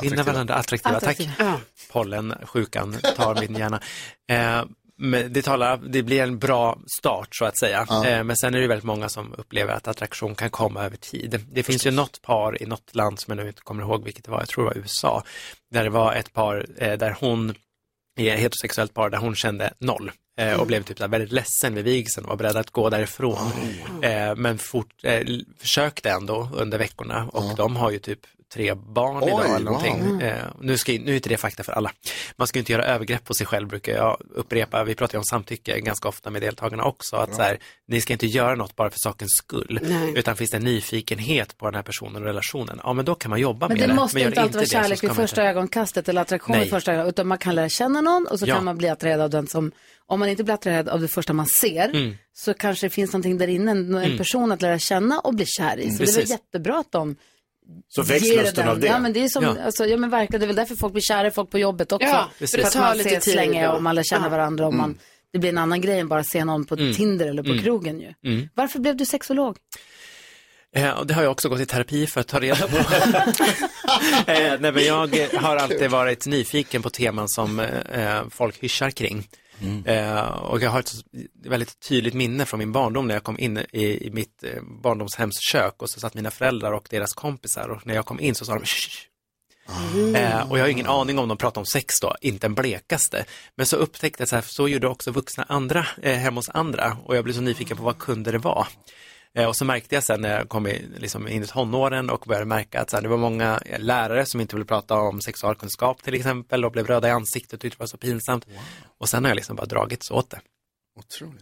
finner 0.00 0.22
varandra 0.22 0.54
attraktiva, 0.54 0.96
Attraktiva. 0.96 1.32
tack. 1.36 1.46
Ja. 1.46 1.60
Pollen, 1.92 2.34
sjukan 2.42 2.96
tar 3.16 3.34
min 3.40 3.56
hjärna. 3.56 3.80
Eh, 4.28 4.64
men 4.96 5.32
det, 5.32 5.42
talar, 5.42 5.76
det 5.76 6.02
blir 6.02 6.22
en 6.22 6.38
bra 6.38 6.78
start 6.98 7.28
så 7.30 7.44
att 7.44 7.58
säga. 7.58 7.86
Ja. 7.88 8.06
Eh, 8.06 8.24
men 8.24 8.36
sen 8.36 8.54
är 8.54 8.60
det 8.60 8.66
väldigt 8.66 8.84
många 8.84 9.08
som 9.08 9.34
upplever 9.38 9.72
att 9.72 9.88
attraktion 9.88 10.34
kan 10.34 10.50
komma 10.50 10.84
över 10.84 10.96
tid. 10.96 11.40
Det 11.52 11.62
finns 11.62 11.86
ju 11.86 11.90
något 11.90 12.22
par 12.22 12.62
i 12.62 12.66
något 12.66 12.94
land 12.94 13.20
som 13.20 13.36
jag 13.38 13.44
nu 13.44 13.48
inte 13.48 13.62
kommer 13.62 13.82
ihåg 13.82 14.04
vilket 14.04 14.24
det 14.24 14.30
var, 14.30 14.38
jag 14.38 14.48
tror 14.48 14.64
det 14.64 14.70
var 14.70 14.76
USA, 14.82 15.22
där 15.70 15.84
det 15.84 15.90
var 15.90 16.14
ett 16.14 16.32
par 16.32 16.66
eh, 16.78 16.92
där 16.98 17.16
hon, 17.20 17.54
i 18.18 18.28
ett 18.28 18.38
heterosexuellt 18.40 18.94
par, 18.94 19.10
där 19.10 19.18
hon 19.18 19.34
kände 19.34 19.72
noll. 19.78 20.10
Eh, 20.36 20.46
Och 20.48 20.54
Mm. 20.54 20.66
blev 20.66 20.82
typ 20.82 20.98
så 20.98 21.08
väldigt 21.08 21.32
ledsen 21.32 21.74
vid 21.74 21.84
vigseln 21.84 22.24
och 22.24 22.30
var 22.30 22.36
beredd 22.36 22.56
att 22.56 22.70
gå 22.70 22.90
därifrån. 22.90 23.52
Eh, 24.02 24.36
men 24.36 24.58
fort, 24.58 24.92
eh, 25.02 25.20
försökte 25.58 26.10
ändå 26.10 26.48
under 26.54 26.78
veckorna 26.78 27.28
och 27.32 27.56
de 27.56 27.76
har 27.76 27.90
ju 27.90 27.98
typ 27.98 28.20
tre 28.54 28.74
barn 28.74 29.16
Oj, 29.22 29.28
idag 29.28 29.44
eller 29.44 29.54
wow. 29.54 29.64
någonting. 29.64 29.94
Mm. 30.00 30.20
Eh, 30.20 30.34
nu, 30.60 30.78
ska, 30.78 30.92
nu 30.92 31.10
är 31.12 31.16
inte 31.16 31.28
det 31.28 31.36
fakta 31.36 31.62
för 31.62 31.72
alla. 31.72 31.90
Man 32.36 32.46
ska 32.46 32.58
ju 32.58 32.60
inte 32.60 32.72
göra 32.72 32.84
övergrepp 32.84 33.24
på 33.24 33.34
sig 33.34 33.46
själv 33.46 33.68
brukar 33.68 33.92
jag 33.96 34.20
upprepa. 34.34 34.84
Vi 34.84 34.94
pratar 34.94 35.14
ju 35.14 35.18
om 35.18 35.24
samtycke 35.24 35.80
ganska 35.80 36.08
ofta 36.08 36.30
med 36.30 36.42
deltagarna 36.42 36.84
också. 36.84 37.16
Att 37.16 37.34
så 37.34 37.42
här, 37.42 37.58
ni 37.88 38.00
ska 38.00 38.12
inte 38.12 38.26
göra 38.26 38.54
något 38.54 38.76
bara 38.76 38.90
för 38.90 38.98
sakens 38.98 39.30
skull. 39.32 39.78
Nej. 39.82 40.12
Utan 40.18 40.36
finns 40.36 40.50
det 40.50 40.56
en 40.56 40.64
nyfikenhet 40.64 41.58
på 41.58 41.66
den 41.66 41.74
här 41.74 41.82
personen 41.82 42.16
och 42.16 42.22
relationen, 42.22 42.80
ja 42.82 42.92
men 42.92 43.04
då 43.04 43.14
kan 43.14 43.30
man 43.30 43.40
jobba 43.40 43.68
Men 43.68 43.78
med 43.78 43.88
det 43.88 43.92
det. 43.92 43.96
måste 43.96 44.20
inte 44.20 44.40
alltid 44.40 44.56
vara 44.56 44.66
kärlek 44.66 45.02
vid 45.04 45.10
första 45.12 45.40
inte- 45.42 45.50
ögonkastet 45.50 46.08
eller 46.08 46.20
attraktion 46.20 46.58
vid 46.58 46.70
första 46.70 46.92
ögonkastet, 46.92 47.14
utan 47.14 47.26
man 47.28 47.38
kan 47.38 47.54
lära 47.54 47.68
känna 47.68 48.00
någon 48.00 48.26
och 48.26 48.38
så 48.38 48.46
Ja. 48.46 48.54
kan 48.54 48.64
man 48.64 48.76
bli 48.78 48.88
attraherad 48.88 49.20
av 49.20 49.30
den 49.30 49.46
som, 49.46 49.72
om 50.06 50.20
man 50.20 50.28
inte 50.28 50.44
blir 50.44 50.54
attraherad 50.54 50.88
av 50.88 51.00
det 51.00 51.08
första 51.08 51.32
man 51.32 51.46
ser, 51.46 51.88
Mm. 51.88 52.14
så 52.32 52.54
kanske 52.54 52.86
det 52.86 52.90
finns 52.90 53.12
någonting 53.12 53.38
där 53.38 53.48
inne, 53.48 53.70
en 53.70 53.94
Mm. 53.94 54.18
person 54.18 54.52
att 54.52 54.62
lära 54.62 54.78
känna 54.78 55.20
och 55.20 55.34
bli 55.34 55.46
kär 55.46 55.78
i. 55.78 55.82
Så 55.82 55.88
det 55.88 55.94
är 55.94 55.98
väl 55.98 56.06
Precis. 56.06 56.30
jättebra 56.30 56.78
att 56.78 56.92
de 56.92 57.16
Så 57.88 58.02
väcks 58.02 58.28
lusten 58.28 58.68
av 58.68 58.80
det. 58.80 58.86
Ja 58.86 58.98
men 58.98 59.12
det 59.12 59.24
är 59.24 59.28
som, 59.28 59.44
Ja. 59.44 59.56
Alltså, 59.64 59.86
ja 59.86 59.96
men 59.96 60.10
verkligen, 60.10 60.40
det 60.40 60.44
är 60.44 60.46
väl 60.46 60.56
därför 60.56 60.74
folk 60.76 60.92
blir 60.92 61.02
kära 61.02 61.26
i 61.28 61.30
folk 61.30 61.50
på 61.50 61.58
jobbet 61.58 61.92
också. 61.92 62.08
Ja, 62.08 62.30
för 62.38 62.56
det 62.58 62.64
att 62.66 62.72
tar 62.72 62.80
man 62.80 62.98
lite 62.98 63.20
tid, 63.20 63.34
länge 63.36 63.68
och 63.68 63.82
man 63.82 63.94
lär 63.94 64.02
känna 64.02 64.26
Ja. 64.26 64.30
varandra 64.30 64.66
och 64.66 64.72
Mm. 64.72 64.82
man, 64.82 64.98
det 65.32 65.38
blir 65.38 65.50
en 65.50 65.58
annan 65.58 65.80
grej 65.80 65.98
än 66.00 66.08
bara 66.08 66.20
att 66.20 66.28
se 66.30 66.44
någon 66.44 66.64
på 66.64 66.74
Mm. 66.74 66.94
Tinder 66.94 67.26
eller 67.26 67.42
på 67.42 67.50
Mm. 67.50 67.62
krogen 67.62 68.00
ju. 68.00 68.12
Mm. 68.32 68.48
Varför 68.54 68.78
blev 68.78 68.96
du 68.96 69.04
sexolog? 69.06 69.56
Eh, 70.76 70.90
och 70.90 71.06
det 71.06 71.14
har 71.14 71.22
jag 71.22 71.32
också 71.32 71.48
gått 71.48 71.60
i 71.60 71.66
terapi 71.66 72.06
för 72.06 72.20
att 72.20 72.28
ta 72.28 72.40
reda 72.40 72.68
på. 72.68 72.76
eh, 74.26 74.52
nej, 74.60 74.72
men 74.72 74.84
jag 74.84 75.18
eh, 75.20 75.40
har 75.40 75.56
alltid 75.56 75.90
varit 75.90 76.26
nyfiken 76.26 76.82
på 76.82 76.90
teman 76.90 77.28
som 77.28 77.60
eh, 77.60 78.22
folk 78.30 78.62
hyschar 78.62 78.90
kring. 78.90 79.28
Eh, 79.86 80.28
och 80.28 80.62
jag 80.62 80.70
har 80.70 80.80
ett 80.80 80.92
väldigt 81.44 81.80
tydligt 81.80 82.14
minne 82.14 82.46
från 82.46 82.58
min 82.58 82.72
barndom 82.72 83.08
när 83.08 83.14
jag 83.14 83.22
kom 83.22 83.38
in 83.38 83.58
i, 83.72 84.06
i 84.06 84.10
mitt 84.10 84.44
eh, 84.44 84.62
barndomshems 84.82 85.40
kök 85.50 85.82
och 85.82 85.90
så 85.90 86.00
satt 86.00 86.14
mina 86.14 86.30
föräldrar 86.30 86.72
och 86.72 86.86
deras 86.90 87.12
kompisar 87.12 87.68
och 87.68 87.86
när 87.86 87.94
jag 87.94 88.06
kom 88.06 88.20
in 88.20 88.34
så 88.34 88.44
sa 88.44 88.54
de 88.54 88.64
"Shh, 88.64 88.88
shh." 88.88 89.08
Eh, 90.14 90.50
och 90.50 90.58
jag 90.58 90.64
har 90.64 90.68
ingen 90.68 90.86
aning 90.86 91.18
om 91.18 91.28
de 91.28 91.38
pratar 91.38 91.60
om 91.60 91.66
sex 91.66 91.94
då, 92.00 92.14
inte 92.20 92.46
en 92.46 92.54
blekaste. 92.54 93.24
Men 93.54 93.66
så 93.66 93.76
upptäckte 93.76 94.20
jag 94.20 94.28
så 94.28 94.34
här, 94.34 94.44
så 94.46 94.68
gjorde 94.68 94.88
också 94.88 95.10
vuxna 95.10 95.44
andra 95.48 95.86
eh, 96.02 96.16
hemma 96.18 96.38
hos 96.38 96.48
andra 96.48 96.96
och 97.04 97.16
jag 97.16 97.24
blev 97.24 97.34
så 97.34 97.40
nyfiken 97.40 97.76
på 97.76 97.82
vad 97.82 97.98
kunde 97.98 98.32
det 98.32 98.38
vara. 98.38 98.66
Eh, 99.38 99.46
och 99.48 99.56
så 99.56 99.64
märkte 99.64 99.94
jag 99.94 100.04
sen 100.04 100.20
när 100.20 100.36
jag 100.38 100.48
kom 100.48 100.66
i, 100.66 100.82
liksom, 100.96 101.28
in 101.28 101.42
i 101.42 101.46
tonåren 101.46 102.10
och 102.10 102.24
började 102.26 102.46
märka 102.46 102.80
att 102.80 102.90
så 102.90 102.96
här, 102.96 103.02
det 103.02 103.08
var 103.08 103.16
många 103.16 103.60
eh, 103.66 103.80
lärare 103.80 104.26
som 104.26 104.40
inte 104.40 104.56
ville 104.56 104.66
prata 104.66 104.94
om 104.94 105.20
sexualkunskap 105.20 106.02
till 106.02 106.14
exempel 106.14 106.64
och 106.64 106.72
blev 106.72 106.86
röda 106.86 107.08
i 107.08 107.10
ansiktet 107.10 107.52
och 107.52 107.60
tyckte 107.60 107.76
det 107.76 107.80
var 107.82 107.86
så 107.86 107.96
pinsamt. 107.96 108.46
Och 108.98 109.08
sen 109.08 109.24
har 109.24 109.30
jag 109.30 109.36
liksom 109.36 109.56
bara 109.56 109.66
dragits 109.66 110.10
åt 110.10 110.30
det. 110.30 110.40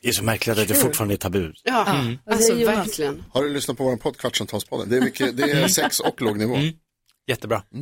Det 0.01 0.09
är 0.09 0.13
så 0.13 0.25
märkligt 0.25 0.59
att 0.59 0.69
det 0.69 0.75
fortfarande 0.75 1.15
är 1.15 1.17
tabu. 1.17 1.53
Ja, 1.63 1.87
Mm. 2.01 2.19
alltså 2.27 2.55
verkligen. 2.55 3.25
Har 3.33 3.43
du 3.43 3.49
lyssnat 3.53 3.77
på 3.79 3.85
vår 3.85 3.97
podd 3.97 4.17
Kvartsamtalspodden? 4.17 4.89
Det 4.89 4.97
är, 4.97 5.01
mycket, 5.01 5.37
det 5.37 5.43
är 5.51 5.69
sex 5.81 6.01
och 6.01 6.23
låg 6.23 6.39
nivå. 6.39 6.57
Jättebra. 7.27 7.63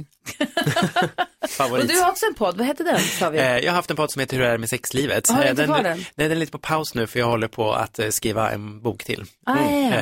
Och 1.42 1.50
Favorit. 1.50 1.88
du 1.88 2.00
har 2.00 2.10
också 2.10 2.26
en 2.26 2.34
podd, 2.34 2.58
vad 2.58 2.66
heter 2.66 2.84
den 2.84 2.98
sa 3.00 3.30
vi? 3.30 3.38
Eh, 3.38 3.58
Jag 3.58 3.72
har 3.72 3.76
haft 3.76 3.90
en 3.90 3.96
podd 3.96 4.10
som 4.12 4.20
heter 4.20 4.36
Hur 4.36 4.44
är 4.44 4.52
det 4.52 4.58
med 4.58 4.68
sexlivet? 4.68 5.30
Har 5.30 5.38
du 5.38 5.44
Eh, 5.44 5.50
inte 5.50 5.64
kvar 5.64 5.82
den? 5.82 5.96
Nej, 5.98 6.06
den 6.28 6.32
är 6.32 6.36
lite 6.36 6.52
på 6.52 6.58
paus 6.58 6.94
nu 6.94 7.06
för 7.06 7.18
jag 7.18 7.26
håller 7.26 7.48
på 7.48 7.72
att 7.72 7.98
eh, 7.98 8.08
skriva 8.08 8.50
en 8.50 8.82
bok 8.82 9.04
till. 9.04 9.24
Ah, 9.46 9.56
ja, 9.70 9.90
ja. 9.90 9.98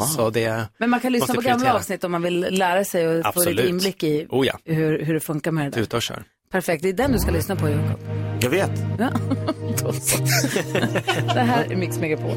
Eh, 0.00 0.06
Så 0.06 0.30
det 0.30 0.66
Men 0.78 0.90
man 0.90 1.00
kan 1.00 1.12
lyssna 1.12 1.34
på 1.34 1.40
gamla 1.40 1.74
avsnitt 1.74 2.04
om 2.04 2.12
man 2.12 2.22
vill 2.22 2.40
lära 2.50 2.84
sig 2.84 3.08
och 3.08 3.22
få 3.22 3.28
Absolut. 3.28 3.56
lite 3.56 3.68
inblick 3.68 4.02
i 4.02 4.26
Oh 4.30 4.46
ja, 4.46 4.58
hur, 4.64 5.04
hur 5.04 5.14
det 5.14 5.20
funkar 5.20 5.50
med 5.50 5.64
det 5.66 5.70
där. 5.70 5.80
tuta 5.80 5.96
och 5.96 6.02
kör. 6.02 6.22
Perfekt, 6.52 6.82
det 6.82 6.88
är 6.88 6.92
den 6.92 7.12
du 7.12 7.18
ska 7.18 7.30
lyssna 7.30 7.56
på 7.56 7.68
Jakob. 7.68 8.00
Jag 8.40 8.50
vet. 8.50 8.70
Ja. 8.98 9.10
Det 11.34 11.40
här 11.40 11.64
är 11.72 11.76
Mix 11.76 11.98
Megapol. 11.98 12.36